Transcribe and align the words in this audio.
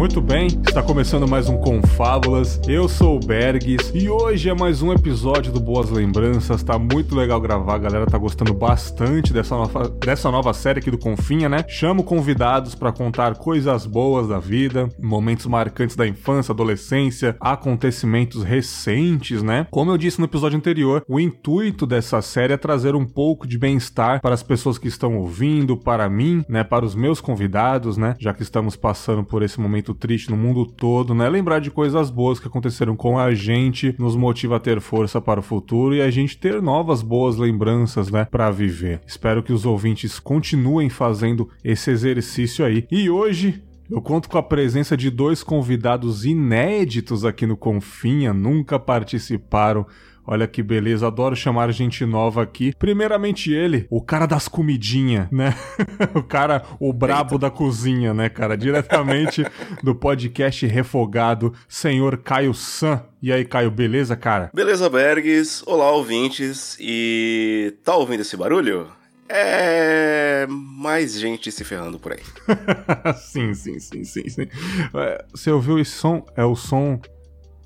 Muito 0.00 0.22
bem, 0.22 0.46
está 0.66 0.82
começando 0.82 1.28
mais 1.28 1.46
um 1.46 1.58
Confábulas. 1.58 2.58
Eu 2.66 2.88
sou 2.88 3.18
o 3.18 3.20
Bergs 3.20 3.92
e 3.94 4.08
hoje 4.08 4.48
é 4.48 4.54
mais 4.54 4.80
um 4.80 4.94
episódio 4.94 5.52
do 5.52 5.60
Boas 5.60 5.90
Lembranças. 5.90 6.62
Tá 6.62 6.78
muito 6.78 7.14
legal 7.14 7.38
gravar, 7.38 7.74
a 7.74 7.78
galera 7.78 8.06
tá 8.06 8.16
gostando 8.16 8.54
bastante 8.54 9.30
dessa 9.30 9.54
nova, 9.54 9.90
dessa 9.90 10.30
nova 10.30 10.54
série 10.54 10.78
aqui 10.78 10.90
do 10.90 10.96
Confinha, 10.96 11.50
né? 11.50 11.66
Chamo 11.68 12.02
convidados 12.02 12.74
para 12.74 12.90
contar 12.90 13.34
coisas 13.34 13.84
boas 13.84 14.26
da 14.26 14.38
vida, 14.38 14.88
momentos 14.98 15.44
marcantes 15.44 15.94
da 15.94 16.06
infância, 16.06 16.52
adolescência, 16.52 17.36
acontecimentos 17.38 18.42
recentes, 18.42 19.42
né? 19.42 19.66
Como 19.70 19.90
eu 19.90 19.98
disse 19.98 20.18
no 20.18 20.24
episódio 20.24 20.56
anterior, 20.56 21.04
o 21.06 21.20
intuito 21.20 21.86
dessa 21.86 22.22
série 22.22 22.54
é 22.54 22.56
trazer 22.56 22.94
um 22.94 23.04
pouco 23.04 23.46
de 23.46 23.58
bem-estar 23.58 24.22
para 24.22 24.32
as 24.32 24.42
pessoas 24.42 24.78
que 24.78 24.88
estão 24.88 25.18
ouvindo, 25.18 25.76
para 25.76 26.08
mim, 26.08 26.42
né? 26.48 26.64
Para 26.64 26.86
os 26.86 26.94
meus 26.94 27.20
convidados, 27.20 27.98
né? 27.98 28.16
Já 28.18 28.32
que 28.32 28.42
estamos 28.42 28.76
passando 28.76 29.22
por 29.22 29.42
esse 29.42 29.60
momento 29.60 29.89
triste 29.94 30.30
no 30.30 30.36
mundo 30.36 30.64
todo, 30.64 31.14
né? 31.14 31.28
Lembrar 31.28 31.60
de 31.60 31.70
coisas 31.70 32.10
boas 32.10 32.38
que 32.38 32.46
aconteceram 32.46 32.96
com 32.96 33.18
a 33.18 33.34
gente 33.34 33.94
nos 33.98 34.16
motiva 34.16 34.56
a 34.56 34.60
ter 34.60 34.80
força 34.80 35.20
para 35.20 35.40
o 35.40 35.42
futuro 35.42 35.94
e 35.94 36.00
a 36.02 36.10
gente 36.10 36.38
ter 36.38 36.60
novas 36.60 37.02
boas 37.02 37.36
lembranças, 37.36 38.10
né, 38.10 38.24
para 38.24 38.50
viver. 38.50 39.00
Espero 39.06 39.42
que 39.42 39.52
os 39.52 39.66
ouvintes 39.66 40.18
continuem 40.18 40.88
fazendo 40.88 41.48
esse 41.64 41.90
exercício 41.90 42.64
aí. 42.64 42.86
E 42.90 43.10
hoje 43.10 43.62
eu 43.90 44.00
conto 44.00 44.28
com 44.28 44.38
a 44.38 44.42
presença 44.42 44.96
de 44.96 45.10
dois 45.10 45.42
convidados 45.42 46.24
inéditos 46.24 47.24
aqui 47.24 47.44
no 47.44 47.56
Confinha, 47.56 48.32
nunca 48.32 48.78
participaram 48.78 49.84
Olha 50.32 50.46
que 50.46 50.62
beleza, 50.62 51.08
adoro 51.08 51.34
chamar 51.34 51.72
gente 51.72 52.06
nova 52.06 52.40
aqui. 52.40 52.72
Primeiramente 52.78 53.52
ele, 53.52 53.88
o 53.90 54.00
cara 54.00 54.26
das 54.26 54.46
comidinhas, 54.46 55.28
né? 55.28 55.52
o 56.14 56.22
cara, 56.22 56.62
o 56.78 56.92
brabo 56.92 57.34
Eita. 57.34 57.38
da 57.40 57.50
cozinha, 57.50 58.14
né, 58.14 58.28
cara? 58.28 58.56
Diretamente 58.56 59.44
do 59.82 59.92
podcast 59.92 60.64
Refogado, 60.68 61.52
senhor 61.68 62.16
Caio 62.18 62.54
San. 62.54 63.02
E 63.20 63.32
aí, 63.32 63.44
Caio, 63.44 63.72
beleza, 63.72 64.14
cara? 64.14 64.52
Beleza, 64.54 64.88
Bergs. 64.88 65.64
Olá, 65.66 65.90
ouvintes. 65.90 66.76
E 66.78 67.74
tá 67.82 67.96
ouvindo 67.96 68.20
esse 68.20 68.36
barulho? 68.36 68.86
É. 69.28 70.46
Mais 70.48 71.18
gente 71.18 71.50
se 71.50 71.64
ferrando 71.64 71.98
por 71.98 72.12
aí. 72.12 72.22
sim, 73.18 73.52
sim, 73.52 73.80
sim, 73.80 74.04
sim, 74.04 74.28
sim. 74.28 74.46
É, 74.94 75.24
você 75.32 75.50
ouviu 75.50 75.76
esse 75.80 75.90
som? 75.90 76.24
É 76.36 76.44
o 76.44 76.54
som 76.54 77.00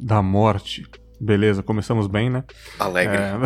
da 0.00 0.22
morte. 0.22 0.86
Beleza, 1.20 1.62
começamos 1.62 2.06
bem, 2.06 2.28
né? 2.28 2.44
Alegre. 2.78 3.16
É... 3.16 3.38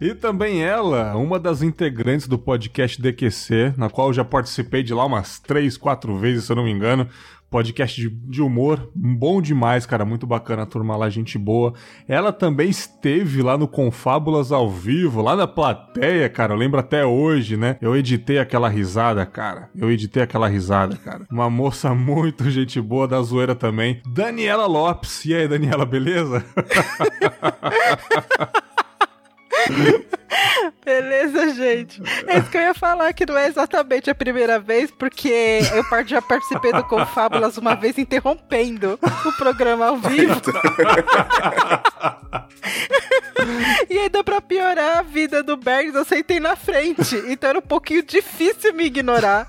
e 0.00 0.14
também 0.14 0.62
ela, 0.62 1.16
uma 1.16 1.38
das 1.38 1.62
integrantes 1.62 2.28
do 2.28 2.38
podcast 2.38 3.00
DQC, 3.00 3.74
na 3.76 3.90
qual 3.90 4.08
eu 4.08 4.14
já 4.14 4.24
participei 4.24 4.82
de 4.82 4.94
lá 4.94 5.04
umas 5.04 5.38
três, 5.38 5.76
quatro 5.76 6.16
vezes, 6.16 6.44
se 6.44 6.52
eu 6.52 6.56
não 6.56 6.64
me 6.64 6.70
engano 6.70 7.08
podcast 7.50 8.00
de, 8.00 8.08
de, 8.08 8.40
humor, 8.40 8.88
bom 8.94 9.42
demais, 9.42 9.84
cara, 9.84 10.04
muito 10.04 10.26
bacana, 10.26 10.62
a 10.62 10.66
turma 10.66 10.96
lá, 10.96 11.10
gente 11.10 11.36
boa. 11.36 11.74
Ela 12.06 12.32
também 12.32 12.70
esteve 12.70 13.42
lá 13.42 13.58
no 13.58 13.66
Confábulas 13.66 14.52
ao 14.52 14.70
vivo, 14.70 15.20
lá 15.20 15.34
na 15.34 15.48
plateia, 15.48 16.28
cara, 16.28 16.54
eu 16.54 16.58
lembro 16.58 16.78
até 16.78 17.04
hoje, 17.04 17.56
né? 17.56 17.76
Eu 17.80 17.96
editei 17.96 18.38
aquela 18.38 18.68
risada, 18.68 19.26
cara, 19.26 19.68
eu 19.76 19.90
editei 19.90 20.22
aquela 20.22 20.48
risada, 20.48 20.96
cara. 20.96 21.26
Uma 21.30 21.50
moça 21.50 21.92
muito 22.00 22.48
gente 22.48 22.80
boa, 22.80 23.08
da 23.08 23.20
zoeira 23.20 23.54
também. 23.54 24.00
Daniela 24.06 24.66
Lopes, 24.66 25.24
e 25.24 25.34
aí, 25.34 25.48
Daniela, 25.48 25.84
beleza? 25.84 26.44
Beleza, 30.84 31.54
gente. 31.54 32.02
É 32.26 32.38
isso 32.38 32.50
que 32.50 32.56
eu 32.56 32.62
ia 32.62 32.74
falar, 32.74 33.12
que 33.12 33.26
não 33.26 33.36
é 33.36 33.46
exatamente 33.46 34.10
a 34.10 34.14
primeira 34.14 34.58
vez, 34.58 34.90
porque 34.90 35.60
eu 35.72 36.06
já 36.06 36.22
participei 36.22 36.72
do 36.72 36.84
Confábulas 36.84 37.56
uma 37.58 37.74
vez 37.74 37.98
interrompendo 37.98 38.98
o 39.24 39.32
programa 39.32 39.86
ao 39.88 39.96
vivo. 39.96 40.40
piorar 44.70 44.98
a 44.98 45.02
vida 45.02 45.42
do 45.42 45.56
Bergs, 45.56 45.94
eu 45.94 46.04
sentei 46.04 46.38
na 46.38 46.54
frente. 46.54 47.16
Então 47.28 47.50
era 47.50 47.58
um 47.58 47.62
pouquinho 47.62 48.02
difícil 48.02 48.72
me 48.72 48.84
ignorar. 48.84 49.48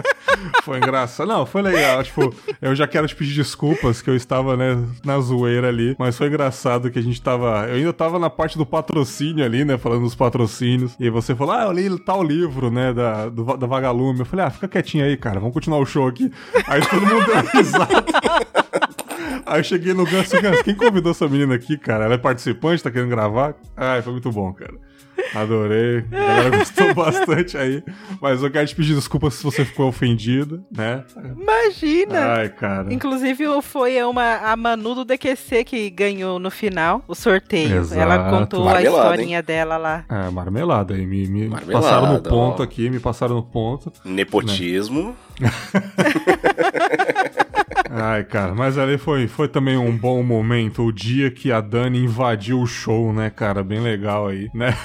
foi 0.64 0.78
engraçado. 0.78 1.26
Não, 1.26 1.44
foi 1.44 1.62
legal. 1.62 2.02
Tipo, 2.02 2.34
eu 2.60 2.74
já 2.74 2.86
quero 2.86 3.06
te 3.06 3.14
pedir 3.14 3.34
desculpas 3.34 4.00
que 4.00 4.08
eu 4.08 4.16
estava, 4.16 4.56
né, 4.56 4.82
na 5.04 5.18
zoeira 5.20 5.68
ali. 5.68 5.94
Mas 5.98 6.16
foi 6.16 6.28
engraçado 6.28 6.90
que 6.90 6.98
a 6.98 7.02
gente 7.02 7.20
tava. 7.20 7.66
Eu 7.68 7.76
ainda 7.76 7.92
tava 7.92 8.18
na 8.18 8.30
parte 8.30 8.56
do 8.56 8.64
patrocínio 8.64 9.44
ali, 9.44 9.64
né? 9.64 9.76
Falando 9.76 10.02
dos 10.02 10.14
patrocínios. 10.14 10.94
E 10.98 11.10
você 11.10 11.34
falou, 11.34 11.54
ah, 11.54 11.64
eu 11.64 11.72
li 11.72 11.98
tal 11.98 12.22
livro, 12.22 12.70
né? 12.70 12.92
Da, 12.92 13.28
do, 13.28 13.56
da 13.56 13.66
Vagalume. 13.66 14.20
Eu 14.20 14.26
falei, 14.26 14.46
ah, 14.46 14.50
fica 14.50 14.68
quietinho 14.68 15.04
aí, 15.04 15.16
cara. 15.16 15.40
Vamos 15.40 15.54
continuar 15.54 15.78
o 15.78 15.86
show 15.86 16.06
aqui. 16.06 16.32
Aí 16.66 16.80
todo 16.86 17.02
mundo 17.02 17.26
deu 17.26 17.62
risada. 17.62 18.04
Aí 19.46 19.60
eu 19.60 19.64
cheguei 19.64 19.94
no 19.94 20.04
Ganso, 20.04 20.40
Ganso, 20.40 20.64
quem 20.64 20.74
convidou 20.74 21.12
essa 21.12 21.28
menina 21.28 21.54
aqui, 21.54 21.76
cara? 21.76 22.04
Ela 22.04 22.14
é 22.14 22.18
participante, 22.18 22.82
tá 22.82 22.90
querendo 22.90 23.10
gravar? 23.10 23.54
Ai, 23.76 24.02
foi 24.02 24.12
muito 24.12 24.30
bom, 24.30 24.52
cara. 24.52 24.74
Adorei. 25.34 26.04
A 26.12 26.16
galera 26.16 26.58
gostou 26.58 26.94
bastante 26.94 27.56
aí. 27.56 27.82
Mas 28.20 28.42
eu 28.42 28.50
quero 28.50 28.66
te 28.66 28.74
pedir 28.74 28.94
desculpas 28.94 29.34
se 29.34 29.44
você 29.44 29.64
ficou 29.64 29.88
ofendido, 29.88 30.64
né? 30.70 31.04
Imagina! 31.38 32.34
Ai, 32.34 32.48
cara. 32.48 32.92
Inclusive, 32.92 33.44
foi 33.62 34.02
uma, 34.02 34.36
a 34.36 34.56
Manu 34.56 34.94
do 34.94 35.04
DQC 35.04 35.64
que 35.64 35.90
ganhou 35.90 36.38
no 36.38 36.50
final 36.50 37.02
o 37.06 37.14
sorteio. 37.14 37.80
Exato. 37.80 38.00
Ela 38.00 38.30
contou 38.30 38.64
marmelada, 38.64 38.98
a 38.98 39.02
historinha 39.02 39.38
hein? 39.38 39.44
dela 39.44 39.76
lá. 39.76 40.04
É, 40.08 40.30
marmelada. 40.30 40.94
aí 40.94 41.06
me, 41.06 41.26
me 41.26 41.48
marmelada, 41.48 41.86
passaram 41.86 42.12
no 42.12 42.20
ponto 42.22 42.60
ó. 42.60 42.64
aqui, 42.64 42.90
me 42.90 43.00
passaram 43.00 43.34
no 43.34 43.42
ponto. 43.42 43.92
Nepotismo. 44.04 45.16
Né? 45.40 45.50
Ai, 47.90 48.24
cara, 48.24 48.54
mas 48.54 48.78
ali 48.78 48.98
foi, 48.98 49.26
foi 49.26 49.48
também 49.48 49.76
um 49.76 49.96
bom 49.96 50.22
momento, 50.22 50.82
o 50.82 50.92
dia 50.92 51.30
que 51.30 51.52
a 51.52 51.60
Dani 51.60 52.04
invadiu 52.04 52.60
o 52.60 52.66
show, 52.66 53.12
né, 53.12 53.30
cara? 53.30 53.62
Bem 53.62 53.80
legal 53.80 54.28
aí, 54.28 54.48
né? 54.54 54.76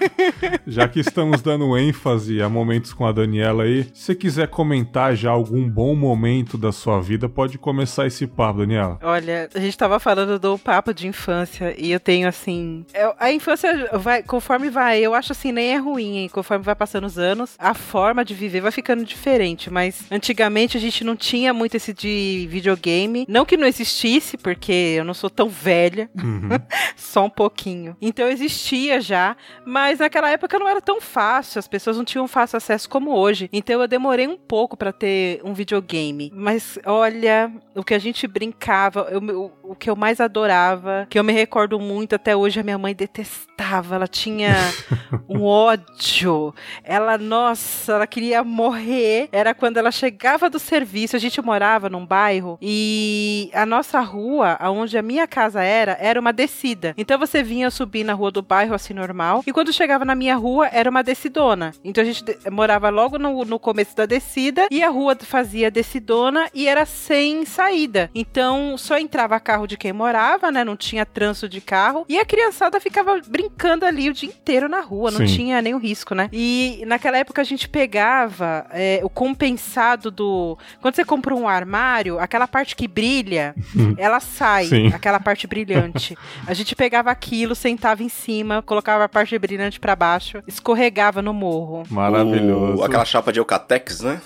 já 0.66 0.88
que 0.88 1.00
estamos 1.00 1.42
dando 1.42 1.76
ênfase 1.76 2.42
a 2.42 2.48
momentos 2.48 2.92
com 2.92 3.06
a 3.06 3.12
Daniela 3.12 3.64
aí, 3.64 3.84
se 3.94 4.02
você 4.02 4.14
quiser 4.14 4.48
comentar 4.48 5.14
já 5.16 5.30
algum 5.30 5.68
bom 5.68 5.94
momento 5.94 6.58
da 6.58 6.72
sua 6.72 7.00
vida, 7.00 7.28
pode 7.28 7.58
começar 7.58 8.06
esse 8.06 8.26
papo, 8.26 8.60
Daniela. 8.60 8.98
Olha, 9.02 9.48
a 9.54 9.58
gente 9.60 9.76
tava 9.76 9.98
falando 9.98 10.38
do 10.38 10.58
papo 10.58 10.92
de 10.92 11.06
infância 11.06 11.74
e 11.78 11.92
eu 11.92 12.00
tenho 12.00 12.28
assim. 12.28 12.84
Eu, 12.94 13.14
a 13.18 13.32
infância 13.32 13.90
vai, 13.94 14.22
conforme 14.22 14.70
vai, 14.70 15.00
eu 15.00 15.14
acho 15.14 15.32
assim, 15.32 15.52
nem 15.52 15.72
é 15.72 15.76
ruim, 15.76 16.18
hein? 16.18 16.28
Conforme 16.28 16.64
vai 16.64 16.74
passando 16.74 17.06
os 17.06 17.18
anos, 17.18 17.54
a 17.58 17.74
forma 17.74 18.24
de 18.24 18.34
viver 18.34 18.60
vai 18.60 18.72
ficando 18.72 19.04
diferente, 19.04 19.70
mas 19.70 20.04
antigamente 20.10 20.76
a 20.76 20.80
gente 20.80 21.04
não 21.04 21.16
tinha 21.16 21.52
muito 21.52 21.76
esse 21.76 21.92
de 21.92 22.21
videogame. 22.48 23.26
Não 23.28 23.44
que 23.44 23.56
não 23.56 23.66
existisse, 23.66 24.36
porque 24.36 24.72
eu 24.72 25.04
não 25.04 25.14
sou 25.14 25.30
tão 25.30 25.48
velha, 25.48 26.10
uhum. 26.16 26.48
só 26.96 27.24
um 27.24 27.30
pouquinho. 27.30 27.96
Então 28.00 28.28
existia 28.28 29.00
já, 29.00 29.36
mas 29.64 29.98
naquela 29.98 30.30
época 30.30 30.58
não 30.58 30.68
era 30.68 30.80
tão 30.80 31.00
fácil, 31.00 31.58
as 31.58 31.68
pessoas 31.68 31.96
não 31.96 32.04
tinham 32.04 32.28
fácil 32.28 32.56
acesso 32.56 32.88
como 32.88 33.14
hoje. 33.14 33.48
Então 33.52 33.80
eu 33.80 33.88
demorei 33.88 34.26
um 34.26 34.36
pouco 34.36 34.76
para 34.76 34.92
ter 34.92 35.40
um 35.44 35.54
videogame. 35.54 36.30
Mas 36.34 36.78
olha, 36.84 37.52
o 37.74 37.84
que 37.84 37.94
a 37.94 37.98
gente 37.98 38.26
brincava, 38.26 39.08
eu, 39.10 39.52
o 39.62 39.74
que 39.74 39.88
eu 39.88 39.96
mais 39.96 40.20
adorava, 40.20 41.06
que 41.08 41.18
eu 41.18 41.24
me 41.24 41.32
recordo 41.32 41.78
muito 41.78 42.14
até 42.14 42.36
hoje, 42.36 42.60
a 42.60 42.62
minha 42.62 42.78
mãe 42.78 42.94
detestava, 42.94 43.94
ela 43.94 44.08
tinha 44.08 44.54
um 45.28 45.42
ódio. 45.44 46.54
Ela, 46.84 47.16
nossa, 47.18 47.92
ela 47.92 48.06
queria 48.06 48.42
morrer. 48.44 49.28
Era 49.32 49.54
quando 49.54 49.76
ela 49.76 49.90
chegava 49.90 50.50
do 50.50 50.58
serviço, 50.58 51.16
a 51.16 51.18
gente 51.18 51.40
morava 51.40 51.88
num 51.88 52.01
bairro 52.04 52.32
bairro 52.32 52.58
e 52.60 53.50
a 53.52 53.66
nossa 53.66 54.00
rua, 54.00 54.56
aonde 54.58 54.96
a 54.98 55.02
minha 55.02 55.26
casa 55.26 55.62
era, 55.62 55.96
era 56.00 56.18
uma 56.18 56.32
descida. 56.32 56.94
Então 56.96 57.18
você 57.18 57.42
vinha 57.42 57.70
subir 57.70 58.04
na 58.04 58.14
rua 58.14 58.30
do 58.30 58.42
bairro 58.42 58.74
assim 58.74 58.94
normal 58.94 59.42
e 59.46 59.52
quando 59.52 59.72
chegava 59.72 60.04
na 60.04 60.14
minha 60.14 60.36
rua 60.36 60.68
era 60.72 60.90
uma 60.90 61.02
descidona. 61.02 61.72
Então 61.84 62.02
a 62.02 62.04
gente 62.04 62.24
morava 62.50 62.88
logo 62.88 63.18
no, 63.18 63.44
no 63.44 63.58
começo 63.58 63.96
da 63.96 64.06
descida 64.06 64.66
e 64.70 64.82
a 64.82 64.88
rua 64.88 65.16
fazia 65.20 65.70
descidona 65.70 66.48
e 66.54 66.66
era 66.66 66.84
sem 66.84 67.44
saída. 67.44 68.10
Então 68.14 68.76
só 68.76 68.98
entrava 68.98 69.38
carro 69.40 69.66
de 69.66 69.76
quem 69.76 69.92
morava, 69.92 70.50
né? 70.50 70.64
Não 70.64 70.76
tinha 70.76 71.06
trânsito 71.06 71.48
de 71.48 71.60
carro 71.60 72.04
e 72.08 72.18
a 72.18 72.24
criançada 72.24 72.80
ficava 72.80 73.20
brincando 73.26 73.84
ali 73.84 74.08
o 74.08 74.14
dia 74.14 74.28
inteiro 74.28 74.68
na 74.68 74.80
rua, 74.80 75.10
não 75.10 75.26
Sim. 75.26 75.36
tinha 75.36 75.62
nenhum 75.62 75.78
risco, 75.78 76.14
né? 76.14 76.28
E 76.32 76.82
naquela 76.86 77.18
época 77.18 77.40
a 77.40 77.44
gente 77.44 77.68
pegava 77.68 78.66
é, 78.70 79.00
o 79.02 79.08
compensado 79.08 80.10
do. 80.10 80.58
Quando 80.80 80.94
você 80.94 81.04
compra 81.04 81.34
um 81.34 81.48
armário, 81.48 81.91
aquela 82.18 82.46
parte 82.48 82.74
que 82.76 82.86
brilha, 82.88 83.54
hum. 83.76 83.94
ela 83.96 84.20
sai, 84.20 84.66
Sim. 84.66 84.86
aquela 84.88 85.20
parte 85.20 85.46
brilhante. 85.46 86.16
A 86.46 86.54
gente 86.54 86.74
pegava 86.74 87.10
aquilo, 87.10 87.54
sentava 87.54 88.02
em 88.02 88.08
cima, 88.08 88.62
colocava 88.62 89.04
a 89.04 89.08
parte 89.08 89.38
brilhante 89.38 89.78
pra 89.78 89.94
baixo, 89.96 90.42
escorregava 90.46 91.20
no 91.22 91.32
morro. 91.32 91.82
Maravilhoso. 91.90 92.80
O- 92.80 92.84
aquela 92.84 93.04
chapa 93.04 93.32
de 93.32 93.38
Eucatex, 93.40 94.00
né? 94.00 94.20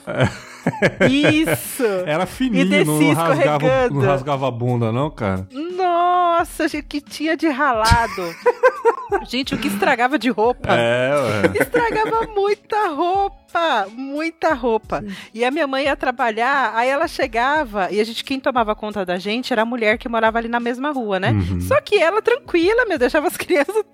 Isso! 1.11 1.85
Era 2.07 2.25
E 2.25 2.27
fininho, 2.27 2.69
descia 2.69 3.15
não, 3.15 3.15
rasgava, 3.15 3.89
não 3.91 4.01
rasgava 4.01 4.49
a 4.49 4.51
bunda, 4.51 4.93
não, 4.93 5.11
cara? 5.11 5.47
Nossa, 5.53 6.69
gente, 6.69 6.85
que 6.85 7.01
tinha 7.01 7.37
de 7.37 7.49
ralado. 7.49 8.35
gente, 9.29 9.55
o 9.55 9.59
que 9.59 9.69
estragava 9.69 10.19
de 10.19 10.31
roupa? 10.31 10.75
É, 10.75 11.11
ué. 11.15 11.63
Estragava 11.63 12.27
muita 12.35 12.89
roupa, 12.89 13.87
muita 13.93 14.53
roupa. 14.55 15.05
E 15.33 15.45
a 15.45 15.51
minha 15.51 15.67
mãe 15.67 15.85
ia 15.85 15.97
trabalhar, 15.97 16.73
aí 16.75 16.89
ela 16.89 17.09
chegava, 17.09 17.89
e 17.91 18.01
a 18.01 18.05
gente, 18.05 18.25
quem 18.25 18.41
tomava 18.41 18.75
conta 18.75 19.05
da 19.05 19.19
gente 19.19 19.53
era 19.53 19.63
a 19.63 19.67
mulher 19.67 19.99
que 19.99 20.09
morava 20.09 20.39
ali 20.39 20.49
na 20.49 20.61
mesma 20.61 20.91
rua, 20.91 21.19
né? 21.19 21.31
Uhum. 21.31 21.61
Só 21.61 21.81
que 21.81 21.97
ela 21.97 22.21
tranquila, 22.21 22.85
meu, 22.87 22.99
deixava 22.99 23.27
as 23.27 23.37
crianças, 23.37 23.85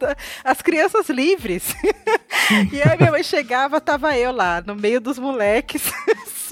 as 0.45 0.63
crianças 0.63 1.09
livres. 1.09 1.75
e 2.73 2.83
aí 2.83 2.99
minha 2.99 3.11
mãe 3.11 3.23
chegava, 3.23 3.81
tava 3.81 4.17
eu 4.17 4.33
lá, 4.33 4.63
no 4.67 4.75
meio 4.75 5.01
dos 5.01 5.19
moleques, 5.19 5.93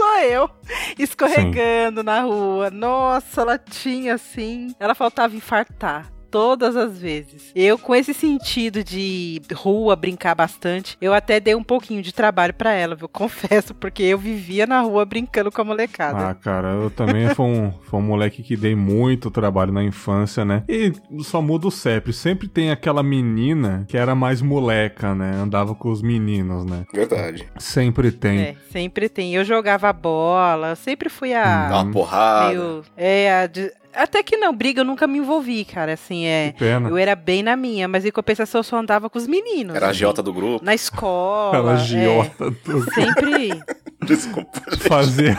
só 0.00 0.22
eu, 0.22 0.50
escorregando 0.98 2.02
na 2.02 2.22
rua. 2.22 2.70
Nossa, 2.70 3.42
ela 3.42 3.58
tinha 3.58 4.14
assim, 4.14 4.74
ela 4.80 4.94
faltava 4.94 5.36
infartar. 5.36 6.10
Todas 6.30 6.76
as 6.76 6.98
vezes. 6.98 7.50
Eu, 7.54 7.78
com 7.78 7.94
esse 7.94 8.14
sentido 8.14 8.84
de 8.84 9.40
rua, 9.54 9.96
brincar 9.96 10.34
bastante, 10.34 10.96
eu 11.00 11.12
até 11.12 11.40
dei 11.40 11.54
um 11.54 11.62
pouquinho 11.62 12.02
de 12.02 12.12
trabalho 12.12 12.54
pra 12.54 12.72
ela, 12.72 12.94
viu? 12.94 13.08
Confesso, 13.20 13.74
porque 13.74 14.02
eu 14.02 14.18
vivia 14.18 14.66
na 14.66 14.80
rua 14.80 15.04
brincando 15.04 15.50
com 15.50 15.60
a 15.60 15.64
molecada. 15.64 16.28
Ah, 16.28 16.34
cara, 16.34 16.68
eu 16.68 16.90
também 16.90 17.28
fui 17.34 17.44
um, 17.46 17.72
fui 17.82 17.98
um 17.98 18.02
moleque 18.02 18.42
que 18.42 18.56
dei 18.56 18.74
muito 18.74 19.30
trabalho 19.30 19.72
na 19.72 19.82
infância, 19.82 20.44
né? 20.44 20.62
E 20.68 20.92
só 21.22 21.42
muda 21.42 21.66
o 21.66 21.70
CEP. 21.70 22.12
Sempre 22.12 22.48
tem 22.48 22.70
aquela 22.70 23.02
menina 23.02 23.84
que 23.88 23.96
era 23.96 24.14
mais 24.14 24.40
moleca, 24.40 25.14
né? 25.14 25.32
Andava 25.34 25.74
com 25.74 25.90
os 25.90 26.00
meninos, 26.02 26.64
né? 26.64 26.84
Verdade. 26.92 27.46
Sempre 27.58 28.10
tem. 28.12 28.40
É, 28.40 28.56
sempre 28.70 29.08
tem. 29.08 29.34
Eu 29.34 29.44
jogava 29.44 29.92
bola, 29.92 30.74
sempre 30.76 31.08
fui 31.08 31.34
a. 31.34 31.68
Dá 31.68 31.82
uma 31.82 31.92
porrada. 31.92 32.48
meio. 32.48 32.82
É, 32.96 33.42
a 33.42 33.46
de- 33.46 33.72
até 33.94 34.22
que 34.22 34.36
não, 34.36 34.54
briga 34.54 34.80
eu 34.80 34.84
nunca 34.84 35.06
me 35.06 35.18
envolvi, 35.18 35.64
cara. 35.64 35.94
Assim, 35.94 36.24
é. 36.24 36.52
Que 36.52 36.58
pena. 36.60 36.88
Eu 36.88 36.96
era 36.96 37.14
bem 37.14 37.42
na 37.42 37.56
minha, 37.56 37.88
mas 37.88 38.04
em 38.04 38.10
compensação 38.10 38.60
eu 38.60 38.64
só 38.64 38.78
andava 38.78 39.08
com 39.10 39.18
os 39.18 39.26
meninos. 39.26 39.74
Era 39.74 39.86
a 39.86 39.90
assim, 39.90 40.00
Jota 40.00 40.22
do 40.22 40.32
grupo. 40.32 40.64
Na 40.64 40.74
escola. 40.74 41.56
Ela 41.56 41.74
é, 41.74 41.76
giota. 41.78 42.54
sempre. 42.94 43.50
Desculpa, 44.06 44.62
gente. 44.70 44.88
Fazer, 44.88 45.38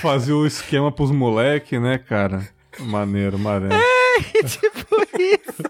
fazer 0.00 0.32
o 0.32 0.46
esquema 0.46 0.90
pros 0.90 1.10
moleque, 1.10 1.78
né, 1.78 1.98
cara? 1.98 2.48
Maneiro, 2.80 3.38
maneiro. 3.38 3.74
tipo 4.44 4.96
isso. 5.18 5.62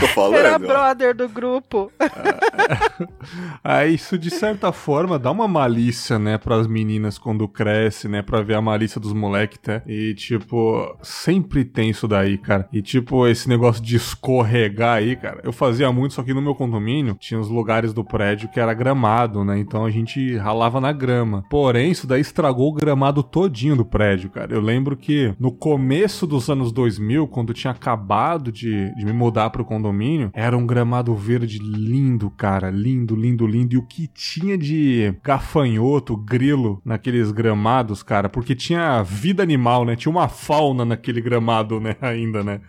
Tô 0.00 0.06
falando. 0.08 0.36
Era 0.36 0.56
ó. 0.56 0.58
brother 0.58 1.14
do 1.14 1.28
grupo. 1.28 1.90
Aí 3.62 3.94
isso 3.94 4.18
de 4.18 4.30
certa 4.30 4.72
forma 4.72 5.18
dá 5.18 5.30
uma 5.30 5.48
malícia, 5.48 6.18
né, 6.18 6.38
pras 6.38 6.66
meninas 6.66 7.18
quando 7.18 7.48
cresce, 7.48 8.08
né, 8.08 8.22
pra 8.22 8.42
ver 8.42 8.54
a 8.54 8.62
malícia 8.62 9.00
dos 9.00 9.12
moleques, 9.12 9.58
tá? 9.58 9.82
E 9.86 10.14
tipo, 10.14 10.96
sempre 11.02 11.64
tem 11.64 11.90
isso 11.90 12.06
daí, 12.06 12.38
cara. 12.38 12.68
E 12.72 12.82
tipo, 12.82 13.26
esse 13.26 13.48
negócio 13.48 13.82
de 13.82 13.96
escorregar 13.96 14.96
aí, 14.96 15.16
cara, 15.16 15.40
eu 15.42 15.52
fazia 15.52 15.90
muito, 15.92 16.14
só 16.14 16.22
que 16.22 16.34
no 16.34 16.42
meu 16.42 16.54
condomínio 16.54 17.16
tinha 17.18 17.40
os 17.40 17.48
lugares 17.48 17.92
do 17.92 18.04
prédio 18.04 18.48
que 18.48 18.60
era 18.60 18.74
gramado, 18.74 19.44
né? 19.44 19.58
Então 19.58 19.84
a 19.84 19.90
gente 19.90 20.36
ralava 20.36 20.80
na 20.80 20.92
grama. 20.92 21.44
Porém, 21.50 21.90
isso 21.90 22.06
daí 22.06 22.20
estragou 22.20 22.70
o 22.70 22.74
gramado 22.74 23.22
todinho 23.22 23.76
do 23.76 23.84
prédio, 23.84 24.30
cara. 24.30 24.52
Eu 24.52 24.60
lembro 24.60 24.96
que 24.96 25.34
no 25.38 25.52
começo 25.52 26.26
dos 26.26 26.48
anos 26.48 26.72
2000, 26.72 27.26
quando 27.28 27.50
eu 27.50 27.54
tinha 27.54 27.72
acabado 27.72 28.50
de, 28.52 28.94
de 28.94 29.04
me 29.04 29.12
mudar 29.12 29.47
pro 29.50 29.64
condomínio, 29.64 30.30
era 30.32 30.56
um 30.56 30.66
gramado 30.66 31.14
verde 31.14 31.58
lindo, 31.58 32.30
cara. 32.30 32.70
Lindo, 32.70 33.14
lindo, 33.14 33.46
lindo. 33.46 33.74
E 33.74 33.78
o 33.78 33.82
que 33.82 34.06
tinha 34.06 34.56
de 34.56 35.14
gafanhoto, 35.22 36.16
grilo 36.16 36.80
naqueles 36.84 37.30
gramados, 37.30 38.02
cara, 38.02 38.28
porque 38.28 38.54
tinha 38.54 39.02
vida 39.02 39.42
animal, 39.42 39.84
né? 39.84 39.96
Tinha 39.96 40.10
uma 40.10 40.28
fauna 40.28 40.84
naquele 40.84 41.20
gramado, 41.20 41.80
né? 41.80 41.96
Ainda, 42.02 42.42
né? 42.42 42.60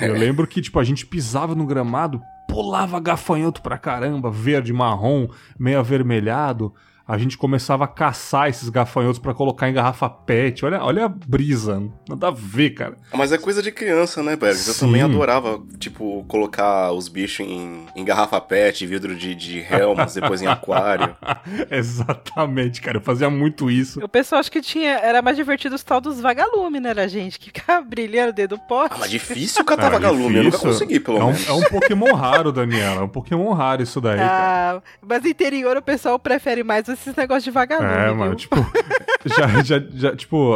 Eu 0.00 0.14
lembro 0.14 0.46
que, 0.46 0.60
tipo, 0.60 0.78
a 0.78 0.84
gente 0.84 1.06
pisava 1.06 1.54
no 1.54 1.66
gramado, 1.66 2.20
pulava 2.48 2.98
gafanhoto 3.00 3.62
pra 3.62 3.78
caramba, 3.78 4.30
verde, 4.30 4.72
marrom, 4.72 5.28
meio 5.58 5.78
avermelhado. 5.78 6.74
A 7.08 7.16
gente 7.16 7.38
começava 7.38 7.84
a 7.84 7.88
caçar 7.88 8.50
esses 8.50 8.68
gafanhotos 8.68 9.18
pra 9.18 9.32
colocar 9.32 9.66
em 9.66 9.72
garrafa 9.72 10.10
pet. 10.10 10.62
Olha, 10.66 10.82
olha 10.84 11.06
a 11.06 11.08
brisa. 11.08 11.82
Nada 12.06 12.28
a 12.28 12.30
ver, 12.30 12.70
cara. 12.70 12.96
Mas 13.14 13.32
é 13.32 13.38
coisa 13.38 13.62
de 13.62 13.72
criança, 13.72 14.22
né, 14.22 14.36
Bergs? 14.36 14.68
Eu 14.68 14.74
também 14.78 15.00
adorava, 15.00 15.58
tipo, 15.78 16.22
colocar 16.28 16.92
os 16.92 17.08
bichos 17.08 17.46
em, 17.46 17.86
em 17.96 18.04
garrafa 18.04 18.38
pet, 18.42 18.86
vidro 18.86 19.16
de, 19.16 19.34
de 19.34 19.60
helmas, 19.60 20.12
depois 20.14 20.42
em 20.42 20.46
aquário. 20.46 21.16
Exatamente, 21.70 22.80
cara. 22.80 22.98
Eu 22.98 23.02
fazia 23.02 23.30
muito 23.30 23.70
isso. 23.70 24.00
O 24.04 24.08
pessoal 24.08 24.40
acho 24.40 24.52
que 24.52 24.60
tinha. 24.60 24.98
Era 24.98 25.22
mais 25.22 25.36
divertido 25.36 25.74
os 25.74 25.82
tal 25.82 26.00
dos 26.00 26.20
vagalumes, 26.20 26.80
né? 26.82 26.90
Era 26.90 27.08
gente 27.08 27.38
que 27.38 27.46
ficava 27.46 27.80
brilhando 27.88 28.32
dentro 28.32 28.56
do 28.58 28.62
pote. 28.66 28.94
Ah, 28.94 28.98
mas 29.00 29.10
difícil 29.10 29.64
catar 29.64 29.86
Ah, 29.86 29.90
vagalume, 29.90 30.36
eu 30.36 30.44
nunca 30.44 30.56
difícil. 30.58 30.72
consegui, 30.72 31.00
pelo 31.00 31.18
é 31.18 31.24
um, 31.24 31.26
menos. 31.28 31.48
é 31.48 31.52
um 31.52 31.62
Pokémon 31.62 32.12
raro, 32.14 32.52
Daniela. 32.52 33.00
É 33.00 33.04
um 33.04 33.08
Pokémon 33.08 33.52
raro 33.52 33.82
isso 33.82 34.00
daí, 34.00 34.18
cara. 34.18 34.58
Ah, 34.68 34.82
mas 35.00 35.22
no 35.22 35.28
interior 35.28 35.76
o 35.76 35.82
pessoal 35.82 36.18
prefere 36.18 36.62
mais 36.62 36.88
esses 37.00 37.14
negócios 37.16 37.44
de 37.44 37.50
vagalume. 37.50 37.90
É, 37.92 38.06
viu? 38.06 38.14
mano, 38.16 38.34
tipo, 38.34 38.56
já, 39.26 39.62
já, 39.62 39.84
já, 39.94 40.16
tipo, 40.16 40.54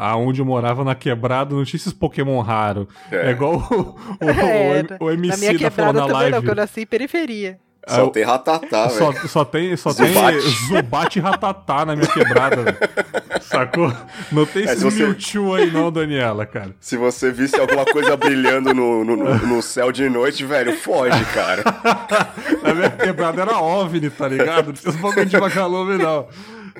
aonde 0.00 0.40
eu 0.40 0.44
morava 0.44 0.84
na 0.84 0.94
quebrada 0.94 1.54
não 1.54 1.64
tinha 1.64 1.78
esses 1.78 1.92
Pokémon 1.92 2.40
raro. 2.40 2.88
É, 3.10 3.28
É. 3.28 3.30
igual 3.32 3.54
o, 3.56 3.58
o, 3.58 3.58
o, 3.60 4.30
É, 4.30 4.86
o 5.00 5.10
na 5.10 5.16
minha 5.16 5.34
MC 5.34 5.58
da 5.58 5.70
falou 5.70 5.92
quebrada 5.92 5.92
na 5.92 6.06
também 6.06 6.14
live. 6.14 6.32
não, 6.36 6.42
que 6.42 6.50
eu 6.50 6.54
nasci 6.54 6.80
em 6.82 6.86
periferia. 6.86 7.58
Só 7.86 8.06
tem 8.08 8.22
ratatá, 8.24 8.88
Só, 8.88 9.10
velho. 9.10 9.28
só 9.28 9.44
tem, 9.44 9.76
só 9.76 9.92
tem 9.92 10.06
Zubat. 10.08 10.40
Zubat 10.40 11.18
e 11.18 11.20
Ratatá 11.22 11.84
na 11.84 11.94
minha 11.94 12.08
quebrada, 12.08 12.56
velho. 12.62 12.78
Sacou? 13.42 13.92
Não 14.32 14.46
tem 14.46 14.62
É, 14.62 14.64
esse 14.66 14.76
se 14.78 14.84
você- 14.84 15.02
Mewtwo 15.06 15.54
aí 15.54 15.70
não, 15.70 15.92
Daniela, 15.92 16.46
cara. 16.46 16.74
Se 16.80 16.96
você 16.96 17.30
visse 17.30 17.56
alguma 17.60 17.84
coisa 17.84 18.16
brilhando 18.16 18.72
no, 18.72 19.04
no, 19.04 19.16
no- 19.16 19.46
no 19.46 19.62
céu 19.62 19.92
de 19.92 20.08
noite, 20.08 20.44
velho, 20.44 20.76
foge, 20.78 21.24
cara. 21.34 21.62
Na 22.62 22.74
minha 22.74 22.90
quebrada 22.90 23.42
era 23.42 23.58
OVNI, 23.58 24.10
tá 24.10 24.28
ligado? 24.28 24.66
Não 24.66 24.72
precisa 24.72 24.96
bagulho 24.98 25.26
de 25.26 25.36
vagalume, 25.38 25.98
não. 25.98 26.26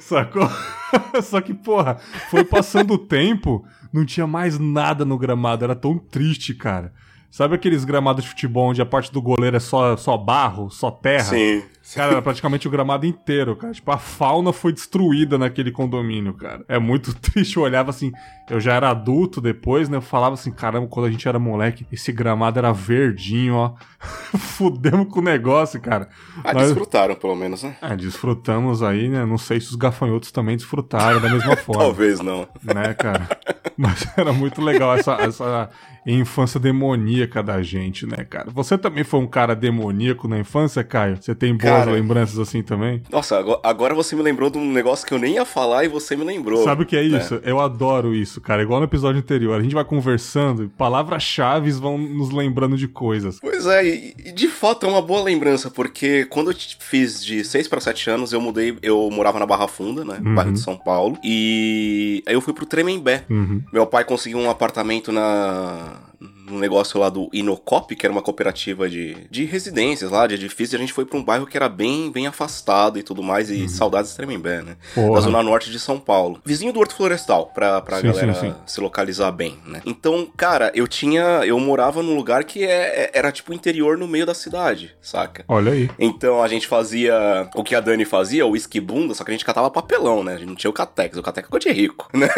Sacou? 0.00 0.48
Só 1.22 1.40
que, 1.40 1.52
porra, 1.54 1.98
foi 2.30 2.44
passando 2.44 2.94
o 2.94 2.98
tempo, 2.98 3.64
não 3.92 4.04
tinha 4.04 4.26
mais 4.26 4.58
nada 4.58 5.04
no 5.04 5.18
gramado, 5.18 5.64
era 5.64 5.74
tão 5.76 5.98
triste, 5.98 6.54
cara. 6.54 6.92
Sabe 7.34 7.56
aqueles 7.56 7.84
gramados 7.84 8.22
de 8.22 8.30
futebol 8.30 8.68
onde 8.70 8.80
a 8.80 8.86
parte 8.86 9.12
do 9.12 9.20
goleiro 9.20 9.56
é 9.56 9.58
só, 9.58 9.96
só 9.96 10.16
barro, 10.16 10.70
só 10.70 10.88
terra? 10.88 11.24
Sim. 11.24 11.64
Cara, 11.92 12.12
era 12.12 12.22
praticamente 12.22 12.68
o 12.68 12.70
gramado 12.70 13.06
inteiro, 13.06 13.56
cara. 13.56 13.72
Tipo, 13.72 13.90
a 13.90 13.98
fauna 13.98 14.52
foi 14.52 14.72
destruída 14.72 15.36
naquele 15.36 15.72
condomínio, 15.72 16.32
cara. 16.34 16.64
É 16.68 16.78
muito 16.78 17.12
triste. 17.18 17.56
Eu 17.56 17.64
olhava 17.64 17.90
assim, 17.90 18.12
eu 18.48 18.60
já 18.60 18.74
era 18.74 18.88
adulto 18.88 19.40
depois, 19.40 19.88
né? 19.88 19.96
Eu 19.96 20.00
falava 20.00 20.34
assim, 20.34 20.52
caramba, 20.52 20.86
quando 20.86 21.06
a 21.06 21.10
gente 21.10 21.26
era 21.26 21.36
moleque, 21.40 21.84
esse 21.90 22.12
gramado 22.12 22.56
era 22.56 22.72
verdinho, 22.72 23.54
ó. 23.56 23.74
Fudemos 24.38 25.08
com 25.12 25.18
o 25.18 25.22
negócio, 25.24 25.80
cara. 25.80 26.08
Ah, 26.44 26.54
Nós- 26.54 26.66
desfrutaram, 26.68 27.16
pelo 27.16 27.34
menos, 27.34 27.64
né? 27.64 27.76
é, 27.82 27.96
desfrutamos 27.96 28.80
aí, 28.80 29.08
né? 29.08 29.26
Não 29.26 29.38
sei 29.38 29.60
se 29.60 29.70
os 29.70 29.74
gafanhotos 29.74 30.30
também 30.30 30.56
desfrutaram 30.56 31.20
da 31.20 31.28
mesma 31.28 31.56
forma, 31.58 31.82
Talvez 31.82 32.20
não. 32.20 32.46
né, 32.62 32.94
cara? 32.94 33.28
Mas 33.76 34.06
era 34.16 34.32
muito 34.32 34.62
legal 34.62 34.94
essa, 34.96 35.14
essa 35.14 35.68
infância 36.06 36.60
demoníaca 36.60 37.42
da 37.42 37.62
gente, 37.62 38.06
né, 38.06 38.24
cara? 38.28 38.50
Você 38.52 38.76
também 38.76 39.04
foi 39.04 39.20
um 39.20 39.26
cara 39.26 39.54
demoníaco 39.54 40.28
na 40.28 40.38
infância, 40.38 40.84
Caio? 40.84 41.16
Você 41.20 41.34
tem 41.34 41.52
boas 41.56 41.62
Cara. 41.72 41.92
lembranças 41.92 42.38
assim 42.38 42.62
também? 42.62 43.02
Nossa, 43.10 43.38
ago- 43.38 43.58
agora 43.62 43.94
você 43.94 44.14
me 44.14 44.22
lembrou 44.22 44.50
de 44.50 44.58
um 44.58 44.72
negócio 44.72 45.06
que 45.06 45.14
eu 45.14 45.18
nem 45.18 45.34
ia 45.34 45.44
falar 45.44 45.84
e 45.84 45.88
você 45.88 46.14
me 46.16 46.24
lembrou. 46.24 46.62
Sabe 46.64 46.82
o 46.82 46.86
que 46.86 46.96
é 46.96 47.02
isso? 47.02 47.40
Eu 47.42 47.60
adoro 47.60 48.14
isso, 48.14 48.40
cara. 48.40 48.62
Igual 48.62 48.80
no 48.80 48.86
episódio 48.86 49.18
anterior. 49.20 49.58
A 49.58 49.62
gente 49.62 49.74
vai 49.74 49.84
conversando 49.84 50.64
e 50.64 50.68
palavras-chave 50.68 51.70
vão 51.72 51.96
nos 51.98 52.30
lembrando 52.30 52.76
de 52.76 52.86
coisas. 52.88 53.38
Pois 53.40 53.66
é, 53.66 53.84
e, 53.86 54.32
de 54.32 54.48
fato 54.48 54.86
é 54.86 54.88
uma 54.88 55.02
boa 55.02 55.22
lembrança, 55.22 55.70
porque 55.70 56.24
quando 56.26 56.50
eu 56.50 56.56
fiz 56.78 57.24
de 57.24 57.44
6 57.44 57.66
para 57.68 57.80
7 57.80 58.10
anos, 58.10 58.32
eu 58.32 58.40
mudei, 58.40 58.76
eu 58.82 59.08
morava 59.10 59.38
na 59.38 59.46
Barra 59.46 59.66
Funda, 59.68 60.04
né, 60.04 60.18
Uhum. 60.24 60.34
bairro 60.34 60.52
de 60.52 60.60
São 60.60 60.76
Paulo, 60.76 61.18
e 61.24 62.22
aí 62.26 62.34
eu 62.34 62.40
fui 62.40 62.52
pro 62.52 62.66
Tremembé. 62.66 63.24
Uhum. 63.30 63.62
Meu 63.72 63.86
pai 63.86 64.04
conseguiu 64.04 64.38
um 64.38 64.50
apartamento 64.50 65.10
na 65.12 65.93
num 66.20 66.58
negócio 66.58 66.98
lá 67.00 67.08
do 67.08 67.28
Inocop, 67.32 67.94
que 67.96 68.04
era 68.06 68.12
uma 68.12 68.22
cooperativa 68.22 68.88
de, 68.88 69.16
de 69.30 69.44
residências 69.44 70.10
lá, 70.10 70.26
de 70.26 70.34
edifícios, 70.34 70.72
e 70.72 70.76
a 70.76 70.78
gente 70.78 70.92
foi 70.92 71.04
pra 71.04 71.18
um 71.18 71.22
bairro 71.24 71.46
que 71.46 71.56
era 71.56 71.68
bem, 71.68 72.10
bem 72.10 72.26
afastado 72.26 72.98
e 72.98 73.02
tudo 73.02 73.22
mais, 73.22 73.50
e 73.50 73.68
saudades 73.68 74.10
de 74.10 74.16
Tremembé, 74.16 74.62
né? 74.62 74.76
Uhum. 74.96 75.04
Porra. 75.06 75.14
Da 75.16 75.20
zona 75.22 75.42
norte 75.42 75.70
de 75.70 75.78
São 75.78 75.98
Paulo. 75.98 76.40
Vizinho 76.44 76.72
do 76.72 76.80
Horto 76.80 76.94
Florestal, 76.94 77.46
pra, 77.54 77.80
pra 77.80 77.98
Sim, 78.00 78.06
galera 78.08 78.34
sim, 78.34 78.50
sim. 78.50 78.54
se 78.66 78.80
localizar 78.80 79.30
bem, 79.32 79.56
né? 79.66 79.80
Então, 79.86 80.26
cara, 80.36 80.70
eu 80.74 80.86
tinha. 80.86 81.22
Eu 81.44 81.58
morava 81.58 82.02
num 82.02 82.14
lugar 82.16 82.44
que 82.44 82.62
é, 82.64 83.04
é- 83.04 83.10
era 83.14 83.32
tipo 83.32 83.52
interior 83.52 83.96
no 83.98 84.06
meio 84.08 84.26
da 84.26 84.34
cidade, 84.34 84.94
saca? 85.00 85.44
Olha 85.48 85.72
aí. 85.72 85.90
Então 85.98 86.42
a 86.42 86.48
gente 86.48 86.66
fazia 86.66 87.48
o 87.54 87.62
que 87.64 87.74
a 87.74 87.80
Dani 87.80 88.04
fazia, 88.04 88.44
o 88.46 88.50
whisky 88.50 88.80
bunda, 88.80 89.14
só 89.14 89.24
que 89.24 89.30
a 89.30 89.34
gente 89.34 89.44
catava 89.44 89.70
papelão, 89.70 90.22
né? 90.22 90.34
A 90.34 90.38
gente 90.38 90.48
não 90.48 90.54
tinha 90.54 90.70
o 90.70 90.74
Catex, 90.74 91.16
o 91.16 91.22
Catex 91.22 91.48
é 91.48 91.50
coisa 91.50 91.68
de 91.68 91.72
rico, 91.74 92.08
né? 92.12 92.28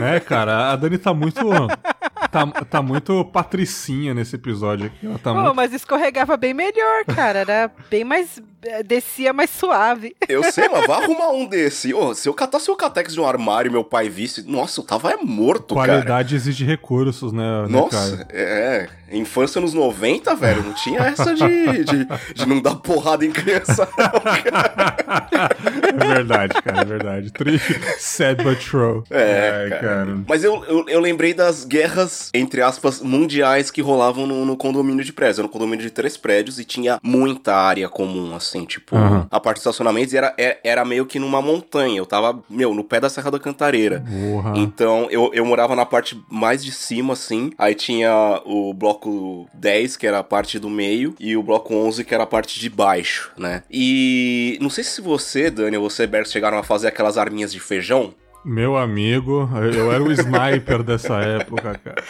né, 0.00 0.20
cara? 0.20 0.72
A 0.72 0.76
Dani 0.76 0.98
tá 0.98 1.12
muito. 1.14 1.40
tá, 2.28 2.46
tá 2.46 2.82
muito 2.82 3.24
patricinha 3.26 4.14
nesse 4.14 4.36
episódio 4.36 4.86
aqui. 4.86 5.06
Ela 5.06 5.18
tá 5.18 5.32
Pô, 5.32 5.40
muito... 5.40 5.54
mas 5.54 5.72
escorregava 5.72 6.36
bem 6.36 6.54
melhor, 6.54 7.04
cara. 7.06 7.40
Era 7.40 7.70
bem 7.90 8.04
mais. 8.04 8.40
Eh, 8.62 8.82
descia 8.82 9.32
mais 9.32 9.50
suave. 9.50 10.14
Eu 10.28 10.42
sei, 10.44 10.68
mas 10.68 10.86
vai 10.86 11.02
arrumar 11.02 11.30
um 11.30 11.46
desse. 11.46 11.92
Ô, 11.92 12.14
se 12.14 12.28
eu 12.28 12.34
catasse 12.34 12.70
o 12.70 12.76
Catex 12.76 13.12
de 13.12 13.20
um 13.20 13.26
armário 13.26 13.68
e 13.68 13.72
meu 13.72 13.82
pai 13.82 14.08
visse, 14.08 14.48
nossa, 14.48 14.80
eu 14.80 14.84
tava 14.84 15.10
é 15.10 15.16
morto, 15.16 15.74
cara. 15.74 15.94
Qualidade 15.94 16.34
exige 16.36 16.64
recursos, 16.64 17.32
né, 17.32 17.62
né, 17.62 17.68
Nossa, 17.68 18.16
Caio? 18.16 18.26
é. 18.30 18.88
Infância 19.12 19.60
nos 19.60 19.74
90, 19.74 20.36
velho, 20.36 20.62
não 20.62 20.72
tinha 20.72 21.00
essa 21.00 21.34
de, 21.34 21.84
de, 21.84 22.06
de 22.32 22.46
não 22.46 22.60
dar 22.62 22.76
porrada 22.76 23.26
em 23.26 23.32
criança, 23.32 23.88
não, 23.98 24.20
cara. 24.20 25.50
É 26.00 26.06
verdade, 26.14 26.62
cara, 26.62 26.80
é 26.80 26.84
verdade. 26.84 27.32
Tri... 27.32 27.60
Sad 27.98 28.44
but 28.44 28.60
true. 28.60 29.02
É, 29.10 29.68
Ai, 29.72 29.80
cara. 29.80 30.18
Mas 30.28 30.44
eu, 30.44 30.64
eu, 30.64 30.88
eu 30.88 31.00
lembrei 31.00 31.34
das 31.34 31.64
guerras, 31.64 32.30
entre 32.32 32.62
aspas, 32.62 33.00
mundiais 33.00 33.70
que 33.70 33.82
rolavam 33.82 34.26
no, 34.26 34.44
no 34.44 34.56
condomínio 34.56 35.04
de 35.04 35.12
prédios. 35.12 35.38
Era 35.40 35.48
um 35.48 35.50
condomínio 35.50 35.84
de 35.84 35.90
três 35.90 36.16
prédios 36.16 36.60
e 36.60 36.64
tinha 36.64 37.00
muita 37.02 37.54
área 37.54 37.88
comum, 37.88 38.34
assim, 38.34 38.49
tipo, 38.66 38.96
Aham. 38.96 39.26
a 39.30 39.40
parte 39.40 39.56
de 39.56 39.60
estacionamentos 39.60 40.12
era, 40.14 40.34
era, 40.36 40.58
era 40.62 40.84
meio 40.84 41.06
que 41.06 41.18
numa 41.18 41.40
montanha. 41.40 41.98
Eu 41.98 42.06
tava, 42.06 42.42
meu, 42.48 42.74
no 42.74 42.84
pé 42.84 43.00
da 43.00 43.08
Serra 43.08 43.30
da 43.30 43.38
Cantareira. 43.38 44.02
Porra. 44.08 44.52
Então, 44.56 45.08
eu, 45.10 45.30
eu 45.32 45.44
morava 45.44 45.74
na 45.76 45.86
parte 45.86 46.20
mais 46.30 46.64
de 46.64 46.72
cima, 46.72 47.12
assim. 47.12 47.52
Aí 47.58 47.74
tinha 47.74 48.40
o 48.44 48.72
bloco 48.74 49.48
10, 49.54 49.96
que 49.96 50.06
era 50.06 50.18
a 50.18 50.24
parte 50.24 50.58
do 50.58 50.70
meio, 50.70 51.14
e 51.18 51.36
o 51.36 51.42
bloco 51.42 51.74
11, 51.74 52.04
que 52.04 52.14
era 52.14 52.24
a 52.24 52.26
parte 52.26 52.58
de 52.58 52.68
baixo, 52.68 53.30
né? 53.36 53.62
E 53.70 54.58
não 54.60 54.70
sei 54.70 54.84
se 54.84 55.00
você, 55.00 55.50
Dani, 55.50 55.76
ou 55.76 55.88
você, 55.88 56.06
Berto, 56.06 56.30
chegaram 56.30 56.58
a 56.58 56.62
fazer 56.62 56.88
aquelas 56.88 57.16
arminhas 57.18 57.52
de 57.52 57.60
feijão. 57.60 58.14
Meu 58.44 58.76
amigo, 58.76 59.48
eu 59.74 59.92
era 59.92 60.02
o 60.02 60.10
sniper 60.12 60.82
dessa 60.82 61.16
época, 61.20 61.78
cara. 61.84 62.02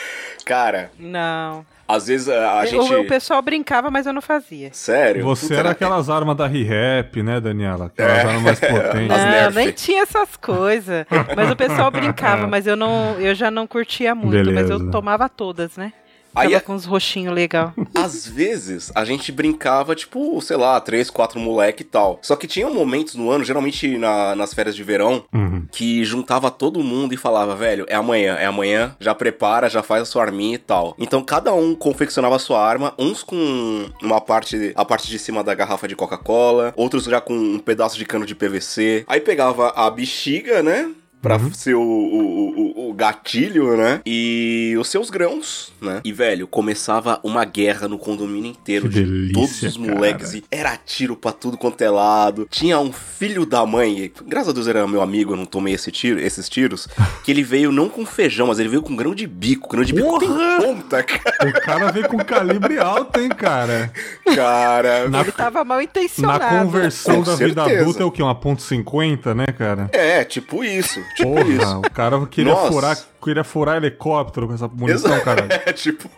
Cara, 0.45 0.91
Não. 0.99 1.65
às 1.89 2.07
vezes 2.07 2.29
a, 2.29 2.61
a 2.61 2.63
O- 2.63 2.67
gente. 2.67 2.95
O, 2.95 3.07
pessoal 3.07 3.43
brincava, 3.43 3.91
mas 3.91 4.07
eu 4.07 4.13
não 4.13 4.23
fazia. 4.23 4.71
Sério? 4.73 5.25
Você 5.25 5.49
Puta, 5.49 5.59
era 5.61 5.71
aquelas 5.71 6.09
armas 6.09 6.37
da 6.37 6.47
Re-Rap, 6.47 7.23
né, 7.23 7.41
Daniela? 7.41 7.87
Aquelas 7.87 8.19
É. 8.19 8.21
armas 8.23 8.43
mais 8.43 8.59
potentes. 8.63 9.11
As 9.11 9.45
Não, 9.45 9.51
nem 9.63 9.73
tinha 9.73 10.03
essas 10.03 10.37
coisas. 10.37 11.05
Mas 11.37 11.51
o 11.51 11.57
pessoal 11.57 11.91
brincava, 11.93 12.47
mas 12.47 12.67
eu 12.67 12.77
não, 12.77 13.19
eu 13.19 13.35
já 13.35 13.51
não 13.51 13.67
curtia 13.67 14.15
muito, 14.15 14.37
mas 14.37 14.67
Beleza. 14.69 14.73
eu 14.75 14.91
tomava 14.91 15.29
todas, 15.29 15.77
né? 15.77 15.93
Aí 16.35 16.49
Tava 16.49 16.57
é- 16.57 16.61
com 16.61 16.75
uns 16.75 16.85
roxinhos 16.85 17.35
legal. 17.35 17.73
Às 17.95 18.27
vezes 18.27 18.93
a 18.95 19.05
gente 19.05 19.33
brincava, 19.33 19.95
tipo, 19.95 20.41
sei 20.41 20.57
lá, 20.57 20.81
três, 20.81 21.11
quatro 21.11 21.41
moleque 21.41 21.83
e 21.83 21.85
tal. 21.87 22.19
Só 22.23 22.37
que 22.37 22.47
tinha 22.47 22.69
momentos 22.71 23.15
no 23.17 23.31
ano, 23.31 23.45
geralmente 23.45 23.99
na- 23.99 24.35
nas 24.37 24.55
férias 24.55 24.77
de 24.77 24.83
verão, 24.83 25.25
Uhum. 25.33 25.67
que 25.73 26.05
juntava 26.05 26.51
todo 26.51 26.83
mundo 26.85 27.13
e 27.13 27.17
falava, 27.17 27.57
velho, 27.57 27.85
é 27.89 27.95
amanhã, 27.95 28.35
é 28.37 28.47
amanhã, 28.47 28.95
já 29.01 29.15
prepara, 29.15 29.69
já 29.69 29.83
faz 29.83 30.03
a 30.03 30.07
sua 30.07 30.23
arminha 30.23 30.55
e 30.55 30.59
tal. 30.59 30.95
Então 30.99 31.23
cada 31.23 31.53
um 31.53 31.75
confeccionava 31.75 32.37
a 32.37 32.39
sua 32.39 32.65
arma, 32.65 32.95
uns 32.99 33.23
com 33.23 33.87
uma 34.03 34.21
parte, 34.21 34.73
a 34.77 34.85
parte 34.85 35.09
de 35.09 35.19
cima 35.19 35.43
da 35.43 35.55
garrafa 35.55 35.89
de 35.89 35.97
Coca-Cola, 35.97 36.73
outros 36.77 37.05
já 37.05 37.21
com 37.21 37.35
um 37.35 37.59
pedaço 37.59 37.99
de 37.99 38.05
cano 38.05 38.25
de 38.25 38.35
PVC. 38.35 39.05
Aí 39.09 39.21
pegava 39.21 39.71
a 39.75 39.91
bexiga, 39.91 40.63
né? 40.63 40.91
Pra 41.23 41.39
ser 41.53 41.75
o, 41.75 41.81
o, 41.83 42.61
o- 42.87 42.91
o 42.91 42.95
gatilho, 42.95 43.77
né? 43.77 44.01
E 44.07 44.75
os 44.81 44.89
seus 44.89 45.11
grãos, 45.11 45.73
né? 45.81 46.01
E, 46.05 46.13
velho, 46.13 46.47
começava 46.47 47.21
uma 47.23 47.45
guerra 47.45 47.87
no 47.89 47.99
condomínio 47.99 48.51
inteiro 48.51 48.89
Que 48.89 48.95
de 48.95 49.05
delícia, 49.05 49.33
todos 49.35 49.63
os 49.63 49.77
cara. 49.77 49.95
moleques. 49.95 50.35
E 50.35 50.45
era 50.51 50.77
tiro 50.77 51.15
pra 51.17 51.31
tudo 51.33 51.57
quanto 51.59 51.81
é 51.83 51.91
lado. 51.91 52.47
Tinha 52.51 52.79
um 52.81 52.93
filho 52.93 53.45
da 53.47 53.65
mãe, 53.67 53.99
e, 54.05 54.13
graças 54.27 54.49
a 54.49 54.53
Deus 54.53 54.67
era 54.67 54.87
meu 54.89 55.03
amigo, 55.03 55.33
eu 55.33 55.37
não 55.37 55.45
tomei 55.47 55.75
esse 55.75 55.91
tiro, 55.91 56.19
esses 56.19 56.49
tiros, 56.49 56.89
que 57.25 57.31
ele 57.31 57.43
veio 57.43 57.71
não 57.71 57.89
com 57.89 58.05
feijão, 58.07 58.47
mas 58.47 58.59
ele 58.59 58.69
veio 58.69 58.83
com 58.83 58.97
grão 58.97 59.15
de 59.15 59.27
bico. 59.27 59.69
Grão 59.69 59.85
de 59.85 59.93
bico 59.93 60.19
tem 60.19 60.29
Porra! 60.29 60.59
ponta, 60.61 61.03
cara. 61.03 61.49
O 61.49 61.61
cara 61.61 61.93
veio 61.93 62.09
com 62.09 62.19
calibre 62.19 62.79
alto, 62.79 63.21
hein, 63.21 63.29
cara? 63.29 63.93
cara. 64.35 65.09
Na, 65.09 65.21
Ele 65.21 65.33
tava 65.33 65.65
mal 65.65 65.81
intencionado. 65.83 66.43
na 66.45 66.65
conversão 66.65 67.17
Com 67.17 67.23
da 67.23 67.37
vida 67.37 67.63
certeza. 67.65 67.83
adulta 67.83 68.03
é 68.03 68.07
o 68.07 68.11
quê? 68.11 68.23
Uma 68.23 68.35
ponto 68.35 68.63
.50, 68.63 69.35
né, 69.35 69.47
cara? 69.47 69.89
É, 69.93 70.25
tipo 70.25 70.63
isso. 70.65 71.01
Tipo 71.17 71.35
Porra, 71.35 71.49
isso. 71.49 71.79
o 71.79 71.91
cara 71.91 72.27
queria 72.27 72.53
Nossa. 72.53 72.73
furar, 72.73 72.99
queria 73.23 73.45
furar 73.45 73.77
helicóptero 73.77 74.47
com 74.49 74.55
essa 74.55 74.69
munição, 74.69 75.21
cara. 75.21 75.49
É, 75.67 75.73
tipo. 75.73 76.09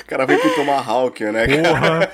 o 0.00 0.04
cara 0.06 0.26
veio 0.26 0.40
com 0.40 0.48
o 0.48 0.54
Tomahawk, 0.54 1.24
né, 1.24 1.46
cara? 1.46 2.12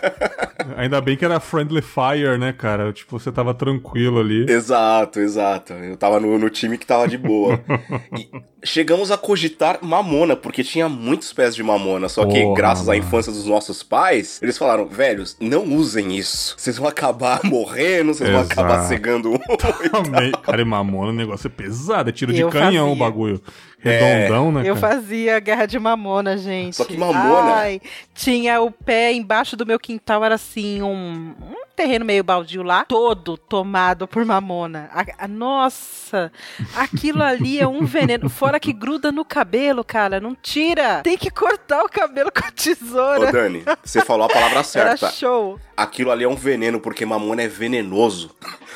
Ainda 0.77 1.01
bem 1.01 1.17
que 1.17 1.25
era 1.25 1.39
friendly 1.41 1.83
fire, 1.83 2.39
né, 2.39 2.53
cara? 2.53 2.93
Tipo, 2.93 3.19
você 3.19 3.31
tava 3.31 3.55
tranquilo 3.55 4.19
ali. 4.21 4.51
Exato, 4.51 5.21
exato. 5.21 5.73
Eu 5.75 5.97
tava 5.97 6.19
no, 6.21 6.39
no 6.39 6.51
time 6.51 6.77
que 6.79 6.87
tava 6.87 7.07
de 7.09 7.19
boa. 7.19 7.61
E 8.19 8.29
chegamos 8.65 9.11
a 9.11 9.19
cogitar 9.19 9.79
mamona, 9.83 10.35
porque 10.35 10.65
tinha 10.65 10.89
muitos 10.89 11.33
pés 11.33 11.55
de 11.55 11.63
mamona. 11.63 12.09
Só 12.09 12.25
que, 12.27 12.41
Porra, 12.41 12.55
graças 12.57 12.89
à 12.89 12.93
mano. 12.93 13.05
infância 13.05 13.31
dos 13.33 13.45
nossos 13.45 13.83
pais, 13.83 14.41
eles 14.43 14.57
falaram: 14.57 14.87
velhos, 14.87 15.37
não 15.41 15.65
usem 15.65 16.17
isso. 16.17 16.55
Vocês 16.59 16.79
vão 16.79 16.89
acabar 16.89 17.41
morrendo, 17.45 18.15
vocês 18.15 18.31
vão 18.31 18.41
acabar 18.41 18.83
cegando 18.85 19.33
um. 19.33 19.39
Cara, 20.43 20.63
e 20.63 20.65
mamona, 20.65 21.11
o 21.11 21.15
negócio 21.15 21.47
é 21.47 21.51
pesado, 21.51 22.09
é 22.09 22.13
tiro 22.13 22.33
de 22.33 22.41
Eu 22.41 22.49
canhão 22.49 22.87
o 22.87 22.91
fazia. 22.91 23.05
bagulho. 23.05 23.43
Redondão, 23.79 24.51
né, 24.53 24.63
Eu 24.65 24.75
cara? 24.77 24.95
fazia 24.95 25.39
guerra 25.39 25.67
de 25.67 25.79
mamona, 25.79 26.37
gente. 26.37 26.77
Só 26.77 26.85
que 26.85 26.97
mamona- 26.97 27.55
Ai, 27.57 27.81
tinha 28.15 28.61
o 28.61 28.71
pé 28.71 29.13
embaixo 29.13 29.57
do 29.57 29.67
meu 29.67 29.79
quintal, 29.79 30.25
era 30.25 30.35
assim, 30.35 30.83
um, 30.83 31.35
um 31.41 31.66
terreno 31.77 32.05
meio 32.05 32.25
baldio 32.25 32.63
lá, 32.63 32.85
todo 32.85 33.37
tomado 33.37 34.09
por 34.09 34.25
mamona. 34.25 34.89
A- 34.93 35.25
a- 35.25 35.29
nossa, 35.29 36.33
aquilo 36.75 37.23
ali 37.23 37.61
é 37.61 37.69
um 37.69 37.85
veneno. 37.85 38.29
Fora 38.31 38.59
que 38.59 38.73
gruda 38.73 39.13
no 39.13 39.25
cabelo, 39.25 39.85
cara, 39.85 40.19
não 40.21 40.35
tira. 40.35 41.03
Tem 41.03 41.17
que 41.19 41.31
cortar 41.31 41.83
o 41.85 41.89
cabelo 41.89 42.33
com 42.33 42.45
a 42.45 42.49
Ô, 42.49 42.53
tesoura. 42.53 43.31
Dani, 43.33 43.63
você 43.85 44.01
falou 44.05 44.27
a 44.27 44.29
palavra 44.29 44.55
Era 44.57 44.65
certa. 44.65 45.11
show. 45.11 45.61
Aquilo 45.77 46.11
ali 46.11 46.25
é 46.25 46.29
um 46.29 46.35
veneno, 46.35 46.81
porque 46.81 47.05
mamona 47.05 47.43
é 47.43 47.49
venenoso. 47.49 48.35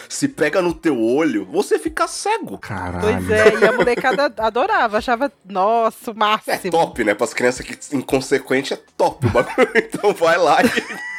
Se 0.09 0.29
pega 0.29 0.61
no 0.61 0.75
teu 0.75 1.01
olho, 1.01 1.47
você 1.47 1.79
fica 1.79 2.07
cego. 2.07 2.59
Caralho. 2.59 3.01
Pois 3.01 3.31
é, 3.31 3.59
e 3.61 3.65
a 3.65 3.73
molecada 3.73 4.33
adorava, 4.39 4.99
achava, 4.99 5.33
nossa, 5.45 6.11
o 6.11 6.15
É 6.15 6.17
máximo. 6.17 6.71
top, 6.71 7.05
né? 7.05 7.15
Para 7.15 7.25
as 7.25 7.33
crianças 7.35 7.65
que 7.65 7.97
inconsequente 7.97 8.75
é 8.75 8.79
top 8.97 9.27
o 9.27 9.31
bagulho. 9.31 9.71
Então 10.01 10.13
vai 10.13 10.37
lá 10.37 10.59
e 10.63 11.10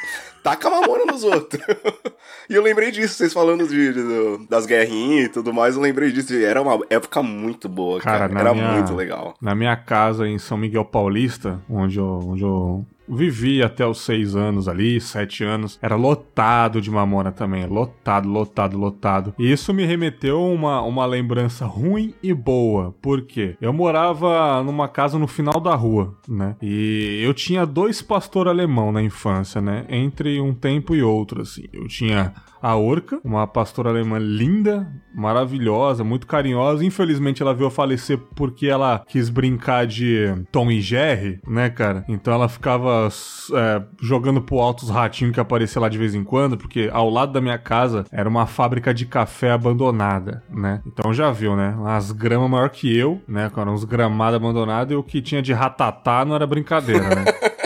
taca 0.43 0.67
a 0.67 0.71
mamona 0.71 1.05
nos 1.05 1.23
outros. 1.23 1.61
E 2.49 2.53
eu 2.53 2.61
lembrei 2.61 2.91
disso, 2.91 3.13
vocês 3.15 3.31
falando 3.31 3.65
de, 3.65 3.93
de- 3.93 4.47
das 4.47 4.65
guerrinhas 4.65 5.25
e 5.27 5.29
tudo 5.29 5.53
mais, 5.53 5.75
eu 5.75 5.81
lembrei 5.81 6.11
disso. 6.11 6.33
Era 6.35 6.61
uma 6.61 6.79
época 6.89 7.23
muito 7.23 7.69
boa, 7.69 8.01
cara. 8.01 8.27
Cara, 8.27 8.39
Era 8.41 8.53
minha- 8.53 8.71
muito 8.73 8.93
legal. 8.93 9.35
Na 9.41 9.55
minha 9.55 9.75
casa 9.77 10.27
em 10.27 10.37
São 10.37 10.57
Miguel 10.57 10.83
Paulista, 10.83 11.61
onde 11.69 11.97
eu, 11.97 12.19
onde 12.27 12.43
eu 12.43 12.85
vivi 13.11 13.61
até 13.61 13.85
os 13.85 14.01
seis 14.01 14.35
anos 14.35 14.67
ali, 14.67 14.99
sete 14.99 15.43
anos, 15.43 15.77
era 15.81 15.95
lotado 15.95 16.81
de 16.81 16.89
mamona 16.89 17.31
também. 17.31 17.65
Lotado, 17.65 18.27
lotado, 18.27 18.77
lotado. 18.77 19.33
E 19.37 19.51
isso 19.51 19.73
me 19.73 19.85
remeteu 19.85 20.43
uma, 20.43 20.81
uma 20.81 21.05
lembrança 21.05 21.65
ruim 21.65 22.13
e 22.23 22.33
boa. 22.33 22.95
Por 23.01 23.23
quê? 23.23 23.55
Eu 23.61 23.73
morava 23.73 24.63
numa 24.63 24.87
casa 24.87 25.19
no 25.19 25.27
final 25.27 25.59
da 25.59 25.75
rua, 25.75 26.15
né? 26.27 26.55
E 26.61 27.21
eu 27.23 27.33
tinha 27.33 27.65
dois 27.65 28.01
pastor 28.01 28.47
alemão 28.47 28.91
na 28.91 29.01
infância, 29.01 29.61
né? 29.61 29.85
Entre 29.89 30.39
um 30.39 30.53
tempo 30.53 30.95
e 30.95 31.03
outro, 31.03 31.41
assim. 31.41 31.65
Eu 31.73 31.87
tinha 31.87 32.33
a 32.61 32.75
Orca, 32.75 33.19
uma 33.23 33.47
pastora 33.47 33.89
alemã 33.89 34.17
linda, 34.19 34.87
maravilhosa, 35.13 36.03
muito 36.03 36.27
carinhosa. 36.27 36.85
Infelizmente 36.85 37.41
ela 37.41 37.53
veio 37.53 37.69
falecer 37.69 38.17
porque 38.35 38.67
ela 38.67 39.03
quis 39.07 39.29
brincar 39.29 39.87
de 39.87 40.33
Tom 40.51 40.71
e 40.71 40.79
Jerry, 40.79 41.39
né, 41.47 41.69
cara? 41.69 42.05
Então 42.07 42.33
ela 42.33 42.47
ficava 42.47 43.09
é, 43.53 43.81
jogando 44.01 44.41
pro 44.41 44.59
alto 44.59 44.83
os 44.83 44.89
ratinhos 44.89 45.33
que 45.33 45.39
apareciam 45.39 45.81
lá 45.81 45.89
de 45.89 45.97
vez 45.97 46.13
em 46.13 46.23
quando, 46.23 46.57
porque 46.57 46.89
ao 46.91 47.09
lado 47.09 47.31
da 47.31 47.41
minha 47.41 47.57
casa 47.57 48.05
era 48.11 48.29
uma 48.29 48.45
fábrica 48.45 48.93
de 48.93 49.05
café 49.05 49.51
abandonada, 49.51 50.43
né? 50.49 50.81
Então 50.85 51.13
já 51.13 51.31
viu, 51.31 51.55
né? 51.55 51.75
Umas 51.77 52.11
gramas 52.11 52.49
maior 52.49 52.69
que 52.69 52.95
eu, 52.95 53.21
né? 53.27 53.49
Cara, 53.53 53.71
uns 53.71 53.83
gramados 53.83 54.35
abandonados 54.35 54.93
e 54.93 54.95
o 54.95 55.03
que 55.03 55.21
tinha 55.21 55.41
de 55.41 55.53
ratatá 55.53 56.23
não 56.25 56.35
era 56.35 56.45
brincadeira, 56.45 57.09
né? 57.09 57.25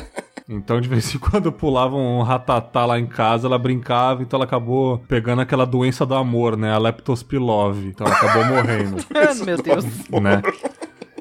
Então, 0.48 0.80
de 0.80 0.88
vez 0.88 1.14
em 1.14 1.18
quando 1.20 1.52
pulava 1.52 1.96
um 1.96 2.22
ratatá 2.22 2.86
lá 2.86 3.00
em 3.00 3.06
casa, 3.08 3.48
ela 3.48 3.58
brincava, 3.58 4.22
então 4.22 4.38
ela 4.38 4.46
acabou 4.46 5.00
pegando 5.08 5.42
aquela 5.42 5.66
doença 5.66 6.06
do 6.06 6.14
amor, 6.16 6.56
né? 6.56 6.72
A 6.72 6.78
leptospirose. 6.78 7.88
Então 7.88 8.06
ela 8.06 8.16
acabou 8.16 8.46
morrendo, 8.46 8.98
Ah, 9.14 9.46
meu 9.46 9.58
Deus. 9.58 9.86
né? 10.22 10.42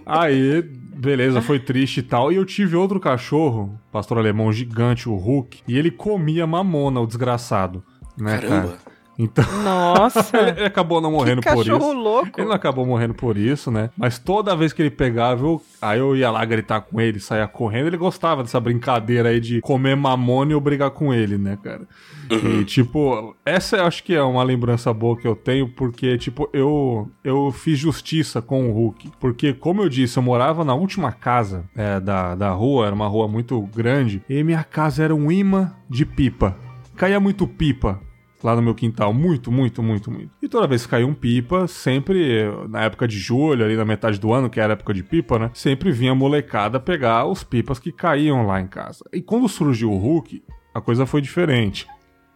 Aí, 0.07 0.63
beleza, 0.63 1.41
foi 1.41 1.59
triste 1.59 1.99
e 1.99 2.03
tal. 2.03 2.31
E 2.31 2.37
eu 2.37 2.45
tive 2.45 2.77
outro 2.77 3.01
cachorro, 3.01 3.79
pastor 3.91 4.19
alemão 4.19 4.53
gigante, 4.53 5.09
o 5.09 5.15
Hulk, 5.17 5.61
e 5.67 5.79
ele 5.79 5.91
comia 5.91 6.47
mamona, 6.47 7.01
o 7.01 7.07
desgraçado. 7.07 7.83
Né, 8.17 8.39
Caramba. 8.39 8.69
cara? 8.69 8.79
Então. 9.19 9.45
Nossa! 9.63 10.31
ele 10.57 10.67
acabou 10.67 11.01
não 11.01 11.13
morrendo 11.13 11.41
que 11.41 11.51
por 11.51 11.67
isso. 11.67 11.93
louco! 11.93 12.41
Ele 12.41 12.49
não 12.49 12.55
acabou 12.55 12.85
morrendo 12.85 13.15
por 13.15 13.37
isso, 13.37 13.71
né? 13.71 13.91
Mas 13.97 14.19
toda 14.19 14.57
vez 14.57 14.73
que 14.73 14.83
ele 14.83 14.91
pegava, 14.91 15.45
eu, 15.45 15.63
aí 15.81 15.99
eu 15.99 16.17
ia 16.17 16.31
lá 16.31 16.45
gritar 16.45 16.81
com 16.81 17.01
ele, 17.01 17.21
saia 17.21 17.47
correndo. 17.47 17.87
Ele 17.87 17.97
gostava 17.97 18.43
dessa 18.43 18.59
brincadeira 18.59 19.29
aí 19.29 19.41
de 19.41 19.61
comer 19.61 19.97
mamone 19.97 20.53
e 20.53 20.55
eu 20.55 20.61
brigar 20.61 20.91
com 20.91 21.15
ele, 21.15 21.39
né, 21.39 21.59
cara? 21.63 21.83
Uhum. 22.31 22.61
E, 22.61 22.65
tipo, 22.65 23.37
essa 23.45 23.77
eu 23.77 23.85
acho 23.85 24.03
que 24.03 24.15
é 24.15 24.23
uma 24.23 24.43
lembrança 24.43 24.93
boa 24.93 25.17
que 25.17 25.27
eu 25.27 25.37
tenho, 25.37 25.69
porque, 25.69 26.17
tipo, 26.19 26.49
eu, 26.53 27.11
eu 27.23 27.53
fiz 27.53 27.79
justiça 27.79 28.41
com 28.43 28.69
o 28.69 28.73
Hulk. 28.73 29.13
Porque, 29.21 29.53
como 29.53 29.83
eu 29.83 29.89
disse, 29.89 30.19
eu 30.19 30.23
morava 30.23 30.65
na 30.65 30.75
última 30.75 31.13
casa 31.13 31.65
é, 31.77 32.01
da, 32.01 32.35
da 32.35 32.51
rua, 32.51 32.87
era 32.87 32.95
uma 32.95 33.07
rua 33.07 33.29
muito 33.29 33.61
grande, 33.75 34.23
e 34.29 34.43
minha 34.43 34.65
casa 34.65 35.05
era 35.05 35.15
um 35.15 35.31
imã 35.31 35.73
de 35.89 36.05
pipa. 36.05 36.57
Caía 36.97 37.21
muito 37.21 37.47
pipa 37.47 38.01
lá 38.45 38.55
no 38.55 38.63
meu 38.63 38.75
quintal. 38.75 39.13
Muito, 39.13 39.51
muito, 39.51 39.83
muito, 39.83 40.11
muito. 40.11 40.31
E 40.43 40.49
toda 40.49 40.67
vez 40.67 40.85
que 40.85 40.91
caía 40.91 41.07
um 41.07 41.15
pipa, 41.15 41.67
sempre, 41.67 42.45
na 42.69 42.83
época 42.83 43.09
de 43.09 43.19
julho, 43.19 43.65
ali 43.65 43.77
na 43.77 43.85
metade 43.85 44.21
do 44.21 44.33
ano, 44.33 44.51
que 44.51 44.61
era 44.61 44.75
época 44.75 44.93
de 44.93 45.03
pipa, 45.03 45.39
né? 45.39 45.51
Sempre 45.55 45.91
vinha 45.91 46.13
a 46.13 46.15
molecada 46.15 46.79
pegar 46.79 47.27
os 47.27 47.43
pipas 47.43 47.79
que 47.79 47.91
caíam 47.91 48.47
lá 48.47 48.61
em 48.61 48.67
casa. 48.67 49.05
E 49.13 49.23
quando 49.23 49.49
surgiu 49.49 49.91
o 49.91 49.97
Hulk, 49.97 50.43
a 50.75 50.81
coisa 50.81 51.07
foi 51.07 51.21
diferente. 51.21 51.87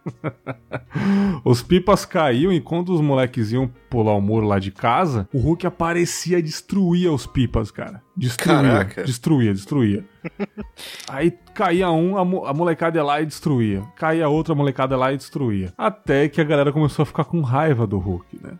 os 1.43 1.61
pipas 1.61 2.05
caíam 2.05 2.51
e 2.51 2.59
quando 2.61 2.93
os 2.93 3.01
moleques 3.01 3.51
iam 3.51 3.67
pular 3.89 4.13
o 4.13 4.21
muro 4.21 4.47
lá 4.47 4.59
de 4.59 4.71
casa, 4.71 5.27
o 5.33 5.39
Hulk 5.39 5.65
aparecia 5.67 6.39
e 6.39 6.41
destruía 6.41 7.11
os 7.11 7.25
pipas, 7.27 7.71
cara. 7.71 8.01
Destruía, 8.15 8.61
Caraca. 8.61 9.03
destruía, 9.03 9.53
destruía. 9.53 10.03
Aí 11.07 11.31
caía 11.53 11.89
um, 11.91 12.17
a, 12.17 12.25
mo- 12.25 12.45
a 12.45 12.53
molecada 12.53 12.97
ia 12.97 13.03
lá 13.03 13.21
e 13.21 13.25
destruía. 13.25 13.81
Caía 13.95 14.27
outra, 14.27 14.53
a 14.53 14.55
molecada 14.57 14.95
ia 14.95 14.99
lá 14.99 15.13
e 15.13 15.17
destruía. 15.17 15.73
Até 15.77 16.27
que 16.27 16.41
a 16.41 16.43
galera 16.43 16.71
começou 16.73 17.03
a 17.03 17.05
ficar 17.05 17.23
com 17.25 17.41
raiva 17.41 17.87
do 17.87 17.97
Hulk, 17.97 18.39
né? 18.43 18.53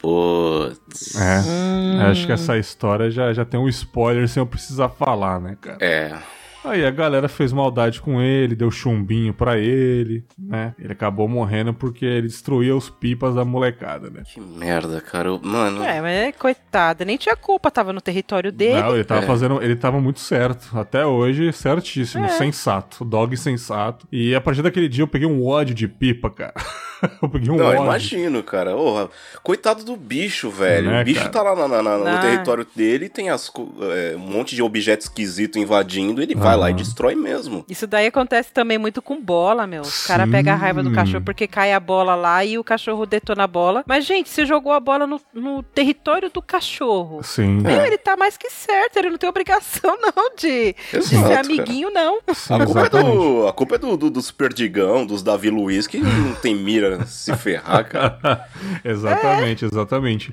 Putz. 0.00 1.14
É. 1.14 1.40
Hum. 1.46 2.00
Acho 2.10 2.24
que 2.26 2.32
essa 2.32 2.56
história 2.56 3.10
já, 3.10 3.32
já 3.34 3.44
tem 3.44 3.60
um 3.60 3.68
spoiler 3.68 4.26
sem 4.28 4.40
eu 4.40 4.46
precisar 4.46 4.88
falar, 4.88 5.38
né, 5.40 5.56
cara? 5.60 5.76
É. 5.80 6.16
Aí 6.62 6.84
a 6.84 6.90
galera 6.90 7.26
fez 7.28 7.52
maldade 7.52 8.00
com 8.02 8.20
ele, 8.20 8.54
deu 8.54 8.70
chumbinho 8.70 9.32
pra 9.32 9.56
ele, 9.58 10.24
né? 10.38 10.74
Ele 10.78 10.92
acabou 10.92 11.26
morrendo 11.26 11.72
porque 11.72 12.04
ele 12.04 12.26
destruía 12.26 12.76
os 12.76 12.90
pipas 12.90 13.34
da 13.34 13.44
molecada, 13.46 14.10
né? 14.10 14.22
Que 14.26 14.40
merda, 14.40 15.00
cara. 15.00 15.30
Mano. 15.42 15.82
É, 15.82 16.02
mas 16.02 16.12
é, 16.12 16.32
coitada, 16.32 17.04
nem 17.04 17.16
tinha 17.16 17.34
culpa, 17.34 17.70
tava 17.70 17.92
no 17.94 18.00
território 18.00 18.52
dele. 18.52 18.80
Não, 18.82 18.94
ele 18.94 19.04
tava 19.04 19.22
É. 19.22 19.26
fazendo. 19.26 19.62
Ele 19.62 19.74
tava 19.74 20.00
muito 20.00 20.20
certo. 20.20 20.78
Até 20.78 21.06
hoje, 21.06 21.50
certíssimo. 21.52 22.24
É. 22.26 22.28
Sensato. 22.28 23.04
Dog 23.06 23.34
sensato. 23.38 24.06
E 24.12 24.34
a 24.34 24.40
partir 24.40 24.60
daquele 24.62 24.88
dia 24.88 25.02
eu 25.02 25.08
peguei 25.08 25.26
um 25.26 25.46
ódio 25.46 25.74
de 25.74 25.88
pipa, 25.88 26.28
cara. 26.30 26.52
eu 27.22 27.28
peguei 27.28 27.50
um 27.50 27.56
Não, 27.56 27.66
ódio. 27.66 27.82
imagino, 27.84 28.42
cara. 28.42 28.72
Porra, 28.74 29.08
coitado 29.42 29.84
do 29.84 29.96
bicho, 29.96 30.50
velho. 30.50 30.90
Né, 30.90 31.02
o 31.02 31.04
bicho 31.04 31.20
cara? 31.20 31.30
tá 31.30 31.42
lá 31.42 31.54
na- 31.56 31.68
na- 31.68 31.82
na- 31.82 31.98
no 31.98 32.08
Ah. 32.08 32.18
território 32.20 32.66
dele, 32.74 33.08
tem 33.08 33.30
as, 33.30 33.50
é, 33.94 34.14
um 34.16 34.18
monte 34.20 34.54
de 34.54 34.62
objeto 34.62 35.02
esquisito 35.02 35.58
invadindo, 35.58 36.22
ele 36.22 36.34
vai 36.34 36.56
lá 36.56 36.70
e 36.70 36.74
destrói 36.74 37.14
mesmo. 37.14 37.64
Isso 37.68 37.86
daí 37.86 38.06
acontece 38.06 38.52
também 38.52 38.78
muito 38.78 39.00
com 39.02 39.20
bola, 39.20 39.66
meu. 39.66 39.82
Os 39.82 40.06
caras 40.06 40.26
Sim. 40.26 40.32
pegam 40.32 40.52
a 40.52 40.56
raiva 40.56 40.82
do 40.82 40.92
cachorro 40.92 41.24
porque 41.24 41.46
cai 41.46 41.72
a 41.72 41.80
bola 41.80 42.14
lá 42.14 42.44
e 42.44 42.58
o 42.58 42.64
cachorro 42.64 43.06
detona 43.06 43.44
a 43.44 43.46
bola. 43.46 43.82
Mas, 43.86 44.04
gente, 44.04 44.28
você 44.28 44.44
jogou 44.46 44.72
a 44.72 44.80
bola 44.80 45.06
no, 45.06 45.20
no 45.32 45.62
território 45.62 46.30
do 46.30 46.42
cachorro. 46.42 47.22
Sim. 47.22 47.60
Meu, 47.60 47.84
ele 47.84 47.98
tá 47.98 48.16
mais 48.16 48.36
que 48.36 48.50
certo, 48.50 48.96
ele 48.96 49.10
não 49.10 49.18
tem 49.18 49.28
obrigação, 49.28 49.96
não, 50.00 50.30
de, 50.36 50.74
de 50.74 50.96
Exato, 50.96 51.06
ser 51.08 51.22
cara. 51.22 51.40
amiguinho, 51.40 51.90
não. 51.90 52.20
Sim, 52.34 52.54
A 52.54 52.64
culpa, 52.64 52.80
é 52.86 52.88
do, 52.88 53.46
a 53.48 53.52
culpa 53.52 53.74
é 53.74 53.78
do, 53.78 53.96
do- 53.96 54.10
dos 54.10 54.30
Perdigão, 54.30 55.04
dos 55.06 55.22
Davi 55.22 55.50
Luiz, 55.50 55.86
que 55.86 55.98
não 55.98 56.34
tem 56.34 56.54
mira 56.54 56.89
se 57.06 57.34
ferrar, 57.36 57.88
cara. 57.88 58.46
exatamente, 58.84 59.64
exatamente. 59.64 60.32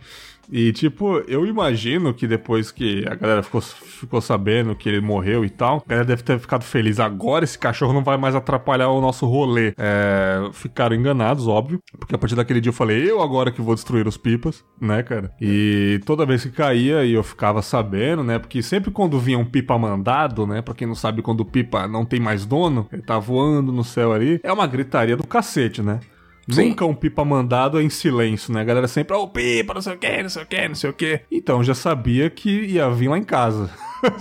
E, 0.51 0.71
tipo, 0.71 1.19
eu 1.27 1.45
imagino 1.45 2.13
que 2.13 2.25
depois 2.25 2.71
que 2.71 3.05
a 3.07 3.15
galera 3.15 3.43
ficou, 3.43 3.59
ficou 3.61 4.21
sabendo 4.21 4.75
que 4.75 4.87
ele 4.87 5.01
morreu 5.01 5.43
e 5.43 5.49
tal, 5.49 5.83
a 5.85 5.89
galera 5.89 6.05
deve 6.05 6.23
ter 6.23 6.39
ficado 6.39 6.63
feliz. 6.63 6.99
Agora 6.99 7.43
esse 7.43 7.59
cachorro 7.59 7.93
não 7.93 8.03
vai 8.03 8.17
mais 8.17 8.33
atrapalhar 8.33 8.89
o 8.89 9.01
nosso 9.01 9.25
rolê. 9.25 9.73
É, 9.77 10.49
ficaram 10.53 10.95
enganados, 10.95 11.47
óbvio. 11.47 11.79
Porque 11.99 12.15
a 12.15 12.17
partir 12.17 12.35
daquele 12.35 12.61
dia 12.61 12.69
eu 12.69 12.73
falei, 12.73 13.09
eu 13.09 13.21
agora 13.21 13.51
que 13.51 13.61
vou 13.61 13.75
destruir 13.75 14.07
os 14.07 14.17
pipas, 14.17 14.63
né, 14.79 15.03
cara? 15.03 15.31
E 15.41 15.99
toda 16.05 16.25
vez 16.25 16.43
que 16.43 16.51
caía 16.51 17.03
e 17.03 17.13
eu 17.13 17.23
ficava 17.23 17.61
sabendo, 17.61 18.23
né? 18.23 18.39
Porque 18.39 18.61
sempre 18.61 18.89
quando 18.89 19.19
vinha 19.19 19.37
um 19.37 19.45
pipa 19.45 19.77
mandado, 19.77 20.47
né? 20.47 20.61
Pra 20.61 20.73
quem 20.73 20.87
não 20.87 20.95
sabe, 20.95 21.21
quando 21.21 21.41
o 21.41 21.45
pipa 21.45 21.87
não 21.87 22.05
tem 22.05 22.19
mais 22.19 22.45
dono, 22.45 22.87
ele 22.91 23.01
tá 23.01 23.19
voando 23.19 23.71
no 23.71 23.83
céu 23.83 24.13
ali, 24.13 24.39
é 24.43 24.51
uma 24.51 24.65
gritaria 24.65 25.17
do 25.17 25.27
cacete, 25.27 25.81
né? 25.81 25.99
Sim. 26.49 26.69
Nunca 26.69 26.85
um 26.85 26.93
pipa 26.95 27.25
mandado 27.25 27.79
é 27.79 27.83
em 27.83 27.89
silêncio, 27.89 28.53
né? 28.53 28.61
A 28.61 28.63
galera 28.63 28.87
sempre, 28.87 29.15
ô 29.15 29.27
pipa, 29.27 29.73
não 29.73 29.81
sei 29.81 29.93
o 29.93 29.97
que, 29.97 30.23
não 30.23 30.29
sei 30.29 30.43
o 30.43 30.45
que, 30.45 30.67
não 30.67 30.75
sei 30.75 30.89
o 30.89 30.93
que. 30.93 31.21
Então 31.31 31.63
já 31.63 31.73
sabia 31.73 32.29
que 32.29 32.49
ia 32.49 32.89
vir 32.89 33.09
lá 33.09 33.17
em 33.17 33.23
casa. 33.23 33.69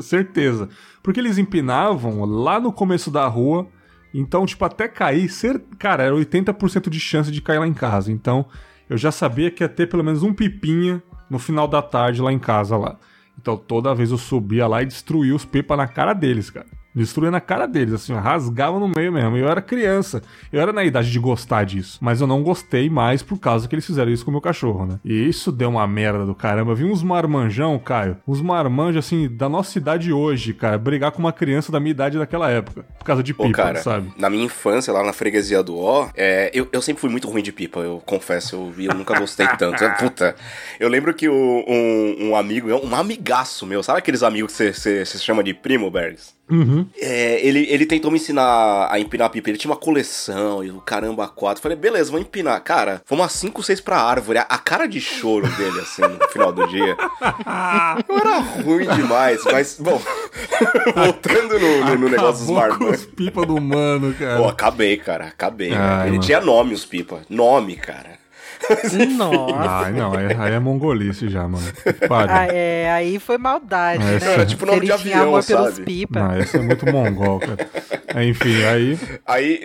Certeza. 0.00 0.68
Porque 1.02 1.18
eles 1.20 1.38
empinavam 1.38 2.24
lá 2.24 2.60
no 2.60 2.72
começo 2.72 3.10
da 3.10 3.26
rua. 3.26 3.66
Então, 4.14 4.44
tipo, 4.44 4.64
até 4.64 4.86
cair, 4.88 5.28
cer- 5.30 5.62
cara, 5.78 6.02
era 6.02 6.14
80% 6.14 6.90
de 6.90 7.00
chance 7.00 7.30
de 7.30 7.40
cair 7.40 7.58
lá 7.58 7.66
em 7.66 7.72
casa. 7.72 8.12
Então, 8.12 8.44
eu 8.88 8.96
já 8.98 9.10
sabia 9.10 9.50
que 9.50 9.64
ia 9.64 9.68
ter 9.68 9.86
pelo 9.88 10.04
menos 10.04 10.22
um 10.22 10.34
pipinha 10.34 11.02
no 11.30 11.38
final 11.38 11.66
da 11.66 11.80
tarde 11.80 12.20
lá 12.20 12.30
em 12.32 12.38
casa 12.38 12.76
lá. 12.76 12.98
Então, 13.40 13.56
toda 13.56 13.94
vez 13.94 14.10
eu 14.10 14.18
subia 14.18 14.66
lá 14.66 14.82
e 14.82 14.86
destruía 14.86 15.34
os 15.34 15.44
pipa 15.46 15.74
na 15.76 15.86
cara 15.88 16.12
deles, 16.12 16.50
cara. 16.50 16.66
Destruía 16.94 17.30
na 17.30 17.40
cara 17.40 17.66
deles, 17.66 17.94
assim, 17.94 18.12
ó, 18.12 18.18
rasgava 18.18 18.78
no 18.78 18.88
meio 18.88 19.12
mesmo. 19.12 19.36
Eu 19.36 19.48
era 19.48 19.62
criança, 19.62 20.22
eu 20.52 20.60
era 20.60 20.72
na 20.72 20.84
idade 20.84 21.10
de 21.10 21.18
gostar 21.18 21.64
disso. 21.64 21.98
Mas 22.00 22.20
eu 22.20 22.26
não 22.26 22.42
gostei 22.42 22.90
mais 22.90 23.22
por 23.22 23.38
causa 23.38 23.66
que 23.66 23.74
eles 23.74 23.86
fizeram 23.86 24.10
isso 24.10 24.24
com 24.24 24.30
o 24.30 24.32
meu 24.34 24.40
cachorro, 24.40 24.84
né? 24.86 25.00
E 25.04 25.28
isso 25.28 25.50
deu 25.50 25.70
uma 25.70 25.86
merda 25.86 26.26
do 26.26 26.34
caramba. 26.34 26.72
Eu 26.72 26.76
vi 26.76 26.84
uns 26.84 27.02
marmanjão, 27.02 27.78
Caio, 27.78 28.16
uns 28.26 28.40
marmanjos, 28.40 29.04
assim, 29.04 29.28
da 29.28 29.48
nossa 29.48 29.78
idade 29.78 30.12
hoje, 30.12 30.52
cara, 30.52 30.76
brigar 30.78 31.12
com 31.12 31.18
uma 31.18 31.32
criança 31.32 31.72
da 31.72 31.80
minha 31.80 31.90
idade 31.92 32.18
daquela 32.18 32.50
época. 32.50 32.84
Por 32.98 33.04
causa 33.04 33.22
de 33.22 33.32
pipa, 33.32 33.50
cara, 33.52 33.80
sabe? 33.82 34.12
na 34.16 34.28
minha 34.28 34.44
infância, 34.44 34.92
lá 34.92 35.02
na 35.02 35.12
freguesia 35.12 35.62
do 35.62 35.76
Ó, 35.78 36.08
é, 36.14 36.50
eu, 36.52 36.68
eu 36.72 36.82
sempre 36.82 37.00
fui 37.00 37.10
muito 37.10 37.28
ruim 37.28 37.42
de 37.42 37.52
pipa, 37.52 37.80
eu 37.80 38.02
confesso, 38.04 38.54
eu, 38.56 38.84
eu 38.84 38.94
nunca 38.94 39.18
gostei 39.18 39.46
tanto. 39.58 39.82
Puta, 39.98 40.34
eu 40.78 40.88
lembro 40.88 41.14
que 41.14 41.28
o- 41.28 41.64
um, 41.66 42.28
um 42.30 42.36
amigo, 42.36 42.68
um 42.86 42.94
amigaço 42.94 43.66
meu, 43.66 43.82
sabe 43.82 43.98
aqueles 43.98 44.22
amigos 44.22 44.56
que 44.56 44.72
você 44.72 45.04
chama 45.06 45.42
de 45.42 45.54
primo, 45.54 45.90
Bergs? 45.90 46.34
Uhum. 46.50 46.86
É, 47.00 47.40
ele, 47.46 47.66
ele 47.70 47.86
tentou 47.86 48.10
me 48.10 48.18
ensinar 48.18 48.88
a 48.90 48.98
empinar 49.00 49.30
pipa. 49.30 49.48
Ele 49.48 49.56
tinha 49.58 49.70
uma 49.70 49.76
coleção 49.78 50.62
e 50.62 50.70
o 50.70 50.80
caramba, 50.80 51.26
quatro. 51.28 51.62
Falei, 51.62 51.76
beleza, 51.78 52.10
vou 52.10 52.20
empinar. 52.20 52.60
Cara, 52.62 53.00
foi 53.06 53.16
umas 53.16 53.32
5, 53.32 53.62
6 53.62 53.80
pra 53.80 53.98
árvore. 54.02 54.38
A, 54.38 54.42
a 54.42 54.58
cara 54.58 54.86
de 54.86 55.00
choro 55.00 55.48
dele, 55.56 55.80
assim, 55.80 56.02
no 56.02 56.28
final 56.28 56.52
do 56.52 56.66
dia. 56.68 56.96
Eu 58.08 58.18
era 58.18 58.38
ruim 58.38 58.86
demais, 58.88 59.40
mas, 59.44 59.76
bom, 59.80 60.00
voltando 60.94 61.58
no, 61.58 61.84
no- 61.86 61.98
no 61.98 62.08
negócio 62.08 62.44
dos 62.46 62.54
marmanjos. 62.54 63.00
os 63.00 63.06
pipa 63.06 63.46
do 63.46 63.60
mano, 63.60 64.12
cara. 64.14 64.36
Pô, 64.40 64.48
acabei, 64.48 64.96
cara, 64.96 65.26
acabei. 65.26 65.72
Ai, 65.72 66.02
ele 66.08 66.10
mano. 66.12 66.22
tinha 66.22 66.40
nome, 66.40 66.74
os 66.74 66.84
pipa. 66.84 67.22
Nome, 67.30 67.76
cara. 67.76 68.11
Nossa. 69.16 69.70
Ai, 69.70 69.92
não, 69.92 70.12
aí, 70.16 70.26
aí 70.38 70.52
é 70.52 70.58
mongolice 70.58 71.28
já, 71.28 71.46
mano. 71.48 71.64
Ah, 72.28 72.46
é, 72.46 72.90
aí 72.92 73.18
foi 73.18 73.38
maldade, 73.38 74.02
É, 74.02 74.20
né? 74.20 74.42
é 74.42 74.44
tipo 74.46 74.66
nome 74.66 74.80
de 74.80 74.86
tinha 74.86 74.94
avião, 74.94 75.22
amor 75.28 75.44
pelos 75.44 75.74
sabe? 75.74 75.84
pipa. 75.84 76.20
Não, 76.20 76.38
esse 76.38 76.56
é 76.56 76.60
muito 76.60 76.86
mongol, 76.90 77.40
cara. 77.40 78.22
Enfim, 78.24 78.62
aí. 78.64 78.98
Aí, 79.26 79.60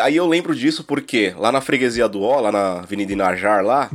aí 0.00 0.16
eu 0.16 0.26
lembro 0.26 0.54
disso 0.54 0.84
porque 0.84 1.34
lá 1.38 1.50
na 1.50 1.60
freguesia 1.60 2.08
do 2.08 2.22
Ó, 2.22 2.40
lá 2.40 2.52
na 2.52 2.80
Avenida 2.80 3.12
Inajar, 3.12 3.64
lá, 3.64 3.88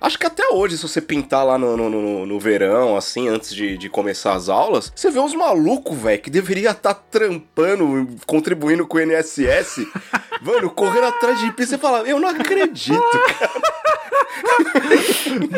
acho 0.00 0.18
que 0.18 0.26
até 0.26 0.48
hoje, 0.52 0.76
se 0.76 0.82
você 0.88 1.00
pintar 1.00 1.44
lá 1.44 1.58
no, 1.58 1.76
no, 1.76 1.88
no- 1.90 2.26
no 2.26 2.40
verão, 2.40 2.96
assim, 2.96 3.28
antes 3.28 3.54
de, 3.54 3.76
de 3.76 3.88
começar 3.88 4.34
as 4.34 4.48
aulas, 4.48 4.92
você 4.94 5.10
vê 5.10 5.18
uns 5.18 5.34
malucos, 5.34 5.96
velho, 5.98 6.20
que 6.20 6.30
deveria 6.30 6.70
estar 6.70 6.94
trampando, 6.94 8.08
contribuindo 8.26 8.86
com 8.86 8.98
o 8.98 9.00
INSS, 9.00 9.86
mano, 10.42 10.70
correndo 10.70 11.06
atrás 11.06 11.38
de 11.40 11.52
pista, 11.52 11.76
você 11.76 11.78
fala, 11.78 12.00
eu 12.08 12.18
não 12.18 12.28
acredito, 12.28 13.00
cara. 13.38 13.50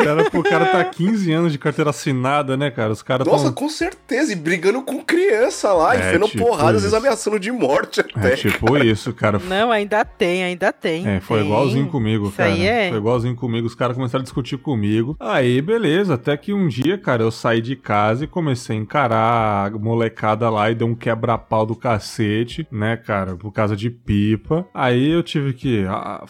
Cara, 0.05 0.31
pô, 0.31 0.41
o 0.41 0.43
cara 0.43 0.67
tá 0.67 0.85
15 0.85 1.33
anos 1.33 1.53
de 1.53 1.59
carteira 1.59 1.91
assinada, 1.91 2.57
né, 2.57 2.71
cara? 2.71 2.93
Os 2.93 3.03
caras 3.03 3.27
Nossa, 3.27 3.45
tão. 3.45 3.53
com 3.53 3.69
certeza, 3.69 4.33
e 4.33 4.37
brigando 4.37 4.83
com 4.83 5.03
criança 5.03 5.73
lá, 5.73 5.95
É, 5.95 5.99
enfiando 5.99 6.29
tipo 6.29 6.45
porrada, 6.45 6.77
às 6.77 6.83
vezes 6.83 6.95
ameaçando 6.95 7.39
de 7.39 7.51
morte 7.51 8.01
até. 8.01 8.33
É 8.33 8.37
tipo 8.37 8.77
isso, 8.83 9.13
cara. 9.13 9.39
Não, 9.39 9.71
ainda 9.71 10.05
tem, 10.05 10.45
ainda 10.45 10.73
tem. 10.73 11.07
É, 11.09 11.21
foi 11.21 11.39
Tem. 11.39 11.47
igualzinho 11.47 11.89
comigo, 11.89 12.27
Isso 12.29 12.37
cara. 12.37 12.51
aí 12.51 12.67
é. 12.67 12.89
Foi 12.91 12.99
igualzinho 12.99 13.35
comigo. 13.37 13.67
Os 13.67 13.75
caras 13.75 13.97
começaram 13.97 14.23
a 14.23 14.25
discutir 14.33 14.57
comigo. 14.57 15.15
Aí, 15.21 15.61
beleza. 15.61 16.15
Até 16.15 16.37
que 16.37 16.55
um 16.55 16.67
dia, 16.67 16.97
cara, 16.97 17.23
eu 17.23 17.31
saí 17.31 17.61
de 17.61 17.77
casa 17.77 18.25
e 18.25 18.27
comecei 18.27 18.77
a 18.77 18.81
encarar 18.81 19.67
a 19.67 19.79
molecada 19.79 20.49
lá 20.49 20.71
e 20.71 20.75
deu 20.75 20.87
um 20.87 20.95
quebra-pau 20.95 21.67
do 21.67 21.77
cacete, 21.77 22.67
né, 22.71 22.97
cara? 22.97 23.37
Por 23.37 23.53
causa 23.53 23.77
de 23.77 23.91
pipa. 23.91 24.67
Aí 24.73 25.11
eu 25.11 25.23
tive 25.23 25.53
que 25.53 25.85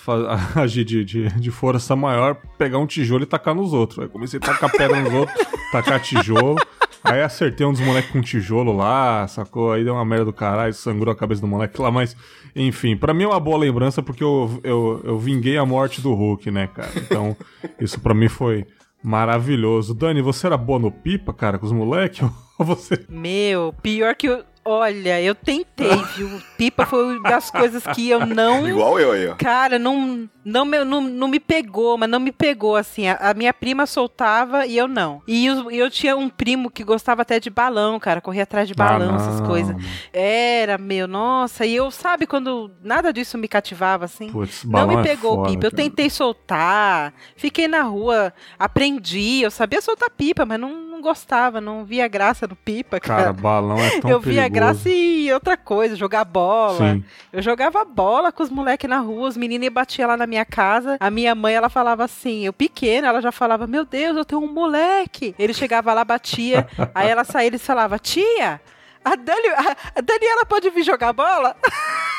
agir 0.56 0.84
de, 0.84 1.04
de, 1.04 1.28
de 1.28 1.50
força 1.50 1.94
maior, 1.94 2.36
pegar 2.58 2.78
um 2.78 2.86
tijolo 2.86 3.22
e 3.22 3.26
tacar 3.26 3.54
nos 3.54 3.72
outros. 3.72 4.00
Aí 4.00 4.08
comecei 4.08 4.38
a 4.38 4.42
tacar 4.42 4.70
pedra 4.72 5.00
nos 5.00 5.12
outros, 5.12 5.46
tacar 5.70 6.00
tijolo. 6.00 6.56
Aí 7.04 7.20
acertei 7.20 7.66
um 7.66 7.72
dos 7.72 7.80
moleques 7.80 8.12
com 8.12 8.18
um 8.18 8.22
tijolo 8.22 8.72
lá, 8.72 9.26
sacou? 9.26 9.72
Aí 9.72 9.82
deu 9.82 9.94
uma 9.94 10.04
merda 10.04 10.26
do 10.26 10.32
caralho, 10.32 10.72
sangrou 10.72 11.12
a 11.12 11.16
cabeça 11.16 11.40
do 11.40 11.48
moleque 11.48 11.80
lá, 11.80 11.90
mas 11.90 12.16
enfim, 12.54 12.96
para 12.96 13.12
mim 13.12 13.24
é 13.24 13.26
uma 13.26 13.40
boa 13.40 13.58
lembrança 13.58 14.02
porque 14.02 14.22
eu, 14.22 14.60
eu, 14.62 15.00
eu 15.04 15.18
vinguei 15.18 15.56
a 15.56 15.64
morte 15.64 16.00
do 16.00 16.14
Hulk, 16.14 16.50
né, 16.50 16.68
cara? 16.68 16.90
Então, 16.96 17.36
isso 17.80 17.91
para 18.00 18.14
mim 18.14 18.28
foi 18.28 18.66
maravilhoso. 19.02 19.94
Dani, 19.94 20.22
você 20.22 20.46
era 20.46 20.56
boa 20.56 20.78
no 20.78 20.90
pipa, 20.90 21.32
cara, 21.32 21.58
com 21.58 21.66
os 21.66 21.72
moleques? 21.72 22.28
Você. 22.58 23.04
Meu, 23.08 23.74
pior 23.82 24.14
que 24.14 24.28
eu. 24.28 24.44
Olha, 24.64 25.20
eu 25.20 25.34
tentei, 25.34 25.96
viu? 26.16 26.40
Pipa 26.56 26.86
foi 26.86 27.16
uma 27.16 27.28
das 27.28 27.50
coisas 27.50 27.82
que 27.82 28.08
eu 28.08 28.24
não. 28.24 28.66
Igual 28.68 29.00
eu 29.00 29.10
aí, 29.10 29.26
ó. 29.26 29.34
Cara, 29.34 29.76
não, 29.76 30.28
não, 30.44 30.64
me, 30.64 30.84
não, 30.84 31.00
não 31.00 31.26
me 31.26 31.40
pegou, 31.40 31.98
mas 31.98 32.08
não 32.08 32.20
me 32.20 32.30
pegou, 32.30 32.76
assim. 32.76 33.08
A, 33.08 33.30
a 33.30 33.34
minha 33.34 33.52
prima 33.52 33.86
soltava 33.86 34.64
e 34.64 34.76
eu 34.76 34.86
não. 34.86 35.20
E 35.26 35.46
eu, 35.46 35.68
eu, 35.68 35.90
tinha 35.90 36.16
um 36.16 36.28
primo 36.28 36.70
que 36.70 36.84
gostava 36.84 37.22
até 37.22 37.40
de 37.40 37.50
balão, 37.50 37.98
cara, 37.98 38.20
corria 38.20 38.44
atrás 38.44 38.68
de 38.68 38.74
balão, 38.74 39.14
ah, 39.14 39.16
essas 39.16 39.40
coisas. 39.40 39.74
Era, 40.12 40.78
meu, 40.78 41.08
nossa. 41.08 41.66
E 41.66 41.74
eu, 41.74 41.90
sabe, 41.90 42.24
quando 42.24 42.70
nada 42.84 43.12
disso 43.12 43.36
me 43.36 43.48
cativava, 43.48 44.04
assim. 44.04 44.30
Puts, 44.30 44.62
não 44.64 44.86
me 44.86 44.94
é 44.94 45.02
pegou 45.02 45.38
foda, 45.38 45.50
pipa. 45.50 45.66
Eu 45.66 45.72
tentei 45.72 46.08
soltar, 46.08 47.12
fiquei 47.34 47.66
na 47.66 47.82
rua, 47.82 48.32
aprendi, 48.56 49.42
eu 49.42 49.50
sabia 49.50 49.80
soltar 49.80 50.08
pipa, 50.10 50.46
mas 50.46 50.60
não, 50.60 50.70
não 50.92 51.00
gostava, 51.00 51.60
não 51.60 51.84
via 51.84 52.06
graça 52.06 52.46
no 52.46 52.54
pipa, 52.54 53.00
cara. 53.00 53.22
Cara, 53.22 53.32
balão 53.32 53.78
é 53.78 54.00
tão 54.00 54.10
eu 54.12 54.20
via 54.20 54.42
perigoso. 54.42 54.52
graça 54.52 54.88
em 54.90 55.32
outra 55.32 55.56
coisa, 55.56 55.96
jogar 55.96 56.24
bola. 56.24 56.76
Sim. 56.76 57.04
Eu 57.32 57.40
jogava 57.42 57.84
bola 57.84 58.30
com 58.30 58.42
os 58.42 58.50
moleques 58.50 58.88
na 58.88 58.98
rua, 58.98 59.28
os 59.28 59.36
meninos 59.36 59.64
iam 59.64 59.72
batiam 59.72 60.08
lá 60.08 60.16
na 60.16 60.26
minha 60.26 60.44
casa. 60.44 60.98
A 61.00 61.10
minha 61.10 61.34
mãe, 61.34 61.54
ela 61.54 61.70
falava 61.70 62.04
assim, 62.04 62.44
eu 62.44 62.52
pequena, 62.52 63.08
ela 63.08 63.22
já 63.22 63.32
falava, 63.32 63.66
meu 63.66 63.84
Deus, 63.84 64.16
eu 64.16 64.24
tenho 64.24 64.42
um 64.42 64.52
moleque. 64.52 65.34
Ele 65.38 65.54
chegava 65.54 65.92
lá, 65.94 66.04
batia, 66.04 66.68
aí 66.94 67.08
ela 67.08 67.24
saía 67.24 67.50
e 67.52 67.58
falava, 67.58 67.98
tia, 67.98 68.60
a, 69.04 69.16
Dani, 69.16 69.48
a, 69.48 69.76
a 69.96 70.00
Daniela 70.00 70.44
pode 70.44 70.68
vir 70.70 70.82
jogar 70.84 71.12
bola? 71.12 71.56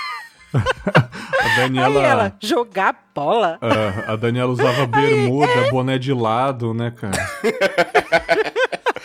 A 1.43 1.55
Daniela, 1.57 1.99
Aí 1.99 2.05
ela, 2.05 2.33
jogar 2.41 2.95
bola? 3.13 3.59
ah, 3.61 4.13
a 4.13 4.15
Daniela 4.15 4.51
usava 4.51 4.87
bermuda, 4.87 5.69
boné 5.69 5.97
de 5.99 6.13
lado, 6.13 6.73
né, 6.73 6.91
cara? 6.91 7.29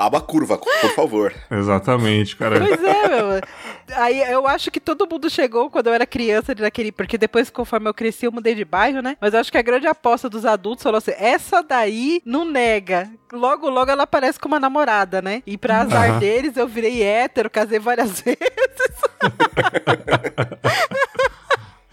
Aba 0.00 0.18
curva, 0.18 0.56
por 0.56 0.90
favor. 0.94 1.34
Exatamente, 1.52 2.34
cara. 2.34 2.58
Pois 2.58 2.82
é, 2.82 3.08
meu. 3.08 3.40
Aí 3.96 4.18
eu 4.32 4.48
acho 4.48 4.70
que 4.70 4.80
todo 4.80 5.06
mundo 5.06 5.28
chegou 5.28 5.68
quando 5.68 5.88
eu 5.88 5.92
era 5.92 6.06
criança 6.06 6.54
naquele. 6.58 6.90
Porque 6.90 7.18
depois, 7.18 7.50
conforme 7.50 7.86
eu 7.86 7.92
cresci, 7.92 8.24
eu 8.24 8.32
mudei 8.32 8.54
de 8.54 8.64
bairro, 8.64 9.02
né? 9.02 9.14
Mas 9.20 9.34
eu 9.34 9.40
acho 9.40 9.52
que 9.52 9.58
a 9.58 9.62
grande 9.62 9.86
aposta 9.86 10.30
dos 10.30 10.46
adultos 10.46 10.82
falou 10.82 10.96
assim: 10.96 11.12
essa 11.18 11.62
daí 11.62 12.22
não 12.24 12.46
nega. 12.46 13.10
Logo, 13.30 13.68
logo 13.68 13.90
ela 13.90 14.04
aparece 14.04 14.40
com 14.40 14.48
uma 14.48 14.58
namorada, 14.58 15.20
né? 15.20 15.42
E 15.46 15.58
pra 15.58 15.82
azar 15.82 16.12
Aham. 16.12 16.18
deles, 16.18 16.56
eu 16.56 16.66
virei 16.66 17.02
hétero, 17.02 17.50
casei 17.50 17.78
várias 17.78 18.22
vezes. 18.24 18.38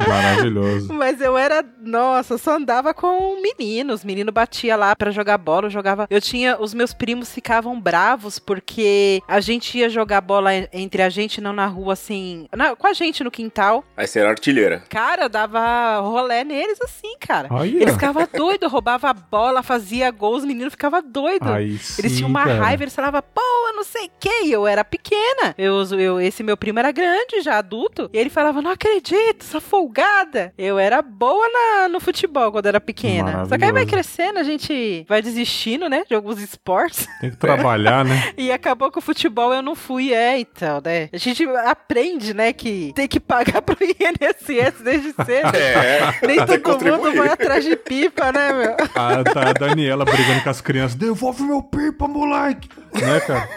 Maravilhoso. 0.05 0.93
Mas 0.93 1.21
eu 1.21 1.37
era, 1.37 1.63
nossa, 1.81 2.37
só 2.37 2.55
andava 2.57 2.93
com 2.93 3.41
meninos. 3.41 4.03
Menino 4.03 4.31
batia 4.31 4.75
lá 4.75 4.95
pra 4.95 5.11
jogar 5.11 5.37
bola, 5.37 5.67
eu 5.67 5.69
jogava. 5.71 6.07
Eu 6.09 6.21
tinha, 6.21 6.57
os 6.59 6.73
meus 6.73 6.93
primos 6.93 7.31
ficavam 7.33 7.79
bravos 7.79 8.39
porque 8.39 9.21
a 9.27 9.39
gente 9.39 9.77
ia 9.77 9.89
jogar 9.89 10.21
bola 10.21 10.51
entre 10.73 11.01
a 11.01 11.09
gente, 11.09 11.41
não 11.41 11.53
na 11.53 11.65
rua 11.65 11.93
assim, 11.93 12.47
na- 12.55 12.75
com 12.75 12.87
a 12.87 12.93
gente 12.93 13.23
no 13.23 13.31
quintal. 13.31 13.83
Aí 13.95 14.07
você 14.07 14.19
era 14.19 14.29
artilheira. 14.29 14.83
Cara, 14.89 15.23
eu 15.23 15.29
dava 15.29 15.99
rolé 15.99 16.43
neles 16.43 16.79
assim, 16.81 17.15
cara. 17.19 17.47
Olha. 17.51 17.67
Eles 17.81 17.93
ficavam 17.93 18.27
doidos, 18.33 18.71
roubava 18.71 19.09
a 19.09 19.13
bola, 19.13 19.63
fazia 19.63 20.09
gol, 20.11 20.35
os 20.35 20.45
meninos 20.45 20.73
ficavam 20.73 21.01
doidos. 21.03 21.47
Aí 21.49 21.79
Eles 21.97 22.15
tinham 22.15 22.29
uma 22.29 22.43
cara. 22.43 22.59
raiva, 22.63 22.83
eles 22.83 22.95
falavam, 22.95 23.21
pô, 23.33 23.41
eu 23.69 23.75
não 23.75 23.83
sei 23.83 24.05
o 24.07 24.11
que, 24.19 24.43
e 24.45 24.51
eu 24.51 24.67
era 24.67 24.83
pequena. 24.83 25.55
Eu, 25.57 25.81
eu, 25.97 26.19
esse 26.21 26.43
meu 26.43 26.57
primo 26.57 26.79
era 26.79 26.91
grande, 26.91 27.41
já 27.41 27.57
adulto. 27.57 28.09
E 28.13 28.17
ele 28.17 28.29
falava, 28.29 28.61
não 28.61 28.71
acredito, 28.71 29.41
essa 29.41 29.59
folgada. 29.87 30.53
Eu 30.57 30.77
era 30.77 31.01
boa 31.01 31.47
na, 31.47 31.89
no 31.89 31.99
futebol 31.99 32.51
quando 32.51 32.65
era 32.65 32.79
pequena. 32.79 33.45
Só 33.45 33.57
que 33.57 33.63
aí 33.63 33.71
vai 33.71 33.85
crescendo, 33.85 34.39
a 34.39 34.43
gente 34.43 35.05
vai 35.07 35.21
desistindo, 35.21 35.89
né, 35.89 36.03
de 36.07 36.13
alguns 36.13 36.41
esportes. 36.41 37.07
Tem 37.21 37.31
que 37.31 37.37
trabalhar, 37.37 38.03
né? 38.03 38.33
E 38.37 38.51
acabou 38.51 38.91
que 38.91 38.99
o 38.99 39.01
futebol 39.01 39.53
eu 39.53 39.61
não 39.61 39.75
fui, 39.75 40.13
é, 40.13 40.39
então, 40.39 40.81
né? 40.83 41.09
A 41.11 41.17
gente 41.17 41.47
aprende, 41.65 42.33
né, 42.33 42.51
que 42.53 42.91
tem 42.93 43.07
que 43.07 43.19
pagar 43.19 43.61
pro 43.61 43.77
INSS 43.81 44.81
desde 44.83 45.13
cedo. 45.13 45.47
É. 45.57 46.25
Nem 46.25 46.37
todo 46.37 46.49
mundo 46.49 46.61
contribuir. 46.61 47.17
vai 47.17 47.29
atrás 47.29 47.63
de 47.63 47.75
pipa, 47.75 48.31
né, 48.31 48.53
meu? 48.53 48.73
A, 48.95 49.23
tá 49.23 49.49
a 49.49 49.53
Daniela 49.53 50.05
brigando 50.05 50.41
com 50.41 50.49
as 50.49 50.61
crianças. 50.61 50.95
Devolve 50.95 51.43
meu 51.43 51.61
pipa, 51.63 52.07
moleque! 52.07 52.69
Né, 52.93 53.19
cara? 53.19 53.49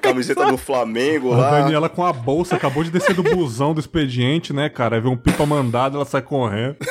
Camiseta 0.00 0.46
do 0.46 0.56
Flamengo 0.56 1.32
A 1.32 1.36
lá. 1.36 1.50
Daniela 1.60 1.88
com 1.88 2.04
a 2.04 2.12
bolsa 2.12 2.56
acabou 2.56 2.84
de 2.84 2.90
descer 2.90 3.14
do 3.14 3.22
busão 3.22 3.72
do 3.72 3.80
expediente, 3.80 4.43
né, 4.52 4.68
cara? 4.68 4.96
Aí 4.96 5.02
vê 5.02 5.08
um 5.08 5.16
pipa 5.16 5.46
mandado, 5.46 5.96
ela 5.96 6.04
sai 6.04 6.22
correndo. 6.22 6.76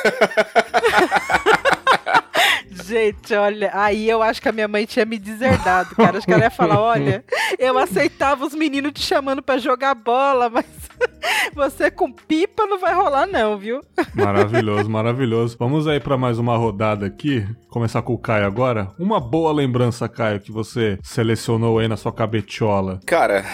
Gente, 2.84 3.32
olha, 3.34 3.70
aí 3.72 4.08
eu 4.08 4.22
acho 4.22 4.42
que 4.42 4.48
a 4.48 4.52
minha 4.52 4.68
mãe 4.68 4.84
tinha 4.84 5.06
me 5.06 5.18
deserdado, 5.18 5.94
cara. 5.96 6.18
Acho 6.18 6.26
que 6.26 6.32
ela 6.32 6.44
ia 6.44 6.50
falar: 6.50 6.78
olha, 6.78 7.24
eu 7.58 7.78
aceitava 7.78 8.44
os 8.44 8.54
meninos 8.54 8.92
te 8.92 9.00
chamando 9.00 9.40
pra 9.40 9.56
jogar 9.56 9.94
bola, 9.94 10.50
mas 10.50 10.66
você 11.54 11.90
com 11.90 12.12
pipa 12.12 12.66
não 12.66 12.78
vai 12.78 12.92
rolar, 12.94 13.26
não, 13.26 13.56
viu? 13.56 13.80
Maravilhoso, 14.14 14.90
maravilhoso. 14.90 15.56
Vamos 15.58 15.88
aí 15.88 15.98
pra 15.98 16.18
mais 16.18 16.38
uma 16.38 16.56
rodada 16.56 17.06
aqui. 17.06 17.46
Começar 17.68 18.02
com 18.02 18.12
o 18.12 18.18
Caio 18.18 18.46
agora. 18.46 18.90
Uma 18.98 19.18
boa 19.18 19.52
lembrança, 19.52 20.08
Caio, 20.08 20.40
que 20.40 20.52
você 20.52 20.98
selecionou 21.02 21.78
aí 21.78 21.88
na 21.88 21.96
sua 21.96 22.12
cabetiola. 22.12 23.00
Cara, 23.06 23.44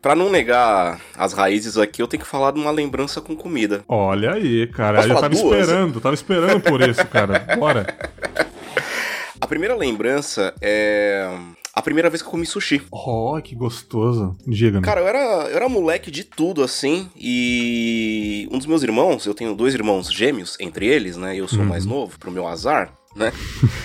pra 0.00 0.14
não 0.14 0.30
negar 0.30 1.00
as 1.16 1.32
raízes 1.32 1.76
aqui, 1.76 2.02
eu 2.02 2.08
tenho 2.08 2.22
que 2.22 2.28
falar 2.28 2.52
de 2.52 2.60
uma 2.60 2.70
lembrança 2.70 3.20
com 3.20 3.36
comida. 3.36 3.84
Olha 3.88 4.34
aí, 4.34 4.66
cara. 4.68 5.02
Eu 5.02 5.14
tava 5.14 5.28
duas? 5.28 5.42
esperando, 5.42 6.00
tava 6.00 6.14
esperando 6.14 6.60
por 6.60 6.80
isso, 6.80 7.06
cara. 7.06 7.40
Bora. 7.58 7.86
A 9.40 9.46
primeira 9.46 9.74
lembrança 9.74 10.54
é. 10.60 11.26
A 11.72 11.80
primeira 11.80 12.10
vez 12.10 12.20
que 12.20 12.26
eu 12.28 12.32
comi 12.32 12.44
sushi. 12.44 12.82
Oh, 12.90 13.40
que 13.42 13.54
gostoso. 13.54 14.36
Diga-me. 14.46 14.84
Cara, 14.84 15.00
eu 15.00 15.06
era, 15.06 15.48
eu 15.48 15.56
era 15.56 15.68
moleque 15.68 16.10
de 16.10 16.24
tudo, 16.24 16.62
assim, 16.64 17.08
e 17.16 18.48
um 18.50 18.58
dos 18.58 18.66
meus 18.66 18.82
irmãos, 18.82 19.24
eu 19.24 19.34
tenho 19.34 19.54
dois 19.54 19.72
irmãos 19.72 20.12
gêmeos, 20.12 20.56
entre 20.60 20.86
eles, 20.86 21.16
né? 21.16 21.36
Eu 21.36 21.46
sou 21.46 21.60
o 21.60 21.66
mais 21.66 21.86
novo, 21.86 22.18
pro 22.18 22.30
meu 22.30 22.46
azar, 22.46 22.92
né? 23.14 23.32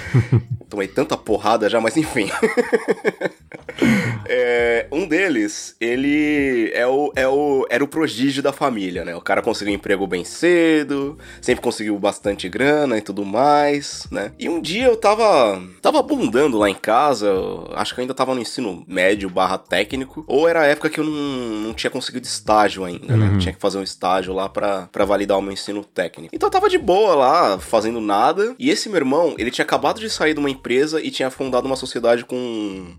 Tomei 0.70 0.88
tanta 0.88 1.18
porrada 1.18 1.70
já, 1.70 1.80
mas 1.80 1.98
enfim. 1.98 2.30
É, 4.28 4.88
um 4.92 5.08
deles, 5.08 5.76
ele 5.80 6.72
é 6.74 6.88
o, 6.88 7.12
é 7.16 7.28
o, 7.28 7.66
era 7.70 7.84
o 7.84 7.88
prodígio 7.88 8.42
da 8.42 8.52
família, 8.52 9.06
né? 9.06 9.16
O 9.16 9.22
cara 9.22 9.42
conseguiu 9.42 9.74
um 9.74 9.76
emprego 9.76 10.08
bem 10.08 10.24
cedo, 10.24 11.18
sempre 11.42 11.62
conseguiu 11.62 11.98
bastante 12.00 12.50
grana 12.50 12.98
e 12.98 13.02
tudo 13.02 13.24
mais, 13.24 14.08
né? 14.10 14.32
E 14.40 14.50
um 14.50 14.60
dia 14.60 14.86
eu 14.86 14.98
tava, 14.98 15.62
tava 15.82 16.02
bundando 16.02 16.58
lá 16.58 16.70
em 16.70 16.76
casa, 16.76 17.32
acho 17.76 17.94
que 17.94 18.00
eu 18.00 18.04
ainda 18.04 18.14
tava 18.14 18.34
no 18.34 18.42
ensino 18.42 18.84
médio 18.88 19.30
barra 19.30 19.58
técnico, 19.58 20.24
ou 20.28 20.48
era 20.48 20.62
a 20.62 20.66
época 20.66 20.90
que 20.90 21.00
eu 21.00 21.04
não, 21.04 21.12
não 21.12 21.74
tinha 21.74 21.92
conseguido 21.92 22.26
estágio 22.26 22.84
ainda, 22.84 23.16
né? 23.16 23.30
Uhum. 23.30 23.38
Tinha 23.38 23.54
que 23.54 23.62
fazer 23.62 23.78
um 23.78 23.84
estágio 23.84 24.34
lá 24.34 24.50
pra, 24.50 24.88
pra 24.92 25.06
validar 25.06 25.38
o 25.38 25.42
meu 25.42 25.52
ensino 25.52 25.84
técnico. 25.84 26.36
Então 26.36 26.48
eu 26.48 26.52
tava 26.52 26.70
de 26.70 26.78
boa 26.78 27.14
lá, 27.14 27.60
fazendo 27.60 28.02
nada, 28.02 28.56
e 28.58 28.72
esse 28.72 28.90
meu 28.90 28.98
irmão, 28.98 29.15
ele 29.38 29.52
tinha 29.52 29.64
acabado 29.66 30.00
de 30.00 30.10
sair 30.10 30.34
de 30.34 30.40
uma 30.40 30.50
empresa 30.50 31.02
e 31.02 31.10
tinha 31.12 31.30
fundado 31.30 31.66
uma 31.68 31.76
sociedade 31.76 32.24
com 32.26 32.36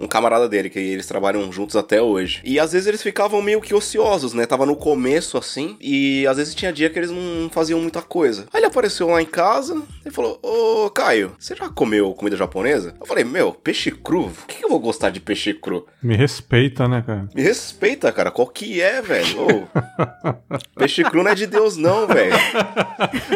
um 0.01 0.07
camarada 0.07 0.49
dele, 0.49 0.71
que 0.71 0.79
eles 0.79 1.07
trabalham 1.07 1.51
juntos 1.53 1.77
até 1.77 2.01
hoje. 2.01 2.41
E 2.45 2.59
às 2.59 2.73
vezes 2.73 2.87
eles 2.87 3.03
ficavam 3.03 3.41
meio 3.43 3.61
que 3.61 3.75
ociosos, 3.75 4.33
né? 4.33 4.47
Tava 4.47 4.65
no 4.67 4.77
começo 4.77 5.37
assim, 5.39 5.77
e 5.81 6.27
às 6.27 6.37
vezes 6.37 6.55
tinha 6.55 6.73
dia 6.73 6.91
que 6.91 6.99
eles 6.99 7.11
não 7.11 7.49
faziam 7.51 7.81
muita 7.81 8.03
coisa. 8.03 8.47
Aí 8.53 8.61
ele 8.61 8.67
apareceu 8.67 9.09
lá 9.09 9.21
em 9.21 9.27
casa 9.27 9.81
e 10.05 10.11
falou: 10.11 10.39
Ô 10.43 10.91
Caio, 10.91 11.33
você 11.39 11.55
já 11.55 11.69
comeu 11.69 12.13
comida 12.15 12.37
japonesa? 12.37 12.95
Eu 13.01 13.07
falei: 13.07 13.25
Meu, 13.25 13.53
peixe 13.53 13.91
cru? 13.91 14.31
Por 14.31 14.47
que 14.47 14.65
eu 14.65 14.69
vou 14.69 14.81
gostar 14.81 15.11
de 15.11 15.21
peixe 15.21 15.53
cru? 15.55 15.87
Me 16.03 16.17
respeita, 16.17 16.87
né, 16.89 17.03
cara? 17.07 17.29
Me 17.35 17.43
respeita, 17.43 18.11
cara. 18.13 18.31
Qual 18.31 18.47
que 18.49 18.81
é, 18.81 19.01
velho? 19.03 19.69
Peixe 20.77 21.03
cru 21.05 21.23
não 21.23 21.31
é 21.31 21.35
de 21.35 21.47
Deus, 21.47 21.77
não, 21.77 22.07
velho. 22.07 22.33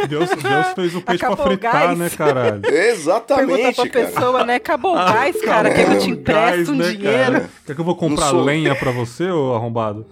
Deus, 0.09 0.31
Deus 0.31 0.67
fez 0.75 0.95
o 0.95 1.01
peixe 1.03 1.25
Acabou 1.25 1.37
pra 1.37 1.45
o 1.47 1.49
fritar, 1.49 1.73
gás. 1.89 1.99
né, 1.99 2.11
caralho? 2.11 2.61
Pergunta 2.71 2.89
Exatamente, 2.93 3.75
pra 3.77 3.89
cara. 3.89 4.07
pessoa, 4.07 4.45
né? 4.45 4.55
Acabou 4.57 4.93
o 4.93 4.97
gás, 4.97 5.41
cara. 5.43 5.73
Quer 5.75 5.87
que 5.87 5.93
eu 5.93 5.99
te 5.99 6.11
empresto 6.11 6.73
um 6.73 6.77
né, 6.77 6.91
dinheiro? 6.93 7.33
cara? 7.33 7.51
Quer 7.67 7.75
que 7.75 7.81
eu 7.81 7.85
vou 7.85 7.97
comprar 7.97 8.31
sou- 8.31 8.43
lenha 8.45 8.75
pra 8.75 8.91
você, 8.91 9.31
ô 9.31 9.55
arrombado? 9.55 10.07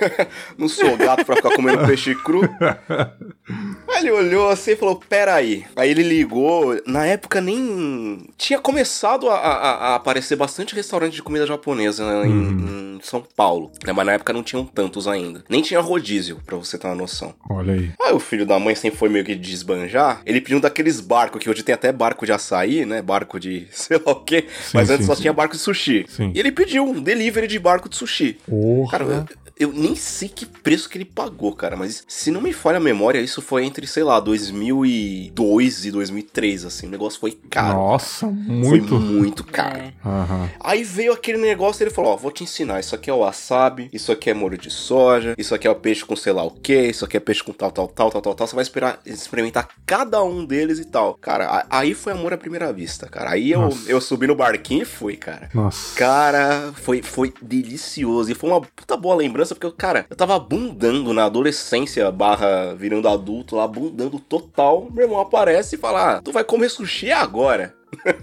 Não 0.58 0.68
sou 0.68 0.96
gato 0.96 1.24
pra 1.24 1.36
ficar 1.36 1.50
comendo 1.54 1.86
peixe 1.86 2.14
cru. 2.14 2.42
Aí 3.88 4.00
ele 4.00 4.10
olhou 4.10 4.48
assim 4.50 4.72
e 4.72 4.76
falou: 4.76 4.96
Peraí. 5.08 5.64
Aí 5.76 5.90
ele 5.90 6.02
ligou. 6.02 6.80
Na 6.86 7.04
época 7.06 7.40
nem. 7.40 8.26
Tinha 8.36 8.58
começado 8.58 9.28
a, 9.28 9.34
a- 9.36 9.74
a 9.92 9.94
aparecer 9.96 10.36
bastante 10.36 10.74
restaurante 10.74 11.14
de 11.14 11.22
comida 11.22 11.46
japonesa 11.46 12.04
né, 12.06 12.26
em, 12.28 12.96
em 12.96 13.00
São 13.02 13.22
Paulo. 13.36 13.70
né, 13.84 13.92
Mas 13.92 14.06
na 14.06 14.12
época 14.12 14.32
não 14.32 14.42
tinham 14.42 14.64
tantos 14.64 15.06
ainda. 15.06 15.44
Nem 15.48 15.62
tinha 15.62 15.80
rodízio, 15.80 16.40
pra 16.44 16.56
você 16.56 16.78
ter 16.78 16.86
uma 16.86 16.94
noção. 16.94 17.34
Olha 17.50 17.74
aí. 17.74 17.90
Aí 18.02 18.12
o 18.12 18.18
filho 18.20 18.46
da 18.46 18.58
mãe 18.58 18.74
sempre 18.74 18.98
foi 18.98 19.08
meio 19.08 19.24
que 19.24 19.34
desbanjar. 19.34 20.20
Ele 20.26 20.40
pediu 20.40 20.58
um 20.58 20.60
daqueles 20.60 21.00
barcos, 21.00 21.40
que 21.42 21.48
hoje 21.50 21.62
tem 21.62 21.74
até 21.74 21.92
barco 21.92 22.03
de 22.26 22.32
açaí, 22.32 22.84
né? 22.84 23.00
Barco 23.00 23.38
de, 23.38 23.66
sei 23.72 24.00
lá 24.04 24.12
o 24.12 24.20
quê. 24.20 24.46
Mas 24.72 24.88
sim, 24.88 24.94
antes 24.94 25.06
só 25.06 25.14
sim. 25.14 25.22
tinha 25.22 25.32
barco 25.32 25.54
de 25.54 25.60
sushi. 25.60 26.04
Sim. 26.08 26.32
E 26.34 26.38
ele 26.38 26.52
pediu 26.52 26.84
um 26.84 27.02
delivery 27.02 27.46
de 27.46 27.58
barco 27.58 27.88
de 27.88 27.96
sushi. 27.96 28.38
Porra. 28.46 28.90
Cara, 28.90 29.26
eu, 29.58 29.72
nem 29.72 29.94
sei 29.94 30.28
que 30.28 30.44
preço 30.46 30.88
que 30.88 30.98
ele 30.98 31.04
pagou, 31.04 31.54
cara, 31.54 31.76
mas 31.76 32.02
se 32.08 32.30
não 32.30 32.40
me 32.40 32.52
falha 32.52 32.78
a 32.78 32.80
memória, 32.80 33.20
isso 33.20 33.40
foi 33.40 33.64
entre, 33.64 33.86
sei 33.86 34.02
lá, 34.02 34.18
2002 34.20 35.84
e 35.86 35.90
2003, 35.90 36.64
assim. 36.64 36.86
O 36.86 36.90
negócio 36.90 37.20
foi 37.20 37.32
caro. 37.50 37.74
Nossa, 37.78 38.26
Foi 38.26 38.30
muito. 38.30 38.94
muito 38.98 39.44
caro. 39.44 39.78
É. 39.78 39.92
Aham. 40.04 40.50
Aí 40.60 40.82
veio 40.82 41.12
aquele 41.12 41.38
negócio 41.38 41.82
e 41.82 41.84
ele 41.84 41.90
falou: 41.94 42.12
Ó, 42.12 42.16
vou 42.16 42.30
te 42.30 42.42
ensinar. 42.44 42.80
Isso 42.80 42.94
aqui 42.94 43.10
é 43.10 43.12
o 43.12 43.18
wasabi, 43.18 43.88
isso 43.92 44.10
aqui 44.10 44.30
é 44.30 44.34
molho 44.34 44.58
de 44.58 44.70
soja, 44.70 45.34
isso 45.38 45.54
aqui 45.54 45.66
é 45.66 45.70
o 45.70 45.74
peixe 45.74 46.04
com 46.04 46.16
sei 46.16 46.32
lá 46.32 46.42
o 46.42 46.50
que, 46.50 46.88
isso 46.88 47.04
aqui 47.04 47.16
é 47.16 47.20
peixe 47.20 47.42
com 47.42 47.52
tal, 47.52 47.70
tal, 47.70 47.88
tal, 47.88 48.10
tal, 48.10 48.22
tal, 48.22 48.34
tal. 48.34 48.46
Você 48.46 48.54
vai 48.54 48.62
esperar, 48.62 49.00
experimentar 49.04 49.68
cada 49.84 50.22
um 50.22 50.44
deles 50.44 50.78
e 50.78 50.84
tal. 50.84 51.14
Cara, 51.14 51.66
aí 51.68 51.94
foi 51.94 52.12
amor 52.12 52.32
à 52.32 52.38
primeira 52.38 52.72
vista, 52.72 53.06
cara. 53.08 53.30
Aí 53.30 53.50
eu, 53.52 53.60
Nossa. 53.60 53.90
eu 53.90 54.00
subi 54.00 54.26
no 54.26 54.34
barquinho 54.34 54.82
e 54.82 54.86
fui, 54.86 55.16
cara. 55.16 55.48
Nossa. 55.52 55.94
Cara, 55.96 56.72
foi, 56.74 57.02
foi 57.02 57.32
delicioso. 57.42 58.30
E 58.30 58.34
foi 58.34 58.50
uma 58.50 58.60
puta 58.60 58.96
boa 58.96 59.14
lembrança, 59.14 59.43
porque, 59.52 59.70
cara, 59.72 60.06
eu 60.08 60.16
tava 60.16 60.36
abundando 60.36 61.12
na 61.12 61.24
adolescência, 61.24 62.10
barra 62.10 62.74
virando 62.74 63.08
adulto 63.08 63.56
lá, 63.56 63.64
abundando 63.64 64.18
total. 64.18 64.88
Meu 64.90 65.04
irmão 65.04 65.20
aparece 65.20 65.74
e 65.74 65.78
fala: 65.78 66.16
ah, 66.16 66.22
tu 66.22 66.32
vai 66.32 66.44
comer 66.44 66.68
sushi 66.68 67.10
agora. 67.10 67.74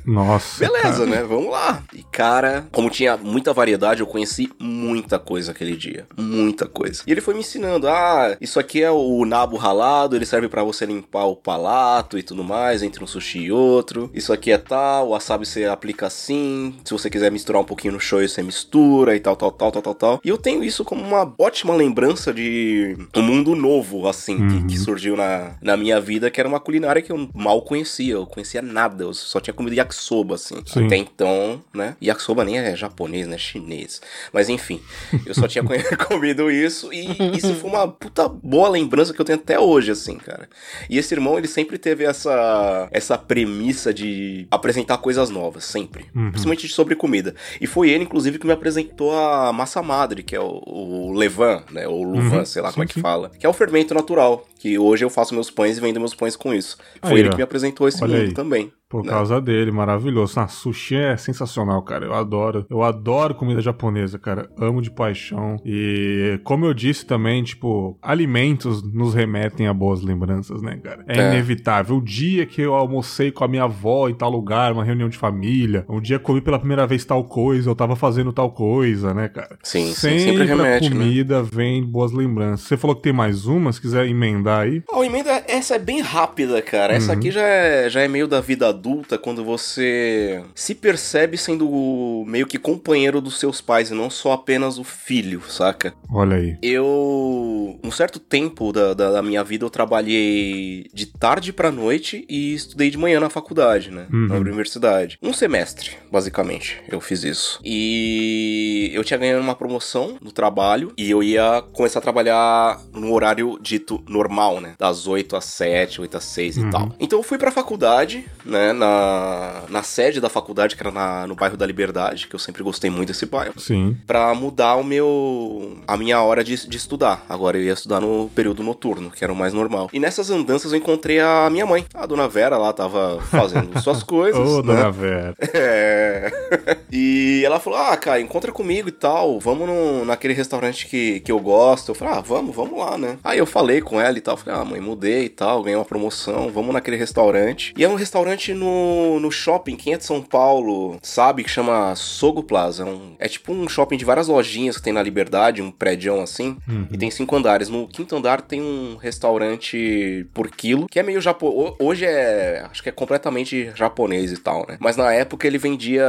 Nossa. 0.06 0.60
Beleza, 0.66 1.06
cara. 1.06 1.06
né? 1.06 1.24
Vamos 1.24 1.52
lá. 1.52 1.84
E, 1.94 2.04
cara, 2.04 2.68
como 2.72 2.90
tinha 2.90 3.18
muita 3.18 3.54
variedade, 3.54 4.02
eu 4.02 4.08
conheci 4.08 4.50
muita 4.60 5.18
coisa 5.20 5.52
aquele 5.52 5.76
dia. 5.76 6.06
Muita 6.18 6.66
coisa. 6.68 7.04
E 7.06 7.12
ele 7.12 7.22
foi 7.22 7.34
me 7.34 7.40
ensinando: 7.42 7.88
ah, 7.88 8.36
isso 8.42 8.60
aqui 8.60 8.82
é 8.82 8.92
o 8.92 9.26
nabo 9.26 9.58
ralado, 9.58 10.16
ele 10.16 10.26
serve 10.26 10.48
pra 10.48 10.64
você 10.64 10.86
limpar 10.86 11.26
o 11.26 11.36
palato 11.36 12.18
e 12.18 12.24
tudo 12.24 12.44
mais, 12.44 12.84
entre 12.84 13.04
um 13.04 13.08
sushi 13.08 13.40
e 13.40 13.52
outro. 13.52 14.10
Isso 14.14 14.32
aqui 14.34 14.52
é 14.52 14.58
tal, 14.58 15.08
o 15.08 15.10
wasabi 15.12 15.46
você 15.46 15.66
aplica 15.66 16.08
assim. 16.08 16.76
Se 16.84 16.92
você 16.94 17.10
quiser 17.10 17.32
misturar 17.32 17.62
um 17.62 17.66
pouquinho 17.66 17.94
no 17.94 18.00
shoyu, 18.00 18.28
você 18.28 18.42
mistura 18.44 19.16
e 19.16 19.20
tal, 19.20 19.36
tal, 19.36 19.52
tal, 19.52 19.72
tal, 19.72 19.82
tal, 19.82 19.96
tal. 19.96 20.22
E 20.24 20.30
eu 20.30 20.38
tenho 20.38 20.64
isso 20.64 20.84
como 20.84 21.04
uma 21.04 21.34
ótima 21.38 21.74
lembrança 21.76 22.34
de 22.34 22.98
um 23.16 23.22
mundo 23.22 23.56
novo, 23.56 24.08
assim, 24.08 24.38
que- 24.38 24.42
Uhum. 24.62 24.68
que, 24.68 24.78
surgiu 24.78 25.16
na, 25.16 25.56
na 25.62 25.78
minha 25.78 26.00
vida, 26.00 26.30
que 26.30 26.40
era 26.40 26.48
uma 26.50 26.60
culinária 26.60 27.02
que 27.02 27.12
eu 27.12 27.30
mal 27.34 27.62
conhecia. 27.62 28.14
Eu 28.14 28.26
conhecia 28.26 28.62
nada, 28.62 29.04
eu 29.04 29.14
só 29.14 29.40
tinha 29.40 29.54
comido 29.62 29.76
yakisoba, 29.76 30.36
assim. 30.36 30.56
Sim. 30.66 30.86
Até 30.86 30.98
então, 30.98 31.64
né? 31.74 31.96
Yakisoba 32.02 32.44
nem 32.44 32.58
é 32.60 32.76
japonês, 32.76 33.28
né? 33.28 33.38
Chinês. 33.38 34.02
Mas 34.34 34.50
enfim, 34.50 34.82
eu 35.26 35.34
só 35.34 35.48
tinha 35.48 35.64
co- 35.64 36.08
comido 36.08 36.50
isso 36.52 36.92
e 36.94 37.08
isso 37.38 37.54
foi 37.56 37.70
uma 37.70 37.88
puta 37.88 38.28
boa 38.28 38.68
lembrança 38.70 39.14
que 39.14 39.22
eu 39.22 39.26
tenho 39.26 39.40
até 39.40 39.60
hoje, 39.60 39.92
assim, 39.92 40.18
cara. 40.18 40.50
E 40.90 40.98
esse 40.98 41.14
irmão, 41.14 41.38
ele 41.38 41.48
sempre 41.48 41.78
teve 41.78 42.04
essa, 42.04 42.88
essa 42.92 43.18
premissa 43.18 43.94
de 43.94 44.48
apresentar 44.52 44.98
coisas 44.98 45.30
novas, 45.30 45.64
sempre. 45.66 46.06
Uhum. 46.16 46.30
Principalmente 46.32 46.68
sobre 46.68 46.96
comida. 46.96 47.36
E 47.60 47.68
foi 47.68 47.90
ele, 47.90 48.04
inclusive, 48.04 48.40
que 48.40 48.46
me 48.48 48.54
apresentou 48.54 49.12
a 49.18 49.52
massa 49.54 49.82
madre, 49.82 50.24
que 50.24 50.36
é 50.36 50.40
o, 50.40 50.62
o 50.66 51.14
levain, 51.14 51.62
né? 51.72 51.88
Ou 51.88 52.04
luvan, 52.04 52.40
Uhum, 52.40 52.46
sei 52.46 52.62
lá 52.62 52.70
sim, 52.70 52.74
como 52.76 52.84
é 52.84 52.88
que 52.88 52.94
sim. 52.96 53.02
fala. 53.02 53.30
Que 53.38 53.46
é 53.46 53.50
o 53.50 53.54
fermento 53.54 53.94
natural, 53.94 54.48
que 54.60 54.78
hoje 54.80 55.04
eu 55.04 55.10
faço 55.10 55.34
meus 55.34 55.50
pães 55.50 55.78
e 55.78 55.82
vendo 55.82 56.00
meus 56.00 56.14
pães 56.16 56.36
com 56.36 56.54
isso. 56.54 56.78
Foi 57.02 57.12
Aí, 57.14 57.20
ele 57.20 57.28
ó. 57.28 57.32
que 57.32 57.38
me 57.38 57.44
apresentou 57.44 57.88
esse 57.88 58.04
Olha 58.04 58.18
mundo 58.18 58.28
aí. 58.28 58.34
também. 58.34 58.72
Por 58.92 59.04
né? 59.06 59.10
causa 59.10 59.40
dele, 59.40 59.72
maravilhoso. 59.72 60.38
Ah, 60.40 60.48
sushi 60.48 60.96
é 60.96 61.16
sensacional, 61.16 61.82
cara. 61.82 62.06
Eu 62.06 62.14
adoro. 62.14 62.66
Eu 62.70 62.84
adoro 62.84 63.34
comida 63.34 63.62
japonesa, 63.62 64.20
cara. 64.20 64.50
Amo 64.60 64.82
de 64.82 64.92
paixão. 64.92 65.56
E 65.66 66.40
como 66.44 66.66
eu 66.66 66.74
disse 66.74 67.06
também, 67.06 67.42
tipo, 67.42 67.98
alimentos 68.02 68.84
nos 68.94 69.14
remetem 69.14 69.68
a 69.68 69.74
boas 69.74 70.02
lembranças, 70.02 70.62
né, 70.62 70.78
cara? 70.84 71.04
É, 71.08 71.20
É. 71.20 71.28
inevitável. 71.32 71.96
O 71.98 72.02
dia 72.02 72.46
que 72.46 72.62
eu 72.62 72.74
almocei 72.76 73.32
com 73.32 73.44
a 73.44 73.48
minha 73.48 73.64
avó 73.64 74.10
em 74.10 74.14
tal 74.14 74.30
lugar, 74.30 74.74
uma 74.74 74.84
reunião 74.84 75.08
de 75.10 75.18
família, 75.18 75.86
um 75.90 76.02
dia 76.02 76.20
comi 76.20 76.42
pela 76.42 76.60
primeira 76.60 76.86
vez 76.86 77.06
tal 77.06 77.24
coisa, 77.24 77.70
eu 77.70 77.76
tava 77.76 77.96
fazendo 77.96 78.34
tal 78.34 78.52
coisa, 78.52 79.14
né, 79.14 79.30
cara? 79.30 79.58
Sim, 79.64 79.88
sim, 79.88 79.94
sempre, 79.94 80.20
sempre 80.20 80.44
remete, 80.46 80.88
a 80.88 80.90
né? 80.90 80.96
comida 80.98 81.44
vem 81.44 81.84
boas 81.84 82.12
lembranças. 82.12 82.68
Você 82.68 82.76
falou 82.78 82.96
que 82.96 83.04
tem 83.04 83.14
mais 83.14 83.46
uma, 83.46 83.72
se 83.72 83.80
quiser 83.80 84.06
emendar 84.08 84.62
aí. 84.62 84.84
A 84.94 85.06
emenda, 85.06 85.44
essa 85.48 85.76
é 85.76 85.80
bem 85.80 86.02
rápida, 86.02 86.62
cara. 86.62 86.94
Essa 86.94 87.12
Uhum. 87.14 87.18
aqui 87.18 87.32
já 87.32 87.42
é, 87.42 87.90
já 87.90 88.02
é 88.02 88.08
meio 88.08 88.28
da 88.28 88.42
vida 88.42 88.72
adulta, 88.82 89.18
quando 89.18 89.44
você 89.46 90.44
se 90.56 90.74
percebe 90.74 91.38
sendo 91.38 92.24
meio 92.28 92.48
que 92.48 92.58
companheiro 92.58 93.22
dos 93.22 93.40
seus 93.40 93.62
pais 93.62 93.92
e 93.92 93.94
não 93.94 94.10
só 94.10 94.32
apenas 94.34 94.80
o 94.80 94.84
filho, 94.84 95.42
saca? 95.48 95.94
Olha 96.12 96.38
aí. 96.38 96.58
Eu, 96.64 97.80
um 97.84 97.92
certo 97.92 98.20
tempo 98.20 98.74
da, 98.74 98.94
da, 98.96 99.12
da 99.12 99.22
minha 99.22 99.44
vida, 99.44 99.64
eu 99.64 99.70
trabalhei 99.70 100.88
de 100.94 101.06
tarde 101.06 101.54
pra 101.54 101.72
noite 101.72 102.26
e 102.28 102.54
estudei 102.56 102.90
de 102.90 102.98
manhã 102.98 103.20
na 103.20 103.30
faculdade, 103.30 103.92
né? 103.92 104.08
Uhum. 104.12 104.28
Na 104.28 104.36
universidade. 104.36 105.18
Um 105.22 105.32
semestre, 105.34 105.92
basicamente, 106.12 106.78
eu 106.90 107.00
fiz 107.00 107.24
isso. 107.24 107.60
E 107.64 108.90
eu 108.94 109.04
tinha 109.04 109.18
ganhado 109.20 109.42
uma 109.42 109.56
promoção 109.56 110.18
no 110.22 110.32
trabalho 110.32 110.92
e 110.98 111.10
eu 111.10 111.22
ia 111.22 111.62
começar 111.74 112.00
a 112.00 112.02
trabalhar 112.02 112.80
no 112.94 113.14
horário 113.14 113.60
dito 113.62 114.04
normal, 114.10 114.60
né? 114.60 114.74
Das 114.80 115.06
8 115.08 115.36
às 115.36 115.46
7, 115.46 116.02
8 116.02 116.18
às 116.18 116.24
6 116.26 116.58
Uhum. 116.58 116.68
e 116.68 116.72
tal. 116.72 116.96
Então 117.00 117.20
eu 117.20 117.24
fui 117.24 117.38
pra 117.38 117.52
faculdade, 117.52 118.26
né? 118.46 118.71
Na, 118.74 119.64
na 119.70 119.84
sede 119.84 120.20
da 120.20 120.30
faculdade, 120.30 120.76
que 120.76 120.84
era 120.84 120.92
na, 120.92 121.28
no 121.28 121.36
bairro 121.36 121.58
da 121.58 121.66
Liberdade, 121.66 122.28
que 122.28 122.36
eu 122.36 122.40
sempre 122.40 122.64
gostei 122.64 122.90
muito 122.90 123.10
desse 123.10 123.26
bairro 123.26 123.60
Sim. 123.60 123.98
Pra 124.08 124.34
mudar 124.34 124.76
o 124.76 124.84
meu 124.84 125.78
a 125.88 125.98
minha 125.98 126.22
hora 126.22 126.44
de, 126.44 126.68
de 126.68 126.78
estudar. 126.78 127.26
Agora 127.28 127.58
eu 127.58 127.64
ia 127.64 127.74
estudar 127.74 128.00
no 128.00 128.30
período 128.36 128.64
noturno, 128.64 129.12
que 129.12 129.24
era 129.24 129.34
o 129.34 129.36
mais 129.36 129.54
normal. 129.54 129.90
E 129.94 130.00
nessas 130.00 130.30
andanças 130.30 130.72
eu 130.72 130.78
encontrei 130.78 131.20
a 131.20 131.50
minha 131.50 131.66
mãe. 131.66 131.86
A 131.94 132.06
dona 132.06 132.28
Vera 132.28 132.58
lá 132.58 132.72
tava 132.74 133.20
fazendo 133.30 133.78
suas 133.82 134.04
coisas, 134.04 134.40
Ô, 134.40 134.62
né? 134.62 134.76
dona 134.76 134.92
Vera. 134.92 135.36
É. 135.54 136.32
E 136.92 137.44
ela 137.46 137.60
falou: 137.60 137.80
Ah, 137.80 137.96
cara, 137.96 138.20
encontra 138.20 138.52
comigo 138.52 138.90
e 138.90 138.92
tal. 138.92 139.40
Vamos 139.40 139.68
no, 139.68 140.04
naquele 140.06 140.34
restaurante 140.34 140.88
que, 140.88 141.22
que 141.22 141.32
eu 141.32 141.40
gosto. 141.40 141.90
Eu 141.92 141.96
falei: 141.96 142.16
Ah, 142.16 142.22
vamos, 142.22 142.56
vamos 142.56 142.78
lá, 142.78 142.98
né? 142.98 143.18
Aí 143.24 143.38
eu 143.40 143.46
falei 143.46 143.82
com 143.82 144.00
ela 144.00 144.18
e 144.18 144.22
tal. 144.22 144.36
Falei: 144.36 144.60
Ah, 144.60 144.66
mãe, 144.66 144.82
mudei 144.82 145.26
e 145.26 145.30
tal. 145.30 145.64
Ganhei 145.64 145.78
uma 145.78 145.86
promoção. 145.86 146.50
Vamos 146.52 146.74
naquele 146.74 146.98
restaurante. 146.98 147.74
E 147.78 147.84
é 147.84 147.90
um 147.90 147.96
restaurante 147.96 148.54
no, 148.62 149.20
no 149.20 149.32
shopping. 149.32 149.76
Quem 149.76 149.94
é 149.94 149.98
de 149.98 150.06
São 150.06 150.22
Paulo 150.22 150.98
sabe 151.02 151.44
que 151.44 151.50
chama 151.50 151.96
Sogo 151.96 152.44
Plaza. 152.44 152.84
É, 152.84 152.86
um- 152.86 153.16
é 153.20 153.28
tipo 153.28 153.52
um 153.52 153.68
shopping 153.68 153.98
de 153.98 154.06
várias 154.06 154.28
lojinhas 154.28 154.78
que 154.78 154.84
tem 154.84 154.94
na 154.94 155.02
Liberdade, 155.04 155.62
um 155.62 155.72
prédio 155.72 156.20
assim. 156.22 156.58
Uhum. 156.68 156.88
E 156.92 156.98
tem 156.98 157.10
cinco 157.12 157.36
andares. 157.36 157.70
No 157.70 157.88
quinto 157.88 158.16
andar 158.16 158.42
tem 158.42 158.62
um 158.62 158.96
restaurante 158.98 160.28
por 160.34 160.50
quilo, 160.50 160.88
que 160.88 161.00
é 161.00 161.04
meio 161.04 161.20
japonês. 161.22 161.74
Hoje 161.80 162.06
é. 162.06 162.66
Acho 162.70 162.84
que 162.84 162.90
é 162.90 162.92
completamente 162.92 163.72
japonês 163.76 164.32
e 164.32 164.38
tal, 164.38 164.66
né? 164.68 164.78
Mas 164.80 164.96
na 164.96 165.12
época 165.14 165.48
ele 165.48 165.58
vendia 165.58 166.06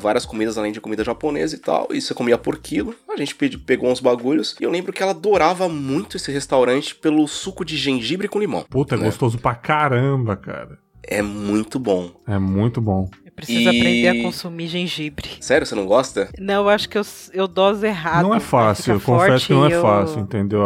várias 0.00 0.24
comidas 0.24 0.56
além 0.56 0.72
de 0.72 0.80
comida 0.80 1.04
japonesa 1.04 1.54
e 1.56 1.58
tal. 1.58 1.88
E 1.90 2.00
você 2.00 2.14
comia 2.14 2.38
por 2.38 2.58
quilo. 2.58 2.94
A 3.12 3.16
gente 3.16 3.34
pegou 3.34 3.90
uns 3.90 4.00
bagulhos. 4.00 4.56
E 4.60 4.64
eu 4.64 4.70
lembro 4.70 4.92
que 4.92 5.02
ela 5.02 5.12
adorava 5.12 5.68
muito 5.68 6.16
esse 6.16 6.30
restaurante 6.30 6.94
pelo 6.94 7.26
suco 7.26 7.64
de 7.64 7.76
gengibre 7.76 8.28
com 8.28 8.38
limão. 8.38 8.64
Puta, 8.68 8.94
é 8.94 8.98
né? 8.98 9.04
gostoso 9.06 9.38
pra 9.38 9.54
caramba, 9.54 10.36
cara. 10.36 10.78
É 11.06 11.22
muito 11.22 11.78
bom. 11.78 12.10
É 12.26 12.38
muito 12.38 12.80
bom. 12.80 13.08
Eu 13.24 13.32
preciso 13.32 13.70
E- 13.70 13.78
aprender 13.80 14.08
a 14.08 14.22
consumir 14.22 14.66
gengibre. 14.66 15.28
Sério, 15.42 15.66
você 15.66 15.74
não 15.74 15.84
gosta? 15.86 16.30
Não, 16.38 16.62
eu 16.64 16.68
acho 16.70 16.88
que 16.88 16.96
eu, 16.96 17.02
eu 17.34 17.46
doso 17.46 17.84
errado. 17.84 18.22
não 18.22 18.34
é 18.34 18.40
fácil, 18.40 18.94
eu 18.94 19.00
confesso 19.00 19.46
que 19.46 19.52
não 19.52 19.66
é 19.66 19.74
eu- 19.74 19.82
fácil, 19.82 20.20
entendeu? 20.20 20.62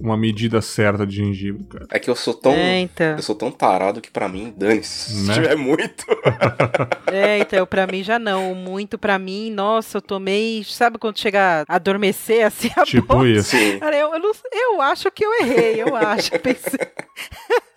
Uma 0.00 0.16
medida 0.16 0.62
certa 0.62 1.06
de 1.06 1.16
gengibre, 1.16 1.64
cara. 1.64 1.86
É 1.90 1.98
que 1.98 2.08
eu 2.08 2.16
sou 2.16 2.32
tão. 2.32 2.52
É, 2.52 2.80
então. 2.80 3.06
Eu 3.16 3.22
sou 3.22 3.34
tão 3.34 3.50
tarado 3.50 4.00
que 4.00 4.10
pra 4.10 4.26
mim, 4.26 4.54
dane-se. 4.56 5.12
Se 5.12 5.28
Né? 5.28 5.34
tiver 5.34 5.56
muito. 5.56 6.04
É, 7.12 7.38
então, 7.40 7.66
pra 7.66 7.86
mim 7.86 8.02
já 8.02 8.18
não. 8.18 8.54
Muito 8.54 8.96
pra 8.98 9.18
mim, 9.18 9.50
nossa, 9.50 9.98
eu 9.98 10.02
tomei. 10.02 10.64
Sabe 10.64 10.96
quando 10.98 11.18
chega 11.18 11.62
a 11.68 11.74
adormecer 11.76 12.46
assim 12.46 12.70
a 12.74 12.84
Tipo 12.84 13.16
boca? 13.16 13.28
isso. 13.28 13.54
Cara, 13.78 13.94
eu, 13.96 14.14
eu, 14.14 14.18
não- 14.18 14.32
eu 14.50 14.80
acho 14.80 15.10
que 15.10 15.22
eu 15.24 15.30
errei, 15.42 15.82
eu 15.82 15.94
acho. 15.94 16.30
Pensei, 16.40 16.80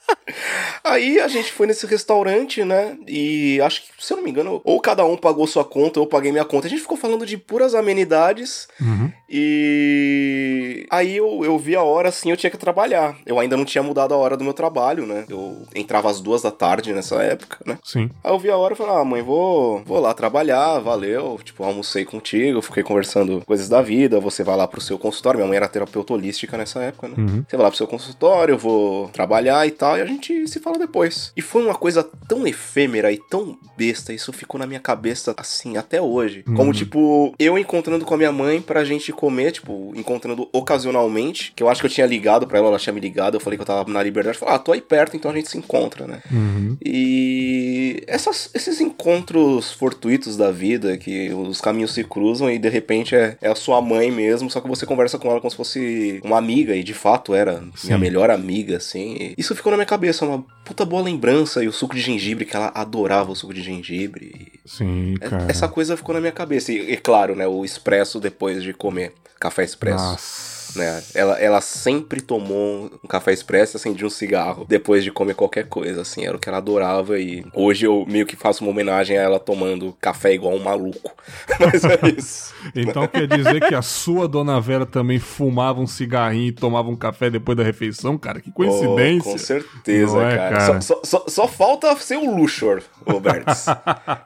Aí 0.84 1.20
a 1.20 1.28
gente 1.28 1.52
foi 1.52 1.68
nesse 1.68 1.86
restaurante, 1.86 2.64
né? 2.64 2.98
E 3.08 3.60
acho 3.62 3.82
que, 3.82 3.90
se 4.00 4.14
eu 4.14 4.18
não 4.18 4.24
me 4.24 4.30
engano, 4.30 4.62
ou 4.64 4.80
cada 4.80 5.06
um 5.06 5.18
pagou 5.18 5.48
sua 5.48 5.64
conta, 5.64 6.00
ou 6.00 6.06
eu 6.06 6.10
paguei 6.10 6.32
minha 6.32 6.46
conta. 6.46 6.68
A 6.68 6.70
gente 6.70 6.82
ficou 6.82 6.98
falando 6.98 7.26
de 7.26 7.38
puras 7.38 7.76
amenidades. 7.76 8.68
Uhum. 8.80 9.12
E 9.30 10.86
aí 10.90 11.18
eu, 11.18 11.44
eu 11.44 11.58
vi 11.58 11.76
a 11.76 11.84
hora 11.84 12.10
assim, 12.10 12.30
eu 12.30 12.38
tinha 12.38 12.50
que 12.50 12.58
trabalhar. 12.58 13.18
Eu 13.26 13.40
ainda 13.40 13.58
não 13.58 13.66
tinha 13.66 13.84
mudado 13.84 14.14
a 14.14 14.18
hora 14.18 14.38
do 14.38 14.44
meu 14.44 14.54
trabalho, 14.54 15.06
né? 15.06 15.26
Eu 15.30 15.64
entrava 15.74 16.10
às 16.10 16.22
duas 16.22 16.42
da 16.42 16.52
tarde 16.52 16.94
nessa 16.94 17.22
época, 17.24 17.58
né? 17.66 17.78
Sim. 17.84 18.10
Aí 18.24 18.32
eu 18.32 18.40
vi 18.40 18.50
a 18.50 18.58
hora 18.58 18.74
e 18.74 18.78
falei, 18.78 18.96
ah, 18.96 19.04
mãe, 19.04 19.22
vou, 19.22 19.84
vou 19.84 20.00
lá 20.00 20.14
trabalhar, 20.14 20.80
valeu. 20.80 21.40
Tipo, 21.44 21.64
almocei 21.64 22.06
contigo, 22.06 22.62
fiquei 22.62 22.84
conversando 22.84 23.44
coisas 23.46 23.68
da 23.68 23.82
vida. 23.82 24.20
Você 24.20 24.44
vai 24.44 24.56
lá 24.56 24.68
pro 24.68 24.82
seu 24.82 24.98
consultório. 24.98 25.40
Minha 25.40 25.48
mãe 25.48 25.58
era 25.58 25.68
terapeuta 25.68 26.14
holística 26.14 26.58
nessa 26.58 26.82
época, 26.84 27.08
né? 27.08 27.16
Uhum. 27.18 27.44
Você 27.48 27.58
vai 27.58 27.64
lá 27.64 27.70
pro 27.70 27.78
seu 27.78 27.88
consultório, 27.88 28.54
eu 28.54 28.58
vou 28.58 29.10
trabalhar 29.10 29.66
e 29.68 29.72
tal, 29.72 29.95
e 29.98 30.02
a 30.02 30.06
gente 30.06 30.48
se 30.48 30.60
fala 30.60 30.78
depois. 30.78 31.32
E 31.36 31.42
foi 31.42 31.64
uma 31.64 31.76
coisa 31.76 32.04
tão 32.28 32.48
efêmera 32.48 33.12
e 33.12 33.18
tão 33.18 33.58
besta, 33.78 34.14
isso 34.14 34.32
ficou 34.32 34.60
na 34.60 34.68
minha 34.68 34.80
cabeça 34.80 35.34
assim 35.38 35.78
até 35.78 36.02
hoje. 36.02 36.44
Uhum. 36.48 36.56
Como, 36.56 36.74
tipo, 36.74 37.34
eu 37.38 37.58
encontrando 37.58 38.06
com 38.06 38.14
a 38.14 38.18
minha 38.18 38.32
mãe 38.32 38.62
pra 38.62 38.84
gente 38.84 39.12
comer, 39.12 39.52
tipo, 39.52 39.92
encontrando 39.96 40.48
ocasionalmente, 40.52 41.54
que 41.56 41.62
eu 41.64 41.70
acho 41.70 41.82
que 41.82 41.88
eu 41.88 41.92
tinha 41.92 42.08
ligado 42.08 42.48
pra 42.48 42.58
ela, 42.58 42.68
ela 42.68 42.80
tinha 42.80 42.94
me 42.94 43.00
ligado, 43.00 43.36
eu 43.36 43.40
falei 43.40 43.58
que 43.58 43.62
eu 43.62 43.68
tava 43.68 43.92
na 43.92 44.02
liberdade, 44.02 44.38
falei, 44.38 44.56
ah, 44.56 44.60
tô 44.60 44.72
aí 44.72 44.82
perto, 44.82 45.16
então 45.16 45.32
a 45.32 45.34
gente 45.34 45.50
se 45.50 45.58
encontra, 45.58 46.08
né? 46.08 46.22
Uhum. 46.32 46.78
E 46.84 48.04
essas, 48.08 48.50
esses 48.54 48.80
encontros 48.82 49.72
fortuitos 49.72 50.38
da 50.38 50.52
vida, 50.52 50.98
que 50.98 51.34
os 51.34 51.62
caminhos 51.62 51.94
se 51.94 52.04
cruzam 52.04 52.50
e 52.50 52.58
de 52.58 52.70
repente 52.70 53.16
é, 53.16 53.38
é 53.42 53.50
a 53.50 53.56
sua 53.56 53.82
mãe 53.82 54.12
mesmo, 54.12 54.50
só 54.50 54.62
que 54.62 54.68
você 54.68 54.86
conversa 54.86 55.18
com 55.18 55.30
ela 55.30 55.42
como 55.42 55.52
se 55.52 55.58
fosse 55.58 56.22
uma 56.24 56.38
amiga, 56.38 56.76
e 56.76 56.84
de 56.84 56.94
fato 56.94 57.34
era 57.34 57.64
Sim. 57.76 57.88
minha 57.88 57.98
melhor 57.98 58.30
amiga, 58.30 58.78
assim. 58.78 59.16
E 59.20 59.36
isso 59.38 59.56
ficou 59.56 59.72
na 59.72 59.78
minha 59.78 59.85
cabeça, 59.86 60.26
uma 60.26 60.44
puta 60.64 60.84
boa 60.86 61.02
lembrança, 61.02 61.64
e 61.64 61.68
o 61.68 61.74
suco 61.74 61.96
de 61.96 62.02
gengibre, 62.02 62.46
que 62.46 62.56
ela 62.56 62.72
adorava 62.74 63.32
o 63.32 63.36
suco 63.36 63.54
de 63.54 63.62
gengibre. 63.62 64.54
Sim, 64.66 65.16
é- 65.22 65.30
cara. 65.30 65.46
Essa 65.50 65.68
coisa 65.68 65.96
ficou 65.96 66.14
na 66.14 66.22
minha 66.22 66.32
cabeça. 66.32 66.72
E, 66.72 66.94
e 66.94 66.98
claro, 66.98 67.36
né, 67.36 67.48
o 67.48 67.64
expresso 67.64 68.20
depois 68.20 68.64
de 68.64 68.74
comer 68.74 69.14
café 69.40 69.64
expresso. 69.64 70.04
Nossa. 70.04 70.55
Né? 70.76 71.02
Ela, 71.14 71.40
ela 71.40 71.62
sempre 71.62 72.22
tomou 72.22 72.92
um 73.04 73.08
café 73.08 73.32
expresso 73.32 73.76
e 73.76 73.78
acendia 73.78 74.06
um 74.06 74.10
cigarro 74.10 74.66
depois 74.68 75.04
de 75.04 75.12
comer 75.12 75.34
qualquer 75.36 75.68
coisa, 75.68 76.02
assim, 76.02 76.26
era 76.26 76.36
o 76.36 76.40
que 76.40 76.50
ela 76.50 76.58
adorava 76.58 77.18
e 77.20 77.46
hoje 77.54 77.86
eu 77.86 78.06
meio 78.08 78.26
que 78.26 78.36
faço 78.36 78.64
uma 78.64 78.72
homenagem 78.72 79.18
a 79.18 79.22
ela 79.22 79.40
tomando 79.40 79.96
café 80.02 80.34
igual 80.34 80.54
um 80.54 80.64
maluco. 80.64 81.14
Mas 81.60 81.84
é 81.84 82.00
isso. 82.18 82.54
Então 82.76 83.08
quer 83.08 83.28
dizer 83.28 83.62
que 83.68 83.76
a 83.76 83.82
sua 83.82 84.28
dona 84.28 84.60
Vera 84.60 84.86
também 84.86 85.20
fumava 85.20 85.80
um 85.80 85.88
cigarrinho 85.88 86.48
e 86.48 86.52
tomava 86.52 86.90
um 86.90 86.96
café 86.96 87.30
depois 87.30 87.58
da 87.58 87.64
refeição, 87.64 88.18
cara? 88.18 88.42
Que 88.42 88.52
coincidência. 88.52 89.30
Oh, 89.30 89.34
com 89.34 89.38
certeza, 89.38 90.18
é, 90.24 90.36
cara. 90.38 90.58
cara? 90.58 90.82
Só, 90.82 91.00
só- 91.04 91.26
só- 91.28 91.48
falta 91.48 91.96
ser 91.98 92.18
o 92.18 92.36
Luxor, 92.36 92.82
Roberts. 93.08 93.66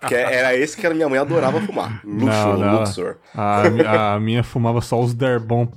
que 0.07 0.15
era 0.15 0.55
esse 0.55 0.75
que 0.75 0.87
a 0.87 0.93
minha 0.93 1.07
mãe 1.07 1.19
adorava 1.19 1.61
fumar. 1.61 2.01
Luxor, 2.03 2.57
Não, 2.57 2.57
não. 2.57 2.79
Luxor. 2.79 3.17
A, 3.35 4.13
a 4.15 4.19
minha 4.19 4.43
fumava 4.43 4.81
só 4.81 4.99
os 4.99 5.13
derbon 5.13 5.67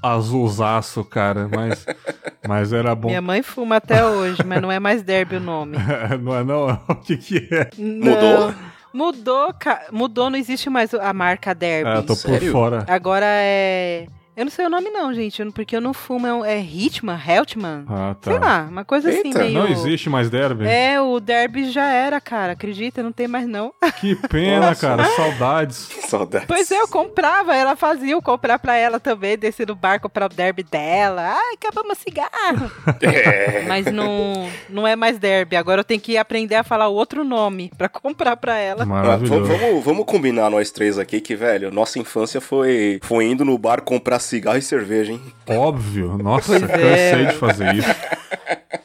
azulzaço, 0.62 1.04
cara. 1.04 1.48
Mas, 1.54 1.86
mas 2.46 2.72
era 2.72 2.94
bom. 2.94 3.08
Minha 3.08 3.20
mãe 3.22 3.42
fuma 3.42 3.76
até 3.76 4.04
hoje, 4.04 4.42
mas 4.44 4.60
não 4.62 4.70
é 4.70 4.78
mais 4.78 5.02
Derby 5.02 5.36
o 5.36 5.40
nome. 5.40 5.76
não 6.22 6.34
é 6.34 6.44
não? 6.44 6.80
O 6.88 6.94
que 6.96 7.16
que 7.16 7.48
é? 7.52 7.70
Mudou? 7.78 8.50
Não. 8.50 8.54
Mudou, 8.94 9.54
ca- 9.58 9.86
mudou, 9.90 10.28
não 10.28 10.38
existe 10.38 10.68
mais 10.68 10.92
a 10.92 11.12
marca 11.14 11.54
Derby. 11.54 11.88
Ah, 11.90 12.02
tô 12.02 12.08
por 12.14 12.16
Sério? 12.16 12.52
fora. 12.52 12.84
Agora 12.86 13.24
é. 13.26 14.06
Eu 14.34 14.46
não 14.46 14.50
sei 14.50 14.64
o 14.64 14.70
nome 14.70 14.88
não, 14.88 15.12
gente, 15.12 15.44
porque 15.52 15.76
eu 15.76 15.80
não 15.80 15.92
fumo, 15.92 16.26
é, 16.26 16.32
um- 16.32 16.42
é 16.44 16.58
Hitman, 16.58 17.20
Heltman? 17.28 17.84
Ah, 17.86 18.16
tá. 18.18 18.30
Sei 18.30 18.40
lá, 18.40 18.66
uma 18.70 18.82
coisa 18.82 19.10
assim 19.10 19.26
Eita, 19.28 19.40
meio... 19.40 19.52
Não 19.52 19.68
existe 19.68 20.08
mais 20.08 20.30
derby? 20.30 20.64
É, 20.66 20.98
o 21.00 21.20
Derby 21.20 21.70
já 21.70 21.86
era, 21.92 22.18
cara, 22.18 22.52
acredita, 22.54 23.02
não 23.02 23.12
tem 23.12 23.28
mais 23.28 23.46
não. 23.46 23.74
Que 24.00 24.16
pena, 24.28 24.68
Nossa. 24.68 24.86
cara. 24.86 25.04
Saudades. 25.04 25.86
Que 25.92 26.08
saudades. 26.08 26.46
Pois 26.48 26.70
é, 26.70 26.80
eu 26.80 26.88
comprava, 26.88 27.54
ela 27.54 27.76
fazia 27.76 28.12
eu 28.12 28.22
comprar 28.22 28.58
pra 28.58 28.74
ela 28.74 28.98
também, 28.98 29.36
descer 29.36 29.66
no 29.68 29.74
bar, 29.74 30.00
comprar 30.00 30.26
o 30.26 30.34
Derby 30.34 30.62
dela. 30.62 31.34
Ai, 31.36 31.54
acabamos 31.54 31.98
cigarro. 31.98 32.70
É. 33.02 33.62
Mas 33.66 33.86
não, 33.86 34.48
não 34.68 34.86
é 34.86 34.94
mais 34.96 35.18
Derby, 35.18 35.56
agora 35.56 35.80
eu 35.80 35.84
tenho 35.84 36.00
que 36.00 36.16
aprender 36.16 36.54
a 36.54 36.62
falar 36.62 36.88
outro 36.88 37.22
nome 37.24 37.70
pra 37.76 37.88
comprar 37.88 38.36
pra 38.36 38.56
ela. 38.56 38.84
Ah, 38.84 38.86
Maravilhoso. 38.86 39.44
vamos, 39.44 39.84
vamos 39.84 40.04
combinar 40.06 40.48
nós 40.48 40.70
três 40.70 40.98
aqui 40.98 41.20
que, 41.20 41.34
velho, 41.36 41.70
nossa 41.70 41.98
infância 41.98 42.40
foi, 42.40 42.98
foi 43.02 43.26
indo 43.26 43.44
no 43.44 43.58
bar 43.58 43.82
comprar 43.82 44.18
cigarro 44.22 44.58
e 44.58 44.62
cerveja, 44.62 45.12
hein? 45.12 45.20
Óbvio. 45.48 46.18
Nossa, 46.18 46.58
Pois 46.58 46.62
é. 46.70 47.10
cansei 47.10 47.26
de 47.26 47.34
fazer 47.34 47.74
isso. 47.74 47.88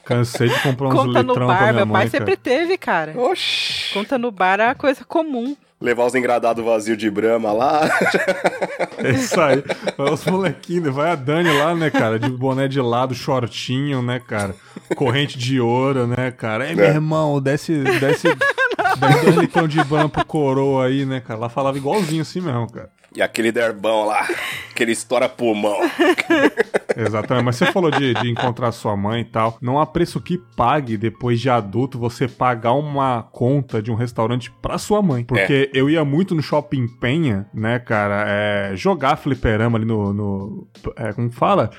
Cansei 0.05 0.49
de 0.49 0.59
comprar 0.61 0.87
uns 0.87 0.93
Conta 0.93 1.23
no 1.23 1.29
litrão 1.33 1.47
pra 1.47 1.55
bar, 1.55 1.61
minha 1.73 1.85
meu 1.85 1.87
pai 1.93 2.05
cara. 2.05 2.09
sempre 2.09 2.37
teve, 2.37 2.77
cara. 2.77 3.13
Oxi. 3.19 3.93
Conta 3.93 4.17
no 4.17 4.31
bar 4.31 4.59
é 4.59 4.65
uma 4.65 4.75
coisa 4.75 5.03
comum. 5.05 5.55
Levar 5.79 6.05
os 6.05 6.15
engradados 6.15 6.63
vazios 6.65 6.97
de 6.97 7.09
brama 7.09 7.51
lá. 7.51 7.81
É 8.97 9.11
isso 9.11 9.39
aí. 9.39 9.63
Vai 9.95 10.11
os 10.11 10.25
molequinhos, 10.25 10.93
vai 10.95 11.11
a 11.11 11.15
Dani 11.15 11.51
lá, 11.51 11.75
né, 11.75 11.91
cara? 11.91 12.17
De 12.17 12.29
boné 12.31 12.67
de 12.67 12.81
lado, 12.81 13.13
shortinho, 13.13 14.01
né, 14.01 14.19
cara? 14.19 14.55
Corrente 14.95 15.37
de 15.37 15.59
ouro, 15.59 16.07
né, 16.07 16.31
cara? 16.31 16.67
Ei, 16.67 16.75
meu 16.75 16.85
É. 16.85 16.89
irmão, 16.89 17.39
desce, 17.39 17.83
desce, 17.99 18.27
desce 18.33 19.23
dois 19.23 19.35
litrão 19.37 19.67
de 19.67 19.83
banho 19.83 20.09
pro 20.09 20.25
coroa 20.25 20.87
aí, 20.87 21.05
né, 21.05 21.19
cara? 21.19 21.39
Lá 21.41 21.49
falava 21.49 21.77
igualzinho 21.77 22.23
assim 22.23 22.41
mesmo, 22.41 22.71
cara. 22.71 22.89
E 23.15 23.21
aquele 23.21 23.51
derbão 23.51 24.05
lá. 24.05 24.27
Aquele 24.71 24.91
estoura 24.91 25.27
pulmão. 25.27 25.77
Exatamente, 26.95 27.45
mas 27.45 27.55
você 27.55 27.65
falou 27.71 27.91
de, 27.91 28.13
de 28.13 28.29
encontrar 28.29 28.71
sua 28.71 28.95
mãe 28.95 29.21
e 29.21 29.25
tal. 29.25 29.57
Não 29.61 29.79
há 29.79 29.85
preço 29.85 30.21
que 30.21 30.37
pague 30.55 30.97
depois 30.97 31.39
de 31.39 31.49
adulto 31.49 31.99
você 31.99 32.27
pagar 32.27 32.73
uma 32.73 33.23
conta 33.31 33.81
de 33.81 33.91
um 33.91 33.95
restaurante 33.95 34.51
pra 34.61 34.77
sua 34.77 35.01
mãe. 35.01 35.23
Porque 35.23 35.69
eu 35.73 35.89
ia 35.89 36.03
muito 36.03 36.35
no 36.35 36.41
shopping 36.41 36.87
Penha, 36.99 37.47
né, 37.53 37.79
cara, 37.79 38.25
é, 38.27 38.75
jogar 38.75 39.15
fliperama 39.15 39.77
ali 39.77 39.85
no. 39.85 40.13
no 40.13 40.67
é, 40.95 41.13
como 41.13 41.31
fala? 41.31 41.71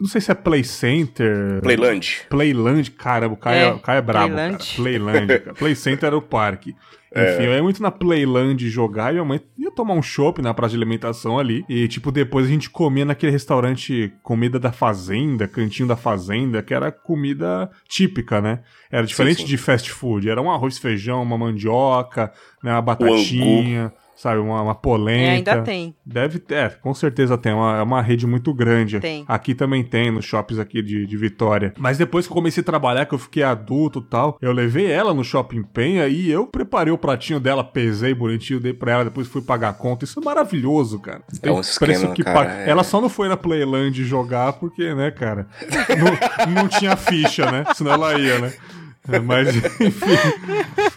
Não 0.00 0.08
sei 0.08 0.20
se 0.20 0.30
é 0.30 0.34
Play 0.34 0.62
Center. 0.62 1.60
Playland. 1.60 2.22
Playland, 2.28 2.90
caramba, 2.92 3.34
o 3.34 3.36
Caio 3.36 3.56
é, 3.56 3.62
É, 3.62 3.72
o 3.72 3.78
Caio 3.80 3.98
é 3.98 4.02
brabo. 4.02 4.34
Playland. 4.34 4.58
Cara. 4.58 4.76
Playland. 4.76 5.38
cara. 5.40 5.54
Play 5.54 5.74
Center 5.74 6.06
era 6.06 6.16
o 6.16 6.22
parque. 6.22 6.74
Enfim, 7.10 7.44
eu 7.44 7.52
ia 7.54 7.62
muito 7.62 7.82
na 7.82 7.90
Playland 7.90 8.68
jogar 8.68 9.10
e 9.10 9.14
minha 9.14 9.24
mãe 9.24 9.40
ia 9.56 9.70
tomar 9.70 9.94
um 9.94 10.02
chopp 10.02 10.42
na 10.42 10.52
praça 10.52 10.72
de 10.72 10.76
alimentação 10.76 11.38
ali. 11.38 11.64
E, 11.68 11.88
tipo, 11.88 12.12
depois 12.12 12.46
a 12.46 12.48
gente 12.48 12.68
comia 12.68 13.04
naquele 13.04 13.32
restaurante 13.32 14.12
Comida 14.22 14.58
da 14.58 14.70
Fazenda, 14.70 15.48
Cantinho 15.48 15.88
da 15.88 15.96
Fazenda, 15.96 16.62
que 16.62 16.74
era 16.74 16.92
comida 16.92 17.70
típica, 17.88 18.40
né? 18.40 18.60
Era 18.90 19.06
diferente 19.06 19.40
sim. 19.40 19.46
de 19.46 19.56
fast 19.56 19.90
food. 19.90 20.28
Era 20.28 20.40
um 20.40 20.50
arroz, 20.50 20.78
feijão, 20.78 21.22
uma 21.22 21.38
mandioca, 21.38 22.30
né, 22.62 22.72
uma 22.72 22.82
batatinha, 22.82 23.92
sabe? 24.18 24.40
Uma, 24.40 24.60
uma 24.60 24.74
polenta. 24.74 25.20
É, 25.20 25.30
ainda 25.30 25.62
tem. 25.62 25.94
Deve 26.04 26.38
ter, 26.38 26.54
é, 26.54 26.68
com 26.68 26.92
certeza 26.92 27.38
tem. 27.38 27.52
É 27.52 27.54
uma, 27.54 27.78
é 27.78 27.82
uma 27.82 28.02
rede 28.02 28.26
muito 28.26 28.52
grande. 28.52 29.00
Tem. 29.00 29.24
Aqui 29.26 29.54
também 29.54 29.84
tem, 29.84 30.10
nos 30.10 30.24
shoppings 30.24 30.58
aqui 30.58 30.82
de, 30.82 31.06
de 31.06 31.16
Vitória. 31.16 31.72
Mas 31.78 31.96
depois 31.96 32.26
que 32.26 32.32
eu 32.32 32.34
comecei 32.34 32.60
a 32.60 32.64
trabalhar, 32.64 33.06
que 33.06 33.14
eu 33.14 33.18
fiquei 33.18 33.42
adulto 33.42 34.00
e 34.00 34.10
tal, 34.10 34.36
eu 34.42 34.52
levei 34.52 34.90
ela 34.90 35.14
no 35.14 35.22
Shopping 35.22 35.62
Penha 35.62 36.08
e 36.08 36.30
eu 36.30 36.46
preparei 36.46 36.92
o 36.92 36.98
pratinho 36.98 37.38
dela, 37.38 37.62
pesei 37.62 38.12
bonitinho, 38.12 38.60
dei 38.60 38.72
pra 38.72 38.92
ela, 38.92 39.04
depois 39.04 39.28
fui 39.28 39.40
pagar 39.40 39.70
a 39.70 39.72
conta. 39.72 40.04
Isso 40.04 40.18
é 40.18 40.24
maravilhoso, 40.24 40.98
cara. 40.98 41.22
Não 41.32 41.40
Tem 41.40 41.52
um 41.52 41.60
esquema, 41.60 42.14
cara, 42.16 42.34
paga. 42.34 42.52
é. 42.54 42.70
Ela 42.70 42.82
só 42.82 43.00
não 43.00 43.08
foi 43.08 43.28
na 43.28 43.36
Playland 43.36 44.04
jogar 44.04 44.54
porque, 44.54 44.94
né, 44.94 45.10
cara, 45.10 45.46
não, 46.46 46.62
não 46.62 46.68
tinha 46.68 46.96
ficha, 46.96 47.50
né? 47.50 47.64
Senão 47.74 47.92
ela 47.92 48.18
ia, 48.18 48.38
né? 48.40 48.52
Mas, 49.24 49.54
enfim. 49.80 50.16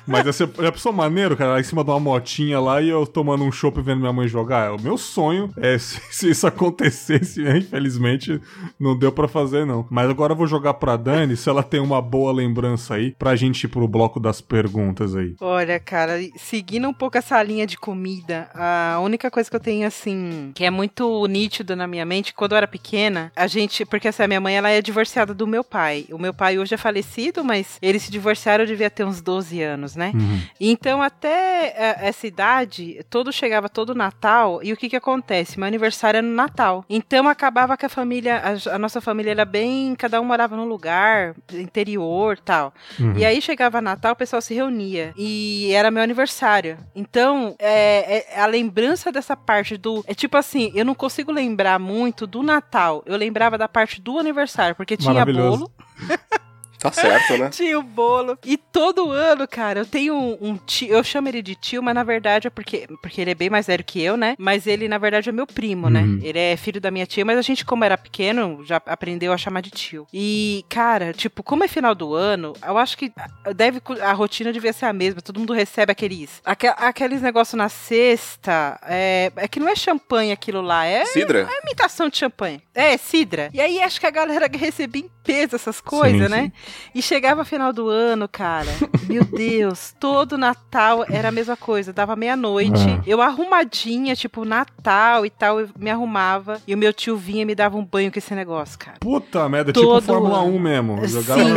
Mas 0.08 0.28
essa 0.28 0.50
é 0.60 0.68
a 0.68 0.72
pessoa 0.72 0.94
maneiro, 0.94 1.36
cara, 1.38 1.52
lá 1.52 1.60
em 1.60 1.64
cima 1.64 1.84
de 1.84 1.90
uma 1.90 2.00
motinha 2.00 2.60
lá 2.60 2.82
e 2.82 2.90
eu 2.90 3.06
tomando 3.06 3.44
um 3.44 3.52
chopp 3.52 3.82
vendo 3.82 4.00
minha 4.00 4.14
mãe 4.14 4.28
jogar. 4.28 4.74
O 4.74 4.82
meu 4.82 4.98
sonho 4.98 5.50
é 5.58 5.78
se, 5.80 6.00
se 6.12 6.30
isso 6.30 6.48
acontecesse, 6.48 7.42
né? 7.42 7.58
infelizmente 7.58 8.42
não 8.80 8.98
deu 8.98 9.12
pra 9.12 9.28
fazer 9.28 9.66
não. 9.66 9.86
Mas 9.90 10.10
agora 10.10 10.34
eu 10.34 10.38
vou 10.38 10.48
jogar 10.48 10.76
pra 10.76 10.98
Dani, 10.98 11.36
se 11.38 11.50
ela 11.50 11.64
tem 11.64 11.80
uma 11.80 12.02
boa 12.02 12.32
lembrança 12.32 12.96
aí, 12.96 13.12
pra 13.18 13.36
gente 13.36 13.64
ir 13.64 13.68
pro 13.68 13.88
bloco 13.88 14.20
das 14.20 14.42
perguntas 14.42 15.16
aí. 15.16 15.36
Olha, 15.40 15.80
cara, 15.80 16.20
seguindo 16.36 16.88
um 16.88 16.94
pouco 16.94 17.18
essa 17.18 17.42
linha 17.42 17.66
de 17.66 17.78
comida, 17.78 18.50
a 18.54 19.00
única 19.02 19.30
coisa 19.30 19.50
que 19.50 19.56
eu 19.56 19.60
tenho, 19.60 19.88
assim, 19.88 20.52
que 20.54 20.66
é 20.66 20.70
muito 20.70 21.26
nítido 21.28 21.76
na 21.76 21.88
minha 21.88 22.06
mente, 22.06 22.34
quando 22.34 22.54
eu 22.54 22.58
era 22.58 22.68
pequena, 22.68 23.32
a 23.36 23.48
gente, 23.48 23.86
porque 23.86 24.08
essa 24.08 24.28
minha 24.28 24.42
mãe, 24.42 24.56
ela 24.56 24.70
é 24.70 24.82
divorciada 24.82 25.34
do 25.34 25.48
meu 25.48 25.64
pai. 25.64 26.06
O 26.12 26.18
meu 26.18 26.34
pai 26.34 26.58
hoje 26.58 26.74
é 26.74 26.78
falecido, 26.78 27.44
mas 27.44 27.78
eles 27.82 28.04
se 28.04 28.12
divorciaram, 28.12 28.64
eu 28.64 28.68
devia 28.68 28.90
ter 28.90 29.04
uns 29.04 29.22
12 29.22 29.62
anos, 29.62 29.91
né? 29.96 30.12
Uhum. 30.14 30.42
Então, 30.60 31.02
até 31.02 31.68
é, 31.68 31.98
essa 32.02 32.28
idade, 32.28 33.04
todo 33.10 33.32
chegava 33.32 33.70
todo 33.70 33.96
Natal, 33.96 34.60
e 34.64 34.74
o 34.74 34.78
que 34.78 34.90
que 34.90 34.96
acontece? 34.96 35.60
Meu 35.60 35.68
aniversário 35.68 36.18
é 36.20 36.22
no 36.22 36.34
Natal. 36.34 36.86
Então, 36.90 37.28
acabava 37.28 37.78
que 37.78 37.86
a 37.86 37.90
família, 37.90 38.42
a, 38.44 38.76
a 38.76 38.80
nossa 38.80 39.02
família 39.02 39.32
era 39.32 39.46
bem, 39.46 39.96
cada 39.96 40.20
um 40.22 40.26
morava 40.26 40.56
num 40.56 40.66
lugar, 40.66 41.36
interior, 41.54 42.38
tal. 42.40 42.74
Uhum. 43.00 43.18
E 43.18 43.26
aí 43.26 43.42
chegava 43.42 43.82
Natal, 43.82 44.14
o 44.14 44.16
pessoal 44.16 44.42
se 44.42 44.54
reunia. 44.54 45.14
E 45.18 45.72
era 45.74 45.92
meu 45.92 46.04
aniversário. 46.04 46.78
Então, 46.96 47.56
é, 47.60 48.26
é- 48.36 48.40
a 48.42 48.46
lembrança 48.46 49.12
dessa 49.12 49.36
parte 49.36 49.78
do. 49.78 50.04
É 50.08 50.14
tipo 50.14 50.38
assim, 50.38 50.72
eu 50.76 50.86
não 50.86 50.96
consigo 50.96 51.32
lembrar 51.32 51.80
muito 51.80 52.28
do 52.28 52.44
Natal. 52.44 53.04
Eu 53.06 53.18
lembrava 53.18 53.58
da 53.58 53.68
parte 53.68 54.02
do 54.02 54.20
aniversário, 54.20 54.76
porque 54.76 54.98
tinha 54.98 55.26
bolo. 55.26 55.72
Tá 56.82 56.92
certo, 56.92 57.38
né? 57.38 57.50
Tinha 57.54 57.78
o 57.78 57.84
bolo. 57.84 58.38
E 58.46 58.58
todo 58.58 59.12
ano, 59.12 59.48
cara, 59.48 59.82
eu 59.82 59.86
tenho 59.86 60.16
um, 60.16 60.38
um 60.42 60.58
tio. 60.58 60.90
Eu 60.90 61.04
chamo 61.04 61.28
ele 61.28 61.42
de 61.42 61.54
tio, 61.56 61.82
mas 61.84 61.94
na 61.94 62.04
verdade 62.04 62.48
é 62.48 62.50
porque, 62.50 62.88
porque 63.02 63.22
ele 63.22 63.32
é 63.32 63.36
bem 63.36 63.50
mais 63.50 63.68
velho 63.68 63.84
que 63.84 64.02
eu, 64.02 64.18
né? 64.18 64.36
Mas 64.38 64.66
ele, 64.66 64.88
na 64.88 64.98
verdade, 64.98 65.30
é 65.30 65.32
meu 65.32 65.46
primo, 65.46 65.90
né? 65.90 66.02
Uhum. 66.02 66.20
Ele 66.24 66.40
é 66.40 66.58
filho 66.58 66.82
da 66.82 66.90
minha 66.92 67.06
tia, 67.06 67.24
mas 67.24 67.38
a 67.38 67.42
gente, 67.42 67.64
como 67.64 67.84
era 67.84 67.98
pequeno, 67.98 68.64
já 68.66 68.82
aprendeu 68.86 69.32
a 69.32 69.38
chamar 69.38 69.62
de 69.62 69.70
tio. 69.70 70.08
E, 70.14 70.66
cara, 70.70 71.14
tipo, 71.14 71.44
como 71.44 71.64
é 71.64 71.68
final 71.68 71.94
do 71.94 72.14
ano, 72.16 72.54
eu 72.66 72.78
acho 72.78 72.98
que 72.98 73.12
deve 73.56 73.82
a 74.02 74.12
rotina 74.14 74.52
devia 74.52 74.74
ser 74.74 74.86
a 74.86 74.94
mesma. 74.94 75.22
Todo 75.22 75.40
mundo 75.40 75.54
recebe 75.54 75.92
aqueles. 75.92 76.42
aque- 76.44 76.68
aqueles 76.78 77.22
negócios 77.22 77.56
na 77.58 77.70
cesta. 77.70 78.80
É, 78.84 79.32
é 79.36 79.48
que 79.48 79.60
não 79.60 79.70
é 79.70 79.76
champanhe 79.76 80.32
aquilo 80.32 80.62
lá, 80.62 80.86
é 80.86 81.06
Cidra? 81.06 81.48
imitação 81.64 82.10
de 82.10 82.18
champanhe. 82.18 82.62
É, 82.74 82.98
cidra. 82.98 83.50
E 83.54 83.60
aí 83.62 83.82
acho 83.82 84.00
que 84.00 84.08
a 84.08 84.12
galera 84.12 84.50
recebia 84.52 85.04
em 85.04 85.12
peso 85.24 85.56
essas 85.56 85.80
coisas, 85.80 86.24
Sim, 86.24 86.36
né? 86.36 86.44
sim. 86.44 86.52
E 86.94 87.02
chegava 87.02 87.44
final 87.46 87.72
do 87.74 87.88
ano, 87.90 88.28
cara. 88.28 88.68
Meu 89.08 89.24
Deus, 89.24 89.94
todo 90.00 90.38
Natal 90.38 91.06
era 91.10 91.30
a 91.30 91.32
mesma 91.32 91.56
coisa. 91.58 91.92
Dava 91.94 92.16
meia-noite, 92.16 92.82
Ah. 92.90 93.02
eu 93.06 93.22
arrumadinha, 93.22 94.16
tipo, 94.16 94.44
Natal 94.46 95.26
e 95.26 95.30
tal, 95.30 95.60
eu 95.60 95.70
me 95.78 95.90
arrumava. 95.90 96.60
E 96.68 96.74
o 96.74 96.78
meu 96.78 96.94
tio 96.94 97.16
vinha 97.18 97.42
e 97.42 97.46
me 97.46 97.56
dava 97.56 97.78
um 97.78 97.86
banho 97.86 98.12
com 98.12 98.20
esse 98.20 98.34
negócio, 98.36 98.78
cara. 98.78 98.98
Puta 99.00 99.48
merda, 99.50 99.72
Todo 99.74 100.00
tipo 100.02 100.14
Fórmula 100.14 100.40
ano. 100.40 100.56
1 100.56 100.60
mesmo. 100.60 101.08
Jogava... 101.08 101.40
Sim, 101.44 101.56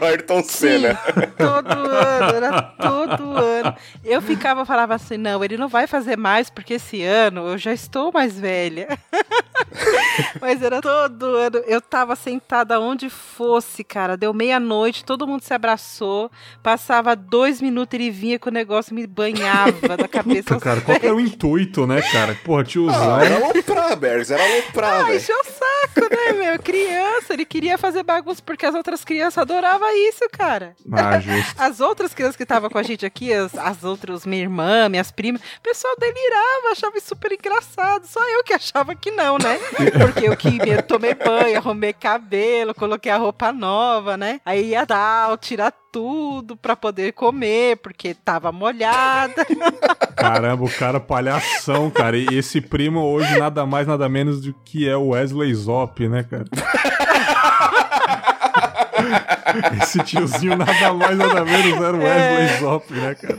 Ayrton 0.06 0.42
sim, 0.42 0.48
Senna. 0.48 0.94
todo 1.36 1.70
ano, 1.72 2.36
era 2.36 2.62
todo 2.62 3.22
ano. 3.36 3.74
Eu 4.04 4.20
ficava, 4.22 4.64
falava 4.64 4.94
assim, 4.94 5.16
não, 5.16 5.42
ele 5.44 5.56
não 5.56 5.68
vai 5.68 5.86
fazer 5.86 6.16
mais, 6.16 6.48
porque 6.50 6.74
esse 6.74 7.02
ano 7.02 7.48
eu 7.48 7.58
já 7.58 7.72
estou 7.72 8.10
mais 8.12 8.38
velha. 8.38 8.88
Mas 10.40 10.62
era 10.62 10.80
todo 10.80 11.24
ano. 11.36 11.58
Eu 11.66 11.80
tava 11.80 12.16
sentada 12.16 12.80
onde 12.80 13.08
fosse, 13.10 13.84
cara. 13.84 14.16
Deu 14.16 14.32
meia-noite, 14.32 15.04
todo 15.04 15.26
mundo 15.26 15.42
se 15.42 15.52
abraçou. 15.54 16.30
Passava 16.62 17.14
dois 17.14 17.60
minutos, 17.60 17.98
ele 17.98 18.10
vinha 18.10 18.38
com 18.38 18.50
o 18.50 18.52
negócio 18.52 18.94
me 18.94 19.06
banhava 19.06 19.96
da 19.96 20.08
cabeça 20.08 20.54
Puta, 20.54 20.60
cara, 20.60 20.80
qual 20.80 20.96
era 21.00 21.14
o 21.14 21.20
intuito, 21.20 21.86
né, 21.86 22.00
cara? 22.02 22.34
Porra, 22.44 22.64
tiozão. 22.64 23.16
Ah, 23.16 23.24
era 23.24 23.36
aloprar, 23.36 23.96
Bergs, 23.96 24.32
era 24.32 24.42
aloprar, 24.42 25.00
Ah, 25.00 25.04
velho. 25.04 25.16
encheu 25.18 25.36
o 25.36 25.44
saco, 25.44 26.14
né, 26.14 26.32
meu? 26.32 26.58
Criança, 26.62 27.32
ele 27.32 27.44
queria 27.44 27.78
fazer 27.78 28.02
bagunça 28.02 28.42
porque 28.44 28.66
as 28.66 28.74
outras 28.74 29.04
crianças 29.04 29.38
adoravam 29.38 29.88
isso, 30.08 30.28
cara. 30.32 30.74
Ah, 30.92 31.18
justo. 31.20 31.48
As 31.58 31.80
outras 31.80 32.14
crianças 32.14 32.36
que 32.36 32.42
estavam 32.42 32.70
com 32.70 32.78
a 32.78 32.82
gente 32.82 33.04
aqui, 33.04 33.32
as, 33.32 33.54
as 33.56 33.84
outras, 33.84 34.24
minha 34.24 34.42
irmã, 34.42 34.88
minhas 34.88 35.10
primas, 35.10 35.40
o 35.40 35.60
pessoal 35.62 35.94
delirava, 35.98 36.68
achava 36.72 36.96
isso 36.96 37.08
super 37.08 37.32
engraçado. 37.32 38.06
Só 38.06 38.20
eu 38.28 38.42
que 38.44 38.52
achava 38.52 38.94
que 38.94 39.10
não, 39.10 39.38
né? 39.38 39.57
Porque 40.00 40.28
eu 40.28 40.36
que 40.36 40.50
me 40.50 40.82
tomei 40.82 41.14
banho, 41.14 41.56
arrumei 41.56 41.92
cabelo, 41.92 42.74
coloquei 42.74 43.10
a 43.10 43.16
roupa 43.16 43.52
nova, 43.52 44.16
né? 44.16 44.40
Aí 44.44 44.70
ia 44.70 44.84
dar, 44.84 45.36
tirar 45.38 45.72
tudo 45.90 46.56
pra 46.56 46.76
poder 46.76 47.12
comer, 47.12 47.76
porque 47.78 48.14
tava 48.14 48.52
molhada. 48.52 49.46
Caramba, 50.14 50.64
o 50.64 50.70
cara 50.70 51.00
palhação, 51.00 51.90
cara. 51.90 52.16
E 52.16 52.26
esse 52.32 52.60
primo 52.60 53.00
hoje 53.00 53.38
nada 53.38 53.64
mais, 53.64 53.86
nada 53.86 54.08
menos 54.08 54.40
do 54.40 54.52
que 54.64 54.88
é 54.88 54.96
o 54.96 55.08
Wesley 55.08 55.54
Zop, 55.54 56.06
né, 56.08 56.24
cara? 56.24 56.44
Esse 59.82 59.98
tiozinho 60.02 60.56
nada 60.56 60.92
mais, 60.92 61.16
nada 61.16 61.44
menos 61.44 61.82
era 61.82 61.96
o 61.96 61.98
Wesley 61.98 62.44
É. 62.44 62.58
Zop, 62.60 62.92
né, 62.92 63.14
cara? 63.14 63.38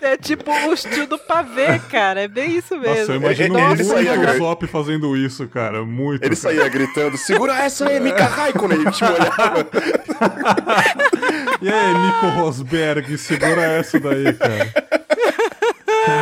É 0.00 0.16
tipo 0.16 0.50
o 0.50 0.74
tio 0.74 1.06
do 1.06 1.18
pavê, 1.18 1.78
cara. 1.90 2.22
É 2.22 2.28
bem 2.28 2.56
isso 2.56 2.76
mesmo. 2.78 2.96
Nossa, 2.96 3.12
eu 3.12 3.16
imagino 3.16 3.58
Ele 3.58 3.66
muito 3.66 3.84
saía, 3.84 4.20
o. 4.20 4.38
Zop 4.38 4.66
fazendo 4.66 5.16
isso, 5.16 5.48
cara. 5.48 5.84
Muito. 5.84 6.22
Ele 6.22 6.36
cara. 6.36 6.36
saía 6.36 6.68
gritando, 6.68 7.16
segura 7.16 7.56
essa 7.56 7.88
aí, 7.88 7.98
Mika 7.98 8.24
Raikkonen, 8.24 8.80
ele 8.80 8.90
te 8.90 9.04
olhava. 9.04 9.66
E 11.62 11.68
aí, 11.72 11.94
Nico 11.94 12.26
Rosberg, 12.38 13.16
segura 13.16 13.62
essa 13.62 13.98
daí, 13.98 14.32
cara. 14.34 14.72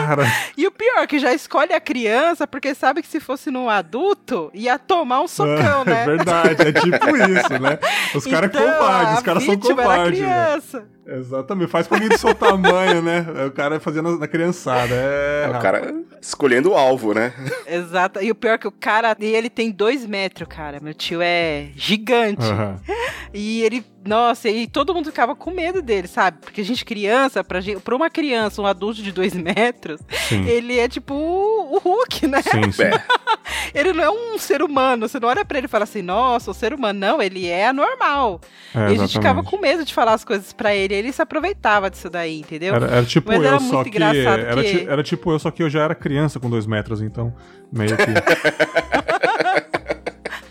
Cara, 0.07 0.25
E 0.57 0.67
o 0.67 0.71
pior, 0.71 1.07
que 1.07 1.19
já 1.19 1.33
escolhe 1.33 1.73
a 1.73 1.81
criança, 1.81 2.47
porque 2.47 2.75
sabe 2.75 3.01
que 3.03 3.09
se 3.09 3.21
fosse 3.21 3.51
num 3.51 3.69
adulto, 3.71 4.51
ia 4.53 4.79
tomar 4.79 5.21
um 5.21 5.29
socão, 5.29 5.83
é 5.83 5.85
né? 5.85 6.05
verdade, 6.05 6.63
é 6.69 6.73
tipo 6.73 7.17
isso, 7.17 7.59
né? 7.61 7.79
Os 8.15 8.25
caras 8.27 8.51
Então, 8.51 8.63
covardes, 8.73 9.13
a 9.13 9.17
os 9.17 9.23
caras 9.23 9.43
são 9.45 9.55
vítima 9.55 9.83
era 9.83 9.93
a 9.93 9.97
covardes. 9.97 10.21
né? 10.21 10.83
Exatamente, 11.07 11.71
faz 11.71 11.87
com 11.87 11.95
alguém 11.95 12.09
do 12.09 12.19
seu 12.19 12.35
tamanho, 12.35 13.03
né? 13.03 13.27
O 13.47 13.51
cara 13.51 13.79
fazendo 13.79 14.19
na 14.19 14.27
criançada. 14.27 14.95
É, 14.95 15.49
o 15.49 15.61
cara 15.61 15.95
escolhendo 16.21 16.71
o 16.71 16.75
alvo, 16.75 17.13
né? 17.13 17.33
Exato. 17.67 18.23
E 18.23 18.31
o 18.31 18.35
pior 18.35 18.55
é 18.55 18.59
que 18.59 18.69
o 18.69 18.73
cara, 18.73 19.17
e 19.21 19.27
ele 19.27 19.51
tem 19.51 19.71
dois 19.71 20.07
metros, 20.07 20.49
cara. 20.49 20.81
Meu 20.81 20.95
tio 20.95 21.21
é 21.23 21.69
gigante. 21.77 22.45
Aham. 22.45 22.81
E 23.37 23.63
ele, 23.65 23.85
nossa, 24.07 24.49
e 24.49 24.65
todo 24.69 24.95
mundo 24.95 25.07
ficava 25.07 25.35
com 25.35 25.51
medo 25.51 25.83
dele, 25.83 26.07
sabe? 26.07 26.39
Porque 26.41 26.61
a 26.61 26.65
gente 26.65 26.85
criança, 26.85 27.43
pra, 27.43 27.61
gente, 27.61 27.81
pra 27.81 27.97
uma 27.97 28.09
criança, 28.09 28.63
um 28.63 28.67
adulto 28.67 29.03
de 29.03 29.11
dois 29.11 29.35
metros, 29.35 30.01
Sim. 30.29 30.47
ele 30.47 30.79
é 30.79 30.89
tipo 30.89 31.13
o, 31.13 31.79
Hulk, 31.79 32.29
né? 32.29 32.41
Sim, 32.41 32.71
sim. 32.71 32.85
É, 32.85 33.03
Ele 33.75 33.93
não 33.93 34.05
é 34.05 34.11
um 34.11 34.39
ser 34.39 34.63
humano. 34.63 35.09
Você 35.09 35.19
não 35.19 35.29
olha 35.29 35.45
pra 35.45 35.59
ele 35.59 35.67
e 35.67 35.71
fala 35.71 35.85
assim, 35.85 36.01
nossa, 36.03 36.51
o 36.51 36.55
ser 36.55 36.73
humano. 36.73 36.99
Não, 36.99 37.21
ele 37.21 37.49
é 37.49 37.69
anormal. 37.69 38.41
É, 38.75 38.91
e 38.91 38.95
a 38.95 38.99
gente 38.99 39.15
ficava 39.15 39.43
com 39.43 39.59
medo 39.59 39.85
de 39.85 39.93
falar 39.93 40.15
as 40.15 40.25
coisas 40.25 40.53
pra 40.53 40.75
ele. 40.75 40.94
Ele 40.95 41.13
se 41.13 41.21
aproveitava 41.23 41.91
disso 41.91 42.09
daí, 42.11 42.41
entendeu? 42.41 42.75
Era, 42.75 42.87
era 42.87 43.05
tipo 43.05 43.29
Mas 43.29 43.41
eu, 43.41 43.47
era 43.47 43.61
só 43.61 43.85
que. 43.85 43.97
Era, 44.03 44.63
que- 44.63 44.79
ti- 44.79 44.87
era 44.89 45.03
tipo 45.03 45.31
eu, 45.33 45.39
só 45.39 45.51
que 45.51 45.63
eu 45.63 45.71
já 45.71 45.83
era 45.83 45.95
criança 45.95 46.39
com 46.41 46.49
dois 46.51 46.67
metros, 46.67 47.01
então. 47.03 47.35
Meio 47.73 47.97
que. 47.97 48.05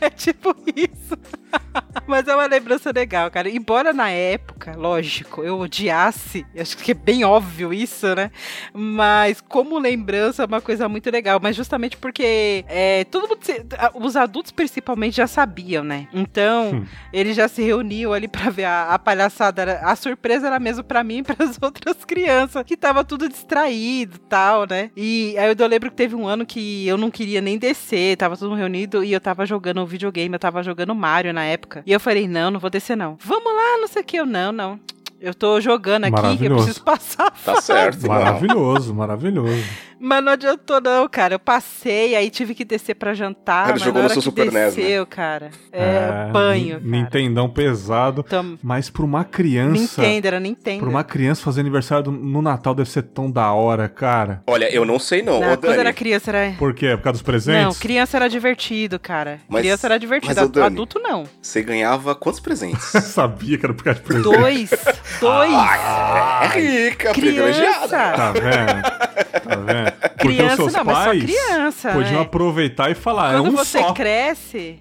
É 0.02 0.10
tipo 0.10 0.54
isso. 0.76 1.18
Mas 2.06 2.28
é 2.28 2.36
uma 2.36 2.46
lembrança 2.48 2.92
legal, 2.94 3.32
cara. 3.32 3.50
Embora 3.50 3.94
na 3.94 4.10
época, 4.10 4.76
lógico, 4.76 5.42
eu 5.44 5.58
odiasse, 5.60 6.46
acho 6.58 6.78
que 6.78 6.92
é 6.92 6.94
bem 6.94 7.24
óbvio 7.24 7.74
isso, 7.74 8.14
né? 8.14 8.30
Mas 8.74 9.40
como 9.40 9.80
lembrança 9.80 10.44
é 10.44 10.46
uma 10.46 10.60
coisa 10.60 10.90
muito 10.90 11.10
legal. 11.10 11.40
Mas 11.42 11.56
justamente 11.56 11.96
porque 11.96 12.66
é, 12.68 13.06
todo 13.06 13.28
mundo, 13.28 13.40
os 13.96 14.16
adultos 14.18 14.52
principalmente 14.52 15.16
já 15.18 15.28
sabiam, 15.28 15.84
né? 15.84 16.08
Então, 16.14 16.72
Hum. 16.74 16.86
eles 17.12 17.36
já 17.36 17.48
se 17.48 17.62
reuniam 17.62 18.12
ali 18.14 18.28
pra 18.28 18.50
ver 18.50 18.66
a, 18.66 18.90
a 18.90 19.00
palhaçada. 19.00 19.62
Era- 19.62 19.80
A 19.84 19.96
surpresa 19.96 20.48
era 20.48 20.60
mesmo 20.60 20.84
pra 20.84 21.04
mim 21.04 21.20
e 21.20 21.24
pras 21.24 21.58
outras 21.62 22.04
crianças, 22.06 22.64
que 22.64 22.76
tava 22.76 23.04
tudo 23.04 23.30
distraído 23.30 24.16
e 24.18 24.20
tal, 24.20 24.66
né? 24.70 24.92
E 24.96 25.36
aí 25.38 25.56
eu 25.58 25.68
lembro 25.68 25.90
que 25.90 25.96
teve 25.96 26.16
um 26.16 26.28
ano 26.28 26.46
que 26.46 26.86
eu 26.88 26.98
não 26.98 27.10
queria 27.12 27.40
nem 27.42 27.58
descer, 27.58 28.18
tava 28.18 28.36
todo 28.36 28.50
mundo 28.50 28.60
reunido 28.60 29.04
e 29.04 29.14
eu 29.14 29.22
tava 29.22 29.46
jogando 29.46 29.82
um 29.82 29.86
videogame, 29.86 30.34
eu 30.36 30.40
tava 30.40 30.62
jogando 30.64 30.94
Mario 30.96 31.34
na 31.34 31.43
época. 31.46 31.84
E 31.86 31.92
eu 31.92 32.00
falei, 32.00 32.28
não, 32.28 32.52
não 32.52 32.60
vou 32.60 32.70
descer 32.70 32.96
não. 32.96 33.18
Vamos 33.20 33.54
lá, 33.54 33.78
não 33.80 33.88
sei 33.88 34.02
o 34.02 34.06
que, 34.06 34.18
eu, 34.18 34.26
não, 34.26 34.52
não. 34.52 34.80
Eu 35.20 35.34
tô 35.34 35.62
jogando 35.62 36.04
aqui, 36.04 36.38
que 36.38 36.46
eu 36.46 36.56
preciso 36.56 36.84
passar. 36.84 37.28
a 37.28 37.32
tá 37.32 37.62
certo. 37.62 38.08
maravilhoso, 38.08 38.94
maravilhoso. 38.94 39.64
Mas 40.06 40.22
não 40.24 40.34
adiantou, 40.34 40.82
não, 40.82 41.08
cara. 41.08 41.36
Eu 41.36 41.40
passei, 41.40 42.14
aí 42.16 42.30
tive 42.30 42.54
que 42.54 42.66
descer 42.66 42.94
pra 42.96 43.14
jantar. 43.14 43.64
Ele 43.66 43.74
mas 43.74 43.82
jogou 43.82 44.04
no 44.04 44.10
seu 44.10 44.18
que 44.18 44.24
Super 44.24 44.46
NES, 44.46 44.54
né? 44.54 44.66
desceu, 44.66 45.06
cara. 45.06 45.50
É, 45.72 46.30
banho, 46.32 46.80
Nin- 46.82 47.04
cara. 47.04 47.04
Nintendão 47.04 47.50
pesado. 47.50 48.24
Então, 48.28 48.58
Mas 48.62 48.90
pra 48.90 49.04
uma 49.06 49.24
criança. 49.24 50.02
Nintendo, 50.02 50.28
era 50.28 50.40
Nintendo. 50.42 50.80
Pra 50.82 50.90
uma 50.90 51.04
criança 51.06 51.42
fazer 51.42 51.62
aniversário 51.62 52.12
no 52.12 52.42
Natal 52.42 52.76
deve 52.76 52.90
ser 52.90 53.04
tão 53.04 53.32
da 53.32 53.52
hora, 53.54 53.88
cara. 53.88 54.44
Olha, 54.46 54.70
eu 54.74 54.84
não 54.84 55.00
sei 55.00 55.22
não, 55.22 55.40
Não, 55.40 55.56
quando 55.56 55.72
era 55.80 55.94
criança 55.94 56.32
era... 56.32 56.54
Por 56.58 56.74
quê? 56.74 56.98
Por 56.98 57.04
causa 57.04 57.14
dos 57.14 57.22
Não, 57.22 57.26
presentes? 57.26 57.80
criança 57.80 58.18
era 58.18 58.28
divertido, 58.28 59.00
cara. 59.00 59.40
Mas- 59.48 59.62
criança 59.62 59.88
era 59.88 59.98
divertido, 59.98 60.36
mas, 60.36 60.50
Dani, 60.50 60.66
adulto 60.66 61.00
não. 61.00 61.24
Você 61.42 61.62
ganhava 61.64 62.14
quantos 62.14 62.42
presentes? 62.42 62.84
Sabia 63.04 63.58
que 63.58 63.66
era 63.66 63.74
por 63.74 63.84
causa 63.86 64.00
de 64.02 64.06
presente. 64.06 64.24
Dois, 64.38 64.70
dois. 65.22 65.54
é 65.54 66.60
rica, 66.60 67.12
privilegiada. 67.14 67.88
criança. 67.88 68.14
Tá 68.18 68.32
vendo? 68.34 69.13
Tá 69.14 69.56
vendo? 69.56 69.92
Porque 70.14 70.38
Criança 70.38 70.64
os 70.64 70.72
seus 70.72 70.74
não, 70.74 70.86
mas 70.86 70.98
só 70.98 71.04
pais 71.06 71.24
criança, 71.24 71.92
podiam 71.92 72.20
né? 72.20 72.22
aproveitar 72.22 72.92
e 72.92 72.96
falar, 72.96 73.34
Quando 73.34 73.48
é 73.48 73.50
um 73.50 73.56
você 73.56 73.80
só. 73.80 73.94
cresce. 73.94 74.80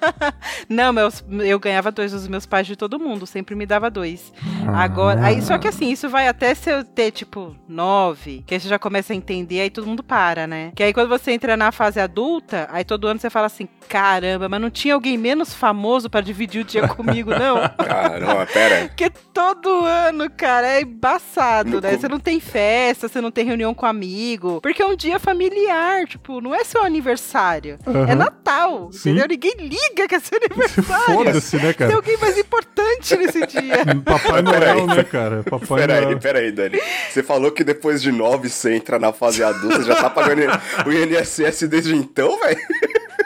não, 0.68 0.92
meus, 0.92 1.22
eu 1.40 1.58
ganhava 1.58 1.90
dois 1.90 2.12
dos 2.12 2.26
meus 2.28 2.46
pais 2.46 2.66
de 2.66 2.76
todo 2.76 2.98
mundo, 2.98 3.26
sempre 3.26 3.54
me 3.54 3.66
dava 3.66 3.90
dois. 3.90 4.32
Ah. 4.66 4.82
Agora, 4.84 5.24
aí, 5.24 5.42
só 5.42 5.58
que 5.58 5.68
assim, 5.68 5.90
isso 5.90 6.08
vai 6.08 6.28
até 6.28 6.54
se 6.54 6.70
eu 6.70 6.84
ter, 6.84 7.10
tipo, 7.10 7.54
nove, 7.68 8.42
que 8.46 8.54
aí 8.54 8.60
você 8.60 8.68
já 8.68 8.78
começa 8.78 9.12
a 9.12 9.16
entender, 9.16 9.60
aí 9.60 9.70
todo 9.70 9.86
mundo 9.86 10.02
para, 10.02 10.46
né? 10.46 10.72
Que 10.74 10.82
aí 10.82 10.92
quando 10.94 11.08
você 11.08 11.32
entra 11.32 11.56
na 11.56 11.70
fase 11.72 12.00
adulta, 12.00 12.68
aí 12.72 12.84
todo 12.84 13.06
ano 13.06 13.20
você 13.20 13.28
fala 13.28 13.46
assim, 13.46 13.68
caramba, 13.88 14.48
mas 14.48 14.60
não 14.60 14.70
tinha 14.70 14.94
alguém 14.94 15.18
menos 15.18 15.52
famoso 15.52 16.08
pra 16.08 16.20
dividir 16.20 16.62
o 16.62 16.64
dia 16.64 16.86
comigo, 16.88 17.30
não? 17.30 17.56
Caramba, 17.84 18.46
pera. 18.46 18.88
Porque 18.88 19.10
todo 19.34 19.84
ano, 19.84 20.30
cara, 20.30 20.66
é 20.66 20.82
embaçado, 20.82 21.80
né? 21.80 21.96
Você 21.96 22.08
não 22.08 22.20
tem 22.20 22.38
festa, 22.40 23.08
você 23.08 23.20
não 23.20 23.30
tem 23.30 23.44
reunião 23.44 23.59
com 23.74 23.86
amigo. 23.86 24.60
Porque 24.60 24.82
é 24.82 24.86
um 24.86 24.96
dia 24.96 25.18
familiar, 25.18 26.06
tipo, 26.06 26.40
não 26.40 26.54
é 26.54 26.64
seu 26.64 26.82
aniversário. 26.82 27.78
É 27.86 27.90
Aham. 27.90 28.14
Natal, 28.14 28.88
Sim. 28.92 29.10
entendeu? 29.10 29.28
Ninguém 29.28 29.54
liga 29.58 30.08
que 30.08 30.14
é 30.14 30.20
seu 30.20 30.38
aniversário. 30.42 31.04
Foda-se, 31.14 31.56
né, 31.56 31.62
Tem 31.62 31.74
cara? 31.74 31.94
alguém 31.94 32.16
mais 32.16 32.38
importante 32.38 33.16
nesse 33.16 33.46
dia. 33.46 33.84
Papai 34.04 34.42
Peraí. 34.42 34.74
Noel, 34.82 34.86
né, 34.86 35.04
cara? 35.04 35.42
Papai 35.42 35.78
Pera 35.80 35.94
aí, 35.98 36.04
Noel. 36.06 36.18
pera 36.18 36.38
aí, 36.38 36.50
Dani. 36.52 36.80
Você 37.10 37.22
falou 37.22 37.50
que 37.50 37.62
depois 37.62 38.00
de 38.02 38.10
nove 38.10 38.48
você 38.48 38.74
entra 38.74 38.98
na 38.98 39.12
fase 39.12 39.42
adulta, 39.44 39.82
já 39.82 39.94
tá 39.94 40.10
pagando 40.10 40.42
o 40.86 40.92
INSS 40.92 41.68
desde 41.68 41.94
então, 41.94 42.38
velho? 42.40 42.58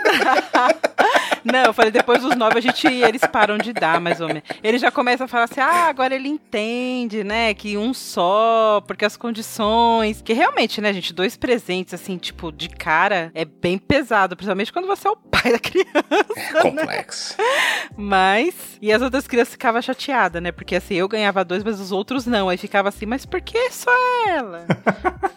Não, 1.44 1.64
eu 1.64 1.72
falei, 1.72 1.90
depois 1.90 2.22
dos 2.22 2.34
nove 2.36 2.58
a 2.58 2.60
gente, 2.60 2.86
eles 2.86 3.20
param 3.30 3.58
de 3.58 3.72
dar, 3.72 4.00
mais 4.00 4.20
ou 4.20 4.28
menos. 4.28 4.42
Ele 4.62 4.78
já 4.78 4.90
começa 4.90 5.24
a 5.24 5.28
falar 5.28 5.44
assim, 5.44 5.60
ah, 5.60 5.86
agora 5.88 6.14
ele 6.14 6.28
entende, 6.28 7.22
né, 7.22 7.52
que 7.54 7.76
um 7.76 7.92
só, 7.92 8.82
porque 8.86 9.04
as 9.04 9.16
condições... 9.16 10.22
Que 10.22 10.32
realmente, 10.32 10.80
né, 10.80 10.92
gente, 10.92 11.12
dois 11.12 11.36
presentes, 11.36 11.94
assim, 11.94 12.16
tipo, 12.16 12.50
de 12.50 12.68
cara, 12.68 13.30
é 13.34 13.44
bem 13.44 13.78
pesado, 13.78 14.36
principalmente 14.36 14.72
quando 14.72 14.86
você 14.86 15.06
é 15.06 15.10
o 15.10 15.16
pai 15.16 15.52
da 15.52 15.58
criança. 15.58 16.62
Complexo. 16.62 17.36
Mas... 17.96 18.54
E 18.80 18.92
as 18.92 19.00
outras 19.00 19.26
crianças 19.26 19.52
ficavam 19.52 19.80
chateadas, 19.80 20.42
né, 20.42 20.52
porque 20.52 20.76
assim, 20.76 20.94
eu 20.94 21.08
ganhava 21.08 21.44
dois, 21.44 21.64
mas 21.64 21.80
os 21.80 21.90
outros 21.90 22.26
não. 22.26 22.48
Aí 22.48 22.58
ficava 22.58 22.90
assim, 22.90 23.06
mas 23.06 23.24
por 23.24 23.40
que 23.40 23.70
só 23.70 23.90
ela? 24.28 24.66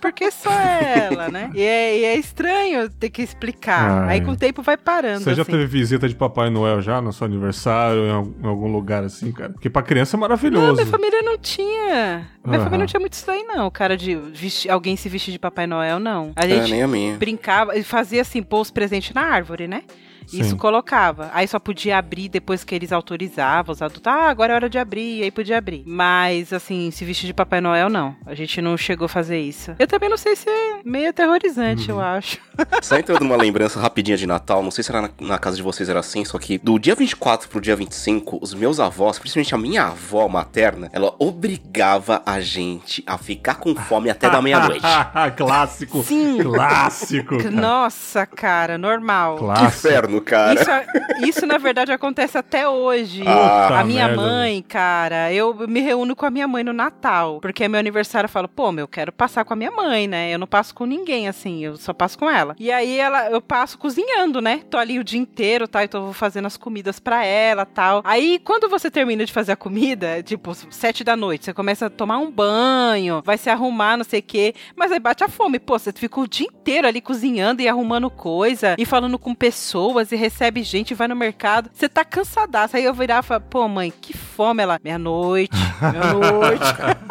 Por 0.02 0.12
que 0.12 0.30
só 0.32 0.52
ela, 0.52 1.30
né? 1.30 1.50
E 1.54 1.62
é, 1.62 1.98
e 1.98 2.04
é 2.04 2.16
estranho 2.16 2.90
ter 2.90 3.10
que 3.10 3.22
explicar. 3.22 4.04
Ai. 4.04 4.16
Aí 4.20 4.22
com 4.22 4.32
o 4.32 4.38
tempo 4.38 4.62
vai 4.62 4.76
parando, 4.76 5.24
Você 5.24 5.34
já 5.34 5.44
assim. 5.44 5.52
teve 5.52 5.66
visita 5.66 5.97
visita 5.98 6.08
de 6.08 6.16
Papai 6.16 6.50
Noel 6.50 6.82
já 6.82 7.02
no 7.02 7.12
seu 7.12 7.26
aniversário, 7.26 8.04
em 8.42 8.48
algum 8.48 8.72
lugar 8.72 9.04
assim, 9.04 9.32
cara? 9.32 9.52
Porque 9.52 9.70
pra 9.70 9.82
criança 9.82 10.16
é 10.16 10.20
maravilhoso. 10.20 10.68
Não, 10.68 10.74
minha 10.74 10.86
família 10.86 11.22
não 11.22 11.38
tinha. 11.38 12.28
Minha 12.46 12.60
uhum. 12.60 12.64
família 12.64 12.78
não 12.80 12.86
tinha 12.86 13.00
muito 13.00 13.14
isso 13.14 13.30
aí, 13.30 13.44
não, 13.44 13.70
cara, 13.70 13.98
de 13.98 14.16
vestir, 14.16 14.70
alguém 14.70 14.96
se 14.96 15.10
vestir 15.10 15.32
de 15.32 15.40
Papai 15.40 15.68
Noel, 15.68 16.00
não. 16.00 16.32
A 16.36 16.46
é, 16.46 16.50
gente 16.50 16.68
é, 16.68 16.76
nem 16.76 16.84
a 16.84 16.88
minha. 16.88 17.18
brincava, 17.18 17.74
fazia 17.84 18.22
assim, 18.22 18.42
pôr 18.42 18.62
os 18.62 18.72
presentes 18.72 19.14
na 19.14 19.22
árvore, 19.22 19.68
né? 19.68 19.84
Sim. 20.28 20.42
Isso 20.42 20.58
colocava. 20.58 21.32
Aí 21.34 21.48
só 21.48 21.58
podia 21.58 21.98
abrir 21.98 22.28
depois 22.28 22.64
que 22.64 22.76
eles 22.76 22.92
autorizavam 22.92 23.74
os 23.74 23.82
adultos. 23.82 24.06
Ah, 24.06 24.30
agora 24.30 24.54
é 24.54 24.56
hora 24.56 24.70
de 24.70 24.78
abrir, 24.78 25.24
aí 25.24 25.32
podia 25.32 25.58
abrir. 25.58 25.84
Mas, 25.86 26.52
assim, 26.52 26.92
se 26.92 27.06
vestir 27.06 27.28
de 27.28 27.34
Papai 27.34 27.62
Noel, 27.62 27.90
não. 27.90 28.16
A 28.26 28.36
gente 28.36 28.62
não 28.62 28.78
chegou 28.78 29.06
a 29.06 29.10
fazer 29.10 29.40
isso. 29.40 29.74
Eu 29.80 29.88
também 29.88 30.10
não 30.10 30.18
sei 30.18 30.36
se 30.36 30.50
é 30.50 30.80
meio 30.84 31.10
aterrorizante, 31.10 31.90
uhum. 31.90 31.98
eu 31.98 32.04
acho. 32.04 32.40
Só 32.82 32.98
entrando 32.98 33.22
numa 33.22 33.38
lembrança 33.38 33.80
rapidinha 33.80 34.18
de 34.18 34.28
Natal, 34.28 34.62
não 34.62 34.72
sei 34.72 34.84
se 34.84 34.92
era 34.92 35.02
na, 35.02 35.10
na, 35.20 35.38
casa 35.40 35.56
de 35.56 35.62
vocês 35.62 35.88
era 35.90 36.00
assim, 36.00 36.26
só 36.26 36.38
que 36.40 36.58
do 36.58 36.80
dia 36.80 36.96
24 36.96 37.48
pro 37.48 37.62
dia 37.62 37.76
25, 37.76 38.40
os 38.42 38.54
meus 38.54 38.80
avós, 38.80 39.20
principalmente 39.20 39.54
a 39.54 39.58
minha 39.58 39.84
avó 39.86 40.28
materna, 40.28 40.90
ela 40.92 41.14
obrigava 41.20 42.22
a 42.26 42.40
gente 42.40 43.04
a 43.06 43.18
ficar 43.18 43.56
com 43.56 43.76
fome 43.76 44.10
até 44.10 44.30
da 44.30 44.42
meia-noite. 44.42 44.82
Clássico. 45.38 46.04
Sim. 46.04 46.42
Clássico. 46.42 47.38
Cara. 47.38 47.52
Nossa, 47.52 48.26
cara, 48.26 48.78
normal. 48.78 49.38
Clássico. 49.38 49.70
Que 49.70 49.76
inferno 49.78 50.17
cara. 50.22 50.54
Isso, 50.54 51.28
isso, 51.28 51.46
na 51.46 51.58
verdade, 51.58 51.92
acontece 51.92 52.38
até 52.38 52.68
hoje. 52.68 53.24
Ah, 53.26 53.80
a 53.80 53.84
minha 53.84 54.08
merda. 54.08 54.22
mãe, 54.22 54.62
cara, 54.68 55.32
eu 55.32 55.54
me 55.68 55.80
reúno 55.80 56.16
com 56.16 56.26
a 56.26 56.30
minha 56.30 56.48
mãe 56.48 56.64
no 56.64 56.74
Natal. 56.74 57.40
Porque 57.42 57.64
é 57.64 57.68
meu 57.68 57.80
aniversário, 57.80 58.26
eu 58.26 58.32
falo, 58.32 58.48
pô, 58.48 58.72
meu, 58.72 58.84
eu 58.84 58.88
quero 58.88 59.12
passar 59.12 59.44
com 59.46 59.54
a 59.54 59.56
minha 59.56 59.72
mãe, 59.72 60.08
né? 60.08 60.34
Eu 60.34 60.40
não 60.40 60.48
passo 60.48 60.74
com 60.74 60.86
ninguém, 60.86 61.28
assim, 61.28 61.64
eu 61.64 61.76
só 61.78 61.94
passo 61.94 62.18
com 62.18 62.30
ela. 62.30 62.56
E 62.60 62.72
aí 62.72 62.98
ela, 62.98 63.30
eu 63.30 63.42
passo 63.42 63.78
cozinhando, 63.78 64.42
né? 64.42 64.62
Tô 64.70 64.78
ali 64.78 65.00
o 65.00 65.04
dia 65.04 65.20
inteiro, 65.20 65.68
tá? 65.68 65.84
Então 65.84 66.02
eu 66.02 66.06
vou 66.06 66.14
fazendo 66.14 66.46
as 66.46 66.58
comidas 66.58 67.00
pra 67.00 67.26
ela 67.26 67.66
tal. 67.66 68.02
Aí, 68.04 68.40
quando 68.44 68.70
você 68.70 68.90
termina 68.90 69.26
de 69.26 69.34
fazer 69.34 69.52
a 69.52 69.56
comida, 69.56 70.22
tipo, 70.24 70.54
sete 70.70 71.04
da 71.04 71.16
noite, 71.16 71.46
você 71.46 71.54
começa 71.54 71.88
a 71.88 71.90
tomar 71.90 72.18
um 72.18 72.32
banho, 72.32 73.22
vai 73.24 73.38
se 73.38 73.50
arrumar, 73.50 73.98
não 73.98 74.04
sei 74.04 74.20
o 74.20 74.24
quê. 74.24 74.54
Mas 74.76 74.92
aí 74.92 75.00
bate 75.00 75.24
a 75.24 75.30
fome. 75.30 75.60
Pô, 75.60 75.78
você 75.78 75.92
fica 75.92 76.20
o 76.20 76.28
dia 76.28 76.48
inteiro 76.48 76.88
ali 76.88 77.02
cozinhando 77.02 77.62
e 77.62 77.68
arrumando 77.68 78.10
coisa 78.10 78.76
e 78.78 78.86
falando 78.86 79.18
com 79.20 79.34
pessoas 79.34 80.07
você 80.08 80.16
recebe 80.16 80.64
gente, 80.64 80.94
vai 80.94 81.08
no 81.08 81.16
mercado, 81.16 81.70
você 81.74 81.90
tá 81.90 82.04
cansadaço. 82.04 82.78
Aí 82.78 82.84
eu 82.84 82.94
virava 82.94 83.26
e 83.26 83.28
falava, 83.28 83.46
pô, 83.50 83.68
mãe, 83.68 83.92
que 83.92 84.16
fome 84.16 84.64
ela. 84.64 84.80
Meia-noite, 84.84 85.52
meia-noite. 85.82 86.64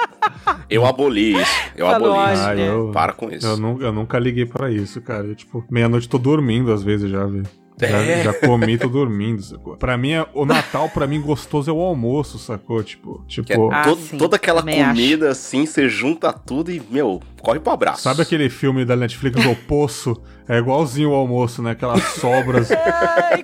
eu 0.70 0.86
aboli 0.86 1.40
isso. 1.40 1.50
Eu 1.76 1.86
Falou, 1.86 2.18
aboli 2.18 2.34
isso. 2.34 2.42
Ah, 2.44 2.56
eu, 2.56 2.90
Para 2.92 3.12
com 3.12 3.30
isso. 3.30 3.46
Eu 3.46 3.56
nunca, 3.56 3.84
eu 3.84 3.92
nunca 3.92 4.18
liguei 4.18 4.46
pra 4.46 4.70
isso, 4.70 5.00
cara. 5.00 5.26
Eu, 5.26 5.34
tipo, 5.34 5.64
meia-noite 5.70 6.08
tô 6.08 6.18
dormindo 6.18 6.72
às 6.72 6.82
vezes 6.82 7.10
já, 7.10 7.24
velho. 7.24 7.46
É. 7.80 8.22
Já, 8.22 8.32
já, 8.32 8.32
comi, 8.32 8.78
tô 8.78 8.88
dormindo, 8.88 9.42
sacou? 9.42 9.76
Pra 9.76 9.98
mim, 9.98 10.12
o 10.32 10.46
Natal, 10.46 10.88
pra 10.88 11.06
mim, 11.06 11.20
gostoso 11.20 11.70
é 11.70 11.74
o 11.74 11.80
almoço, 11.80 12.38
sacou? 12.38 12.82
Tipo, 12.82 13.22
tipo... 13.28 13.52
É 13.52 13.74
ah, 13.74 13.82
todo, 13.82 14.18
toda 14.18 14.36
aquela 14.36 14.62
comida, 14.62 15.30
acho. 15.30 15.32
assim, 15.32 15.66
você 15.66 15.88
junta 15.88 16.32
tudo 16.32 16.70
e, 16.72 16.82
meu, 16.90 17.20
corre 17.42 17.60
pro 17.60 17.72
abraço. 17.72 18.02
Sabe 18.02 18.22
aquele 18.22 18.48
filme 18.48 18.84
da 18.84 18.96
Netflix, 18.96 19.44
O 19.44 19.54
Poço? 19.54 20.16
É 20.48 20.58
igualzinho 20.58 21.10
o 21.10 21.14
almoço, 21.14 21.62
né? 21.62 21.72
Aquelas 21.72 22.02
sobras... 22.02 22.70
Ai, 22.72 23.42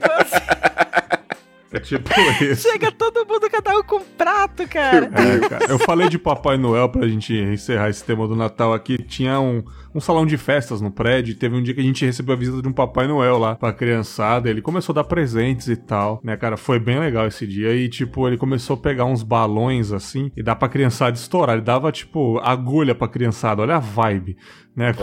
É 1.73 1.81
tipo 1.81 2.09
isso. 2.43 2.69
Chega 2.69 2.93
todo 2.93 3.27
mundo, 3.27 3.49
cada 3.51 3.79
um 3.79 3.83
com 3.83 3.97
um 3.97 4.05
prato, 4.05 4.69
cara. 4.69 5.07
É, 5.07 5.49
cara. 5.49 5.67
Eu 5.69 5.79
falei 5.79 6.09
de 6.09 6.19
Papai 6.19 6.57
Noel 6.57 6.89
pra 6.89 7.09
gente 7.09 7.35
encerrar 7.35 7.89
esse 7.89 8.05
tema 8.05 8.29
do 8.29 8.37
Natal 8.37 8.75
aqui. 8.75 8.99
Tinha 8.99 9.41
um, 9.41 9.65
um 9.95 10.01
salão 10.01 10.27
de 10.27 10.37
festas 10.37 10.81
no 10.81 10.91
prédio. 10.91 11.35
Teve 11.35 11.57
um 11.57 11.63
dia 11.63 11.75
que 11.75 11.81
a 11.81 11.85
gente 11.85 12.05
recebeu 12.05 12.35
a 12.35 12.39
visita 12.39 12.61
de 12.61 12.69
um 12.69 12.73
Papai 12.73 13.07
Noel 13.07 13.39
lá 13.39 13.55
pra 13.55 13.73
criançada. 13.73 14.51
Ele 14.51 14.61
começou 14.61 14.93
a 14.93 14.97
dar 14.97 15.05
presentes 15.05 15.69
e 15.69 15.77
tal, 15.77 16.21
né, 16.23 16.37
cara? 16.37 16.57
Foi 16.57 16.79
bem 16.79 16.99
legal 16.99 17.27
esse 17.27 17.47
dia. 17.47 17.75
E, 17.75 17.89
tipo, 17.89 18.27
ele 18.29 18.37
começou 18.37 18.75
a 18.75 18.81
pegar 18.81 19.05
uns 19.07 19.23
balões 19.23 19.93
assim 19.93 20.31
e 20.37 20.43
dá 20.43 20.55
pra 20.55 20.69
criançada 20.69 21.17
estourar. 21.17 21.57
Ele 21.57 21.65
dava, 21.65 21.91
tipo, 21.91 22.39
agulha 22.43 22.95
pra 22.95 23.09
criançada. 23.09 23.63
Olha 23.63 23.77
a 23.77 23.81
vibe. 23.81 24.37
Né? 24.75 24.95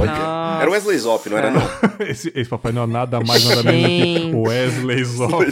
Era 0.61 0.69
o 0.69 0.73
Wesley 0.73 0.97
Zop, 0.97 1.29
não 1.29 1.37
era 1.37 1.51
não? 1.51 1.61
esse, 2.07 2.31
esse 2.35 2.49
Papai 2.49 2.71
Noel 2.71 2.87
nada 2.87 3.19
mais, 3.19 3.45
nada 3.45 3.63
menos 3.63 4.31
que 4.31 4.35
o 4.35 4.47
Wesley 4.47 5.03
Zop. 5.03 5.45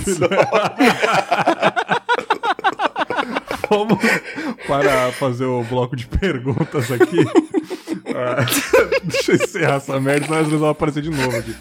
Vamos 3.70 4.00
para 4.66 5.12
fazer 5.12 5.46
o 5.46 5.62
bloco 5.64 5.96
de 5.96 6.08
perguntas 6.08 6.92
aqui. 6.92 7.26
Ah, 8.16 8.38
deixa 9.04 9.34
eu 9.34 9.36
encerrar 9.36 9.76
essa 9.76 10.00
merda, 10.00 10.26
senão 10.26 10.44
vezes 10.44 10.60
vai 10.60 10.70
aparecer 10.70 11.04
de 11.04 11.10
novo 11.10 11.38
aqui. 11.38 11.56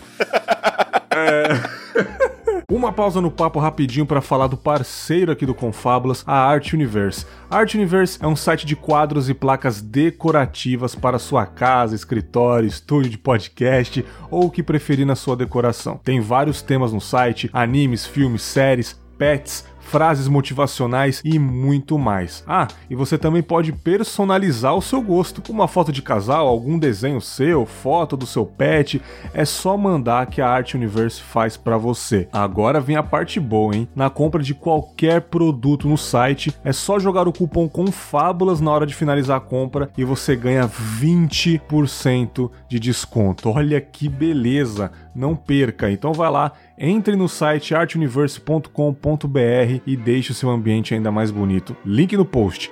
É... 1.11 2.26
Uma 2.69 2.93
pausa 2.93 3.21
no 3.21 3.31
papo 3.31 3.61
rapidinho 3.61 4.05
para 4.05 4.21
falar 4.21 4.49
do 4.49 4.57
parceiro 4.57 5.31
aqui 5.31 5.47
do 5.47 5.55
Confábulas, 5.55 6.25
a 6.27 6.35
Art 6.35 6.73
Universe. 6.73 7.25
A 7.49 7.59
Art 7.59 7.73
Universe 7.77 8.19
é 8.21 8.27
um 8.27 8.35
site 8.35 8.67
de 8.67 8.75
quadros 8.75 9.29
e 9.29 9.35
placas 9.35 9.81
decorativas 9.81 10.93
para 10.93 11.21
sua 11.21 11.47
casa, 11.47 11.95
escritório, 11.95 12.67
estúdio 12.67 13.09
de 13.09 13.19
podcast 13.19 14.05
ou 14.29 14.47
o 14.47 14.51
que 14.51 14.65
preferir 14.65 15.07
na 15.07 15.15
sua 15.15 15.37
decoração. 15.37 16.01
Tem 16.03 16.21
vários 16.21 16.61
temas 16.61 16.93
no 16.93 17.01
site: 17.01 17.49
animes, 17.53 18.05
filmes, 18.05 18.43
séries, 18.43 19.01
pets, 19.17 19.65
frases 19.87 20.29
motivacionais 20.29 21.23
e 21.25 21.39
muito 21.39 21.99
mais. 21.99 22.45
Ah, 22.47 22.69
e 22.91 22.95
você 22.95 23.17
também 23.17 23.43
pode 23.43 23.73
personalizar 23.73 24.75
o 24.75 24.83
seu 24.83 25.01
gosto. 25.01 25.43
Uma 25.51 25.69
foto 25.69 25.93
de 25.93 26.03
casal, 26.03 26.47
algum 26.47 26.79
desenho 26.79 27.21
seu, 27.21 27.65
foto 27.65 28.17
do 28.17 28.27
seu 28.27 28.45
pet, 28.45 29.01
é 29.33 29.45
só 29.45 29.77
mandar 29.77 30.27
que 30.27 30.41
a 30.41 30.49
Art 30.49 30.75
Universe 30.75 31.23
faz 31.23 31.57
para 31.57 31.79
você. 31.79 32.29
Agora 32.33 32.81
vem 32.81 32.97
a 32.97 33.03
parte 33.03 33.39
boa, 33.39 33.75
hein? 33.75 33.89
Na 33.95 34.11
compra 34.11 34.43
de 34.43 34.55
qualquer 34.55 35.23
produto 35.23 35.89
no 35.89 35.97
site, 35.97 36.53
é 36.65 36.73
só 36.73 36.99
jogar 36.99 37.29
o 37.29 37.33
cupom 37.33 37.69
CONFABULAS 37.69 38.61
na 38.61 38.71
hora 38.71 38.87
de 38.87 38.95
finalizar 38.95 39.37
a 39.37 39.41
compra 39.41 39.91
e 39.97 40.05
você 40.05 40.35
ganha 40.35 40.69
20% 40.69 42.51
de 42.69 42.81
desconto. 42.81 43.49
Olha 43.51 43.81
que 43.81 44.09
beleza! 44.09 44.91
Não 45.17 45.35
perca. 45.35 45.91
Então 45.91 46.13
vai 46.13 46.31
lá, 46.31 46.53
entre 46.79 47.17
no 47.17 47.29
site 47.29 47.75
artuniverse.com.br 47.75 49.81
e 49.87 49.97
deixe 49.97 50.33
o 50.33 50.35
seu 50.35 50.51
ambiente 50.51 50.95
ainda 50.95 51.11
mais 51.11 51.31
bonito. 51.31 51.77
Link 51.85 52.17
no 52.17 52.25
post. 52.25 52.71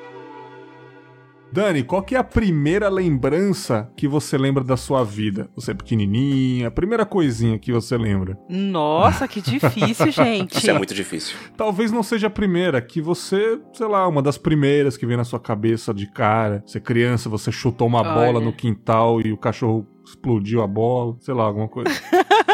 Dani, 1.55 1.85
qual 1.85 2.03
que 2.03 2.17
é 2.17 2.19
a 2.19 2.25
primeira 2.25 2.89
lembrança 2.89 3.89
que 3.97 4.09
você 4.09 4.37
lembra 4.37 4.65
da 4.65 4.77
sua 4.77 5.05
vida? 5.05 5.49
Você 5.55 5.71
é 5.71 5.75
pequenininha, 5.75 6.67
a 6.67 6.71
primeira 6.71 7.07
coisinha 7.07 7.61
que 7.61 7.71
você 7.71 7.97
lembra. 7.97 8.37
Nossa, 8.49 9.29
que 9.29 9.41
difícil, 9.41 10.11
gente. 10.11 10.59
Isso 10.59 10.69
é 10.69 10.77
muito 10.77 10.93
difícil. 10.93 11.37
Talvez 11.57 11.93
não 11.93 12.03
seja 12.03 12.27
a 12.27 12.31
primeira, 12.31 12.83
que 12.83 13.01
você, 13.01 13.61
sei 13.73 13.87
lá, 13.87 14.09
uma 14.09 14.21
das 14.21 14.37
primeiras 14.37 14.97
que 14.97 15.07
vem 15.07 15.17
na 15.17 15.23
sua 15.23 15.39
cabeça 15.39 15.95
de 15.95 16.11
cara. 16.11 16.61
Você 16.67 16.79
é 16.79 16.81
criança, 16.81 17.29
você 17.29 17.53
chutou 17.53 17.87
uma 17.87 18.01
Olha. 18.01 18.15
bola 18.15 18.41
no 18.41 18.53
quintal 18.53 19.21
e 19.21 19.33
o 19.33 19.37
cachorro 19.37 19.87
explodiu 20.05 20.63
a 20.63 20.67
bola, 20.67 21.17
sei 21.21 21.35
lá, 21.35 21.45
alguma 21.45 21.69
coisa. 21.69 21.91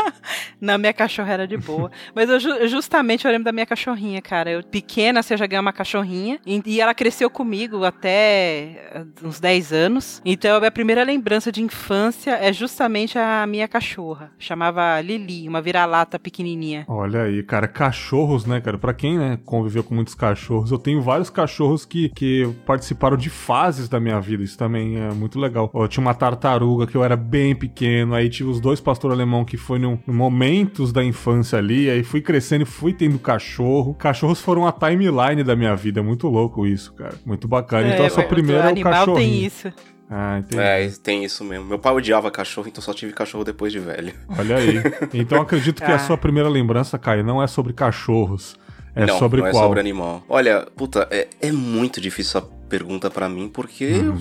Na 0.60 0.76
minha 0.76 0.92
cachorra 0.92 1.32
era 1.32 1.46
de 1.46 1.56
boa. 1.56 1.90
Mas 2.14 2.28
eu 2.28 2.68
justamente 2.68 3.24
eu 3.24 3.30
lembro 3.30 3.44
da 3.44 3.52
minha 3.52 3.66
cachorrinha, 3.66 4.20
cara. 4.20 4.50
Eu 4.50 4.62
pequena, 4.62 5.22
você 5.22 5.36
já 5.36 5.46
ganhou 5.46 5.62
uma 5.62 5.72
cachorrinha. 5.72 6.38
E, 6.46 6.80
ela 6.80 6.94
cresceu 6.94 7.30
comigo 7.30 7.84
até 7.84 8.90
eh, 8.94 9.04
uns 9.22 9.40
10 9.40 9.72
anos. 9.72 10.22
Então 10.24 10.56
a 10.56 10.60
minha 10.60 10.70
primeira 10.70 11.02
lembrança 11.02 11.50
de 11.50 11.62
infância 11.62 12.32
é 12.32 12.52
justamente 12.52 13.18
a 13.18 13.46
minha 13.46 13.66
cachorra. 13.66 14.32
Chamava 14.38 15.00
Lili, 15.00 15.48
uma 15.48 15.60
vira-lata 15.60 16.18
pequenininha. 16.18 16.84
Olha 16.88 17.22
aí, 17.22 17.42
cara, 17.42 17.66
cachorros, 17.66 18.44
né, 18.46 18.60
cara? 18.60 18.78
Pra 18.78 18.92
quem, 18.92 19.18
né, 19.18 19.38
conviveu 19.44 19.82
com 19.82 19.94
muitos 19.94 20.14
cachorros, 20.14 20.70
eu 20.70 20.78
tenho 20.78 21.00
vários 21.00 21.30
cachorros 21.30 21.84
que, 21.84 22.10
que 22.10 22.48
participaram 22.66 23.16
de 23.16 23.30
fases 23.30 23.88
da 23.88 24.00
minha 24.00 24.20
vida. 24.20 24.42
Isso 24.42 24.58
também 24.58 24.98
é 24.98 25.10
muito 25.12 25.38
legal. 25.38 25.70
Eu 25.74 25.88
tinha 25.88 26.02
uma 26.02 26.14
tartaruga 26.14 26.86
que 26.86 26.96
eu 26.96 27.04
era 27.04 27.16
bem 27.16 27.54
pequeno. 27.54 28.14
Aí 28.14 28.28
tive 28.28 28.48
os 28.48 28.60
dois 28.60 28.80
pastor 28.80 29.12
alemão 29.12 29.44
que 29.44 29.56
foi 29.56 29.78
num, 29.78 29.98
num 30.06 30.14
momento 30.14 30.49
momentos 30.50 30.92
da 30.92 31.04
infância 31.04 31.58
ali, 31.58 31.88
aí 31.88 32.02
fui 32.02 32.20
crescendo 32.20 32.62
e 32.62 32.66
fui 32.66 32.92
tendo 32.92 33.18
cachorro. 33.18 33.94
Cachorros 33.94 34.40
foram 34.40 34.66
a 34.66 34.72
timeline 34.72 35.44
da 35.44 35.54
minha 35.54 35.74
vida, 35.76 36.00
é 36.00 36.02
muito 36.02 36.26
louco 36.28 36.66
isso, 36.66 36.92
cara. 36.94 37.14
Muito 37.24 37.46
bacana. 37.46 37.88
É, 37.88 37.94
então 37.94 38.06
a 38.06 38.10
sua 38.10 38.24
primeira 38.24 38.70
é 38.70 38.72
o 38.72 38.82
cachorro. 38.82 39.16
tem 39.16 39.44
isso. 39.44 39.72
Ah, 40.10 40.38
entendi. 40.40 40.60
É, 40.60 40.90
tem 41.02 41.24
isso 41.24 41.44
mesmo. 41.44 41.66
Meu 41.66 41.78
pai 41.78 41.92
odiava 41.94 42.30
cachorro, 42.32 42.66
então 42.66 42.82
só 42.82 42.92
tive 42.92 43.12
cachorro 43.12 43.44
depois 43.44 43.72
de 43.72 43.78
velho. 43.78 44.12
Olha 44.36 44.56
aí. 44.56 44.82
Então 45.14 45.40
acredito 45.40 45.80
que 45.80 45.90
ah. 45.90 45.94
a 45.94 45.98
sua 46.00 46.18
primeira 46.18 46.48
lembrança, 46.48 46.98
Caio, 46.98 47.22
não 47.24 47.40
é 47.40 47.46
sobre 47.46 47.72
cachorros. 47.72 48.56
É 48.92 49.06
não, 49.06 49.18
sobre 49.20 49.40
não 49.40 49.50
qual? 49.52 49.62
é 49.62 49.66
sobre 49.66 49.80
animal. 49.80 50.24
Olha, 50.28 50.66
puta, 50.74 51.06
é, 51.12 51.28
é 51.40 51.52
muito 51.52 52.00
difícil 52.00 52.40
essa 52.40 52.48
pergunta 52.68 53.08
para 53.08 53.28
mim, 53.28 53.48
porque 53.48 53.86
hum. 53.86 54.14
eu 54.14 54.20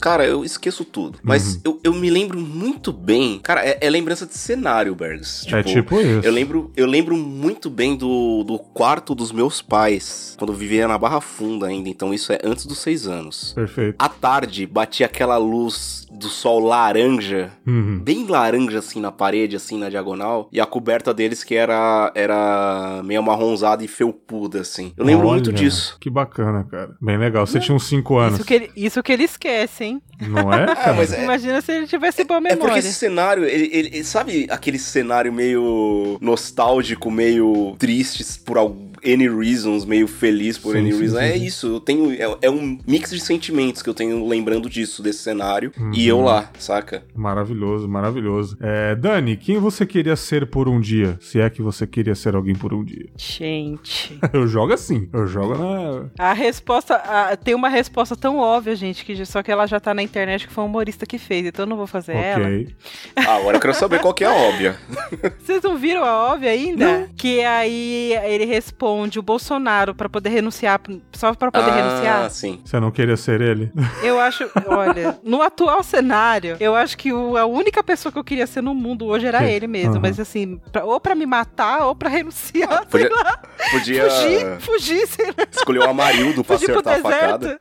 cara, 0.00 0.24
eu 0.26 0.44
esqueço 0.44 0.84
tudo. 0.84 1.18
Mas 1.22 1.54
Uhum. 1.56 1.60
eu, 1.64 1.80
eu 1.84 1.94
me 1.94 2.10
lembro 2.10 2.38
muito 2.40 2.92
bem. 2.92 3.38
Cara, 3.42 3.64
é, 3.64 3.78
é 3.80 3.90
lembrança 3.90 4.26
de 4.26 4.36
cenário, 4.36 4.94
Bergs. 4.94 5.46
é 5.52 5.62
tipo 5.62 6.00
isso. 6.00 6.26
Eu 6.26 6.32
lembro, 6.32 6.72
eu 6.76 6.86
lembro 6.86 7.16
muito 7.16 7.68
bem 7.70 7.96
do, 7.96 8.42
do 8.44 8.58
quarto 8.58 9.14
dos 9.14 9.30
meus 9.32 9.60
pais, 9.62 10.34
quando 10.38 10.52
eu 10.52 10.56
vivia 10.56 10.88
na 10.88 10.96
Barra 10.98 11.20
Funda 11.20 11.66
ainda, 11.66 11.88
então 11.88 12.12
isso 12.14 12.32
é 12.32 12.38
antes 12.42 12.66
dos 12.66 12.78
seis 12.78 13.06
anos. 13.06 13.52
Perfeito. 13.54 13.96
À 13.98 14.08
tarde, 14.08 14.66
batia 14.66 15.06
aquela 15.06 15.36
luz 15.36 16.06
do 16.20 16.28
sol 16.28 16.60
laranja, 16.60 17.50
Uhum. 17.66 17.98
bem 17.98 18.26
laranja 18.26 18.78
assim 18.78 19.00
na 19.00 19.10
parede, 19.10 19.56
assim 19.56 19.78
na 19.78 19.88
diagonal, 19.88 20.48
e 20.52 20.60
a 20.60 20.66
coberta 20.66 21.12
deles 21.14 21.42
que 21.42 21.54
era, 21.54 22.12
era 22.14 23.02
meio 23.04 23.20
amarronzada 23.20 23.82
e 23.84 23.88
felpuda, 23.88 24.60
assim. 24.60 24.92
Eu 24.96 25.04
lembro 25.04 25.28
muito 25.28 25.48
Olha, 25.50 25.58
disso. 25.58 25.96
Que 26.00 26.10
bacana, 26.10 26.64
cara. 26.70 26.94
Bem 27.00 27.16
legal. 27.18 27.46
Você 27.46 27.58
tinha 27.58 27.74
uns 27.74 27.88
5 27.88 28.18
anos, 28.18 28.34
Isso 28.38 28.44
que, 28.44 28.54
ele, 28.54 28.70
isso 28.76 29.02
que 29.02 29.12
ele 29.12 29.24
esquece, 29.24 29.84
hein? 29.84 30.02
não 30.28 30.52
é, 30.52 30.66
cara? 30.74 30.92
mas 30.94 31.12
é- 31.12 31.24
Imagina 31.24 31.60
se 31.60 31.72
ele 31.72 31.86
tivesse 31.86 32.24
boa 32.24 32.38
É 32.38 32.42
porque 32.42 32.56
memória. 32.56 32.78
esse 32.78 32.92
cenário, 32.94 33.44
ele, 33.44 33.70
ele- 33.72 33.88
ele- 33.94 34.04
sabe 34.04 34.46
aquele 34.50 34.78
cenário 34.78 35.32
meio 35.32 36.18
nostálgico, 36.20 37.10
meio 37.10 37.74
triste 37.78 38.24
por 38.44 38.58
algum 38.58 38.89
N 39.02 39.28
reasons, 39.28 39.84
meio 39.84 40.06
feliz 40.06 40.58
por 40.58 40.74
Sim, 40.76 40.90
sim, 40.92 40.98
reasons. 40.98 41.18
é 41.20 41.36
isso, 41.36 41.66
eu 41.74 41.80
tenho. 41.80 42.12
É, 42.12 42.36
é 42.42 42.50
um 42.50 42.78
mix 42.86 43.10
de 43.10 43.20
sentimentos 43.20 43.82
que 43.82 43.88
eu 43.88 43.94
tenho 43.94 44.26
lembrando 44.26 44.68
disso, 44.68 45.02
desse 45.02 45.20
cenário. 45.20 45.72
Uhum. 45.78 45.92
E 45.94 46.06
eu 46.06 46.20
lá, 46.20 46.50
saca? 46.58 47.02
Maravilhoso, 47.14 47.88
maravilhoso. 47.88 48.56
É, 48.60 48.94
Dani, 48.94 49.36
quem 49.36 49.58
você 49.58 49.86
queria 49.86 50.16
ser 50.16 50.46
por 50.46 50.68
um 50.68 50.80
dia? 50.80 51.16
Se 51.20 51.40
é 51.40 51.48
que 51.48 51.62
você 51.62 51.86
queria 51.86 52.14
ser 52.14 52.34
alguém 52.34 52.54
por 52.54 52.74
um 52.74 52.84
dia. 52.84 53.06
Gente. 53.16 54.18
Eu 54.32 54.46
jogo 54.46 54.72
assim. 54.72 55.08
Eu 55.12 55.26
jogo 55.26 55.56
na. 55.56 56.08
A 56.18 56.32
resposta. 56.32 56.94
a- 56.96 57.36
tem 57.36 57.54
uma 57.54 57.68
resposta 57.68 58.14
tão 58.16 58.38
óbvia, 58.38 58.74
gente, 58.76 59.04
que 59.04 59.24
só 59.24 59.42
que 59.42 59.50
ela 59.50 59.66
já 59.66 59.80
tá 59.80 59.94
na 59.94 60.02
internet 60.02 60.46
que 60.46 60.52
foi 60.52 60.64
um 60.64 60.66
humorista 60.66 61.06
que 61.06 61.18
fez, 61.18 61.46
então 61.46 61.64
eu 61.64 61.68
não 61.68 61.76
vou 61.76 61.86
fazer 61.86 62.14
ela. 62.16 62.44
ok. 62.44 62.68
Ah, 63.16 63.36
agora 63.36 63.56
eu 63.56 63.60
quero 63.60 63.74
saber 63.74 64.00
qual 64.00 64.12
que 64.12 64.24
é 64.24 64.26
a 64.26 64.34
óbvia. 64.34 64.76
Vocês 65.42 65.62
não 65.62 65.76
viram 65.78 66.04
a 66.04 66.32
óbvia 66.32 66.50
ainda? 66.50 67.08
Que 67.16 67.42
aí 67.42 68.12
ele 68.24 68.44
responde 68.44 68.89
o 69.18 69.22
Bolsonaro 69.22 69.94
pra 69.94 70.08
poder 70.08 70.30
renunciar, 70.30 70.80
só 71.12 71.34
pra 71.34 71.50
poder 71.50 71.70
ah, 71.70 71.74
renunciar. 71.74 72.30
sim. 72.30 72.60
Você 72.64 72.78
não 72.80 72.90
queria 72.90 73.16
ser 73.16 73.40
ele? 73.40 73.70
Eu 74.02 74.18
acho, 74.20 74.48
olha, 74.66 75.18
no 75.22 75.42
atual 75.42 75.82
cenário, 75.82 76.56
eu 76.60 76.74
acho 76.74 76.96
que 76.96 77.12
o- 77.12 77.36
a 77.36 77.44
única 77.46 77.82
pessoa 77.82 78.12
que 78.12 78.18
eu 78.18 78.24
queria 78.24 78.46
ser 78.46 78.62
no 78.62 78.74
mundo 78.74 79.06
hoje 79.06 79.26
era 79.26 79.38
Que- 79.38 79.44
ele 79.50 79.66
mesmo. 79.66 79.92
Aham. 79.92 80.00
Mas 80.00 80.18
assim, 80.18 80.58
pra- 80.72 80.84
ou 80.84 80.98
pra 81.00 81.14
me 81.14 81.26
matar, 81.26 81.86
ou 81.86 81.94
pra 81.94 82.08
renunciar. 82.08 82.86
Podia, 82.86 83.08
sei 83.08 83.16
lá, 83.16 83.38
podia 83.70 84.10
fugir, 84.10 84.60
fugir, 84.60 85.06
sei 85.06 85.26
lá, 85.26 85.46
escolher 85.50 85.78
o 85.80 85.90
Amarildo 85.90 86.42
pra 86.44 86.58
fugir 86.58 86.72
pro 86.72 86.80
acertar 86.88 87.12
a 87.14 87.20
facada. 87.20 87.38
deserto. 87.38 87.60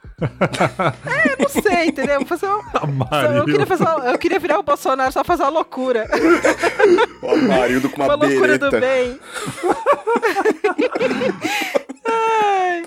é, 1.05 1.43
não 1.43 1.49
sei, 1.61 1.85
entendeu? 1.87 2.25
Fazer 2.25 2.47
Amarildo. 2.73 3.37
eu, 3.37 3.45
queria 3.45 3.65
fazer 3.65 3.83
uma- 3.83 4.05
eu 4.11 4.17
queria 4.17 4.39
virar 4.39 4.59
o 4.59 4.63
Bolsonaro, 4.63 5.11
só 5.11 5.23
fazer 5.23 5.43
uma 5.43 5.49
loucura. 5.49 6.07
O 7.21 7.31
Amarildo 7.31 7.89
com 7.89 8.01
uma, 8.01 8.15
Uma 8.15 8.25
loucura 8.25 8.57
do 8.57 8.71
bereta. 8.71 8.79
bem. 8.79 9.19
Ai, 12.05 12.85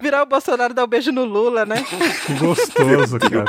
virar 0.00 0.22
o 0.22 0.26
Bolsonaro 0.26 0.72
e 0.72 0.76
dar 0.76 0.84
um 0.84 0.88
beijo 0.88 1.12
no 1.12 1.24
Lula, 1.24 1.64
né? 1.66 1.76
Que 2.26 2.34
gostoso, 2.34 3.18
cara. 3.18 3.44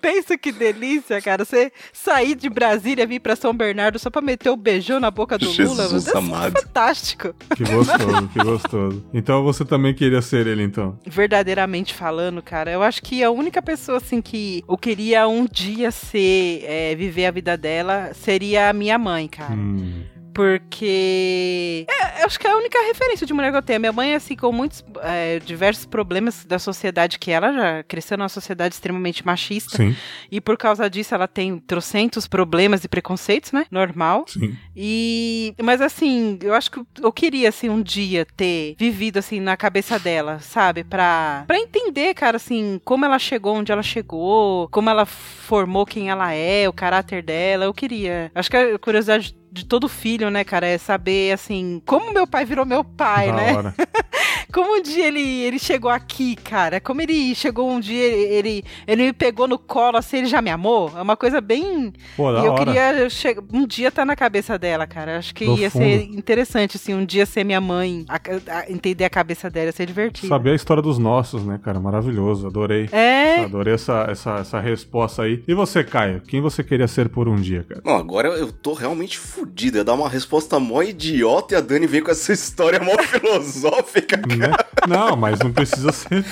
Pensa 0.00 0.36
que 0.36 0.50
delícia, 0.50 1.20
cara. 1.22 1.44
Você 1.44 1.70
sair 1.92 2.34
de 2.34 2.48
Brasília 2.48 3.06
vir 3.06 3.20
pra 3.20 3.36
São 3.36 3.54
Bernardo 3.54 3.98
só 3.98 4.10
pra 4.10 4.20
meter 4.20 4.50
o 4.50 4.56
beijão 4.56 4.98
na 4.98 5.10
boca 5.10 5.38
do 5.38 5.44
Lula. 5.44 5.54
Jesus 5.54 5.90
Deve 5.90 6.00
ser 6.00 6.16
amado. 6.16 6.60
fantástico. 6.60 7.34
Que 7.56 7.64
gostoso, 7.64 8.28
que 8.32 8.38
gostoso. 8.42 9.04
Então 9.14 9.44
você 9.44 9.64
também 9.64 9.94
queria 9.94 10.20
ser 10.20 10.46
ele, 10.46 10.62
então. 10.64 10.98
Verdadeiramente 11.06 11.94
falando, 11.94 12.42
cara, 12.42 12.70
eu 12.72 12.82
acho 12.82 13.02
que 13.02 13.22
a 13.22 13.30
única 13.30 13.62
pessoa, 13.62 13.98
assim, 13.98 14.20
que 14.20 14.64
eu 14.68 14.76
queria 14.76 15.28
um 15.28 15.46
dia 15.46 15.90
ser, 15.90 16.64
é, 16.64 16.94
viver 16.96 17.26
a 17.26 17.30
vida 17.30 17.56
dela, 17.56 18.10
seria 18.14 18.70
a 18.70 18.72
minha 18.72 18.98
mãe, 18.98 19.28
cara. 19.28 19.54
Hum. 19.54 20.02
Porque. 20.36 21.86
É, 21.88 22.20
eu 22.22 22.26
acho 22.26 22.38
que 22.38 22.46
é 22.46 22.50
a 22.50 22.56
única 22.56 22.78
referência 22.86 23.26
de 23.26 23.32
mulher 23.32 23.50
que 23.50 23.56
eu 23.56 23.62
tenho. 23.62 23.80
Minha 23.80 23.92
mãe, 23.92 24.14
assim, 24.14 24.36
com 24.36 24.52
muitos. 24.52 24.84
é, 25.02 25.38
diversos 25.38 25.86
problemas 25.86 26.44
da 26.44 26.58
sociedade 26.58 27.18
que 27.18 27.30
ela 27.30 27.52
já 27.52 27.82
cresceu 27.84 28.18
numa 28.18 28.28
sociedade 28.28 28.74
extremamente 28.74 29.24
machista. 29.24 29.78
Sim, 29.78 29.96
E 30.30 30.38
por 30.38 30.58
causa 30.58 30.90
disso 30.90 31.14
ela 31.14 31.26
tem 31.26 31.58
trocentos 31.58 32.28
problemas 32.28 32.84
e 32.84 32.88
preconceitos, 32.88 33.50
né? 33.50 33.64
Normal. 33.70 34.26
sim. 34.28 34.54
E. 34.76 35.54
Mas 35.62 35.80
assim, 35.80 36.38
eu 36.42 36.52
acho 36.52 36.70
que 36.70 36.82
eu 37.00 37.10
queria, 37.12 37.48
assim, 37.48 37.70
um 37.70 37.80
dia 37.80 38.26
ter 38.36 38.76
vivido, 38.78 39.18
assim, 39.18 39.40
na 39.40 39.56
cabeça 39.56 39.98
dela, 39.98 40.38
sabe? 40.40 40.84
Pra, 40.84 41.44
pra 41.46 41.58
entender, 41.58 42.12
cara, 42.12 42.36
assim, 42.36 42.78
como 42.84 43.06
ela 43.06 43.18
chegou 43.18 43.56
onde 43.56 43.72
ela 43.72 43.82
chegou, 43.82 44.68
como 44.68 44.90
ela 44.90 45.06
formou 45.06 45.86
quem 45.86 46.10
ela 46.10 46.34
é, 46.34 46.68
o 46.68 46.74
caráter 46.74 47.22
dela. 47.22 47.64
Eu 47.64 47.72
queria. 47.72 48.30
Acho 48.34 48.50
que 48.50 48.56
a 48.58 48.78
curiosidade 48.78 49.34
de 49.56 49.64
todo 49.64 49.88
filho, 49.88 50.30
né, 50.30 50.44
cara, 50.44 50.66
é 50.66 50.76
saber, 50.76 51.32
assim, 51.32 51.80
como 51.86 52.12
meu 52.12 52.26
pai 52.26 52.44
virou 52.44 52.66
meu 52.66 52.84
pai, 52.84 53.28
da 53.28 53.62
né? 53.62 53.74
Como 54.52 54.76
um 54.76 54.82
dia 54.82 55.06
ele, 55.08 55.20
ele 55.20 55.58
chegou 55.58 55.90
aqui, 55.90 56.36
cara. 56.36 56.80
Como 56.80 57.00
ele 57.02 57.34
chegou 57.34 57.70
um 57.70 57.80
dia, 57.80 58.02
ele, 58.04 58.34
ele, 58.34 58.64
ele 58.86 59.02
me 59.06 59.12
pegou 59.12 59.46
no 59.48 59.58
colo, 59.58 59.96
assim, 59.96 60.18
ele 60.18 60.26
já 60.26 60.40
me 60.40 60.50
amou. 60.50 60.90
É 60.96 61.02
uma 61.02 61.16
coisa 61.16 61.40
bem. 61.40 61.92
Pô, 62.16 62.32
da 62.32 62.40
e 62.40 62.46
eu 62.46 62.52
hora. 62.52 62.64
queria 62.64 63.10
che- 63.10 63.36
um 63.52 63.66
dia 63.66 63.88
estar 63.88 64.04
na 64.04 64.14
cabeça 64.16 64.58
dela, 64.58 64.86
cara. 64.86 65.18
Acho 65.18 65.34
que 65.34 65.44
ia 65.44 65.70
ser 65.70 66.02
interessante, 66.04 66.76
assim, 66.76 66.94
um 66.94 67.04
dia 67.04 67.26
ser 67.26 67.44
minha 67.44 67.60
mãe, 67.60 68.04
a- 68.08 68.20
a- 68.58 68.70
entender 68.70 69.04
a 69.04 69.10
cabeça 69.10 69.48
dela, 69.50 69.66
ia 69.66 69.72
ser 69.72 69.86
divertido. 69.86 70.28
Saber 70.28 70.50
a 70.50 70.54
história 70.54 70.82
dos 70.82 70.98
nossos, 70.98 71.44
né, 71.44 71.58
cara? 71.62 71.78
Maravilhoso, 71.80 72.46
adorei. 72.46 72.88
É. 72.92 73.40
Adorei 73.40 73.74
essa, 73.74 74.06
essa, 74.10 74.34
essa 74.38 74.60
resposta 74.60 75.22
aí. 75.22 75.42
E 75.46 75.54
você, 75.54 75.82
Caio? 75.84 76.20
Quem 76.26 76.40
você 76.40 76.62
queria 76.64 76.88
ser 76.88 77.08
por 77.08 77.28
um 77.28 77.36
dia, 77.36 77.64
cara? 77.68 77.82
Não, 77.84 77.96
agora 77.96 78.28
eu 78.28 78.50
tô 78.52 78.72
realmente 78.72 79.18
fudido. 79.18 79.78
Ia 79.78 79.84
dar 79.84 79.94
uma 79.94 80.08
resposta 80.08 80.58
mó 80.58 80.82
idiota 80.82 81.54
e 81.54 81.56
a 81.56 81.60
Dani 81.60 81.86
veio 81.86 82.04
com 82.04 82.10
essa 82.10 82.32
história 82.32 82.80
mó 82.80 82.96
filosófica. 83.02 84.20
Né? 84.36 84.50
Não, 84.88 85.16
mas 85.16 85.38
não 85.38 85.52
precisa 85.52 85.92
ser 85.92 86.24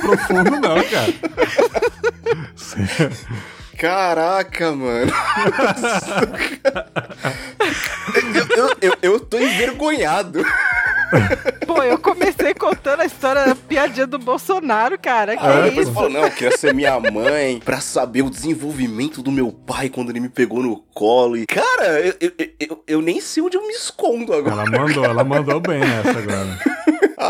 profundo, 0.00 0.50
não, 0.52 0.82
cara. 0.84 1.14
Caraca, 3.80 4.72
mano. 4.72 5.10
eu, 8.36 8.46
eu, 8.56 8.76
eu, 8.80 8.94
eu 9.00 9.20
tô 9.20 9.38
envergonhado. 9.38 10.44
Pô, 11.66 11.82
eu 11.82 11.98
comecei 11.98 12.54
contando 12.54 13.00
a 13.00 13.06
história 13.06 13.46
da 13.46 13.54
piadinha 13.54 14.06
do 14.06 14.18
Bolsonaro, 14.18 14.98
cara. 14.98 15.36
Que 15.36 15.44
Aí 15.44 15.70
é 15.70 15.80
isso? 15.80 15.92
falou, 15.92 16.10
não, 16.10 16.24
eu 16.24 16.30
queria 16.30 16.56
ser 16.56 16.74
minha 16.74 17.00
mãe 17.00 17.58
pra 17.64 17.80
saber 17.80 18.22
o 18.22 18.30
desenvolvimento 18.30 19.22
do 19.22 19.32
meu 19.32 19.50
pai 19.50 19.88
quando 19.88 20.10
ele 20.10 20.20
me 20.20 20.28
pegou 20.28 20.62
no 20.62 20.76
colo. 20.94 21.36
E, 21.36 21.46
cara, 21.46 22.00
eu, 22.00 22.14
eu, 22.20 22.32
eu, 22.60 22.84
eu 22.86 23.02
nem 23.02 23.20
sei 23.20 23.42
onde 23.42 23.56
eu 23.56 23.66
me 23.66 23.72
escondo 23.72 24.32
agora. 24.32 24.62
Ela 24.62 24.70
mandou, 24.70 25.04
ela 25.04 25.24
mandou 25.24 25.60
bem 25.60 25.80
nessa 25.80 26.18
agora. 26.18 26.58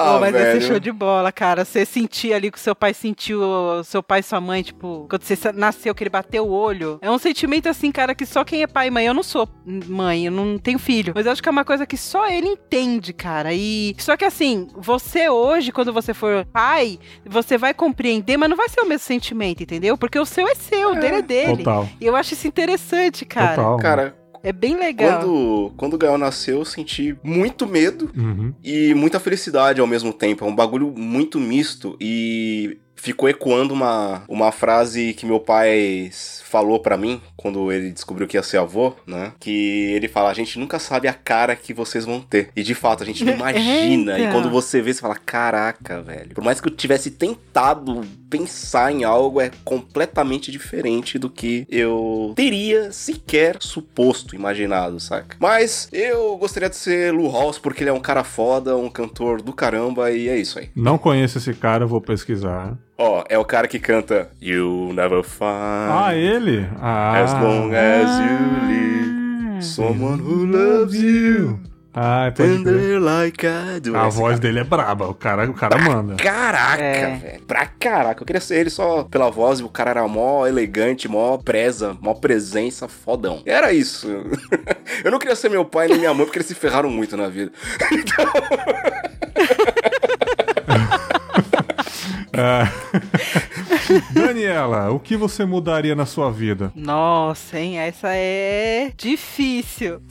Ah, 0.00 0.14
Pô, 0.14 0.20
mas 0.20 0.32
velho. 0.32 0.58
esse 0.58 0.66
show 0.66 0.78
de 0.80 0.92
bola, 0.92 1.30
cara. 1.30 1.64
Você 1.64 1.84
sentia 1.84 2.36
ali 2.36 2.50
que 2.50 2.58
seu 2.58 2.74
pai 2.74 2.94
sentiu, 2.94 3.40
seu 3.84 4.02
pai 4.02 4.20
e 4.20 4.22
sua 4.22 4.40
mãe, 4.40 4.62
tipo, 4.62 5.06
quando 5.08 5.22
você 5.22 5.36
nasceu, 5.52 5.94
que 5.94 6.02
ele 6.02 6.10
bateu 6.10 6.46
o 6.46 6.50
olho. 6.50 6.98
É 7.02 7.10
um 7.10 7.18
sentimento 7.18 7.68
assim, 7.68 7.90
cara, 7.92 8.14
que 8.14 8.24
só 8.26 8.44
quem 8.44 8.62
é 8.62 8.66
pai 8.66 8.88
e 8.88 8.90
mãe. 8.90 9.06
Eu 9.06 9.14
não 9.14 9.22
sou 9.22 9.48
mãe, 9.88 10.26
eu 10.26 10.32
não 10.32 10.58
tenho 10.58 10.78
filho. 10.78 11.12
Mas 11.14 11.26
eu 11.26 11.32
acho 11.32 11.42
que 11.42 11.48
é 11.48 11.52
uma 11.52 11.64
coisa 11.64 11.86
que 11.86 11.96
só 11.96 12.28
ele 12.28 12.46
entende, 12.48 13.12
cara. 13.12 13.52
E. 13.52 13.94
Só 13.98 14.16
que 14.16 14.24
assim, 14.24 14.68
você 14.76 15.28
hoje, 15.28 15.72
quando 15.72 15.92
você 15.92 16.14
for 16.14 16.44
pai, 16.46 16.98
você 17.26 17.56
vai 17.58 17.74
compreender, 17.74 18.36
mas 18.36 18.48
não 18.48 18.56
vai 18.56 18.68
ser 18.68 18.80
o 18.80 18.86
mesmo 18.86 19.04
sentimento, 19.04 19.62
entendeu? 19.62 19.96
Porque 19.96 20.18
o 20.18 20.24
seu 20.26 20.46
é 20.48 20.54
seu, 20.54 20.92
o 20.92 20.94
dele 20.94 21.16
é 21.16 21.22
dele. 21.22 21.56
Total. 21.58 21.88
E 22.00 22.06
eu 22.06 22.16
acho 22.16 22.34
isso 22.34 22.46
interessante, 22.46 23.24
cara. 23.24 23.56
Total. 23.56 23.76
Cara, 23.78 24.19
É 24.42 24.52
bem 24.52 24.76
legal. 24.76 25.20
quando, 25.20 25.72
quando 25.76 25.94
o 25.94 25.98
Gael 25.98 26.16
nasceu, 26.18 26.58
eu 26.60 26.64
senti 26.64 27.16
muito 27.22 27.66
medo 27.66 28.10
Uhum. 28.16 28.54
e 28.64 28.94
muita 28.94 29.20
felicidade 29.20 29.80
ao 29.80 29.86
mesmo 29.86 30.12
tempo. 30.12 30.44
É 30.44 30.48
um 30.48 30.54
bagulho 30.54 30.92
muito 30.96 31.38
misto 31.38 31.96
e 32.00 32.78
ficou 33.00 33.28
ecoando 33.28 33.72
uma, 33.72 34.22
uma 34.28 34.52
frase 34.52 35.14
que 35.14 35.24
meu 35.24 35.40
pai 35.40 36.10
falou 36.44 36.80
pra 36.80 36.96
mim 36.96 37.20
quando 37.36 37.72
ele 37.72 37.90
descobriu 37.90 38.26
que 38.26 38.36
ia 38.36 38.42
ser 38.42 38.58
avô, 38.58 38.92
né? 39.06 39.32
Que 39.40 39.92
ele 39.92 40.08
fala: 40.08 40.30
a 40.30 40.34
gente 40.34 40.58
nunca 40.58 40.78
sabe 40.78 41.08
a 41.08 41.14
cara 41.14 41.56
que 41.56 41.72
vocês 41.72 42.04
vão 42.04 42.20
ter. 42.20 42.50
E 42.54 42.62
de 42.62 42.74
fato, 42.74 43.02
a 43.02 43.06
gente 43.06 43.24
não 43.24 43.32
imagina. 43.34 44.18
E 44.18 44.30
quando 44.30 44.50
você 44.50 44.82
vê, 44.82 44.92
você 44.92 45.00
fala: 45.00 45.16
caraca, 45.16 46.02
velho. 46.02 46.34
Por 46.34 46.44
mais 46.44 46.60
que 46.60 46.68
eu 46.68 46.74
tivesse 46.74 47.10
tentado 47.10 48.02
pensar 48.28 48.92
em 48.92 49.02
algo, 49.02 49.40
é 49.40 49.50
completamente 49.64 50.52
diferente 50.52 51.18
do 51.18 51.30
que 51.30 51.66
eu 51.68 52.32
teria 52.36 52.92
sequer 52.92 53.56
suposto, 53.60 54.34
imaginado, 54.34 55.00
saca? 55.00 55.36
Mas 55.40 55.88
eu 55.92 56.36
gostaria 56.36 56.68
de 56.68 56.76
ser 56.76 57.12
Lu 57.12 57.28
Halls 57.28 57.58
porque 57.58 57.82
ele 57.82 57.90
é 57.90 57.92
um 57.92 58.00
cara 58.00 58.22
foda, 58.22 58.76
um 58.76 58.90
cantor 58.90 59.42
do 59.42 59.52
caramba, 59.52 60.10
e 60.12 60.28
é 60.28 60.36
isso 60.36 60.58
aí. 60.58 60.70
Não 60.76 60.98
conheço 60.98 61.38
esse 61.38 61.54
cara, 61.54 61.84
eu 61.84 61.88
vou 61.88 62.00
pesquisar. 62.00 62.76
Ó, 63.02 63.24
é 63.30 63.38
o 63.38 63.44
cara 63.46 63.66
que 63.66 63.78
canta 63.78 64.28
You 64.42 64.92
Never 64.92 65.22
Find 65.22 65.40
Ah, 65.90 66.14
ele? 66.14 66.68
Ah. 66.80 67.18
As 67.22 67.32
long 67.32 67.70
as 67.72 68.18
you 68.18 68.38
live 68.68 69.64
Someone 69.64 70.20
who 70.22 70.44
loves 70.44 71.00
you 71.00 71.58
Ah, 71.94 72.30
pode 72.36 72.98
like 73.00 73.44
I 73.46 73.80
do. 73.80 73.96
A 73.96 74.06
Esse 74.06 74.16
voz 74.18 74.34
cara- 74.34 74.40
dele 74.42 74.60
é 74.60 74.64
braba, 74.64 75.08
o 75.08 75.14
cara, 75.14 75.50
o 75.50 75.54
cara 75.54 75.76
manda. 75.78 76.14
Caraca, 76.22 76.80
É. 76.82 77.16
velho. 77.16 77.42
Pra 77.48 77.66
caraca. 77.66 78.22
Eu 78.22 78.26
queria 78.26 78.40
ser 78.40 78.58
ele 78.60 78.70
só 78.70 79.02
pela 79.02 79.28
voz 79.28 79.58
e 79.58 79.64
o 79.64 79.68
cara 79.68 79.90
era 79.90 80.06
mó 80.06 80.46
elegante, 80.46 81.08
mó 81.08 81.36
presa, 81.38 81.96
mó 82.00 82.14
presença, 82.14 82.86
fodão. 82.86 83.42
Era 83.44 83.72
isso. 83.72 84.06
Eu 85.02 85.10
não 85.10 85.18
queria 85.18 85.34
ser 85.34 85.48
meu 85.48 85.64
pai 85.64 85.88
nem 85.88 85.98
minha 85.98 86.14
mãe 86.14 86.24
porque 86.26 86.38
eles 86.38 86.46
se 86.48 86.54
ferraram 86.54 86.90
muito 86.90 87.16
na 87.16 87.28
vida. 87.28 87.50
Ah. 92.32 92.70
Daniela, 94.12 94.90
o 94.90 95.00
que 95.00 95.16
você 95.16 95.44
mudaria 95.44 95.94
na 95.94 96.06
sua 96.06 96.30
vida? 96.30 96.72
Nossa, 96.74 97.58
hein? 97.58 97.78
Essa 97.78 98.08
é 98.12 98.92
difícil. 98.96 100.00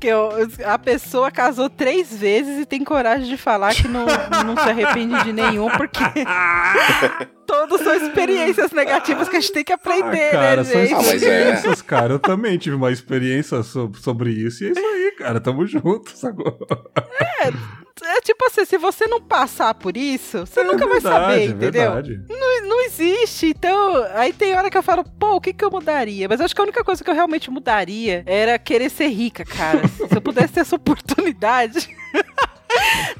Que 0.00 0.06
eu- 0.06 0.30
a 0.64 0.78
pessoa 0.78 1.28
casou 1.28 1.68
três 1.68 2.16
vezes 2.16 2.60
e 2.60 2.64
tem 2.64 2.84
coragem 2.84 3.26
de 3.28 3.36
falar 3.36 3.74
que 3.74 3.88
não, 3.88 4.06
não 4.46 4.54
se 4.54 4.70
arrepende 4.70 5.24
de 5.24 5.32
nenhum, 5.32 5.68
porque 5.70 5.98
todos 7.66 7.80
são 7.80 7.94
experiências 7.94 8.70
negativas 8.72 9.28
que 9.28 9.36
a 9.36 9.40
gente 9.40 9.52
tem 9.52 9.64
que 9.64 9.72
aprender, 9.72 10.28
ah, 10.28 10.32
cara, 10.32 10.56
né, 10.58 10.64
são 10.64 10.80
gente? 10.80 10.92
Ah, 10.94 10.96
mas 10.96 11.08
é. 11.08 11.16
experiências, 11.16 11.82
cara. 11.82 12.12
Eu 12.14 12.18
também 12.18 12.58
tive 12.58 12.76
uma 12.76 12.90
experiência 12.92 13.62
so- 13.62 13.90
sobre 14.00 14.30
isso. 14.30 14.62
E 14.64 14.68
é 14.68 14.70
isso 14.72 14.80
aí, 14.80 15.12
cara. 15.18 15.40
Tamo 15.40 15.66
junto, 15.66 16.10
sacou? 16.16 16.58
É 18.00 18.20
tipo 18.20 18.44
assim, 18.46 18.64
se 18.64 18.78
você 18.78 19.06
não 19.08 19.20
passar 19.20 19.74
por 19.74 19.96
isso, 19.96 20.46
você 20.46 20.62
nunca 20.62 20.86
vai 20.86 21.00
verdade, 21.00 21.24
saber, 21.24 21.40
é 21.40 21.44
entendeu? 21.46 21.70
verdade. 21.92 22.22
Não, 22.28 22.68
não 22.68 22.80
existe. 22.84 23.46
Então, 23.48 24.04
aí 24.14 24.32
tem 24.32 24.54
hora 24.54 24.70
que 24.70 24.78
eu 24.78 24.82
falo, 24.84 25.02
pô, 25.18 25.34
o 25.34 25.40
que, 25.40 25.52
que 25.52 25.64
eu 25.64 25.70
mudaria? 25.70 26.28
Mas 26.28 26.38
eu 26.38 26.44
acho 26.46 26.54
que 26.54 26.60
a 26.60 26.64
única 26.64 26.84
coisa 26.84 27.02
que 27.02 27.10
eu 27.10 27.14
realmente 27.14 27.50
mudaria 27.50 28.22
era 28.24 28.56
querer 28.58 28.88
ser 28.90 29.08
rica, 29.08 29.44
cara. 29.44 29.82
Se 29.88 30.14
eu 30.16 30.20
pudesse 30.20 30.52
ter 30.52 30.60
essa 30.60 30.76
oportunidade. 30.76 31.88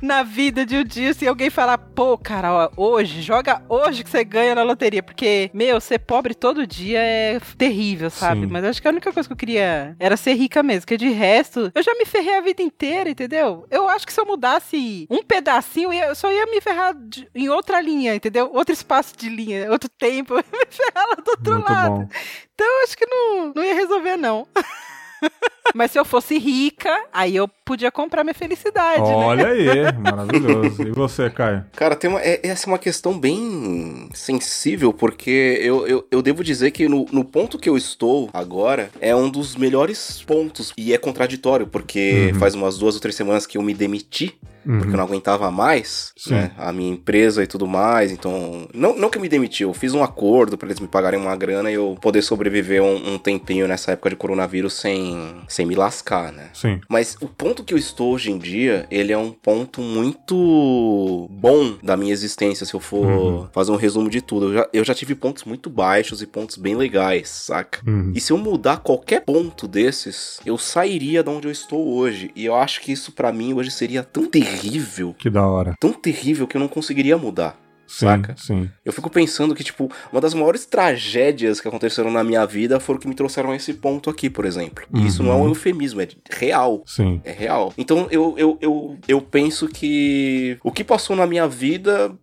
Na 0.02 0.22
vida 0.22 0.64
de 0.64 0.76
um 0.76 0.84
dia, 0.84 1.12
se 1.14 1.26
alguém 1.26 1.50
falar, 1.50 1.76
pô, 1.78 2.16
cara, 2.16 2.52
ó, 2.52 2.70
hoje, 2.76 3.20
joga 3.22 3.62
hoje 3.68 4.04
que 4.04 4.11
você 4.11 4.22
ganha 4.24 4.54
na 4.54 4.62
loteria. 4.62 5.02
Porque, 5.02 5.50
meu, 5.52 5.80
ser 5.80 5.98
pobre 5.98 6.34
todo 6.34 6.66
dia 6.66 7.00
é 7.00 7.40
terrível, 7.56 8.11
sabe? 8.11 8.42
Sim. 8.42 8.46
Mas 8.50 8.64
acho 8.64 8.80
que 8.82 8.88
a 8.88 8.90
única 8.90 9.12
coisa 9.12 9.28
que 9.28 9.32
eu 9.32 9.36
queria 9.36 9.96
era 9.98 10.16
ser 10.16 10.34
rica 10.34 10.62
mesmo. 10.62 10.82
Porque 10.82 10.96
de 10.96 11.09
resto, 11.11 11.70
eu 11.74 11.82
já 11.82 11.94
me 11.94 12.04
ferrei 12.04 12.36
a 12.36 12.40
vida 12.40 12.62
inteira, 12.62 13.11
entendeu? 13.11 13.66
Eu 13.70 13.88
acho 13.88 14.06
que 14.06 14.12
se 14.12 14.20
eu 14.20 14.26
mudasse 14.26 15.06
um 15.11 15.22
pedacinho, 15.22 15.92
eu, 15.92 16.14
só 16.14 16.30
ia 16.30 16.46
me 16.46 16.61
ferrar 16.61 16.94
de- 16.94 17.28
em 17.34 17.48
outra 17.48 17.80
linha, 17.80 18.14
entendeu? 18.14 18.50
Outro 18.52 18.72
espaço 18.72 19.16
de 19.16 19.28
linha, 19.28 19.70
outro 19.70 19.88
tempo. 19.88 20.34
Eu 20.38 20.38
ia 20.38 20.66
me 20.66 20.72
ferrar 20.72 21.09
lá 21.09 21.14
do 21.16 21.30
outro 21.30 21.52
Muito 21.54 21.68
lado. 21.72 21.90
bom. 21.90 22.09
Então 22.54 22.66
eu 22.66 22.84
acho 22.84 22.96
que 22.96 23.06
não, 23.06 23.52
não 23.54 23.64
ia 23.64 23.74
resolver, 23.74 24.16
não. 24.16 24.46
Mas 25.74 25.90
se 25.90 25.98
eu 25.98 26.04
fosse 26.04 26.38
rica, 26.38 27.04
aí 27.12 27.36
eu 27.36 27.48
podia 27.68 27.92
comprar 27.92 28.24
minha 28.24 28.34
felicidade, 28.34 29.02
né? 29.02 29.14
Olha 29.14 29.46
aí, 29.48 29.92
maravilhoso. 30.00 30.88
E 30.88 30.90
você, 30.90 31.28
Caio? 31.30 31.64
Cara, 31.76 31.94
tem 31.94 32.08
uma, 32.10 32.20
é, 32.20 32.40
essa 32.42 32.66
é 32.66 32.72
uma 32.72 32.78
questão 32.78 33.18
bem 33.18 34.08
sensível, 34.14 34.92
porque 34.92 35.58
eu, 35.62 35.86
eu, 35.86 36.06
eu 36.10 36.22
devo 36.22 36.42
dizer 36.42 36.70
que 36.70 36.88
no, 36.88 37.06
no 37.12 37.24
ponto 37.24 37.58
que 37.58 37.68
eu 37.68 37.76
estou 37.76 38.28
agora 38.32 38.90
é 39.00 39.14
um 39.14 39.28
dos 39.30 39.54
melhores 39.54 40.22
pontos. 40.26 40.72
E 40.76 40.92
é 40.94 40.98
contraditório, 40.98 41.66
porque 41.66 42.30
Uhum. 42.32 42.38
faz 42.38 42.54
umas 42.54 42.78
duas 42.78 42.94
ou 42.94 43.00
três 43.00 43.14
semanas 43.14 43.46
que 43.46 43.58
eu 43.58 43.62
me 43.62 43.74
demiti, 43.74 44.34
porque 44.64 44.84
eu 44.84 44.90
Uhum. 44.90 44.96
não 44.96 45.04
aguentava 45.04 45.50
mais, 45.50 46.12
né? 46.28 46.50
A 46.58 46.72
minha 46.72 46.90
empresa 46.92 47.42
e 47.42 47.46
tudo 47.46 47.66
mais. 47.66 48.10
Então, 48.12 48.68
não, 48.74 48.96
não 48.96 49.08
que 49.10 49.16
eu 49.18 49.22
me 49.22 49.28
demiti, 49.28 49.62
eu 49.62 49.72
fiz 49.72 49.94
um 49.94 50.02
acordo 50.02 50.58
pra 50.58 50.66
eles 50.68 50.80
me 50.80 50.86
pagarem 50.88 51.18
uma 51.18 51.34
grana 51.36 51.70
e 51.70 51.74
eu 51.74 51.96
poder 52.00 52.22
sobreviver 52.22 52.82
um, 52.82 53.14
um 53.14 53.18
tempinho 53.18 53.66
nessa 53.68 53.92
época 53.92 54.10
de 54.10 54.16
coronavírus 54.16 54.74
sem, 54.74 55.36
sem 55.48 55.64
me 55.66 55.74
lascar, 55.74 56.32
né? 56.32 56.50
Sim. 56.52 56.80
Mas 56.88 57.16
o 57.20 57.28
ponto 57.28 57.57
que 57.64 57.74
eu 57.74 57.78
estou 57.78 58.12
hoje 58.12 58.30
em 58.30 58.38
dia, 58.38 58.86
ele 58.90 59.12
é 59.12 59.18
um 59.18 59.30
ponto 59.30 59.80
muito 59.80 61.28
bom 61.30 61.76
da 61.82 61.96
minha 61.96 62.12
existência, 62.12 62.64
se 62.66 62.74
eu 62.74 62.80
for 62.80 62.98
Uhum. 63.06 63.48
fazer 63.52 63.72
um 63.72 63.76
resumo 63.76 64.09
de 64.11 64.20
tudo. 64.20 64.46
Eu 64.46 64.52
já, 64.54 64.68
eu 64.72 64.84
já 64.84 64.94
tive 64.94 65.14
pontos 65.14 65.44
muito 65.44 65.70
baixos 65.70 66.22
e 66.22 66.26
pontos 66.26 66.56
bem 66.56 66.74
legais, 66.74 67.28
saca? 67.28 67.80
Uhum. 67.88 68.12
E 68.14 68.20
se 68.20 68.32
eu 68.32 68.38
mudar 68.38 68.78
qualquer 68.78 69.20
ponto 69.24 69.66
desses, 69.68 70.40
eu 70.44 70.56
sairia 70.59 71.22
de 71.22 71.30
onde 71.30 71.46
eu 71.48 71.52
estou 71.52 71.94
hoje. 71.94 72.30
E 72.34 72.44
eu 72.44 72.54
acho 72.54 72.80
que 72.80 72.92
isso 72.92 73.12
pra 73.12 73.32
mim 73.32 73.52
hoje 73.54 73.70
seria 73.70 74.02
tão 74.02 74.26
terrível, 74.26 75.14
Que 75.18 75.30
da 75.30 75.46
hora. 75.46 75.74
tão 75.80 75.92
terrível 75.92 76.46
que 76.46 76.56
eu 76.56 76.61
não 76.61 76.68
conseguiria 76.68 77.16
mudar. 77.18 77.59
Sim, 77.89 78.07
Saca? 78.07 78.34
sim. 78.36 78.70
Eu 78.84 78.93
fico 78.93 79.09
pensando 79.09 79.55
que, 79.55 79.64
tipo, 79.64 79.91
uma 80.12 80.20
das 80.20 80.34
maiores 80.34 80.66
tragédias 80.66 81.59
que 81.61 81.66
aconteceram 81.66 82.11
na 82.11 82.22
minha 82.22 82.45
vida 82.47 82.78
foram 82.78 83.01
que 83.01 83.09
me 83.09 83.14
trouxeram 83.14 83.51
a 83.51 83.57
esse 83.57 83.72
ponto 83.74 84.11
aqui, 84.11 84.28
por 84.28 84.45
exemplo. 84.45 84.84
E 84.95 85.07
isso 85.07 85.22
não 85.22 85.32
é 85.32 85.34
um 85.34 85.41
Uhum. 85.43 85.49
eufemismo, 85.49 86.01
é 86.03 86.09
real. 86.30 86.82
Sim. 86.86 87.20
É 87.24 87.32
real. 87.32 87.72
Então 87.78 88.07
eu, 88.11 88.34
eu, 88.36 88.59
eu, 88.61 88.99
eu 89.09 89.20
penso 89.22 89.66
que 89.66 90.59
o 90.62 90.70
que 90.70 90.84
passou 90.84 91.16
na 91.16 91.26
minha 91.26 91.49
vida 91.49 92.14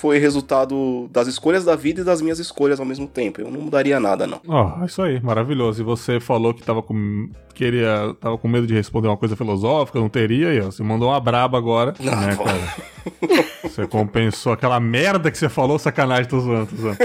foi 0.00 0.18
resultado 0.18 1.08
das 1.12 1.28
escolhas 1.28 1.62
da 1.62 1.76
vida 1.76 2.00
e 2.00 2.04
das 2.04 2.22
minhas 2.22 2.38
escolhas 2.38 2.80
ao 2.80 2.86
mesmo 2.86 3.06
tempo. 3.06 3.40
Eu 3.42 3.50
não 3.50 3.60
mudaria 3.60 4.00
nada, 4.00 4.26
não. 4.26 4.40
Ó, 4.48 4.82
isso 4.84 5.02
aí, 5.02 5.20
maravilhoso. 5.20 5.82
E 5.82 5.84
você 5.84 6.18
falou 6.18 6.54
que 6.54 6.62
tava 6.62 6.82
com. 6.82 7.28
Queria. 7.54 8.16
Tava 8.18 8.38
com 8.38 8.48
medo 8.48 8.66
de 8.66 8.72
responder 8.72 9.08
uma 9.08 9.16
coisa 9.18 9.36
filosófica, 9.36 10.00
não 10.00 10.08
teria, 10.08 10.54
e 10.54 10.60
ó, 10.60 10.64
você 10.66 10.82
mandou 10.82 11.10
uma 11.10 11.20
braba 11.20 11.58
agora. 11.58 11.94
Não, 12.00 12.16
né, 12.18 12.34
pô. 12.34 12.44
cara? 12.44 12.58
Você 13.62 13.86
compensou 13.86 14.52
aquela 14.54 14.80
merda 14.80 15.30
que 15.30 15.36
você 15.36 15.50
falou, 15.50 15.78
sacanagem, 15.78 16.24
tô 16.24 16.40
zoando, 16.40 16.66
tô 16.66 16.76
zoando. 16.76 16.98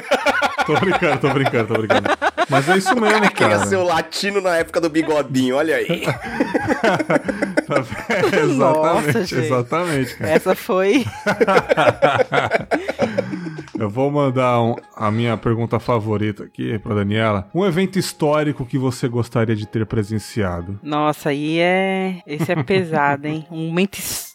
Tô 0.65 0.73
brincando, 0.79 1.17
tô 1.19 1.29
brincando, 1.33 1.67
tô 1.67 1.73
brincando. 1.75 2.09
Mas 2.49 2.69
é 2.69 2.77
isso 2.77 2.95
mesmo, 2.95 3.29
Queria 3.35 3.57
cara. 3.57 3.65
ser 3.65 3.75
o 3.75 3.83
latino 3.83 4.41
na 4.41 4.55
época 4.55 4.79
do 4.79 4.89
bigodinho, 4.89 5.57
olha 5.57 5.75
aí. 5.75 6.03
exatamente, 8.43 8.55
Nossa, 8.57 9.11
gente. 9.25 9.35
exatamente, 9.35 10.15
cara. 10.15 10.31
Essa 10.31 10.55
foi. 10.55 11.05
Eu 13.77 13.89
vou 13.89 14.09
mandar 14.09 14.61
um- 14.61 14.75
a 14.95 15.11
minha 15.11 15.35
pergunta 15.35 15.79
favorita 15.79 16.43
aqui 16.45 16.79
pra 16.79 16.95
Daniela. 16.95 17.49
Um 17.53 17.65
evento 17.65 17.99
histórico 17.99 18.65
que 18.65 18.77
você 18.77 19.07
gostaria 19.07 19.55
de 19.55 19.65
ter 19.67 19.85
presenciado. 19.85 20.79
Nossa, 20.81 21.29
aí 21.29 21.59
é. 21.59 22.21
Esse 22.25 22.51
é 22.53 22.63
pesado, 22.63 23.27
hein? 23.27 23.45
Um 23.51 23.67
momento 23.67 23.95
histórico. 23.95 24.34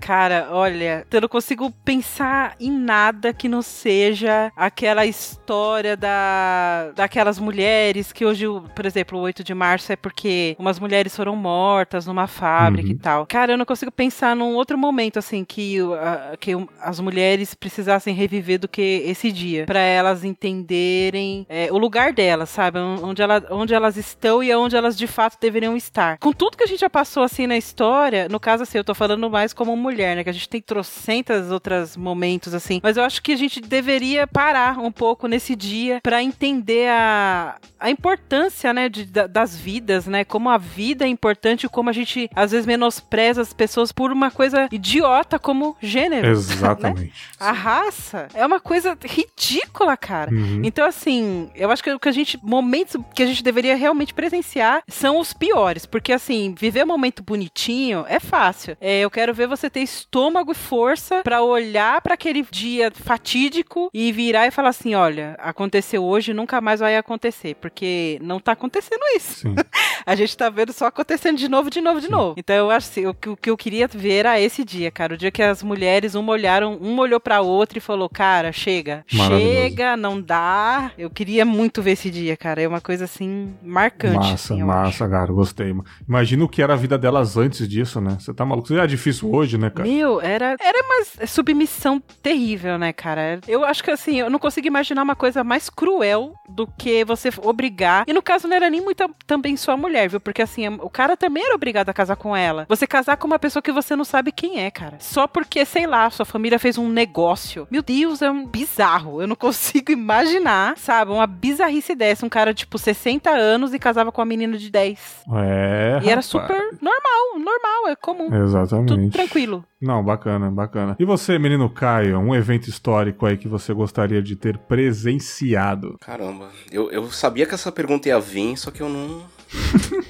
Cara, 0.00 0.48
olha, 0.50 1.06
eu 1.10 1.20
não 1.20 1.28
consigo 1.28 1.70
pensar 1.84 2.54
em 2.60 2.70
nada 2.70 3.32
que 3.32 3.48
não 3.48 3.62
seja 3.62 4.52
aquela 4.56 5.04
história 5.06 5.96
da 5.96 6.90
daquelas 6.94 7.38
mulheres 7.38 8.12
que 8.12 8.24
hoje, 8.24 8.44
por 8.74 8.86
exemplo, 8.86 9.18
o 9.18 9.22
8 9.22 9.42
de 9.42 9.54
março 9.54 9.92
é 9.92 9.96
porque 9.96 10.54
umas 10.58 10.78
mulheres 10.78 11.14
foram 11.16 11.34
mortas 11.36 12.06
numa 12.06 12.26
fábrica 12.26 12.88
Uhum. 12.88 12.94
e 12.94 12.98
tal. 12.98 13.26
Cara, 13.26 13.52
eu 13.52 13.58
não 13.58 13.64
consigo 13.64 13.90
pensar 13.90 14.34
num 14.36 14.54
outro 14.54 14.76
momento 14.78 15.18
assim 15.18 15.44
que, 15.44 15.78
a- 16.00 16.36
que 16.38 16.52
as 16.80 17.00
mulheres 17.00 17.54
precisassem 17.54 18.14
reviver 18.14 18.58
do 18.58 18.68
que 18.68 19.02
esse 19.06 19.32
dia, 19.32 19.64
Pra 19.66 19.80
elas 19.80 20.24
entenderem 20.24 21.46
é, 21.48 21.68
o 21.72 21.78
lugar 21.78 22.12
delas, 22.12 22.48
sabe? 22.50 22.78
Onde, 22.78 23.22
ela, 23.22 23.42
onde 23.50 23.74
elas 23.74 23.96
estão 23.96 24.42
e 24.42 24.54
onde 24.54 24.76
elas 24.76 24.96
de 24.96 25.06
fato 25.06 25.36
deveriam 25.40 25.76
estar. 25.76 26.18
Com 26.18 26.32
tudo 26.32 26.56
que 26.56 26.64
a 26.64 26.66
gente 26.66 26.80
já 26.80 26.90
passou 26.90 27.22
assim 27.22 27.46
na 27.46 27.56
história, 27.56 28.28
no 28.28 28.38
caso 28.40 28.62
assim, 28.62 28.78
eu 28.78 28.84
tô 28.84 28.94
falando 28.94 29.07
mais 29.16 29.52
como 29.52 29.76
mulher, 29.76 30.16
né? 30.16 30.24
Que 30.24 30.30
a 30.30 30.32
gente 30.32 30.48
tem 30.48 30.60
trocentas 30.60 31.50
outras 31.50 31.96
momentos 31.96 32.54
assim, 32.54 32.80
mas 32.82 32.96
eu 32.96 33.04
acho 33.04 33.22
que 33.22 33.32
a 33.32 33.36
gente 33.36 33.60
deveria 33.60 34.26
parar 34.26 34.78
um 34.78 34.90
pouco 34.92 35.26
nesse 35.26 35.54
dia 35.56 36.00
pra 36.02 36.22
entender 36.22 36.88
a, 36.90 37.56
a 37.78 37.90
importância, 37.90 38.72
né, 38.72 38.88
de, 38.88 39.04
da- 39.04 39.26
das 39.26 39.56
vidas, 39.56 40.06
né? 40.06 40.24
Como 40.24 40.48
a 40.50 40.58
vida 40.58 41.04
é 41.04 41.08
importante 41.08 41.64
e 41.64 41.68
como 41.68 41.90
a 41.90 41.92
gente 41.92 42.28
às 42.34 42.50
vezes 42.50 42.66
menospreza 42.66 43.40
as 43.42 43.52
pessoas 43.52 43.92
por 43.92 44.10
uma 44.12 44.30
coisa 44.30 44.68
idiota 44.72 45.38
como 45.38 45.76
gênero. 45.80 46.28
Exatamente. 46.28 47.12
A 47.38 47.52
raça 47.52 48.28
é 48.34 48.44
uma 48.44 48.60
coisa 48.60 48.96
ridícula, 49.04 49.96
cara. 49.96 50.30
Uhum. 50.32 50.62
Então, 50.64 50.84
assim, 50.86 51.50
eu 51.54 51.70
acho 51.70 51.82
que 51.82 51.90
o 51.90 51.98
que 52.00 52.08
a 52.08 52.12
gente. 52.12 52.38
Momentos 52.42 53.00
que 53.14 53.22
a 53.22 53.26
gente 53.26 53.42
deveria 53.42 53.76
realmente 53.76 54.12
presenciar 54.14 54.82
são 54.88 55.18
os 55.18 55.32
piores. 55.32 55.86
Porque, 55.86 56.12
assim, 56.12 56.54
viver 56.58 56.84
um 56.84 56.86
momento 56.88 57.22
bonitinho 57.22 58.04
é 58.08 58.18
fácil. 58.20 58.76
É, 58.80 58.87
eu 58.96 59.10
quero 59.10 59.32
ver 59.34 59.46
você 59.48 59.68
ter 59.70 59.80
estômago 59.80 60.52
e 60.52 60.54
força 60.54 61.22
pra 61.22 61.42
olhar 61.42 62.00
pra 62.00 62.14
aquele 62.14 62.44
dia 62.50 62.90
fatídico 62.94 63.90
e 63.92 64.12
virar 64.12 64.46
e 64.46 64.50
falar 64.50 64.70
assim: 64.70 64.94
olha, 64.94 65.34
aconteceu 65.38 66.04
hoje 66.04 66.32
nunca 66.32 66.60
mais 66.60 66.80
vai 66.80 66.96
acontecer. 66.96 67.54
Porque 67.60 68.18
não 68.22 68.38
tá 68.40 68.52
acontecendo 68.52 69.00
isso. 69.16 69.40
Sim. 69.40 69.54
A 70.06 70.14
gente 70.14 70.34
tá 70.36 70.48
vendo 70.48 70.72
só 70.72 70.86
acontecendo 70.86 71.36
de 71.36 71.48
novo, 71.48 71.68
de 71.68 71.80
novo, 71.80 72.00
de 72.00 72.10
novo. 72.10 72.34
Então 72.38 72.54
eu 72.56 72.70
acho 72.70 72.88
assim, 72.88 73.06
o, 73.06 73.12
que- 73.12 73.28
o 73.28 73.36
que 73.36 73.50
eu 73.50 73.56
queria 73.56 73.86
ver 73.86 74.20
era 74.20 74.40
esse 74.40 74.64
dia, 74.64 74.90
cara. 74.90 75.14
O 75.14 75.16
dia 75.18 75.30
que 75.30 75.42
as 75.42 75.62
mulheres, 75.62 76.14
uma 76.14 76.32
olharam, 76.32 76.76
uma 76.76 77.02
olhou 77.02 77.20
pra 77.20 77.40
outra 77.42 77.76
e 77.76 77.80
falou, 77.80 78.08
cara, 78.08 78.50
chega. 78.52 79.04
Chega, 79.06 79.96
não 79.96 80.20
dá. 80.20 80.92
Eu 80.96 81.10
queria 81.10 81.44
muito 81.44 81.82
ver 81.82 81.92
esse 81.92 82.10
dia, 82.10 82.36
cara. 82.36 82.62
É 82.62 82.68
uma 82.68 82.80
coisa 82.80 83.04
assim, 83.04 83.54
marcante. 83.62 84.16
Massa, 84.16 84.54
assim, 84.54 84.62
massa, 84.62 85.08
cara, 85.08 85.32
gostei. 85.32 85.74
Imagina 86.08 86.44
o 86.44 86.48
que 86.48 86.62
era 86.62 86.72
a 86.72 86.76
vida 86.76 86.96
delas 86.96 87.36
antes 87.36 87.68
disso, 87.68 88.00
né? 88.00 88.16
Você 88.18 88.32
tá 88.32 88.44
maluco? 88.46 88.68
Você 88.68 88.74
era 88.78 88.88
difícil 88.88 89.32
hoje, 89.32 89.58
né, 89.58 89.70
cara? 89.70 89.88
Meu, 89.88 90.20
era, 90.20 90.56
era 90.60 90.84
uma 90.84 91.26
submissão 91.26 92.00
terrível, 92.22 92.78
né, 92.78 92.92
cara? 92.92 93.40
Eu 93.46 93.64
acho 93.64 93.82
que 93.82 93.90
assim, 93.90 94.20
eu 94.20 94.30
não 94.30 94.38
consigo 94.38 94.66
imaginar 94.66 95.02
uma 95.02 95.16
coisa 95.16 95.42
mais 95.44 95.68
cruel 95.68 96.34
do 96.48 96.66
que 96.66 97.04
você 97.04 97.30
obrigar. 97.42 98.04
E 98.06 98.12
no 98.12 98.22
caso 98.22 98.48
não 98.48 98.56
era 98.56 98.70
nem 98.70 98.80
muito 98.80 99.08
também 99.26 99.56
sua 99.56 99.76
mulher, 99.76 100.08
viu? 100.08 100.20
Porque 100.20 100.42
assim, 100.42 100.68
o 100.68 100.90
cara 100.90 101.16
também 101.16 101.44
era 101.44 101.54
obrigado 101.54 101.88
a 101.88 101.94
casar 101.94 102.16
com 102.16 102.36
ela. 102.36 102.66
Você 102.68 102.86
casar 102.86 103.16
com 103.16 103.26
uma 103.26 103.38
pessoa 103.38 103.62
que 103.62 103.72
você 103.72 103.94
não 103.94 104.04
sabe 104.04 104.32
quem 104.32 104.60
é, 104.60 104.70
cara. 104.70 104.96
Só 104.98 105.26
porque, 105.26 105.64
sei 105.64 105.86
lá, 105.86 106.08
sua 106.10 106.24
família 106.24 106.58
fez 106.58 106.78
um 106.78 106.88
negócio. 106.88 107.66
Meu 107.70 107.82
Deus, 107.82 108.22
é 108.22 108.30
um 108.30 108.46
bizarro. 108.46 109.20
Eu 109.20 109.26
não 109.26 109.36
consigo 109.36 109.92
imaginar, 109.92 110.76
sabe? 110.78 111.12
Uma 111.12 111.26
bizarrice 111.26 111.94
dessa. 111.94 112.24
Um 112.24 112.28
cara, 112.28 112.54
tipo, 112.54 112.78
60 112.78 113.30
anos 113.30 113.74
e 113.74 113.78
casava 113.78 114.12
com 114.12 114.20
uma 114.20 114.26
menina 114.26 114.56
de 114.56 114.70
10. 114.70 115.24
É. 115.34 115.88
E 115.88 115.92
rapaz. 115.94 116.08
era 116.08 116.22
super 116.22 116.58
normal, 116.80 117.38
normal, 117.38 117.88
é 117.88 117.96
comum. 117.96 118.28
Exatamente. 118.68 119.12
Tudo 119.12 119.12
tranquilo. 119.12 119.64
Não, 119.80 120.04
bacana, 120.04 120.50
bacana. 120.50 120.96
E 120.98 121.04
você, 121.04 121.38
menino 121.38 121.68
Caio, 121.70 122.18
um 122.18 122.34
evento 122.34 122.68
histórico 122.68 123.26
aí 123.26 123.36
que 123.36 123.48
você 123.48 123.72
gostaria 123.72 124.22
de 124.22 124.36
ter 124.36 124.58
presenciado? 124.58 125.96
Caramba, 126.00 126.50
eu, 126.70 126.90
eu 126.90 127.10
sabia 127.10 127.46
que 127.46 127.54
essa 127.54 127.72
pergunta 127.72 128.08
ia 128.08 128.20
vir, 128.20 128.56
só 128.56 128.70
que 128.70 128.80
eu 128.80 128.88
não. 128.88 129.24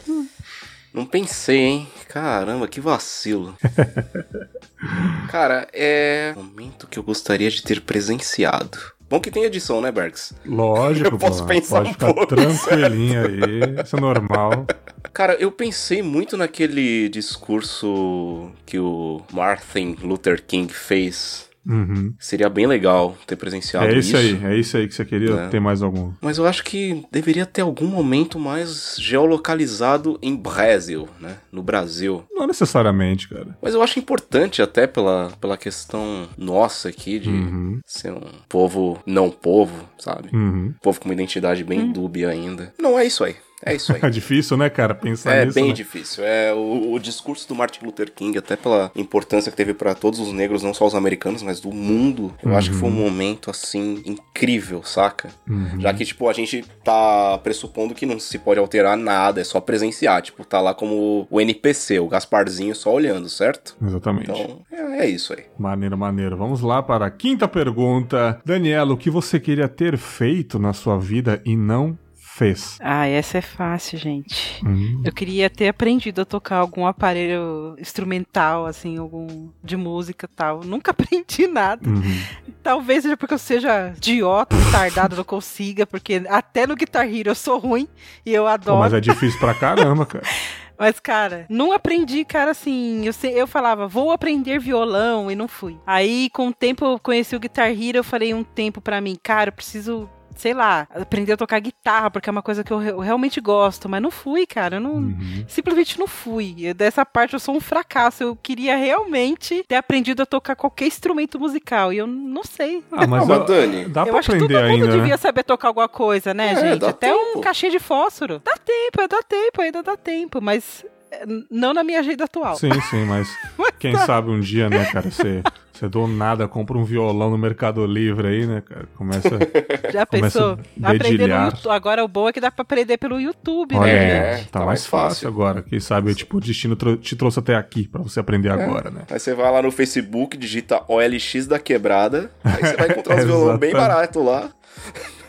não 0.92 1.06
pensei, 1.06 1.60
hein? 1.60 1.88
Caramba, 2.08 2.66
que 2.66 2.80
vacilo. 2.80 3.56
Cara, 5.28 5.68
é. 5.72 6.32
Momento 6.34 6.86
que 6.86 6.98
eu 6.98 7.02
gostaria 7.02 7.50
de 7.50 7.62
ter 7.62 7.80
presenciado. 7.80 8.97
Bom 9.10 9.20
que 9.20 9.30
tem 9.30 9.44
edição, 9.44 9.80
né, 9.80 9.90
Bergs? 9.90 10.34
Lógico, 10.44 11.08
Eu 11.14 11.18
posso 11.18 11.46
pensar 11.46 11.78
pode 11.78 11.88
um 11.88 11.92
ficar 11.92 12.06
pouco 12.12 12.26
tranquilinho 12.26 13.26
aí, 13.26 13.82
isso 13.82 13.96
é 13.96 14.00
normal. 14.00 14.66
Cara, 15.14 15.34
eu 15.34 15.50
pensei 15.50 16.02
muito 16.02 16.36
naquele 16.36 17.08
discurso 17.08 18.50
que 18.66 18.78
o 18.78 19.22
Martin 19.32 19.96
Luther 20.02 20.42
King 20.44 20.72
fez. 20.72 21.47
Uhum. 21.68 22.14
Seria 22.18 22.48
bem 22.48 22.66
legal 22.66 23.16
ter 23.26 23.36
presenciado 23.36 23.86
É 23.86 23.98
isso. 23.98 24.08
isso 24.08 24.16
aí, 24.16 24.44
é 24.44 24.56
isso 24.56 24.76
aí 24.76 24.88
que 24.88 24.94
você 24.94 25.04
queria? 25.04 25.34
É. 25.34 25.48
Tem 25.48 25.60
mais 25.60 25.82
algum? 25.82 26.12
Mas 26.20 26.38
eu 26.38 26.46
acho 26.46 26.64
que 26.64 27.04
deveria 27.12 27.44
ter 27.44 27.60
algum 27.60 27.86
momento 27.86 28.38
mais 28.38 28.96
geolocalizado 28.98 30.18
em 30.22 30.34
Brasil, 30.34 31.08
né? 31.20 31.36
No 31.52 31.62
Brasil. 31.62 32.24
Não 32.32 32.46
necessariamente, 32.46 33.28
cara. 33.28 33.56
Mas 33.62 33.74
eu 33.74 33.82
acho 33.82 33.98
importante 33.98 34.62
até 34.62 34.86
pela, 34.86 35.30
pela 35.40 35.56
questão 35.56 36.28
nossa 36.36 36.88
aqui 36.88 37.18
de 37.18 37.28
Uhum. 37.28 37.80
ser 37.86 38.12
um 38.12 38.20
povo 38.48 38.98
não 39.06 39.30
povo, 39.30 39.88
sabe? 39.98 40.30
Uhum. 40.34 40.74
Povo 40.82 40.98
com 41.00 41.08
uma 41.08 41.14
identidade 41.14 41.62
bem 41.62 41.92
dúbia 41.92 42.28
ainda. 42.30 42.72
Não, 42.80 42.98
é 42.98 43.04
isso 43.04 43.22
aí. 43.22 43.36
É 43.64 43.74
isso 43.74 43.92
aí. 43.92 43.98
É 44.08 44.10
difícil, 44.10 44.56
né, 44.56 44.70
cara, 44.70 44.94
pensar 44.94 45.34
É 45.34 45.44
nisso. 45.44 45.54
bem 45.54 45.68
né? 45.68 45.72
difícil. 45.74 46.24
É 46.24 46.52
o, 46.54 46.92
o 46.92 46.98
discurso 46.98 47.46
do 47.48 47.54
Martin 47.54 47.84
Luther 47.84 48.10
King, 48.12 48.38
até 48.38 48.56
pela 48.56 48.90
importância 48.96 49.50
que 49.50 49.56
teve 49.56 49.74
pra 49.74 49.94
todos 49.94 50.18
os 50.18 50.32
negros, 50.32 50.62
não 50.62 50.72
só 50.72 50.86
os 50.86 50.94
americanos, 50.94 51.42
mas 51.42 51.60
do 51.60 51.70
mundo. 51.72 52.34
Eu 52.42 52.56
acho 52.56 52.70
que 52.70 52.76
foi 52.76 52.88
um 52.88 52.92
momento 52.92 53.50
assim 53.50 54.02
incrível, 54.06 54.82
saca? 54.82 55.28
Uhum. 55.48 55.80
Já 55.80 55.92
que 55.92 56.04
tipo 56.04 56.28
a 56.28 56.32
gente 56.32 56.64
tá 56.84 57.38
pressupondo 57.42 57.94
que 57.94 58.06
não 58.06 58.18
se 58.18 58.38
pode 58.38 58.60
alterar 58.60 58.96
nada, 58.96 59.40
é 59.40 59.44
só 59.44 59.60
presenciar, 59.60 60.22
tipo 60.22 60.44
tá 60.44 60.60
lá 60.60 60.72
como 60.74 61.26
o 61.30 61.40
NPC, 61.40 61.98
o 61.98 62.08
Gasparzinho 62.08 62.74
só 62.74 62.92
olhando, 62.92 63.28
certo? 63.28 63.76
Exatamente. 63.82 64.30
Então 64.30 64.60
é, 64.72 65.00
é 65.04 65.06
isso 65.08 65.32
aí. 65.32 65.44
Maneiro, 65.58 65.98
maneiro. 65.98 66.36
Vamos 66.36 66.60
lá 66.60 66.82
para 66.82 67.06
a 67.06 67.10
quinta 67.10 67.46
pergunta. 67.48 68.40
Daniela, 68.44 68.92
o 68.92 68.96
que 68.96 69.10
você 69.10 69.38
queria 69.38 69.68
ter 69.68 69.96
feito 69.98 70.58
na 70.58 70.72
sua 70.72 70.98
vida 70.98 71.42
e 71.44 71.56
não 71.56 71.98
fez? 72.38 72.78
Ah, 72.80 73.06
essa 73.06 73.38
é 73.38 73.40
fácil, 73.40 73.98
gente. 73.98 74.64
Hum. 74.64 75.02
Eu 75.04 75.12
queria 75.12 75.50
ter 75.50 75.68
aprendido 75.68 76.22
a 76.22 76.24
tocar 76.24 76.56
algum 76.56 76.86
aparelho 76.86 77.76
instrumental, 77.78 78.64
assim, 78.64 78.96
algum 78.96 79.48
de 79.62 79.76
música 79.76 80.26
e 80.30 80.34
tal. 80.34 80.60
Nunca 80.64 80.92
aprendi 80.92 81.46
nada. 81.46 81.88
Uhum. 81.88 82.22
Talvez 82.62 83.02
seja 83.02 83.16
porque 83.16 83.34
eu 83.34 83.38
seja 83.38 83.92
idiota, 83.96 84.56
retardado, 84.56 85.16
não 85.16 85.24
consiga, 85.24 85.86
porque 85.86 86.22
até 86.28 86.66
no 86.66 86.76
Guitar 86.76 87.06
Hero 87.12 87.30
eu 87.30 87.34
sou 87.34 87.58
ruim 87.58 87.88
e 88.24 88.32
eu 88.32 88.46
adoro. 88.46 88.78
mas 88.78 88.94
é 88.94 89.00
difícil 89.00 89.38
pra 89.40 89.54
caramba, 89.54 90.06
cara. 90.06 90.24
Mas, 90.78 91.00
cara, 91.00 91.44
não 91.48 91.72
aprendi, 91.72 92.24
cara, 92.24 92.52
assim. 92.52 93.04
Eu, 93.04 93.12
eu 93.30 93.48
falava, 93.48 93.88
vou 93.88 94.12
aprender 94.12 94.60
violão 94.60 95.28
e 95.28 95.34
não 95.34 95.48
fui. 95.48 95.76
Aí, 95.84 96.30
com 96.32 96.48
o 96.48 96.54
tempo, 96.54 96.84
eu 96.84 96.98
conheci 97.00 97.34
o 97.34 97.40
Guitar 97.40 97.68
Hero, 97.68 97.98
eu 97.98 98.04
falei 98.04 98.32
um 98.32 98.44
tempo 98.44 98.80
pra 98.80 99.00
mim, 99.00 99.18
cara, 99.20 99.48
eu 99.48 99.52
preciso. 99.52 100.08
Sei 100.38 100.54
lá, 100.54 100.86
aprender 100.94 101.32
a 101.32 101.36
tocar 101.36 101.58
guitarra, 101.58 102.12
porque 102.12 102.30
é 102.30 102.32
uma 102.32 102.42
coisa 102.42 102.62
que 102.62 102.72
eu, 102.72 102.80
eu 102.80 102.98
realmente 103.00 103.40
gosto, 103.40 103.88
mas 103.88 104.00
não 104.00 104.10
fui, 104.10 104.46
cara. 104.46 104.76
Eu 104.76 104.80
não, 104.80 104.94
Uhum. 104.94 105.44
simplesmente 105.48 105.98
não 105.98 106.06
fui. 106.06 106.72
Dessa 106.74 107.04
parte 107.04 107.34
eu 107.34 107.40
sou 107.40 107.56
um 107.56 107.60
fracasso. 107.60 108.22
Eu 108.22 108.36
queria 108.36 108.76
realmente 108.76 109.64
ter 109.66 109.74
aprendido 109.74 110.22
a 110.22 110.26
tocar 110.26 110.54
qualquer 110.54 110.86
instrumento 110.86 111.40
musical. 111.40 111.92
E 111.92 111.98
eu 111.98 112.06
não 112.06 112.44
sei. 112.44 112.84
Ah, 112.92 113.04
mas, 113.08 113.22
Ah, 113.24 113.26
mas 113.26 113.38
eu- 113.40 113.44
Dani, 113.46 113.84
dá 113.86 114.02
eu 114.02 114.06
pra 114.10 114.18
acho 114.20 114.30
que 114.30 114.38
todo 114.38 114.48
mundo 114.48 114.58
ainda, 114.64 114.86
devia 114.88 115.08
né? 115.08 115.16
saber 115.16 115.42
tocar 115.42 115.68
alguma 115.68 115.88
coisa, 115.88 116.32
né, 116.32 116.52
É, 116.52 116.56
gente? 116.56 116.78
dá 116.82 116.90
Até 116.90 117.12
um 117.12 117.24
tempo. 117.32 117.40
cachê 117.40 117.68
de 117.68 117.80
fósforo. 117.80 118.40
Dá 118.44 118.54
tempo, 118.56 119.08
dá 119.08 119.22
tempo, 119.24 119.60
ainda 119.60 119.82
dá 119.82 119.96
tempo, 119.96 120.40
mas 120.40 120.84
é, 121.10 121.24
não 121.50 121.74
na 121.74 121.82
minha 121.82 121.98
agenda 121.98 122.24
atual. 122.26 122.54
Sim, 122.54 122.70
sim, 122.90 123.04
mas 123.06 123.28
quem 123.80 123.96
sabe 123.96 124.30
um 124.30 124.38
dia, 124.38 124.70
né, 124.70 124.84
cara, 124.92 125.10
você, 125.10 125.42
você 125.78 125.88
do 125.88 126.06
nada 126.08 126.48
compra 126.48 126.76
um 126.76 126.84
violão 126.84 127.30
no 127.30 127.38
Mercado 127.38 127.86
Livre 127.86 128.26
aí, 128.28 128.46
né, 128.46 128.60
cara? 128.60 128.88
Começa. 128.96 129.28
Já 129.92 130.04
Começa 130.04 130.38
pensou? 130.38 130.58
a 130.82 130.90
Aprender 130.90 131.28
no. 131.28 131.44
YouTube. 131.46 131.70
Agora 131.72 132.04
o 132.04 132.08
bom 132.08 132.28
é 132.28 132.32
que 132.32 132.40
dá 132.40 132.50
pra 132.50 132.62
aprender 132.62 132.98
pelo 132.98 133.20
YouTube, 133.20 133.76
Olha 133.76 133.92
né? 133.92 134.08
É, 134.08 134.34
aí, 134.34 134.44
tá, 134.44 134.60
tá 134.60 134.66
mais 134.66 134.68
mais 134.68 134.86
fácil 134.86 135.08
fácil. 135.08 135.28
agora. 135.28 135.62
Quem 135.62 135.80
sabe, 135.80 136.14
tipo, 136.14 136.36
o 136.36 136.40
destino 136.40 136.76
te 136.96 137.16
trouxe 137.16 137.38
até 137.38 137.54
aqui 137.54 137.86
pra 137.86 138.02
você 138.02 138.20
aprender 138.20 138.50
agora, 138.50 138.90
né? 138.90 139.02
Aí 139.10 139.18
você 139.18 139.34
vai 139.34 139.50
lá 139.50 139.62
no 139.62 139.70
Facebook, 139.70 140.36
digita 140.36 140.82
OLX 140.88 141.46
da 141.46 141.58
quebrada, 141.58 142.30
aí 142.44 142.60
você 142.60 142.76
vai 142.76 142.88
encontrar 142.88 143.16
uns 143.18 143.24
violão 143.24 143.58
bem 143.58 143.72
barato 143.72 144.22
lá. 144.22 144.50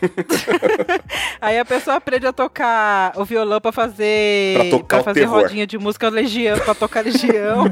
Aí 1.40 1.58
a 1.58 1.64
pessoa 1.64 1.96
aprende 1.96 2.26
a 2.26 2.32
tocar 2.32 3.12
o 3.16 3.24
violão 3.24 3.60
pra 3.60 3.72
fazer. 3.72 4.56
Pra 4.58 4.70
tocar 4.70 5.00
o 5.00 5.04
fazer 5.04 5.24
rodinha 5.24 5.66
de 5.66 5.78
música 5.78 6.08
legião, 6.08 6.58
pra 6.58 6.74
tocar 6.74 7.04
legião. 7.04 7.64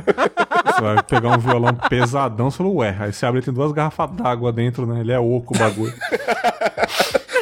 Você 0.79 0.85
vai 0.85 1.03
pegar 1.03 1.31
um 1.31 1.39
violão 1.39 1.75
pesadão, 1.75 2.49
você 2.53 2.59
fala, 2.59 2.71
ué, 2.71 2.97
aí 3.01 3.13
você 3.13 3.27
abre 3.27 3.41
e 3.41 3.43
tem 3.43 3.53
duas 3.53 3.73
garrafas 3.73 4.13
d'água 4.13 4.53
dentro, 4.53 4.87
né? 4.87 5.01
Ele 5.01 5.11
é 5.11 5.19
oco 5.19 5.57
o 5.57 5.59
bagulho. 5.59 5.93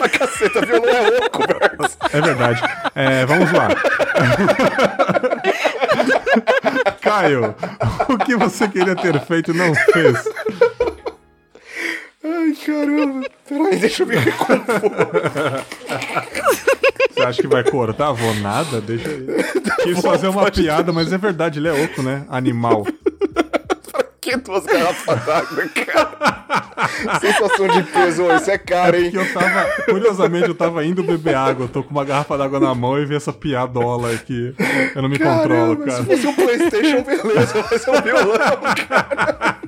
A 0.00 0.08
caceta, 0.08 0.64
violão 0.64 0.88
é 0.88 1.10
Bergs. 1.46 1.98
É 2.12 2.20
verdade. 2.20 2.62
É, 2.94 3.26
vamos 3.26 3.52
lá. 3.52 3.68
Caio, 7.02 7.54
o 8.08 8.18
que 8.18 8.36
você 8.36 8.68
queria 8.68 8.96
ter 8.96 9.20
feito 9.20 9.50
e 9.50 9.54
não 9.54 9.74
fez? 9.74 10.28
Ai, 12.24 12.52
caramba. 12.64 13.26
Peraí, 13.46 13.76
deixa 13.76 14.02
eu 14.02 14.06
me 14.06 14.16
recompor. 14.16 14.90
Você 17.16 17.22
acha 17.22 17.40
que 17.40 17.48
vai 17.48 17.64
cortar? 17.64 18.12
Vou 18.12 18.34
nada? 18.34 18.78
Deixa 18.80 19.08
aí. 19.08 19.26
Quis 19.82 20.00
fazer 20.00 20.28
uma 20.28 20.50
piada, 20.50 20.92
mas 20.92 21.10
é 21.10 21.16
verdade, 21.16 21.58
ele 21.58 21.68
é 21.68 21.84
oco, 21.84 22.02
né? 22.02 22.26
Animal. 22.28 22.86
Que 24.20 24.36
duas 24.38 24.64
garrafas 24.66 25.24
d'água, 25.24 25.68
cara. 25.68 27.20
Sensação 27.20 27.68
de 27.68 27.82
peso, 27.84 28.28
isso 28.34 28.50
é 28.50 28.58
caro, 28.58 28.96
hein? 28.96 29.08
Que 29.08 29.18
eu 29.18 29.32
tava, 29.32 29.64
curiosamente, 29.84 30.48
eu 30.48 30.54
tava 30.56 30.84
indo 30.84 31.04
beber 31.04 31.36
água, 31.36 31.66
eu 31.66 31.68
tô 31.68 31.80
com 31.80 31.90
uma 31.92 32.04
garrafa 32.04 32.36
d'água 32.36 32.58
na 32.58 32.74
mão 32.74 32.98
e 32.98 33.06
vi 33.06 33.14
essa 33.14 33.32
piadola 33.32 34.12
aqui. 34.12 34.52
Eu 34.96 35.02
não 35.02 35.08
me 35.08 35.16
controlo, 35.16 35.76
Caramba, 35.76 35.84
cara. 35.86 35.98
se 35.98 36.04
fosse 36.06 36.26
um 36.26 36.34
Playstation, 36.34 37.04
beleza, 37.04 37.64
mas 37.70 37.86
é 37.86 37.90
um 37.92 38.02
violão, 38.02 38.60
cara. 38.88 39.58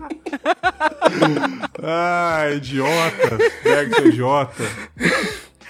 Ah, 1.80 2.50
idiota. 2.50 3.38
Pega 3.62 3.94
seu 3.94 4.08
idiota. 4.08 4.64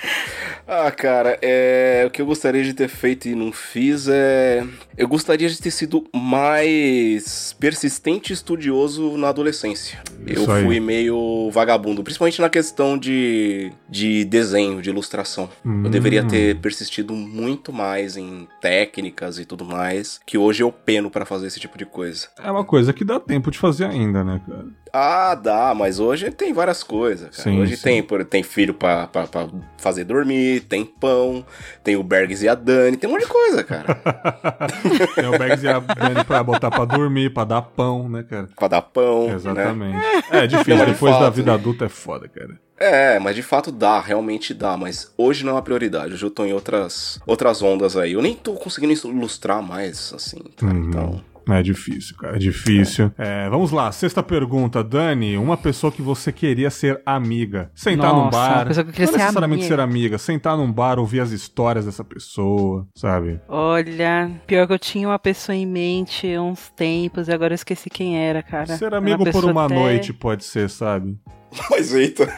Ah, 0.70 0.90
cara, 0.90 1.38
é... 1.40 2.04
o 2.06 2.10
que 2.10 2.20
eu 2.20 2.26
gostaria 2.26 2.62
de 2.62 2.74
ter 2.74 2.88
feito 2.88 3.26
e 3.26 3.34
não 3.34 3.50
fiz 3.50 4.06
é. 4.06 4.62
Eu 4.98 5.08
gostaria 5.08 5.48
de 5.48 5.58
ter 5.58 5.70
sido 5.70 6.06
mais 6.14 7.56
persistente 7.58 8.32
e 8.32 8.34
estudioso 8.34 9.16
na 9.16 9.30
adolescência. 9.30 9.98
Eu 10.26 10.50
aí. 10.50 10.64
fui 10.64 10.78
meio 10.78 11.50
vagabundo, 11.50 12.04
principalmente 12.04 12.38
na 12.42 12.50
questão 12.50 12.98
de, 12.98 13.72
de 13.88 14.26
desenho, 14.26 14.82
de 14.82 14.90
ilustração. 14.90 15.48
Hum. 15.64 15.84
Eu 15.84 15.90
deveria 15.90 16.22
ter 16.22 16.58
persistido 16.58 17.14
muito 17.14 17.72
mais 17.72 18.18
em 18.18 18.46
técnicas 18.60 19.38
e 19.38 19.46
tudo 19.46 19.64
mais, 19.64 20.20
que 20.26 20.36
hoje 20.36 20.62
eu 20.62 20.70
peno 20.70 21.10
pra 21.10 21.24
fazer 21.24 21.46
esse 21.46 21.58
tipo 21.58 21.78
de 21.78 21.86
coisa. 21.86 22.28
É 22.38 22.50
uma 22.50 22.64
coisa 22.64 22.92
que 22.92 23.04
dá 23.04 23.18
tempo 23.18 23.50
de 23.50 23.58
fazer 23.58 23.86
ainda, 23.86 24.22
né, 24.22 24.38
cara? 24.46 24.66
Ah, 24.92 25.34
dá, 25.34 25.74
mas 25.74 25.98
hoje 25.98 26.30
tem 26.30 26.52
várias 26.52 26.82
coisas, 26.82 27.36
cara. 27.36 27.42
Sim, 27.50 27.60
hoje 27.60 27.76
sim. 27.76 27.82
tem, 28.02 28.24
tem 28.24 28.42
filho 28.42 28.74
pra, 28.74 29.06
pra, 29.06 29.26
pra 29.26 29.48
fazer 29.76 30.04
dormir, 30.04 30.60
tem 30.60 30.84
pão, 30.84 31.44
tem 31.84 31.96
o 31.96 32.02
Bergs 32.02 32.44
e 32.44 32.48
a 32.48 32.54
Dani, 32.54 32.96
tem 32.96 33.08
um 33.08 33.12
monte 33.12 33.22
de 33.22 33.28
coisa, 33.28 33.64
cara. 33.64 33.94
Tem 35.14 35.26
o 35.26 35.38
Bags 35.38 35.62
e 35.62 35.68
a 35.68 35.78
Dani 35.78 36.24
pra 36.24 36.42
botar 36.42 36.70
pra 36.70 36.84
dormir, 36.84 37.32
pra 37.32 37.44
dar 37.44 37.62
pão, 37.62 38.08
né, 38.08 38.22
cara? 38.22 38.48
pra 38.56 38.68
dar 38.68 38.82
pão, 38.82 39.28
né? 39.28 39.34
Exatamente. 39.34 39.98
É 40.30 40.46
difícil, 40.46 40.76
Não, 40.76 40.84
de 40.84 40.92
depois 40.92 41.12
da 41.14 41.20
fato. 41.20 41.34
vida 41.34 41.52
adulta 41.54 41.84
é 41.86 41.88
foda, 41.88 42.28
cara. 42.28 42.58
É, 42.78 43.18
mas 43.18 43.34
de 43.34 43.42
fato 43.42 43.72
dá, 43.72 44.00
realmente 44.00 44.54
dá, 44.54 44.76
mas 44.76 45.12
hoje 45.16 45.44
não 45.44 45.50
é 45.50 45.54
uma 45.56 45.62
prioridade. 45.62 46.14
Hoje 46.14 46.24
eu 46.24 46.30
tô 46.30 46.44
em 46.44 46.52
outras, 46.52 47.18
outras 47.26 47.60
ondas 47.62 47.96
aí. 47.96 48.12
Eu 48.12 48.22
nem 48.22 48.34
tô 48.34 48.52
conseguindo 48.54 48.92
ilustrar 49.08 49.60
mais, 49.62 50.12
assim, 50.14 50.38
cara. 50.56 50.72
Uhum. 50.72 50.88
Então, 50.88 51.20
É 51.48 51.62
difícil, 51.62 52.16
cara. 52.16 52.36
É 52.36 52.38
difícil. 52.38 53.12
É, 53.16 53.48
vamos 53.48 53.70
lá, 53.70 53.90
sexta 53.92 54.22
pergunta. 54.22 54.82
Dani, 54.84 55.36
uma 55.38 55.56
pessoa 55.56 55.90
que 55.92 56.02
você 56.02 56.30
queria 56.32 56.70
ser 56.70 57.00
amiga. 57.06 57.70
Sentar 57.74 58.12
num 58.12 58.24
Nossa, 58.24 58.30
bar. 58.38 58.56
uma 58.58 58.66
pessoa 58.66 58.84
que 58.84 58.90
eu 58.90 58.94
queria 58.94 59.06
não 59.06 59.12
ser 59.12 59.18
necessariamente 59.20 59.60
amiga. 59.62 59.76
ser 59.76 59.80
amiga. 59.82 60.18
Sentar 60.18 60.56
num 60.56 60.72
bar, 60.72 60.98
ouvir 60.98 61.20
as 61.20 61.30
histórias 61.30 61.84
dessa 61.86 62.04
pessoa, 62.04 62.86
sabe? 62.94 63.40
Olha, 63.48 64.30
pior 64.46 64.66
que 64.66 64.72
eu 64.72 64.78
tinha 64.78 65.08
uma 65.08 65.18
pessoa 65.18 65.54
em 65.56 65.66
mente 65.66 66.32
há 66.34 66.42
uns 66.42 66.68
tempos 66.70 67.28
e 67.28 67.32
agora 67.32 67.52
eu 67.52 67.56
esqueci 67.56 67.88
quem 67.88 68.18
era, 68.18 68.42
cara. 68.42 68.76
Ser 68.76 68.92
amigo 68.94 69.18
por 69.18 69.32
pessoa 69.32 69.50
uma 69.52 69.64
até- 69.66 69.74
noite 69.74 70.12
pode 70.12 70.44
ser, 70.44 70.68
sabe? 70.68 71.16
Mas 71.70 71.94
eita. 71.94 72.30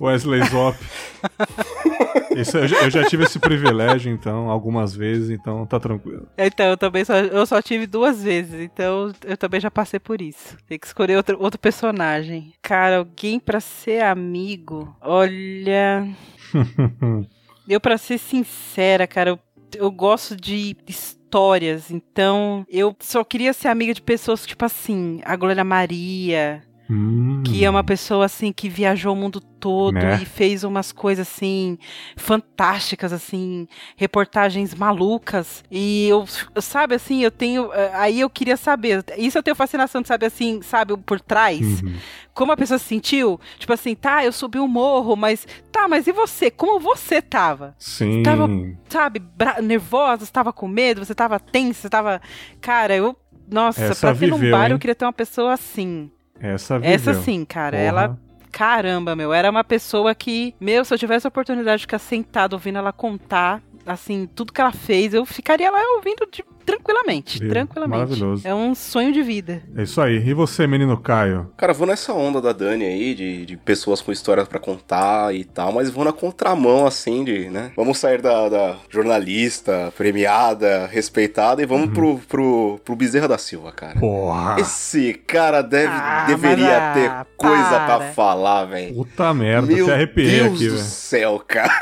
Wesley 0.00 0.42
Zop. 0.44 0.76
Eu, 2.34 2.66
já, 2.66 2.82
eu 2.82 2.90
já 2.90 3.04
tive 3.04 3.22
esse 3.22 3.38
privilégio, 3.38 4.12
então, 4.12 4.50
algumas 4.50 4.94
vezes, 4.94 5.30
então 5.30 5.64
tá 5.66 5.78
tranquilo. 5.78 6.28
Então, 6.36 6.66
eu 6.66 6.76
também 6.76 7.04
só, 7.04 7.14
eu 7.14 7.46
só 7.46 7.62
tive 7.62 7.86
duas 7.86 8.24
vezes, 8.24 8.60
então 8.60 9.12
eu 9.24 9.36
também 9.36 9.60
já 9.60 9.70
passei 9.70 10.00
por 10.00 10.20
isso. 10.20 10.56
Tem 10.66 10.76
que 10.76 10.86
escolher 10.86 11.16
outro, 11.16 11.40
outro 11.40 11.60
personagem. 11.60 12.52
Cara, 12.60 12.98
alguém 12.98 13.38
pra 13.38 13.60
ser 13.60 14.02
amigo, 14.02 14.96
olha. 15.00 16.08
Eu, 17.66 17.80
pra 17.80 17.96
ser 17.96 18.18
sincera, 18.18 19.06
cara, 19.06 19.30
eu, 19.30 19.38
eu 19.74 19.90
gosto 19.90 20.36
de 20.36 20.76
histórias, 20.86 21.90
então 21.90 22.66
eu 22.68 22.94
só 23.00 23.24
queria 23.24 23.54
ser 23.54 23.68
amiga 23.68 23.94
de 23.94 24.02
pessoas 24.02 24.44
tipo 24.44 24.66
assim, 24.66 25.22
a 25.24 25.34
Glória 25.34 25.64
Maria, 25.64 26.62
Hum. 26.90 27.42
que 27.46 27.64
é 27.64 27.70
uma 27.70 27.82
pessoa 27.82 28.26
assim 28.26 28.52
que 28.52 28.68
viajou 28.68 29.14
o 29.14 29.16
mundo 29.16 29.40
todo 29.40 29.94
Né? 29.94 30.20
e 30.22 30.26
fez 30.26 30.64
umas 30.64 30.92
coisas 30.92 31.26
assim 31.26 31.78
fantásticas 32.16 33.12
assim, 33.12 33.66
reportagens 33.96 34.74
malucas. 34.74 35.64
E 35.70 36.06
eu, 36.08 36.26
sabe 36.60 36.94
assim, 36.94 37.22
eu 37.22 37.30
tenho, 37.30 37.72
eh, 37.72 37.90
aí 37.94 38.20
eu 38.20 38.28
queria 38.28 38.56
saber, 38.56 39.02
isso 39.16 39.38
eu 39.38 39.42
tenho 39.42 39.54
fascinação 39.54 40.02
de 40.02 40.08
saber 40.08 40.26
assim, 40.26 40.60
sabe, 40.62 40.96
por 40.98 41.20
trás, 41.20 41.82
Uhum. 41.82 41.94
como 42.34 42.52
a 42.52 42.56
pessoa 42.56 42.78
se 42.78 42.84
sentiu, 42.86 43.40
tipo 43.58 43.72
assim, 43.72 43.94
tá, 43.94 44.24
eu 44.24 44.32
subi 44.32 44.58
um 44.58 44.68
morro, 44.68 45.16
mas 45.16 45.46
tá, 45.72 45.88
mas 45.88 46.06
e 46.06 46.12
você? 46.12 46.50
Como 46.50 46.78
você 46.80 47.22
tava? 47.22 47.74
Sim. 47.78 48.22
Tava- 48.22 48.48
Sabe, 48.88 49.22
nervosa, 49.62 50.24
você 50.24 50.30
tava 50.32 50.52
com 50.52 50.68
medo, 50.68 51.04
você 51.04 51.14
tava 51.14 51.40
tensa, 51.40 51.80
você 51.82 51.88
tava, 51.88 52.20
cara, 52.60 52.94
eu 52.94 53.16
nossa, 53.50 53.82
Essa 53.84 53.94
pra 54.08 54.14
ter 54.18 54.26
num 54.28 54.36
viveu, 54.38 54.52
bar 54.52 54.66
hein? 54.66 54.72
eu 54.72 54.78
queria 54.78 54.94
ter 54.94 55.04
uma 55.04 55.12
pessoa 55.12 55.52
assim. 55.52 56.10
Essa 56.46 56.78
viveu. 56.78 56.94
Essa 56.94 57.14
sim, 57.14 57.44
cara. 57.44 57.76
Porra. 57.76 57.82
Ela. 57.88 58.18
Caramba, 58.52 59.16
meu. 59.16 59.32
Era 59.32 59.50
uma 59.50 59.64
pessoa 59.64 60.14
que, 60.14 60.54
meu, 60.60 60.84
se 60.84 60.94
eu 60.94 60.98
tivesse 60.98 61.26
a 61.26 61.28
oportunidade 61.28 61.78
de 61.78 61.82
ficar 61.82 61.98
sentado 61.98 62.52
ouvindo 62.52 62.78
ela 62.78 62.92
contar, 62.92 63.60
assim, 63.84 64.28
tudo 64.32 64.52
que 64.52 64.60
ela 64.60 64.70
fez, 64.72 65.12
eu 65.12 65.24
ficaria 65.26 65.70
lá 65.70 65.80
ouvindo 65.96 66.26
de- 66.30 66.44
tranquilamente. 66.64 67.38
Viu? 67.38 67.48
Tranquilamente. 67.48 67.98
Maravilhoso. 67.98 68.46
É 68.46 68.54
um 68.54 68.74
sonho 68.74 69.12
de 69.12 69.22
vida. 69.22 69.62
É 69.76 69.82
isso 69.82 70.00
aí. 70.00 70.16
E 70.26 70.34
você, 70.34 70.66
menino 70.66 70.96
Caio? 70.96 71.50
Cara, 71.56 71.72
vou 71.72 71.86
nessa 71.86 72.12
onda 72.12 72.40
da 72.40 72.52
Dani 72.52 72.84
aí, 72.84 73.14
de, 73.14 73.46
de 73.46 73.56
pessoas 73.56 74.00
com 74.00 74.10
histórias 74.12 74.48
pra 74.48 74.58
contar 74.58 75.34
e 75.34 75.44
tal, 75.44 75.72
mas 75.72 75.90
vou 75.90 76.04
na 76.04 76.12
contramão, 76.12 76.86
assim, 76.86 77.24
de, 77.24 77.48
né? 77.50 77.70
Vamos 77.76 77.98
sair 77.98 78.20
da, 78.22 78.48
da 78.48 78.76
jornalista, 78.90 79.92
premiada, 79.96 80.86
respeitada, 80.86 81.62
e 81.62 81.66
vamos 81.66 81.90
pro, 81.92 82.18
pro, 82.28 82.80
pro 82.84 82.96
Bezerra 82.96 83.28
da 83.28 83.38
Silva, 83.38 83.72
cara. 83.72 83.98
Porra. 84.00 84.56
Esse 84.60 85.14
cara 85.14 85.62
deve, 85.62 85.92
Ah, 85.92 86.24
deveria 86.26 86.80
mas, 86.80 86.94
ter 86.94 87.10
ah, 87.10 87.26
coisa 87.36 87.68
para. 87.70 87.96
pra 87.98 88.12
falar, 88.12 88.64
velho. 88.64 88.94
Puta 88.94 89.32
merda, 89.34 89.66
Meu 89.66 89.84
até 89.86 89.94
arrepiei 89.94 90.40
Deus 90.40 90.54
aqui, 90.54 90.64
do 90.68 90.74
velho. 90.76 90.84
céu, 90.84 91.44
cara. 91.46 91.72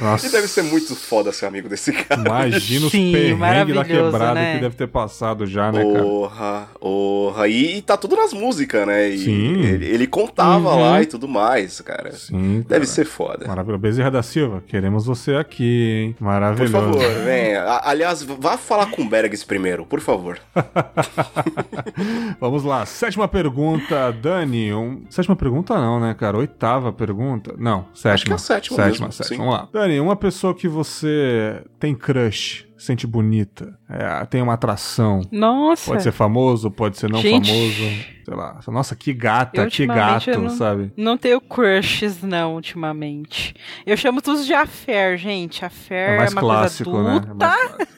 Nossa. 0.00 0.26
E 0.26 0.30
deve 0.30 0.48
ser 0.48 0.62
muito 0.62 0.94
foda 0.96 1.32
ser 1.32 1.46
amigo 1.46 1.68
desse 1.68 1.92
cara. 1.92 2.20
Imagina 2.20 2.86
os 2.86 2.92
Sim, 2.92 3.12
perrengues 3.12 3.76
da 3.84 3.94
maravilhoso, 3.94 4.12
quebrada 4.12 4.34
né? 4.40 4.54
que 4.54 4.60
deve 4.60 4.74
ter 4.76 4.86
passado 4.88 5.46
já, 5.46 5.70
né, 5.72 5.84
cara? 5.84 6.02
Porra, 6.02 6.68
porra. 6.80 7.48
E, 7.48 7.78
e 7.78 7.82
tá 7.82 7.96
tudo 7.96 8.16
nas 8.16 8.32
músicas, 8.32 8.86
né? 8.86 9.08
E 9.08 9.18
Sim. 9.18 9.60
Ele, 9.62 9.86
ele 9.86 10.06
contava 10.06 10.70
Uhum. 10.70 10.80
lá 10.80 11.02
e 11.02 11.06
tudo 11.06 11.26
mais, 11.28 11.80
cara. 11.80 12.12
Sim. 12.12 12.56
Deve 12.60 12.68
cara. 12.68 12.86
ser 12.86 13.04
foda. 13.04 13.46
Maravilhoso. 13.46 13.80
Bezerra 13.80 14.10
da 14.10 14.22
Silva, 14.22 14.62
queremos 14.66 15.04
você 15.06 15.34
aqui, 15.34 16.04
hein? 16.06 16.12
Por 16.18 16.24
Maravilhoso. 16.24 16.72
favor, 16.72 17.02
venha. 17.24 17.64
Aliás, 17.82 18.22
vá 18.22 18.56
falar 18.56 18.86
com 18.90 19.02
o 19.02 19.08
Bergs 19.08 19.44
primeiro, 19.44 19.84
por 19.84 20.00
favor. 20.00 20.38
Vamos 22.40 22.64
lá, 22.64 22.84
sétima 22.86 23.26
pergunta, 23.28 24.12
Dani. 24.12 24.72
Um... 24.72 25.02
Sétima 25.10 25.36
pergunta 25.36 25.74
não, 25.76 26.00
né, 26.00 26.14
cara? 26.14 26.36
Oitava 26.38 26.92
pergunta. 26.92 27.54
Não, 27.58 27.86
sétima. 27.94 28.14
Acho 28.14 28.24
que 28.24 28.32
é 28.32 28.34
a 28.34 28.38
sétima 28.38 28.76
Sétima, 28.76 29.06
mesmo, 29.08 29.12
sétima. 29.12 29.44
Vamos 29.44 29.54
lá. 29.60 29.68
Dani, 29.72 30.00
uma 30.00 30.16
pessoa 30.16 30.54
que 30.54 30.68
você 30.68 31.62
tem 31.78 31.94
crush, 31.94 32.66
sente 32.84 33.06
bonita, 33.06 33.78
é, 33.88 34.24
tem 34.26 34.42
uma 34.42 34.54
atração. 34.54 35.22
Nossa. 35.30 35.90
Pode 35.90 36.02
ser 36.02 36.12
famoso, 36.12 36.70
pode 36.70 36.98
ser 36.98 37.10
não 37.10 37.20
Gente. 37.20 37.48
famoso. 37.50 38.14
Sei 38.24 38.34
lá. 38.34 38.60
Nossa, 38.68 38.94
que 38.96 39.12
gata, 39.12 39.62
Eu, 39.62 39.68
que 39.68 39.86
gato, 39.86 40.38
não- 40.40 40.50
sabe? 40.50 40.92
Não 40.96 41.16
tenho 41.18 41.40
crushes, 41.40 42.22
não, 42.22 42.54
ultimamente. 42.54 43.54
Eu 43.86 43.96
chamo 43.96 44.20
todos 44.22 44.46
de 44.46 44.54
affair, 44.54 45.16
gente. 45.18 45.64
Affair 45.64 46.10
É 46.10 46.14
é, 46.14 46.16
mais 46.18 46.32
uma 46.32 46.40
clássico, 46.40 46.90
coisa 46.90 47.08
né? 47.10 47.16
adulta. 47.16 47.44
É 47.44 47.48
mais. 47.48 47.88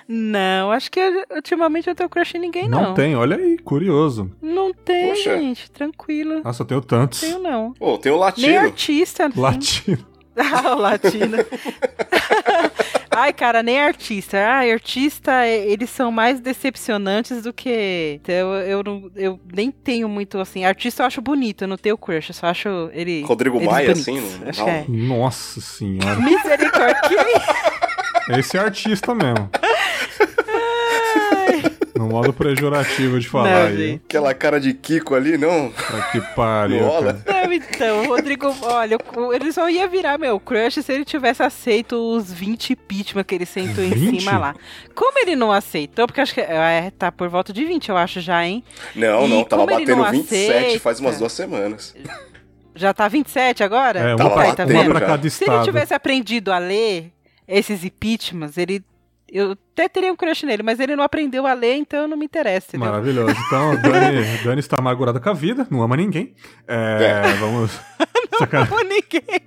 Não, 0.08 0.72
acho 0.72 0.90
que 0.90 0.98
eu- 0.98 1.24
ultimamente 1.36 1.88
eu 1.88 1.94
tenho 1.94 2.08
crush 2.08 2.34
em 2.36 2.40
ninguém, 2.40 2.68
não. 2.68 2.82
Não 2.82 2.94
tem, 2.94 3.14
olha 3.14 3.36
aí, 3.36 3.56
curioso. 3.58 4.30
Não 4.42 4.72
tem, 4.74 5.10
Poxa. 5.10 5.38
gente. 5.38 5.70
Tranquilo. 5.70 6.42
Nossa, 6.42 6.62
eu 6.62 6.66
tenho 6.66 6.80
tantos. 6.80 7.22
Não 7.22 7.28
tenho, 7.30 7.42
não. 7.42 7.72
Pô, 7.74 7.98
tem 7.98 8.10
o 8.10 8.16
Nem 8.16 8.20
latino. 8.24 8.58
artista. 8.58 9.26
assim. 9.26 9.40
Latino. 9.40 9.98
Ah, 10.36 10.74
o 10.76 10.78
latino. 10.78 11.36
Ai, 13.14 13.32
cara, 13.32 13.62
nem 13.62 13.78
artista. 13.78 14.38
Ai, 14.38 14.72
artista, 14.72 15.44
eh, 15.46 15.66
eles 15.70 15.90
são 15.90 16.10
mais 16.10 16.40
decepcionantes 16.40 17.42
do 17.42 17.52
que. 17.52 18.18
Então, 18.22 18.34
eu, 18.34 18.54
eu, 18.78 18.82
não- 18.82 19.10
eu 19.14 19.40
nem 19.54 19.70
tenho 19.70 20.08
muito 20.08 20.38
assim. 20.38 20.64
Artista 20.64 21.02
eu 21.02 21.06
acho 21.06 21.20
bonito, 21.20 21.62
eu 21.64 21.68
não 21.68 21.76
tenho 21.76 21.98
crush, 21.98 22.30
eu 22.30 22.34
só 22.34 22.46
acho 22.46 22.68
ele. 22.92 23.22
Rodrigo 23.22 23.62
Maia, 23.62 23.92
assim, 23.92 24.18
não- 24.20 24.48
Acho 24.48 24.60
não. 24.60 24.66
que 24.66 24.70
é. 24.70 24.84
Nossa 24.88 25.60
senhora. 25.60 26.16
Misericórdia. 26.20 27.24
Esse 28.38 28.56
é 28.56 28.60
artista 28.60 29.14
mesmo. 29.14 29.50
No 32.02 32.08
modo 32.08 32.32
pejorativo 32.32 33.20
de 33.20 33.28
falar 33.28 33.50
Não, 33.50 33.66
aí. 33.78 34.00
Aquela 34.04 34.34
cara 34.34 34.58
de 34.60 34.74
Kiko 34.74 35.14
ali, 35.14 35.38
não? 35.38 35.70
Pra 35.70 36.02
que 36.10 36.20
pariu, 36.34 36.80
Não 36.80 37.52
então, 37.52 38.02
o 38.02 38.06
Rodrigo, 38.08 38.54
olha, 38.62 38.96
ele 39.34 39.52
só 39.52 39.68
ia 39.68 39.86
virar 39.86 40.18
meu 40.18 40.40
crush 40.40 40.82
se 40.82 40.92
ele 40.92 41.04
tivesse 41.04 41.42
aceito 41.42 41.94
os 41.96 42.32
20 42.32 42.70
impeachment 42.72 43.24
que 43.24 43.34
ele 43.34 43.46
sentou 43.46 43.84
em 43.84 43.90
20? 43.90 44.20
cima 44.20 44.38
lá. 44.38 44.54
Como 44.94 45.18
ele 45.18 45.36
não 45.36 45.52
aceitou, 45.52 46.06
porque 46.06 46.20
acho 46.20 46.34
que 46.34 46.40
é, 46.40 46.90
tá 46.98 47.12
por 47.12 47.28
volta 47.28 47.52
de 47.52 47.64
20, 47.64 47.90
eu 47.90 47.96
acho 47.96 48.20
já, 48.20 48.44
hein? 48.44 48.64
Não, 48.96 49.26
E 49.26 49.28
não, 49.28 49.44
tava 49.44 49.66
batendo 49.66 49.96
não 49.96 50.10
27 50.10 50.50
aceita? 50.56 50.80
faz 50.80 50.98
umas 50.98 51.18
duas 51.18 51.32
semanas. 51.32 51.94
Já 52.74 52.92
tá 52.94 53.06
27 53.06 53.62
agora? 53.62 54.00
É, 54.00 54.16
Tá 54.16 54.24
uma, 54.24 54.34
lá, 54.34 54.42
pra, 54.46 54.54
tá 54.54 54.64
uma 54.64 54.72
vendo? 54.72 54.90
pra 54.90 55.00
já. 55.00 55.06
cada 55.06 55.30
Se 55.30 55.44
ele 55.44 55.50
estado. 55.50 55.64
tivesse 55.64 55.94
aprendido 55.94 56.50
a 56.52 56.58
ler 56.58 57.12
esses 57.46 57.84
impeachments, 57.84 58.56
ele. 58.56 58.82
Eu 59.32 59.52
até 59.72 59.88
teria 59.88 60.12
um 60.12 60.16
crush 60.16 60.44
nele, 60.44 60.62
mas 60.62 60.78
ele 60.78 60.94
não 60.94 61.02
aprendeu 61.02 61.46
a 61.46 61.54
ler, 61.54 61.76
então 61.76 62.06
não 62.06 62.18
me 62.18 62.26
interessa, 62.26 62.76
entendeu? 62.76 62.90
Maravilhoso. 62.90 63.34
Então, 63.46 63.74
Dani, 63.80 64.38
Dani 64.44 64.60
está 64.60 64.76
amargurada 64.78 65.18
com 65.18 65.30
a 65.30 65.32
vida, 65.32 65.66
não 65.70 65.82
ama 65.82 65.96
ninguém. 65.96 66.34
É, 66.68 67.32
vamos. 67.40 67.80
Sacanagem. 68.38 68.72
Não 68.76 68.84
ninguém. 68.84 69.40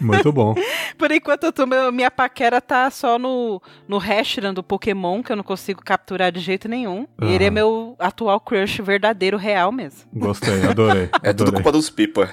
Muito 0.00 0.30
bom. 0.32 0.54
Por 0.96 1.10
enquanto, 1.10 1.44
eu 1.44 1.52
tô, 1.52 1.66
meu- 1.66 1.90
minha 1.90 2.10
paquera 2.10 2.60
tá 2.60 2.88
só 2.90 3.18
no, 3.18 3.60
no 3.88 3.98
Reshiram 3.98 4.54
do 4.54 4.62
Pokémon, 4.62 5.20
que 5.22 5.32
eu 5.32 5.36
não 5.36 5.42
consigo 5.42 5.82
capturar 5.84 6.30
de 6.30 6.38
jeito 6.38 6.68
nenhum. 6.68 7.08
E 7.20 7.32
ele 7.32 7.44
é 7.44 7.50
meu 7.50 7.96
atual 7.98 8.38
crush 8.38 8.80
verdadeiro, 8.80 9.36
real 9.36 9.72
mesmo. 9.72 10.08
Gostei, 10.14 10.62
adorei. 10.64 11.08
É 11.24 11.32
tudo 11.32 11.52
culpa 11.52 11.72
dos 11.72 11.90
pipa. 11.90 12.30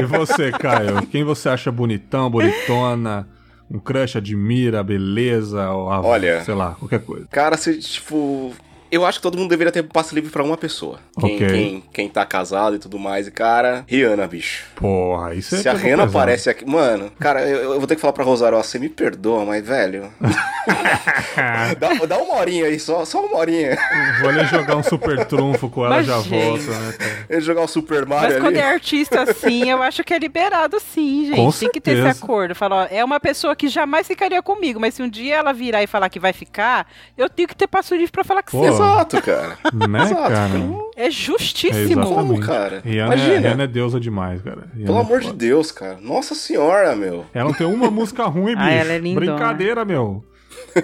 E 0.00 0.04
você, 0.04 0.52
Caio? 0.52 1.04
Quem 1.08 1.24
você 1.24 1.48
acha 1.48 1.72
bonitão, 1.72 2.30
bonitona? 2.30 3.28
Um 3.72 3.78
crush, 3.78 4.16
admira, 4.16 4.80
a 4.80 4.82
beleza, 4.82 5.70
ou 5.70 5.90
a, 5.90 6.00
Olha. 6.02 6.44
sei 6.44 6.54
lá, 6.54 6.74
qualquer 6.74 7.00
coisa. 7.00 7.26
Cara, 7.30 7.56
se, 7.56 7.78
tipo. 7.78 8.52
Eu 8.92 9.06
acho 9.06 9.18
que 9.18 9.22
todo 9.22 9.38
mundo 9.38 9.48
deveria 9.48 9.72
ter 9.72 9.82
passe 9.84 10.14
livre 10.14 10.30
pra 10.30 10.42
uma 10.44 10.56
pessoa. 10.56 10.98
Quem, 11.18 11.36
Ok. 11.36 11.48
quem, 11.48 11.84
quem 11.92 12.08
tá 12.10 12.26
casado 12.26 12.76
e 12.76 12.78
tudo 12.78 12.98
mais. 12.98 13.26
E, 13.26 13.30
cara, 13.30 13.84
Rihanna, 13.88 14.26
bicho. 14.28 14.66
Porra, 14.76 15.34
isso 15.34 15.54
é 15.56 15.58
Se 15.62 15.68
a 15.68 15.72
Rihanna 15.72 16.04
aparece 16.04 16.50
aqui. 16.50 16.64
Mano, 16.66 17.10
cara, 17.18 17.40
eu, 17.48 17.72
eu 17.72 17.78
vou 17.78 17.86
ter 17.86 17.94
que 17.94 18.00
falar 18.02 18.12
pra 18.12 18.22
Rosário, 18.22 18.58
ó, 18.58 18.62
você 18.62 18.78
me 18.78 18.90
perdoa, 18.90 19.46
mas, 19.46 19.66
velho. 19.66 20.12
dá, 21.78 21.94
dá 22.06 22.18
uma 22.18 22.34
horinha 22.36 22.66
aí, 22.66 22.78
só, 22.78 23.04
só 23.04 23.24
uma 23.24 23.38
horinha. 23.38 23.76
Vou 24.20 24.28
ali 24.28 24.44
jogar 24.46 24.76
um 24.76 24.82
super 24.82 25.24
trunfo 25.26 25.68
com 25.70 25.84
ela 25.86 25.96
Mas, 25.96 26.06
já 26.06 26.20
gente. 26.20 26.28
volta, 26.60 26.78
né, 26.78 26.92
cara? 26.98 27.26
Ele 27.30 27.40
jogar 27.40 27.62
o 27.62 27.68
Super 27.68 28.06
Mas 28.06 28.22
Mario 28.22 28.40
quando 28.40 28.56
ali. 28.56 28.58
é 28.58 28.64
artista 28.72 29.22
assim, 29.22 29.70
eu 29.70 29.82
acho 29.82 30.04
que 30.04 30.12
é 30.12 30.18
liberado 30.18 30.78
sim, 30.80 31.26
gente. 31.32 31.36
Com 31.36 31.50
Tem 31.50 31.70
que 31.70 31.80
ter 31.80 31.92
esse 31.92 32.02
certeza. 32.02 32.24
acordo. 32.24 32.54
Falar, 32.54 32.84
ó, 32.84 32.94
é 32.94 33.04
uma 33.04 33.18
pessoa 33.18 33.56
que 33.56 33.68
jamais 33.68 34.06
ficaria 34.06 34.42
comigo, 34.42 34.78
mas 34.78 34.94
se 34.94 35.02
um 35.02 35.08
dia 35.08 35.36
ela 35.36 35.52
virar 35.52 35.82
e 35.82 35.86
falar 35.86 36.08
que 36.08 36.18
vai 36.18 36.32
ficar, 36.32 36.86
eu 37.16 37.28
tenho 37.28 37.48
que 37.48 37.56
ter 37.56 37.66
passo 37.66 37.94
livre 37.94 38.12
pra 38.12 38.24
falar 38.24 38.42
que 38.42 38.52
Pô. 38.52 38.62
sim. 38.62 38.81
Exato, 38.84 39.22
cara. 39.22 39.58
Né, 39.88 40.02
Exato. 40.02 40.30
cara? 40.32 40.50
É 40.96 41.06
É 41.06 41.10
justíssimo. 41.10 41.78
exatamente. 41.78 42.14
Como, 42.14 42.40
cara? 42.40 42.80
Rihanna, 42.84 43.14
é, 43.14 43.16
Imagina. 43.16 43.38
Rihanna 43.40 43.62
é 43.64 43.66
deusa 43.66 43.98
demais, 44.00 44.42
cara. 44.42 44.66
Rihanna 44.74 44.86
Pelo 44.86 44.98
é 44.98 45.00
amor 45.00 45.20
de. 45.20 45.32
Deus, 45.32 45.72
cara. 45.72 45.98
Nossa 46.00 46.34
senhora, 46.34 46.94
meu. 46.94 47.24
Ela 47.32 47.48
não 47.48 47.54
tem 47.54 47.66
uma 47.66 47.90
música 47.90 48.24
ruim, 48.24 48.54
bicho. 48.56 48.66
Ah, 48.66 48.70
ela 48.70 48.92
é 48.92 48.98
lindona. 48.98 49.26
Brincadeira, 49.26 49.84
meu. 49.84 50.24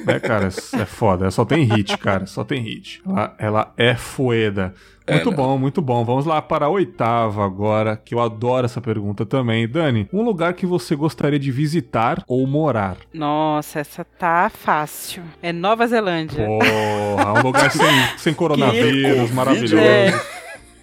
né, 0.07 0.19
cara? 0.21 0.47
É 0.49 0.85
foda. 0.85 1.31
Só 1.31 1.45
tem 1.45 1.65
hit, 1.65 1.97
cara. 1.99 2.27
Só 2.27 2.45
tem 2.45 2.61
hit. 2.63 3.03
Ela, 3.07 3.35
ela 3.39 3.73
é 3.77 3.95
foeda. 3.95 4.75
É, 5.09 5.15
Muito 5.15 5.31
né? 5.31 5.37
bom, 5.37 5.59
muito 5.59 5.83
bom. 5.83 6.05
Vamos 6.05 6.27
lá 6.27 6.41
para 6.43 6.67
a 6.67 6.69
oitava 6.69 7.45
agora, 7.45 7.97
que 7.97 8.15
eu 8.15 8.21
adoro 8.21 8.67
essa 8.67 8.81
pergunta 8.81 9.25
também. 9.25 9.67
Dani, 9.67 10.09
um 10.13 10.23
lugar 10.23 10.53
que 10.53 10.67
você 10.67 10.95
gostaria 10.95 11.39
de 11.39 11.51
visitar 11.51 12.23
ou 12.29 12.47
morar? 12.47 12.97
Nossa, 13.13 13.81
essa 13.81 14.05
tá 14.05 14.51
fácil. 14.53 15.23
É 15.43 15.53
Nova 15.53 15.87
Zelândia. 15.87 16.45
Porra, 16.47 17.41
um 17.41 17.43
lugar 17.43 17.71
sem, 17.71 17.87
sem 18.19 18.35
coronavírus, 18.35 19.31
maravilhoso. 19.31 19.79
É. 19.79 20.38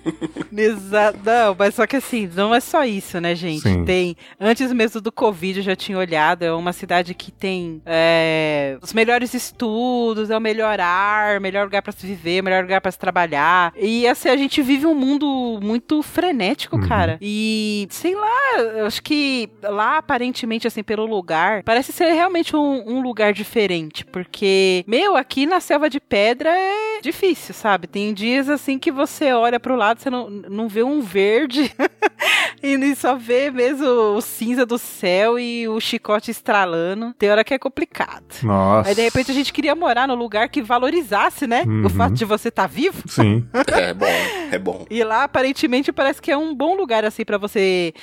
Não, 1.23 1.55
mas 1.57 1.75
só 1.75 1.85
que 1.85 1.95
assim, 1.97 2.29
não 2.33 2.53
é 2.53 2.59
só 2.59 2.83
isso, 2.85 3.19
né, 3.19 3.35
gente? 3.35 3.61
Sim. 3.61 3.83
Tem. 3.85 4.15
Antes 4.39 4.71
mesmo 4.71 5.01
do 5.01 5.11
Covid, 5.11 5.59
eu 5.59 5.63
já 5.63 5.75
tinha 5.75 5.97
olhado. 5.97 6.43
É 6.43 6.51
uma 6.53 6.71
cidade 6.73 7.13
que 7.13 7.31
tem 7.31 7.81
é, 7.85 8.77
os 8.81 8.93
melhores 8.93 9.33
estudos, 9.33 10.29
é 10.29 10.37
o 10.37 10.41
melhor 10.41 10.79
ar, 10.79 11.39
melhor 11.39 11.65
lugar 11.65 11.81
pra 11.81 11.91
se 11.91 12.05
viver, 12.05 12.41
melhor 12.41 12.63
lugar 12.63 12.81
pra 12.81 12.91
se 12.91 12.99
trabalhar. 12.99 13.73
E 13.77 14.07
assim, 14.07 14.29
a 14.29 14.37
gente 14.37 14.61
vive 14.61 14.85
um 14.85 14.95
mundo 14.95 15.59
muito 15.61 16.01
frenético, 16.01 16.77
Uhum. 16.77 16.87
cara. 16.87 17.17
E 17.21 17.87
sei 17.89 18.15
lá, 18.15 18.57
eu 18.77 18.85
acho 18.85 19.01
que 19.03 19.49
lá, 19.63 19.97
aparentemente, 19.97 20.67
assim, 20.67 20.83
pelo 20.83 21.05
lugar, 21.05 21.63
parece 21.63 21.91
ser 21.91 22.11
realmente 22.13 22.55
um, 22.55 22.83
um 22.97 23.01
lugar 23.01 23.33
diferente. 23.33 24.05
Porque, 24.05 24.83
meu, 24.87 25.15
aqui 25.17 25.45
na 25.45 25.59
selva 25.59 25.89
de 25.89 25.99
pedra 25.99 26.49
é 26.49 27.01
difícil, 27.01 27.53
sabe? 27.53 27.87
Tem 27.87 28.13
dias 28.13 28.49
assim 28.49 28.77
que 28.79 28.91
você 28.91 29.31
olha 29.33 29.59
pro 29.59 29.75
lado, 29.75 29.94
você 30.01 30.09
não, 30.09 30.29
não 30.29 30.67
vê 30.67 30.83
um 30.83 31.01
verde 31.01 31.71
e 32.61 32.77
nem 32.77 32.95
só 32.95 33.15
vê 33.15 33.51
mesmo 33.51 33.87
o 33.87 34.21
cinza 34.21 34.65
do 34.65 34.77
céu 34.77 35.37
e 35.37 35.67
o 35.67 35.79
chicote 35.79 36.31
estralando. 36.31 37.13
Tem 37.17 37.29
hora 37.29 37.43
que 37.43 37.53
é 37.53 37.59
complicado. 37.59 38.23
Nossa. 38.43 38.89
Aí 38.89 38.95
de 38.95 39.01
repente 39.01 39.31
a 39.31 39.33
gente 39.33 39.53
queria 39.53 39.75
morar 39.75 40.07
no 40.07 40.15
lugar 40.15 40.49
que 40.49 40.61
valorizasse, 40.61 41.47
né? 41.47 41.63
Uhum. 41.65 41.85
O 41.85 41.89
fato 41.89 42.13
de 42.13 42.25
você 42.25 42.49
estar 42.49 42.67
vivo. 42.67 43.03
Sim. 43.07 43.47
É 43.73 43.93
bom, 43.93 44.05
é 44.51 44.59
bom. 44.59 44.85
E 44.89 45.03
lá, 45.03 45.23
aparentemente, 45.23 45.91
parece 45.91 46.21
que 46.21 46.31
é 46.31 46.37
um 46.37 46.53
bom 46.55 46.75
lugar, 46.75 47.05
assim, 47.05 47.23
pra 47.25 47.37
você 47.37 47.93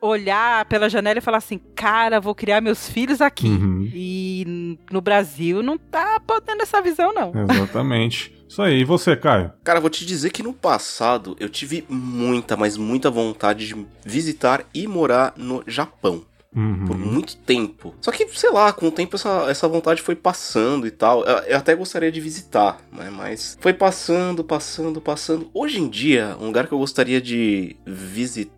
olhar 0.00 0.64
pela 0.66 0.88
janela 0.88 1.18
e 1.18 1.22
falar 1.22 1.38
assim: 1.38 1.60
cara, 1.74 2.20
vou 2.20 2.34
criar 2.34 2.60
meus 2.60 2.88
filhos 2.88 3.20
aqui. 3.20 3.48
Uhum. 3.48 3.90
E 3.94 4.76
no 4.90 5.00
Brasil 5.00 5.62
não 5.62 5.76
tá 5.78 6.20
podendo 6.26 6.62
essa 6.62 6.80
visão, 6.80 7.12
não. 7.12 7.32
Exatamente. 7.48 8.34
Isso 8.48 8.60
aí. 8.62 8.80
E 8.80 8.84
você, 8.84 9.16
Caio? 9.16 9.52
Cara, 9.62 9.80
vou 9.80 9.90
te 9.90 10.04
dizer 10.04 10.30
que 10.30 10.42
no 10.42 10.52
passado 10.52 11.36
eu 11.38 11.48
tive 11.48 11.84
muita, 11.88 12.56
mas 12.56 12.76
muita 12.76 13.10
vontade 13.10 13.66
de 13.68 13.86
visitar 14.04 14.64
e 14.74 14.86
morar 14.86 15.34
no 15.36 15.62
Japão. 15.66 16.24
Por 16.52 16.58
Uhum. 16.60 16.96
muito 16.98 17.36
tempo. 17.36 17.94
Só 18.00 18.10
que, 18.10 18.26
sei 18.36 18.50
lá, 18.50 18.72
com 18.72 18.88
o 18.88 18.90
tempo 18.90 19.14
essa, 19.14 19.46
essa 19.48 19.68
vontade 19.68 20.02
foi 20.02 20.16
passando 20.16 20.84
e 20.84 20.90
tal. 20.90 21.22
Eu, 21.24 21.36
eu 21.44 21.56
até 21.56 21.76
gostaria 21.76 22.10
de 22.10 22.20
visitar, 22.20 22.80
né? 22.92 23.08
Mas 23.08 23.56
foi 23.60 23.72
passando, 23.72 24.42
passando, 24.42 25.00
passando. 25.00 25.48
Hoje 25.54 25.78
em 25.80 25.88
dia, 25.88 26.36
um 26.40 26.46
lugar 26.46 26.66
que 26.66 26.72
eu 26.74 26.78
gostaria 26.78 27.20
de 27.20 27.76
visitar 27.86 28.50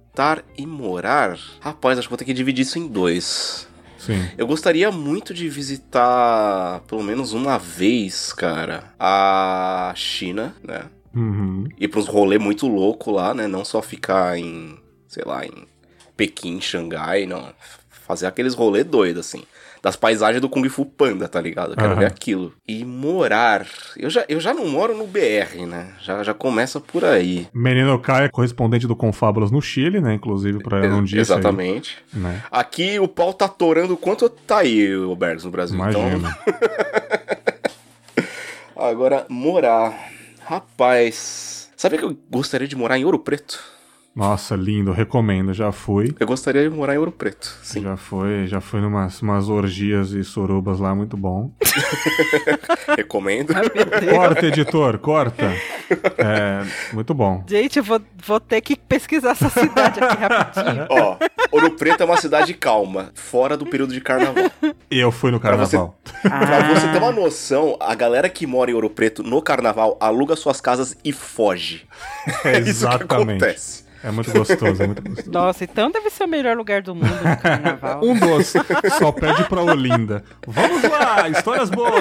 e 0.56 0.66
morar. 0.66 1.38
Rapaz, 1.60 1.98
acho 1.98 2.08
que 2.08 2.10
vou 2.10 2.18
ter 2.18 2.24
que 2.24 2.34
dividir 2.34 2.62
isso 2.62 2.78
em 2.78 2.86
dois. 2.86 3.68
Sim. 3.98 4.28
Eu 4.36 4.46
gostaria 4.46 4.90
muito 4.90 5.32
de 5.32 5.48
visitar, 5.48 6.80
pelo 6.88 7.02
menos 7.02 7.32
uma 7.32 7.56
vez, 7.58 8.32
cara, 8.32 8.92
a 8.98 9.92
China, 9.94 10.54
né? 10.62 10.86
Uhum. 11.14 11.68
Ir 11.78 11.88
pra 11.88 12.00
uns 12.00 12.08
rolê 12.08 12.38
muito 12.38 12.66
louco 12.66 13.10
lá, 13.10 13.32
né? 13.32 13.46
Não 13.46 13.64
só 13.64 13.80
ficar 13.80 14.38
em, 14.38 14.76
sei 15.06 15.22
lá, 15.24 15.46
em 15.46 15.66
Pequim, 16.16 16.60
Xangai, 16.60 17.26
não. 17.26 17.52
Fazer 17.88 18.26
aqueles 18.26 18.54
rolê 18.54 18.82
doidos, 18.82 19.26
assim. 19.26 19.44
Das 19.82 19.96
paisagens 19.96 20.40
do 20.40 20.48
Kung 20.48 20.68
Fu 20.68 20.86
Panda, 20.86 21.28
tá 21.28 21.40
ligado? 21.40 21.72
Eu 21.72 21.76
quero 21.76 21.90
Aham. 21.90 21.98
ver 21.98 22.06
aquilo. 22.06 22.52
E 22.68 22.84
morar. 22.84 23.66
Eu 23.96 24.08
já, 24.08 24.24
eu 24.28 24.38
já 24.38 24.54
não 24.54 24.68
moro 24.68 24.96
no 24.96 25.08
BR, 25.08 25.66
né? 25.66 25.88
Já, 26.00 26.22
já 26.22 26.32
começa 26.32 26.78
por 26.78 27.04
aí. 27.04 27.48
Menino 27.52 27.98
Caio 27.98 28.26
é 28.26 28.28
correspondente 28.28 28.86
do 28.86 28.94
Confábulas 28.94 29.50
no 29.50 29.60
Chile, 29.60 30.00
né? 30.00 30.14
Inclusive, 30.14 30.62
pra 30.62 30.86
um 30.86 31.02
dia 31.02 31.22
isso 31.22 31.32
aí, 31.32 31.40
Exatamente. 31.40 31.98
né? 32.14 32.40
Aqui 32.48 33.00
o 33.00 33.08
pau 33.08 33.34
tá 33.34 33.48
torando 33.48 33.96
quanto 33.96 34.28
tá 34.28 34.58
aí, 34.58 34.94
o 34.94 35.16
Bergs, 35.16 35.44
no 35.44 35.50
Brasil. 35.50 35.76
Então, 35.76 36.00
Imagina. 36.00 36.38
Agora, 38.76 39.26
morar. 39.28 40.10
Rapaz. 40.44 41.70
Sabe 41.76 41.98
que 41.98 42.04
eu 42.04 42.16
gostaria 42.30 42.68
de 42.68 42.76
morar 42.76 42.98
em 42.98 43.04
Ouro 43.04 43.18
Preto? 43.18 43.60
Nossa, 44.14 44.54
lindo, 44.54 44.92
recomendo. 44.92 45.54
Já 45.54 45.72
fui. 45.72 46.14
Eu 46.20 46.26
gostaria 46.26 46.62
de 46.68 46.68
morar 46.76 46.94
em 46.94 46.98
Ouro 46.98 47.10
Preto, 47.10 47.56
sim. 47.62 47.82
Já 47.82 47.96
foi, 47.96 48.46
já 48.46 48.60
fui 48.60 48.78
numas 48.80 49.22
umas 49.22 49.48
orgias 49.48 50.10
e 50.12 50.22
surubas 50.22 50.78
lá, 50.78 50.94
muito 50.94 51.16
bom. 51.16 51.50
Recomendo. 52.96 53.54
Ai. 53.56 54.10
Corta, 54.14 54.46
editor, 54.46 54.98
corta. 54.98 55.50
É, 56.18 56.62
muito 56.92 57.14
bom. 57.14 57.42
Gente, 57.46 57.78
eu 57.78 57.82
vou, 57.84 58.00
vou 58.26 58.38
ter 58.38 58.60
que 58.60 58.76
pesquisar 58.76 59.30
essa 59.30 59.48
cidade 59.48 59.98
aqui 60.02 60.16
rapidinho. 60.22 60.86
Ó, 60.90 61.16
Ouro 61.50 61.70
Preto 61.70 62.02
é 62.02 62.04
uma 62.04 62.16
cidade 62.18 62.52
calma, 62.52 63.10
fora 63.14 63.56
do 63.56 63.64
período 63.64 63.94
de 63.94 64.00
carnaval. 64.02 64.50
E 64.90 64.98
eu 65.00 65.10
fui 65.10 65.30
no 65.30 65.40
Pra 65.40 65.56
você- 65.56 65.76
carnaval. 65.76 65.98
Pra 66.20 66.68
você 66.74 66.88
ter 66.92 66.98
uma 66.98 67.12
noção, 67.12 67.76
a 67.80 67.94
galera 67.94 68.28
que 68.28 68.46
mora 68.46 68.70
em 68.70 68.74
Ouro 68.74 68.90
Preto 68.90 69.22
no 69.22 69.40
carnaval 69.40 69.96
aluga 70.00 70.36
suas 70.36 70.60
casas 70.60 70.94
e 71.02 71.12
foge. 71.12 71.86
É 72.44 72.58
isso 72.58 72.62
que 72.64 72.68
Exatamente. 72.70 73.12
acontece. 73.44 73.84
É 74.04 74.10
muito 74.10 74.32
gostoso, 74.32 74.82
é 74.82 74.86
muito 74.86 75.02
gostoso. 75.02 75.30
Nossa, 75.30 75.64
então 75.64 75.90
deve 75.90 76.10
ser 76.10 76.24
o 76.24 76.28
melhor 76.28 76.56
lugar 76.56 76.82
do 76.82 76.94
mundo 76.94 77.06
no 77.08 77.36
carnaval. 77.36 78.00
Um 78.02 78.18
doce, 78.18 78.58
só 78.98 79.12
pede 79.12 79.44
pra 79.44 79.62
Olinda. 79.62 80.24
Vamos 80.46 80.82
lá, 80.82 81.28
histórias 81.28 81.70
boas. 81.70 81.92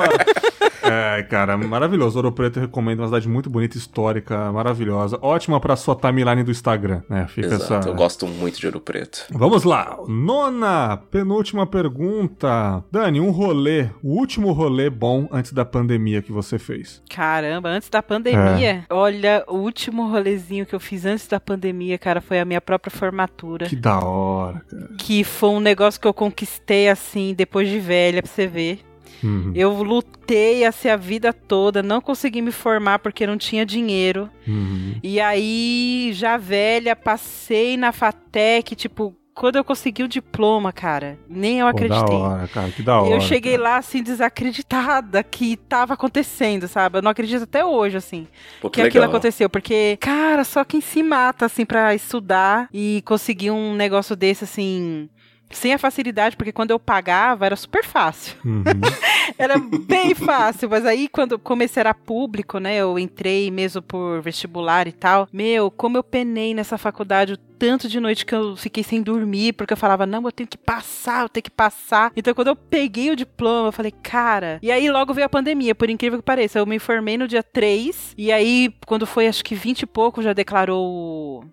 É, 0.84 1.22
cara, 1.24 1.56
maravilhoso. 1.58 2.18
Ouro 2.18 2.32
Preto 2.32 2.58
eu 2.58 2.64
recomendo, 2.64 3.00
uma 3.00 3.06
cidade 3.08 3.30
muito 3.30 3.50
bonita, 3.50 3.78
histórica, 3.78 4.52
maravilhosa. 4.52 5.18
Ótima 5.22 5.60
pra 5.60 5.76
sua 5.76 5.96
timeline 5.96 6.44
do 6.44 6.50
Instagram, 6.52 7.02
né? 7.08 7.28
Fica 7.30 7.48
Exato, 7.54 7.74
essa. 7.76 7.90
eu 7.90 7.94
gosto 7.96 8.26
muito 8.28 8.60
de 8.60 8.66
Ouro 8.66 8.80
Preto. 8.82 9.26
Vamos 9.32 9.64
lá, 9.64 9.98
nona, 10.08 10.98
penúltima 11.12 11.68
pergunta. 11.68 12.84
Dani, 12.92 13.20
um 13.22 13.30
rolê, 13.32 13.90
o 14.04 14.10
último 14.18 14.52
rolê 14.54 14.90
bom 14.90 15.28
antes 15.32 15.54
da 15.54 15.64
pandemia 15.64 16.22
que 16.22 16.32
você 16.32 16.58
fez. 16.58 17.02
Caramba, 17.10 17.70
antes 17.70 17.90
da 17.90 18.02
pandemia, 18.02 18.84
É. 18.90 18.94
olha, 18.94 19.44
o 19.48 19.58
último 19.58 20.10
rolezinho 20.10 20.66
que 20.66 20.74
eu 20.74 20.80
fiz 20.80 21.06
antes 21.06 21.28
da 21.28 21.40
pandemia, 21.40 21.91
cara, 21.98 22.22
foi 22.22 22.40
a 22.40 22.46
minha 22.46 22.62
própria 22.62 22.92
formatura. 22.92 23.68
Que 23.68 23.76
da 23.76 24.00
hora, 24.00 24.62
cara. 24.70 24.90
Que 24.98 25.24
foi 25.24 25.50
um 25.50 25.60
negócio 25.60 26.00
que 26.00 26.08
eu 26.08 26.14
conquistei 26.14 26.90
assim, 26.90 27.34
depois 27.34 27.70
de 27.70 27.80
velha, 27.80 28.22
pra 28.22 28.32
você 28.32 28.48
ver. 28.48 28.80
Uhum, 29.24 29.52
Eu 29.54 29.84
lutei 29.84 30.66
assim 30.66 30.90
a 30.90 30.96
vida 30.96 31.32
toda, 31.32 31.84
não 31.84 32.02
consegui 32.02 32.42
me 32.42 32.52
formar 32.52 32.98
porque 33.00 33.28
não 33.28 33.38
tinha 33.38 33.64
dinheiro. 33.66 34.28
uhum. 34.48 34.96
E 35.04 35.20
aí, 35.20 36.10
já 36.14 36.38
velha, 36.38 36.96
passei 36.96 37.78
na 37.78 37.92
FATEC, 37.92 38.76
tipo, 38.76 39.16
quando 39.34 39.56
eu 39.56 39.64
consegui 39.64 40.04
o 40.04 40.08
diploma, 40.08 40.72
cara, 40.72 41.18
nem 41.28 41.60
eu 41.60 41.66
Pô, 41.66 41.70
acreditei. 41.72 42.18
da 42.18 42.24
hora, 42.24 42.48
cara, 42.48 42.70
que 42.72 42.84
da 42.84 43.02
hora. 43.02 43.16
eu 43.16 43.22
cheguei 43.22 43.54
cara. 43.54 43.64
lá, 43.64 43.78
assim, 43.78 44.04
desacreditada 44.04 45.24
que 45.24 45.56
tava 45.58 45.94
acontecendo, 45.94 46.68
sabe? 46.68 46.98
Eu 46.98 47.02
não 47.02 47.12
acredito 47.12 47.44
até 47.44 47.64
hoje, 47.64 47.98
assim, 47.98 48.28
Pô, 48.60 48.70
que 48.70 48.82
aquilo 48.82 49.06
aconteceu. 49.06 49.50
Porque, 49.50 49.98
cara, 50.00 50.44
só 50.44 50.64
quem 50.64 50.82
se 50.82 51.02
mata, 51.02 51.46
assim, 51.46 51.66
pra 51.66 51.96
estudar 51.96 52.68
e 52.74 53.02
conseguir 53.06 53.52
um 53.52 53.74
negócio 53.74 54.16
desse, 54.16 54.44
assim, 54.44 55.10
sem 55.58 55.74
a 55.74 55.78
facilidade, 55.78 56.36
porque 56.36 56.52
quando 56.52 56.72
eu 56.72 56.80
pagava 56.80 57.46
era 57.46 57.56
super 57.56 57.84
fácil. 57.84 58.36
Uhum. 58.44 58.64
Era 59.38 59.58
bem 59.58 60.14
fácil, 60.14 60.70
mas 60.70 60.86
aí 60.86 61.08
quando 61.08 61.40
comecei 61.40 61.80
era 61.80 61.94
público, 61.94 62.60
né? 62.60 62.76
Eu 62.76 63.00
entrei 63.00 63.50
mesmo 63.50 63.82
por 63.82 64.22
vestibular 64.22 64.88
e 64.88 64.92
tal. 64.92 65.28
Meu, 65.32 65.72
como 65.72 65.98
eu 65.98 66.04
penei 66.04 66.54
nessa 66.54 66.78
faculdade 66.78 67.34
o 67.34 67.38
tanto 67.38 67.88
de 67.88 68.00
noite 68.00 68.26
que 68.26 68.34
eu 68.34 68.56
fiquei 68.56 68.84
sem 68.84 69.02
dormir, 69.02 69.54
porque 69.54 69.74
eu 69.74 69.78
falava, 69.78 70.06
não, 70.06 70.24
eu 70.24 70.32
tenho 70.32 70.50
que 70.50 70.58
passar, 70.58 71.24
eu 71.24 71.30
tenho 71.30 71.44
que 71.44 71.52
passar. 71.52 72.12
Então 72.16 72.34
quando 72.34 72.50
eu 72.50 72.56
peguei 72.56 73.12
o 73.12 73.16
diploma, 73.16 73.70
eu 73.70 73.72
falei, 73.72 73.92
cara. 74.04 74.60
E 74.62 74.72
aí 74.72 74.90
logo 74.90 75.14
veio 75.14 75.26
a 75.26 75.30
pandemia, 75.30 75.76
por 75.76 75.90
incrível 75.90 76.20
que 76.20 76.26
pareça. 76.26 76.60
Eu 76.60 76.66
me 76.66 76.80
formei 76.80 77.18
no 77.18 77.28
dia 77.28 77.44
3, 77.44 78.16
e 78.18 78.32
aí 78.32 78.74
quando 78.86 79.06
foi 79.06 79.28
acho 79.28 79.44
que 79.44 79.56
20 79.56 79.84
e 79.84 79.86
pouco 79.86 80.22
já 80.22 80.34
declarou. 80.34 81.46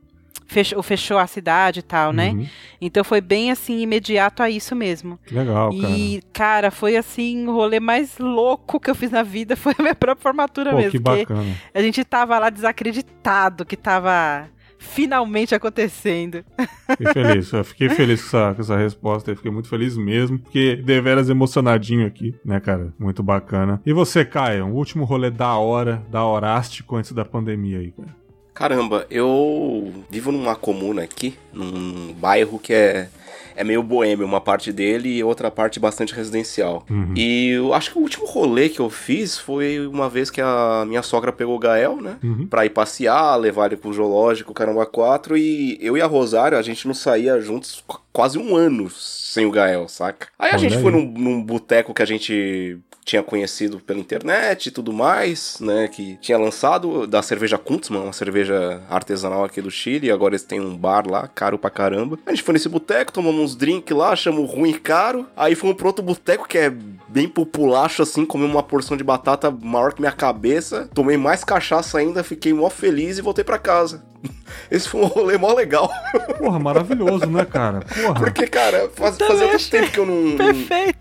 Fechou, 0.49 0.83
fechou 0.83 1.19
a 1.19 1.27
cidade 1.27 1.81
e 1.81 1.83
tal, 1.83 2.11
né? 2.11 2.31
Uhum. 2.31 2.47
Então 2.81 3.05
foi 3.05 3.21
bem 3.21 3.51
assim, 3.51 3.81
imediato 3.81 4.43
a 4.43 4.49
isso 4.49 4.75
mesmo. 4.75 5.19
Que 5.27 5.35
legal, 5.35 5.71
cara. 5.79 5.95
E, 5.95 6.23
cara, 6.33 6.71
foi 6.71 6.97
assim, 6.97 7.47
o 7.47 7.53
rolê 7.53 7.79
mais 7.79 8.17
louco 8.19 8.81
que 8.81 8.91
eu 8.91 8.95
fiz 8.95 9.11
na 9.11 9.23
vida 9.23 9.55
foi 9.57 9.75
a 9.79 9.83
minha 9.83 9.95
própria 9.95 10.23
formatura 10.23 10.71
Pô, 10.71 10.77
mesmo. 10.79 10.93
que 10.93 11.01
porque 11.01 11.27
bacana. 11.27 11.55
a 11.75 11.83
gente 11.83 12.03
tava 12.03 12.39
lá 12.39 12.49
desacreditado 12.49 13.67
que 13.67 13.77
tava 13.77 14.49
finalmente 14.79 15.55
acontecendo. 15.55 16.43
Fiquei 16.97 17.13
feliz. 17.13 17.53
Eu 17.53 17.65
fiquei 17.65 17.89
feliz 17.91 18.23
com 18.23 18.27
essa, 18.29 18.55
com 18.55 18.63
essa 18.63 18.77
resposta. 18.77 19.31
Eu 19.31 19.37
fiquei 19.37 19.51
muito 19.51 19.69
feliz 19.69 19.97
mesmo. 19.97 20.39
Fiquei 20.39 20.77
deveras 20.77 21.29
emocionadinho 21.29 22.07
aqui, 22.07 22.35
né, 22.45 22.59
cara? 22.59 22.95
Muito 22.99 23.23
bacana. 23.23 23.83
E 23.85 23.93
você, 23.93 24.25
Caio? 24.25 24.65
Um 24.65 24.73
último 24.73 25.05
rolê 25.05 25.31
da 25.31 25.55
hora, 25.57 26.03
da 26.11 26.25
horástico 26.25 26.97
antes 26.97 27.13
da 27.13 27.25
pandemia 27.25 27.81
aí, 27.81 27.91
cara. 27.93 28.17
Caramba, 28.59 29.07
eu 29.09 29.93
vivo 30.11 30.33
numa 30.33 30.57
comuna 30.57 31.03
aqui, 31.03 31.37
num 31.53 32.13
bairro 32.15 32.59
que 32.59 32.73
é 32.75 33.09
é 33.55 33.65
meio 33.65 33.83
boêmio, 33.83 34.25
uma 34.25 34.41
parte 34.41 34.73
dele 34.73 35.17
e 35.17 35.25
outra 35.25 35.51
parte 35.51 35.81
bastante 35.81 36.15
residencial. 36.15 36.85
Uhum. 36.89 37.13
E 37.17 37.49
eu 37.51 37.75
acho 37.75 37.91
que 37.91 37.99
o 37.99 38.03
último 38.03 38.25
rolê 38.25 38.69
que 38.69 38.79
eu 38.79 38.89
fiz 38.89 39.37
foi 39.37 39.85
uma 39.85 40.09
vez 40.09 40.31
que 40.31 40.41
a 40.41 40.85
minha 40.87 41.03
sogra 41.03 41.33
pegou 41.33 41.57
o 41.57 41.59
Gael, 41.59 41.97
né? 42.01 42.19
Uhum. 42.23 42.47
Pra 42.47 42.65
ir 42.65 42.71
passear, 42.71 43.35
levar 43.37 43.67
ele 43.67 43.77
pro 43.77 43.93
zoológico, 43.93 44.55
caramba, 44.55 44.87
quatro. 44.87 45.37
E 45.37 45.77
eu 45.81 45.97
e 45.97 46.01
a 46.01 46.07
Rosário, 46.07 46.57
a 46.57 46.63
gente 46.63 46.87
não 46.87 46.95
saía 46.95 47.41
juntos 47.41 47.83
qu- 47.85 47.99
quase 48.13 48.39
um 48.39 48.55
ano 48.55 48.89
sem 48.91 49.45
o 49.45 49.51
Gael, 49.51 49.89
saca? 49.89 50.29
Aí 50.39 50.51
a 50.51 50.53
Olha 50.53 50.59
gente 50.61 50.77
aí. 50.77 50.83
foi 50.83 50.93
num, 50.93 51.05
num 51.05 51.43
boteco 51.43 51.93
que 51.93 52.03
a 52.03 52.07
gente 52.07 52.79
tinha 53.09 53.23
conhecido 53.23 53.81
pela 53.81 53.99
internet 53.99 54.67
e 54.67 54.71
tudo 54.71 54.93
mais, 54.93 55.57
né? 55.61 55.89
Que 55.89 56.19
tinha 56.21 56.37
lançado 56.37 57.07
da 57.07 57.23
cerveja 57.23 57.57
Kuntzmann, 57.57 58.03
uma 58.03 58.13
cerveja 58.13 58.83
artesanal 58.91 59.45
aqui 59.45 59.63
do 59.63 59.71
Chile. 59.71 60.09
E 60.09 60.11
agora 60.11 60.33
eles 60.35 60.43
têm 60.43 60.61
um 60.61 60.77
bar 60.77 61.09
lá, 61.11 61.27
caro 61.27 61.59
pra 61.59 61.71
caramba. 61.71 62.19
A 62.27 62.31
gente 62.31 62.43
foi 62.43 62.53
nesse 62.53 62.69
boteco, 62.69 63.11
tomamos 63.11 63.41
uns 63.41 63.57
drinks 63.57 63.97
lá, 63.97 64.11
achamos 64.11 64.51
ruim 64.51 64.71
e 64.71 64.79
caro. 64.79 65.27
Aí 65.35 65.55
fomos 65.55 65.75
pro 65.77 65.87
outro 65.87 66.05
boteco 66.05 66.47
que 66.47 66.59
é 66.59 66.69
bem 67.09 67.27
populacho, 67.27 68.03
assim, 68.03 68.27
comi 68.27 68.45
uma 68.45 68.63
porção 68.63 68.95
de 68.95 69.03
batata 69.03 69.51
maior 69.51 69.95
que 69.95 70.01
minha 70.03 70.13
cabeça. 70.13 70.87
Tomei 70.93 71.17
mais 71.17 71.43
cachaça 71.43 71.97
ainda, 71.99 72.23
fiquei 72.23 72.53
mó 72.53 72.69
feliz 72.69 73.17
e 73.17 73.23
voltei 73.23 73.43
pra 73.43 73.59
casa. 73.59 74.07
Esse 74.71 74.89
foi 74.89 75.01
um 75.01 75.07
rolê 75.07 75.39
mó 75.39 75.55
legal. 75.55 75.89
Porra, 76.39 76.59
maravilhoso, 76.59 77.27
né, 77.27 77.45
cara? 77.45 77.81
Porra. 77.81 78.15
Porque, 78.15 78.47
cara, 78.49 78.91
faz- 78.95 79.17
Também 79.17 79.29
fazia 79.39 79.47
tanto 79.47 79.57
achei 79.57 79.81
tempo 79.81 79.93
que 79.93 80.01
eu 80.01 80.07
não, 80.07 80.15
não, 80.15 80.37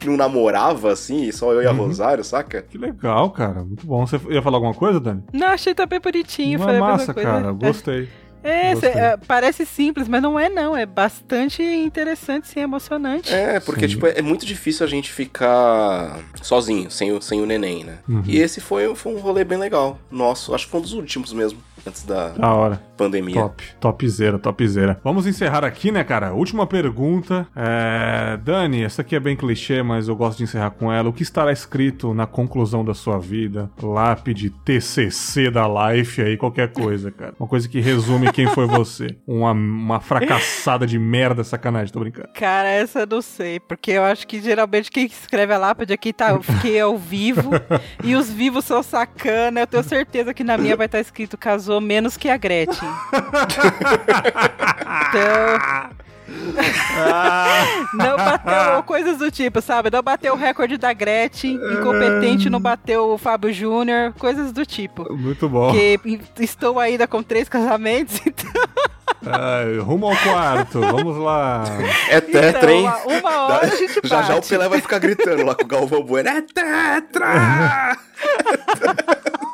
não 0.06 0.18
namorava, 0.18 0.92
assim, 0.94 1.32
só 1.32 1.52
eu 1.52 1.64
e 1.64 1.66
a 1.66 1.72
Uhum. 1.72 1.78
Rosário, 1.98 2.24
saca? 2.24 2.62
Que 2.62 2.78
legal, 2.78 3.30
cara. 3.32 3.64
Muito 3.64 3.86
bom. 3.88 4.06
Você 4.06 4.20
ia 4.30 4.42
falar 4.42 4.58
alguma 4.58 4.74
coisa, 4.74 5.00
Dani? 5.00 5.24
Não, 5.34 5.48
achei 5.48 5.74
também 5.74 6.00
bonitinho. 6.00 6.60
Não 6.60 6.66
foi 6.66 6.76
é 6.76 6.78
a 6.78 6.82
mesma 6.82 6.92
massa, 6.98 7.14
coisa. 7.14 7.30
cara. 7.30 7.52
Gostei. 7.52 8.10
É, 8.44 8.72
Gostei. 8.74 8.94
cê- 8.94 9.00
é, 9.00 9.18
parece 9.28 9.66
simples, 9.66 10.08
mas 10.08 10.22
não 10.22 10.40
é 10.40 10.48
não. 10.48 10.78
É 10.78 10.86
bastante 10.86 11.62
interessante, 11.64 12.48
sim, 12.48 12.60
emocionante. 12.60 13.34
É, 13.34 13.60
porque, 13.60 13.82
Sim. 13.88 13.96
tipo, 13.96 14.06
é 14.06 14.22
muito 14.22 14.46
difícil 14.46 14.86
a 14.86 14.90
gente 14.90 15.12
ficar 15.12 16.20
sozinho, 16.42 16.90
sem 16.92 17.12
o, 17.12 17.20
sem 17.22 17.42
o 17.42 17.46
neném, 17.48 17.84
né? 17.84 17.98
Uhum. 18.08 18.22
E 18.26 18.38
esse 18.38 18.62
foi, 18.62 18.94
foi 18.96 19.14
um 19.14 19.20
rolê 19.20 19.44
bem 19.44 19.58
legal. 19.58 19.98
Nosso, 20.12 20.54
acho 20.54 20.66
que 20.66 20.72
foi 20.72 20.80
um 20.80 20.84
dos 20.84 20.94
últimos 20.94 21.34
mesmo, 21.34 21.60
antes 21.88 22.04
da 22.04 22.30
Da 22.30 22.54
hora. 22.54 22.82
pandemia. 22.98 23.36
Top, 23.36 23.64
topzera, 23.80 24.40
topzera. 24.40 25.00
Vamos 25.04 25.28
encerrar 25.28 25.64
aqui, 25.64 25.92
né, 25.92 26.04
cara? 26.04 26.34
Última 26.34 26.66
pergunta. 26.66 27.48
É... 27.56 28.38
Dani, 28.44 28.84
essa 28.84 29.02
aqui 29.02 29.16
é 29.16 29.20
bem 29.20 29.36
clichê, 29.36 29.84
mas 29.84 30.08
eu 30.08 30.16
gosto 30.16 30.38
de 30.40 30.44
encerrar 30.46 30.72
com 30.72 30.92
ela. 30.92 31.10
O 31.10 31.14
que 31.14 31.24
estará 31.24 31.52
escrito 31.52 32.14
na 32.14 32.26
conclusão 32.26 32.84
da 32.84 32.94
sua 32.94 33.18
vida? 33.20 33.70
Lápide, 33.82 34.50
TCC 34.50 35.52
da 35.52 35.68
Life 35.68 36.22
aí, 36.22 36.38
qualquer 36.38 36.72
coisa, 36.72 37.12
cara. 37.12 37.34
Uma 37.40 37.48
coisa 37.48 37.68
que 37.70 37.80
resume 37.80 38.32
quem 38.32 38.48
foi 38.48 38.66
você. 38.66 39.16
Uma, 39.28 39.52
uma 39.52 40.00
fracassada 40.00 40.88
de 40.88 40.98
merda, 40.98 41.44
sacanagem, 41.44 41.94
tô 41.94 42.00
brincando. 42.00 42.30
Cara, 42.34 42.70
essa 42.70 43.02
eu 43.02 43.08
não 43.08 43.22
sei, 43.22 43.60
porque 43.60 43.92
eu 43.92 44.04
acho 44.04 44.26
que 44.28 44.42
geralmente 44.42 44.90
quem 44.90 45.06
escreve 45.06 45.54
a 45.54 45.58
lápide 45.58 45.94
aqui 45.94 46.12
tá, 46.14 46.32
eu 46.32 46.42
fiquei 46.42 46.80
ao 46.80 46.98
vivo, 46.98 47.52
e 48.04 48.16
os 48.16 48.30
vivos 48.30 48.66
são 48.66 48.82
sacana, 48.82 49.60
eu 49.62 49.68
tenho 49.68 49.84
certeza 49.84 50.34
que 50.34 50.44
na 50.44 50.58
minha 50.58 50.76
vai 50.76 50.86
estar 50.88 51.00
escrito 51.00 51.38
casou 51.38 51.77
menos 51.82 52.18
que 52.18 52.30
a 52.30 52.38
Gretchen. 52.38 52.88
Então, 55.10 55.90
não 57.94 58.18
bateu, 58.18 58.76
ou 58.76 58.84
coisas 58.84 59.18
do 59.18 59.32
tipo, 59.32 59.62
sabe? 59.62 59.90
Não 59.90 60.04
bateu 60.04 60.34
o 60.34 60.38
recorde 60.38 60.78
da 60.78 60.92
Gretchen, 60.94 61.56
incompetente 61.56 62.50
não 62.50 62.60
bateu 62.60 63.10
o 63.10 63.18
Fábio 63.18 63.54
Júnior, 63.54 64.14
coisas 64.18 64.52
do 64.52 64.66
tipo. 64.66 65.12
Muito 65.14 65.48
bom. 65.48 65.72
Porque 65.72 66.00
estou 66.40 66.80
ainda 66.80 67.08
com 67.08 67.24
três 67.24 67.48
casamentos, 67.48 68.20
então 68.28 68.52
Ai, 69.26 69.78
rumo 69.80 70.08
ao 70.08 70.18
quarto, 70.18 70.80
vamos 70.80 71.18
lá. 71.18 71.64
É 72.10 72.20
tetra, 72.22 72.72
hein? 72.72 72.84
uma, 72.84 72.98
uma 73.20 73.42
hora 73.48 73.68
a 73.68 73.76
gente 73.76 74.00
Já 74.04 74.22
já 74.22 74.34
o 74.34 74.36
bate. 74.36 74.50
Pelé 74.50 74.70
vai 74.70 74.82
ficar 74.82 75.00
gritando 75.00 75.46
lá 75.46 75.56
com 75.56 75.64
o 75.64 75.68
Galvão 75.68 76.04
Bueno. 76.04 76.30
É 76.30 76.42
tetra! 76.42 77.98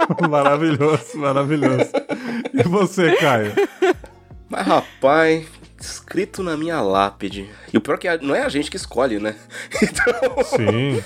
maravilhoso, 0.30 1.18
maravilhoso. 1.18 1.92
E 2.54 2.64
você, 2.64 3.16
Caio? 3.16 3.54
Mas, 4.50 4.68
rapaz, 4.68 5.48
escrito 5.86 6.42
na 6.42 6.56
minha 6.56 6.82
lápide. 6.82 7.50
E 7.74 7.78
o 7.78 7.82
pior 7.82 7.96
é 7.96 7.98
que 8.18 8.26
não 8.26 8.34
é 8.34 8.44
a 8.44 8.50
gente 8.50 8.72
que 8.72 8.78
escolhe, 8.78 9.20
né? 9.20 9.36
Então... 9.82 10.44
Sim. 10.44 11.04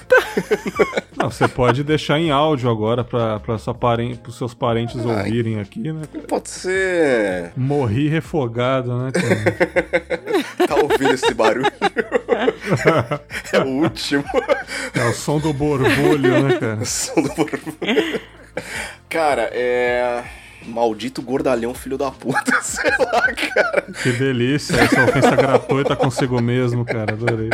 Não, 1.17 1.31
você 1.31 1.47
pode 1.47 1.83
deixar 1.83 2.19
em 2.19 2.29
áudio 2.29 2.69
agora 2.69 3.03
para 3.03 3.57
sua 3.57 3.73
pros 3.73 4.37
seus 4.37 4.53
parentes 4.53 5.03
Ai. 5.03 5.17
ouvirem 5.17 5.59
aqui, 5.59 5.91
né? 5.91 6.03
Pode 6.27 6.49
ser... 6.49 7.51
Morri 7.57 8.07
refogado, 8.07 8.95
né? 8.97 9.11
cara? 9.11 10.67
Tá 10.67 10.75
ouvindo 10.75 11.13
esse 11.13 11.33
barulho? 11.33 11.65
é 13.51 13.59
o 13.59 13.67
último. 13.67 14.23
É 14.93 15.05
o 15.05 15.13
som 15.13 15.39
do 15.39 15.53
borbulho, 15.53 16.43
né, 16.43 16.57
cara? 16.59 16.85
Som 16.85 17.21
do 17.21 17.29
barulho. 17.29 18.21
Cara, 19.09 19.49
é... 19.53 20.23
Maldito 20.65 21.21
gordalhão 21.21 21.73
filho 21.73 21.97
da 21.97 22.11
puta, 22.11 22.59
sei 22.61 22.91
lá, 22.99 23.33
cara. 23.33 23.83
Que 24.03 24.11
delícia, 24.11 24.75
essa 24.75 25.03
ofensa 25.05 25.35
gratuita 25.35 25.95
consigo 25.95 26.41
mesmo, 26.41 26.83
cara. 26.83 27.13
Adorei. 27.13 27.49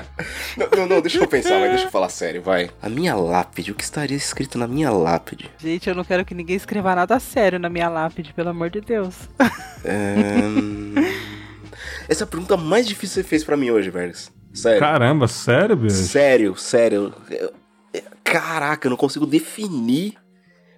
Não, 0.58 0.68
não, 0.76 0.88
não, 0.88 1.02
deixa 1.02 1.20
eu 1.20 1.28
pensar, 1.28 1.60
mas 1.60 1.70
deixa 1.70 1.86
eu 1.86 1.92
falar 1.92 2.10
sério, 2.10 2.42
vai. 2.42 2.72
A 2.82 2.90
minha 2.90 3.14
lápide, 3.16 3.72
o 3.72 3.76
que 3.76 3.84
estaria 3.84 4.18
escrito 4.18 4.58
na 4.58 4.68
minha 4.68 4.90
lápide? 4.90 5.52
Gente, 5.60 5.88
eu 5.88 5.96
não 5.96 6.04
quero 6.04 6.26
que 6.26 6.34
ninguém 6.34 6.56
escreva 6.56 6.96
nada 6.96 7.20
sério 7.20 7.60
na 7.60 7.70
minha 7.70 7.90
lápide, 7.90 8.34
pelo 8.34 8.50
amor 8.50 8.72
de 8.72 8.82
Deus. 8.82 9.16
Ahn, 9.86 10.96
Essa 12.10 12.24
é 12.24 12.26
a 12.26 12.28
pergunta 12.28 12.58
mais 12.58 12.88
difícil 12.88 13.22
que 13.22 13.24
você 13.24 13.30
fez 13.30 13.44
pra 13.44 13.56
mim 13.56 13.70
hoje, 13.70 13.90
Vergs. 13.92 14.32
Sério. 14.54 14.80
Caramba, 14.80 15.28
sério, 15.28 15.76
bicho? 15.76 15.96
Sério, 15.96 16.56
sério. 16.56 17.14
Caraca, 18.24 18.88
eu 18.88 18.90
não 18.90 18.98
consigo 18.98 19.26
definir 19.26 20.16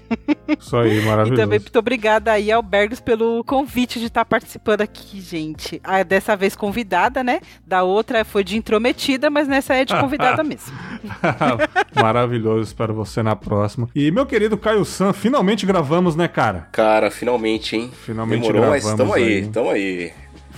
Isso 0.60 0.76
aí, 0.78 1.02
maravilhoso. 1.02 1.42
E 1.42 1.44
também 1.44 1.60
muito 1.60 1.80
obrigada 1.80 2.32
aí 2.32 2.52
ao 2.52 2.62
Bergs 2.62 3.02
pelo 3.02 3.44
convite 3.44 4.00
de 4.00 4.06
estar 4.06 4.26
participando 4.26 4.82
aqui, 4.82 5.22
gente. 5.22 5.82
Ah, 5.84 6.04
dessa 6.04 6.36
vez 6.36 6.56
convidada, 6.56 7.24
né? 7.24 7.40
Da 7.66 7.84
outra 7.84 8.24
foi 8.24 8.44
de 8.44 8.58
intrometida, 8.58 9.30
mas 9.30 9.48
nessa 9.48 9.74
é 9.74 9.86
de 9.86 9.96
convidada 9.96 10.44
mesmo. 10.44 10.74
Maravilhoso, 11.96 12.64
espero 12.64 12.94
você 12.94 13.24
na 13.24 13.36
próxima. 13.36 13.90
E 13.96 14.12
meu 14.12 14.26
querido 14.26 14.58
Caio 14.58 14.86
San, 14.86 15.14
finalmente 15.14 15.66
gravamos, 15.66 16.16
né, 16.16 16.28
cara? 16.28 16.68
Cara, 16.72 17.10
finalmente, 17.10 17.76
hein? 17.76 17.92
Finalmente 18.06 18.42
Demorou, 18.42 18.62
gravamos. 18.62 18.86
Mas 18.86 18.96
tamo 18.96 19.14
aí, 19.14 19.24
aí. 19.24 19.48
tamo 19.48 19.70
aí. 19.70 20.14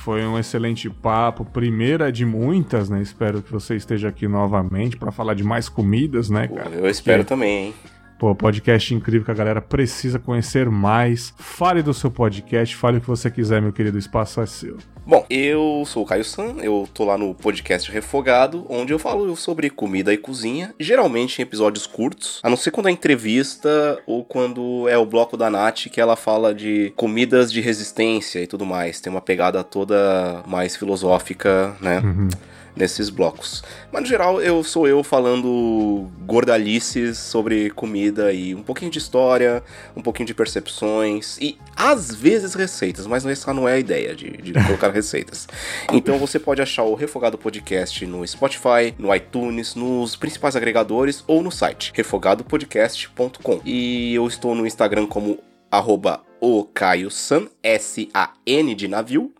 Foi 0.06 0.24
um 0.24 0.38
excelente 0.38 0.88
papo, 0.88 1.44
primeira 1.44 2.12
de 2.12 2.26
muitas, 2.26 2.90
né? 2.92 3.02
Espero 3.02 3.42
que 3.42 3.52
você 3.52 3.76
esteja 3.76 4.10
aqui 4.10 4.28
novamente 4.28 4.98
para 4.98 5.12
falar 5.12 5.34
de 5.34 5.44
mais 5.44 5.68
comidas, 5.68 6.30
né, 6.30 6.48
cara? 6.48 6.70
Eu 6.76 6.88
espero 6.88 7.24
Porque... 7.24 7.30
também, 7.30 7.66
hein? 7.68 7.74
Pô, 8.18 8.34
podcast 8.34 8.94
incrível 8.94 9.26
que 9.26 9.32
a 9.32 9.36
galera 9.36 9.62
precisa 9.62 10.18
conhecer 10.18 10.70
mais. 10.70 11.34
Fale 11.38 11.82
do 11.82 11.94
seu 11.94 12.10
podcast, 12.10 12.76
fale 12.76 12.98
o 12.98 13.02
que 13.02 13.08
você 13.08 13.30
quiser, 13.30 13.62
meu 13.62 13.74
querido, 13.74 13.98
o 13.98 14.00
espaço 14.00 14.40
é 14.40 14.46
seu. 14.46 14.78
Bom, 15.06 15.24
eu 15.30 15.84
sou 15.86 16.04
o 16.04 16.06
Caio 16.06 16.24
San, 16.24 16.56
eu 16.62 16.88
tô 16.92 17.04
lá 17.04 17.18
no 17.18 17.36
podcast 17.36 17.92
Refogado, 17.92 18.66
onde 18.70 18.92
eu 18.92 18.98
falo 18.98 19.36
sobre 19.36 19.70
comida 19.70 20.12
e 20.14 20.18
cozinha, 20.18 20.74
geralmente 20.80 21.38
em 21.38 21.44
episódios 21.44 21.86
curtos, 21.86 22.40
a 22.42 22.50
não 22.50 22.58
ser 22.58 22.72
quando 22.72 22.88
é 22.88 22.92
entrevista 22.92 24.02
ou 24.08 24.24
quando 24.24 24.88
é 24.90 24.98
o 24.98 25.06
bloco 25.06 25.38
da 25.38 25.50
Nath 25.50 25.90
que 25.92 26.02
ela 26.02 26.16
fala 26.16 26.56
de 26.56 26.92
comidas 26.96 27.52
de 27.52 27.62
resistência 27.62 28.40
e 28.40 28.48
tudo 28.48 28.66
mais. 28.66 29.00
Tem 29.00 29.12
uma 29.12 29.22
pegada 29.22 29.64
toda 29.64 30.42
mais 30.48 30.76
filosófica, 30.76 31.76
né? 31.82 32.00
Uhum 32.00 32.30
nesses 32.76 33.10
blocos. 33.10 33.64
Mas 33.92 34.02
no 34.02 34.08
geral, 34.08 34.42
eu 34.42 34.64
sou 34.64 34.88
eu 34.88 35.04
falando 35.04 36.10
gordalices 36.26 37.18
sobre 37.18 37.70
comida 37.70 38.34
e 38.34 38.54
um 38.54 38.62
pouquinho 38.62 38.92
de 38.92 38.98
história, 38.98 39.64
um 39.96 40.02
pouquinho 40.02 40.28
de 40.28 40.34
percepções 40.34 41.38
e 41.40 41.58
às 41.76 42.14
vezes 42.14 42.54
receitas, 42.54 43.08
mas 43.08 43.26
essa 43.26 43.54
não 43.54 43.68
é 43.68 43.74
a 43.74 43.80
ideia 43.80 44.16
de, 44.16 44.32
de 44.32 44.54
colocar 44.66 44.90
receitas. 44.90 45.48
Então 45.92 46.18
você 46.18 46.38
pode 46.38 46.62
achar 46.62 46.84
o 46.84 46.96
Refogado 46.96 47.38
Podcast 47.38 48.06
no 48.06 48.28
Spotify, 48.28 48.94
no 48.98 49.14
iTunes, 49.16 49.76
nos 49.76 50.16
principais 50.16 50.56
agregadores 50.56 51.24
ou 51.28 51.42
no 51.42 51.52
site 51.52 51.92
refogadopodcast.com. 51.96 53.62
E 53.64 54.14
eu 54.14 54.28
estou 54.28 54.54
no 54.54 54.66
Instagram 54.66 55.08
como 55.08 55.40
arroba 55.72 56.22
o 56.40 56.64
Caio 56.64 57.10
San, 57.10 57.48
S-A-N 57.64 58.76
de 58.76 58.88
navio. 58.88 59.32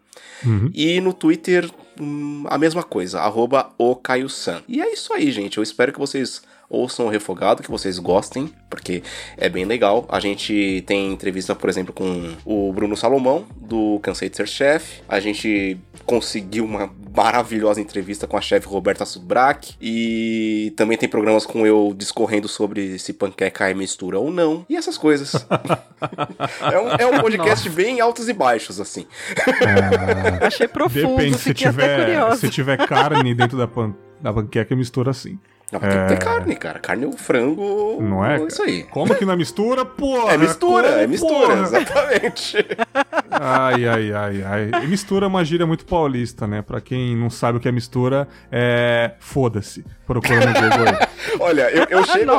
Uhum. 0.46 0.70
E 0.74 1.00
no 1.00 1.14
Twitter 1.14 1.70
a 2.48 2.58
mesma 2.58 2.84
coisa, 2.84 3.22
arroba 3.22 3.72
o 3.78 3.96
Caio 3.96 4.30
San. 4.30 4.62
E 4.68 4.82
é 4.82 4.92
isso 4.92 5.14
aí, 5.14 5.32
gente. 5.32 5.58
Eu 5.58 5.64
espero 5.64 5.94
que 5.94 6.00
vocês 6.00 6.42
ouçam 6.70 7.06
o 7.06 7.10
Refogado, 7.10 7.64
que 7.64 7.72
vocês 7.72 8.00
gostem, 8.00 8.52
porque 8.70 9.04
é 9.38 9.50
bem 9.50 9.66
legal. 9.66 10.06
A 10.10 10.20
gente 10.20 10.84
tem 10.86 11.12
entrevista, 11.12 11.56
por 11.56 11.70
exemplo, 11.70 11.94
com 11.94 12.36
o 12.46 12.72
Bruno 12.74 12.96
Salomão, 12.96 13.46
do 13.56 14.00
Cansei 14.02 14.30
de 14.30 14.38
Ser 14.38 14.48
Chefe. 14.48 15.02
A 15.08 15.20
gente 15.20 15.78
conseguiu 16.06 16.66
uma 16.66 16.90
maravilhosa 17.16 17.80
entrevista 17.80 18.28
com 18.28 18.38
a 18.38 18.42
chefe 18.42 18.68
Roberta 18.68 19.06
Subrak. 19.06 19.76
E 19.82 20.74
também 20.76 20.98
tem 20.98 21.08
programas 21.08 21.46
com 21.46 21.66
eu 21.66 21.94
discorrendo 21.96 22.48
sobre 22.48 23.00
se 23.00 23.14
panqueca 23.14 23.70
é 23.70 23.74
mistura 23.74 24.20
ou 24.20 24.30
não. 24.30 24.66
E 24.70 24.76
essas 24.76 24.98
coisas. 24.98 25.34
é, 26.72 26.80
um, 26.80 26.90
é 27.00 27.06
um 27.06 27.22
podcast 27.22 27.68
Nossa. 27.68 27.82
bem 27.82 28.02
altos 28.02 28.28
e 28.28 28.34
baixos, 28.34 28.80
assim. 28.80 29.08
É... 30.42 30.46
Achei 30.46 30.68
profundo, 30.68 31.16
Depende, 31.16 31.38
se 31.38 31.54
tiver, 31.54 32.36
se 32.36 32.50
tiver 32.50 32.86
carne 32.86 33.34
dentro 33.34 33.58
da, 33.58 33.68
pan, 33.68 33.96
da 34.22 34.34
panqueca, 34.34 34.76
mistura 34.76 35.12
assim. 35.12 35.40
Não, 35.72 35.80
tem 35.80 35.90
que 35.90 36.08
ter 36.08 36.14
é. 36.14 36.18
carne, 36.18 36.56
cara. 36.56 36.80
Carne 36.80 37.06
ou 37.06 37.14
frango. 37.14 38.00
Não 38.02 38.24
é? 38.24 38.38
Isso 38.46 38.62
aí. 38.62 38.84
Como 38.84 39.16
que 39.16 39.26
na 39.26 39.36
mistura, 39.36 39.84
porra? 39.84 40.34
É 40.34 40.38
mistura, 40.38 40.88
Como, 40.90 41.00
é 41.00 41.08
mistura, 41.08 41.48
porra? 41.48 41.62
exatamente. 41.62 42.58
Ai, 43.32 43.88
ai, 43.88 44.12
ai, 44.14 44.44
ai. 44.44 44.84
E 44.84 44.88
mistura 44.88 45.26
é 45.26 45.28
uma 45.28 45.44
gíria 45.44 45.66
muito 45.66 45.86
paulista, 45.86 46.46
né? 46.46 46.62
Pra 46.62 46.80
quem 46.80 47.16
não 47.16 47.30
sabe 47.30 47.58
o 47.58 47.62
que 47.62 47.68
é 47.68 47.72
mistura, 47.72 48.28
é. 48.52 49.14
Foda-se. 49.20 49.84
Procura 50.06 50.46
no 50.46 50.54
Google 50.54 50.88
aí. 50.88 51.08
Olha, 51.40 51.70
eu, 51.72 51.86
eu, 51.90 52.06
chego, 52.08 52.32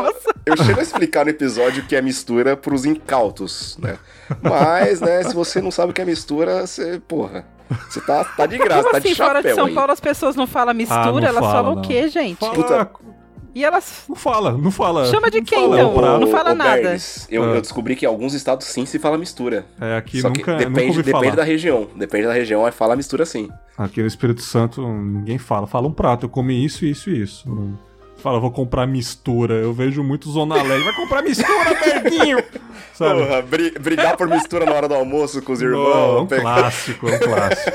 eu 0.47 0.57
chego 0.57 0.79
a 0.79 0.83
explicar 0.83 1.25
no 1.25 1.31
episódio 1.31 1.83
o 1.83 1.87
que 1.87 1.97
é 1.97 2.03
mistura 2.03 2.57
pros 2.57 2.85
incautos, 2.85 3.77
né? 3.79 3.99
Mas, 4.41 5.01
né, 5.01 5.25
se 5.25 5.35
você 5.35 5.61
não 5.61 5.71
sabe 5.71 5.91
o 5.91 5.95
que 5.95 6.01
é 6.01 6.05
mistura, 6.05 6.67
você, 6.67 7.01
porra. 7.07 7.45
Você 7.89 8.01
tá, 8.01 8.25
tá 8.25 8.47
de 8.47 8.59
graça, 8.59 8.83
Como 8.83 8.93
tá 8.93 8.99
assim, 8.99 9.09
de 9.09 9.15
chapéu 9.17 9.27
fora 9.29 9.43
de 9.43 9.55
São 9.55 9.67
aí. 9.67 9.75
Paulo 9.75 9.93
as 9.93 9.99
pessoas 10.01 10.37
não 10.37 10.47
falam 10.47 10.73
mistura, 10.73 11.01
ah, 11.01 11.13
não 11.13 11.19
elas 11.19 11.35
fala, 11.35 11.53
falam 11.53 11.75
não. 11.75 11.83
o 11.83 11.85
quê, 11.85 12.09
gente? 12.09 12.39
Fala... 12.39 12.55
Puta, 12.55 12.91
e 13.57 13.65
elas. 13.65 14.05
Não 14.07 14.15
fala, 14.15 14.53
não 14.53 14.71
fala. 14.71 15.07
Chama 15.07 15.31
de 15.31 15.41
quem, 15.41 15.59
fala, 15.59 15.81
então? 15.81 16.21
não 16.21 16.27
fala 16.27 16.55
nada. 16.55 16.83
Bergs, 16.83 17.27
eu, 17.31 17.43
eu, 17.43 17.61
descobri 17.63 17.97
que 17.97 18.05
em 18.05 18.09
alguns 18.09 18.35
estados 18.35 18.67
sim 18.67 18.85
se 18.85 18.99
fala 18.99 19.17
mistura. 19.17 19.65
É, 19.81 19.97
aqui 19.97 20.21
Só 20.21 20.29
nunca, 20.29 20.57
depende, 20.57 20.89
nunca 20.89 21.03
depende 21.03 21.37
da 21.37 21.43
região. 21.43 21.89
Depende 21.97 22.27
da 22.27 22.35
região, 22.35 22.67
aí 22.67 22.71
fala 22.71 22.95
mistura 22.95 23.25
sim. 23.25 23.49
Aqui 23.79 24.03
no 24.03 24.07
Espírito 24.07 24.43
Santo 24.43 24.87
ninguém 24.87 25.39
fala. 25.39 25.67
Fala 25.67 25.89
um 25.89 25.93
prato, 25.93 26.27
eu 26.27 26.29
comi 26.29 26.67
isso, 26.67 26.85
isso 26.85 27.09
e 27.09 27.23
isso. 27.23 27.49
Fala, 28.19 28.39
vou 28.39 28.51
comprar 28.51 28.87
mistura. 28.87 29.55
Eu 29.55 29.73
vejo 29.73 30.05
muito 30.05 30.31
Zona 30.31 30.63
Leste. 30.63 30.85
Vai 30.85 30.95
comprar 30.95 31.23
mistura, 31.23 31.75
Berguinho! 31.83 32.45
Porra, 32.99 33.43
brigar 33.81 34.19
por 34.19 34.29
mistura 34.29 34.67
na 34.67 34.73
hora 34.73 34.87
do 34.87 34.95
almoço 34.95 35.41
com 35.41 35.55
os 35.55 35.63
irmãos. 35.63 36.19
Oh, 36.19 36.23
um 36.23 36.27
clássico, 36.27 37.07
um 37.07 37.17
clássico. 37.21 37.71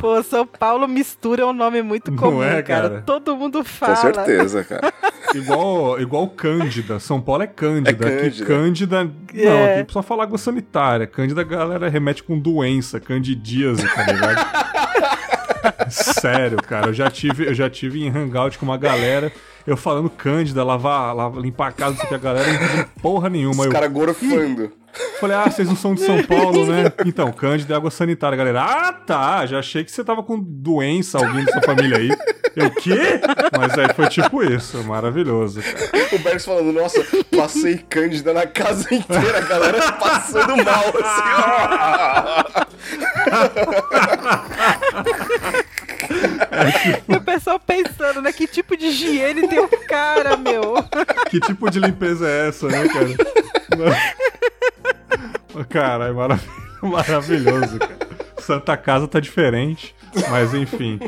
Pô, 0.00 0.22
São 0.22 0.46
Paulo 0.46 0.86
mistura 0.88 1.42
é 1.42 1.46
um 1.46 1.52
nome 1.52 1.82
muito 1.82 2.12
comum, 2.12 2.42
é, 2.42 2.62
cara. 2.62 2.88
cara. 2.88 3.02
Todo 3.02 3.36
mundo 3.36 3.64
fala. 3.64 3.96
Com 3.96 4.00
certeza, 4.02 4.64
cara. 4.64 4.92
igual, 5.34 6.00
igual 6.00 6.28
Cândida. 6.28 6.98
São 6.98 7.20
Paulo 7.20 7.42
é 7.42 7.46
Cândida. 7.46 7.90
É 7.90 7.94
Cândida. 7.94 8.26
Aqui, 8.26 8.44
Cândida. 8.44 9.04
Não, 9.04 9.12
é. 9.34 9.74
aqui 9.74 9.84
precisa 9.84 10.02
falar 10.02 10.24
água 10.24 10.38
sanitária. 10.38 11.06
Cândida, 11.06 11.42
galera 11.44 11.88
remete 11.88 12.22
com 12.22 12.38
doença, 12.38 13.00
candidíase, 13.00 13.86
tá 13.86 14.12
ligado? 14.12 14.46
Sério, 15.90 16.58
cara. 16.58 16.88
Eu 16.88 16.94
já 16.94 17.10
tive, 17.10 17.46
eu 17.46 17.54
já 17.54 17.68
tive 17.68 18.04
em 18.04 18.10
hangout 18.10 18.58
com 18.58 18.64
uma 18.64 18.76
galera 18.76 19.32
eu 19.66 19.76
falando 19.76 20.08
Cândida, 20.08 20.62
lavar, 20.62 21.14
lavar 21.14 21.42
limpar 21.42 21.68
a 21.68 21.72
casa, 21.72 21.90
não 21.90 21.96
sei 21.96 22.06
o 22.06 22.08
que, 22.08 22.14
a 22.14 22.18
galera 22.18 22.46
não 22.52 22.84
porra 23.02 23.28
nenhuma. 23.28 23.64
Os 23.64 23.68
caras 23.68 23.90
gorfando. 23.90 24.72
Falei, 25.20 25.36
ah, 25.36 25.50
vocês 25.50 25.68
não 25.68 25.76
são 25.76 25.94
de 25.94 26.02
São 26.02 26.22
Paulo, 26.22 26.66
né? 26.66 26.92
Então, 27.06 27.32
Cândida 27.32 27.74
é 27.74 27.76
água 27.76 27.90
sanitária, 27.90 28.36
galera. 28.36 28.62
Ah, 28.62 28.92
tá, 28.92 29.46
já 29.46 29.58
achei 29.58 29.84
que 29.84 29.90
você 29.90 30.04
tava 30.04 30.22
com 30.22 30.38
doença, 30.38 31.18
alguém 31.18 31.44
da 31.44 31.52
sua 31.52 31.62
família 31.62 31.98
aí. 31.98 32.10
Eu, 32.54 32.70
quê? 32.70 33.20
Mas 33.56 33.78
aí 33.78 33.92
foi 33.94 34.08
tipo 34.08 34.42
isso, 34.42 34.82
maravilhoso. 34.84 35.60
Cara. 35.62 35.76
O 36.12 36.18
Bergs 36.18 36.44
falando, 36.44 36.72
nossa, 36.72 37.04
passei 37.36 37.78
Cândida 37.78 38.32
na 38.32 38.46
casa 38.46 38.92
inteira, 38.94 39.38
a 39.38 39.42
galera 39.42 39.92
passando 39.92 40.56
mal, 40.56 40.84
assim, 41.02 42.66
É, 46.50 47.02
o 47.16 47.20
pessoal 47.20 47.60
pensando, 47.60 48.22
né? 48.22 48.32
Que 48.32 48.46
tipo 48.46 48.76
de 48.76 48.86
higiene 48.86 49.48
tem 49.48 49.58
o 49.58 49.68
cara, 49.86 50.36
meu? 50.36 50.74
Que 51.28 51.40
tipo 51.40 51.70
de 51.70 51.80
limpeza 51.80 52.28
é 52.28 52.48
essa, 52.48 52.68
né, 52.68 52.88
cara? 52.88 53.06
Cara, 55.68 56.08
é 56.08 56.12
marav 56.12 56.40
maravilhoso, 56.82 57.78
cara. 57.78 58.05
Santa 58.38 58.76
Casa 58.76 59.08
tá 59.08 59.20
diferente. 59.20 59.94
Mas 60.30 60.54
enfim. 60.54 60.98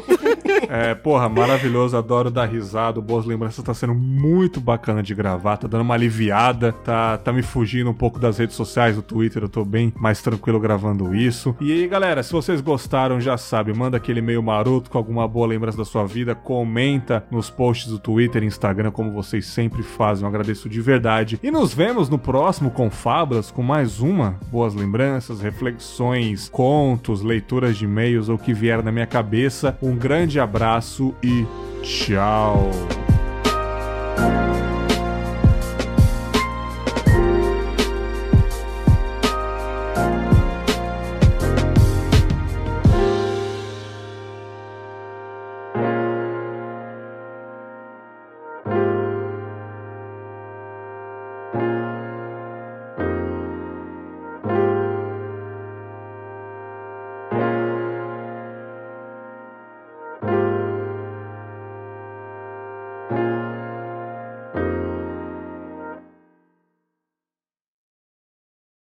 É, 0.69 0.95
porra, 0.95 1.29
maravilhoso, 1.29 1.97
adoro 1.97 2.31
dar 2.31 2.47
risada. 2.47 3.01
Boas 3.01 3.25
lembranças, 3.25 3.65
tá 3.65 3.73
sendo 3.73 3.95
muito 3.95 4.61
bacana 4.61 5.03
de 5.03 5.15
gravar, 5.15 5.57
tá 5.57 5.69
dando 5.69 5.83
uma 5.83 5.95
aliviada, 5.95 6.73
tá, 6.73 7.17
tá 7.19 7.33
me 7.33 7.43
fugindo 7.43 7.91
um 7.91 7.95
pouco 7.95 8.19
das 8.19 8.39
redes 8.39 8.57
sociais, 8.57 8.97
do 8.97 9.03
Twitter, 9.03 9.43
eu 9.43 9.49
tô 9.49 9.65
bem 9.65 9.93
mais 9.97 10.21
tranquilo 10.21 10.61
gravando 10.61 11.15
isso. 11.15 11.57
E 11.61 11.73
aí, 11.73 11.87
galera, 11.87 12.23
se 12.23 12.33
vocês 12.33 12.61
gostaram, 12.61 13.21
já 13.21 13.37
sabe, 13.37 13.73
manda 13.73 13.97
aquele 13.97 14.21
e-mail 14.21 14.43
maroto 14.43 14.91
com 14.91 14.99
alguma 14.99 15.27
boa 15.27 15.47
lembrança 15.47 15.79
da 15.79 15.85
sua 15.85 16.07
vida, 16.07 16.35
comenta 16.35 17.25
nos 17.31 17.49
posts 17.51 17.89
do 17.91 17.99
Twitter 17.99 18.43
Instagram, 18.43 18.91
como 18.91 19.13
vocês 19.13 19.47
sempre 19.47 19.83
fazem, 19.83 20.25
eu 20.25 20.29
agradeço 20.29 20.69
de 20.69 20.81
verdade. 20.81 21.39
E 21.43 21.51
nos 21.51 21.73
vemos 21.73 22.09
no 22.09 22.19
próximo 22.19 22.71
com 22.71 22.91
Fábulas, 22.91 23.51
com 23.51 23.63
mais 23.63 24.01
uma 24.01 24.39
boas 24.51 24.75
lembranças, 24.75 25.41
reflexões, 25.41 26.49
contos, 26.49 27.18
leituras 27.23 27.77
de 27.77 27.85
e-mails 27.85 28.29
ou 28.29 28.37
o 28.37 28.39
que 28.39 28.53
vier 28.53 28.83
na 28.83 28.93
minha 28.93 29.07
cabeça. 29.07 29.77
Um 29.83 29.97
grande 29.97 30.39
abraço 30.41 31.15
e 31.23 31.47
tchau. 31.83 32.71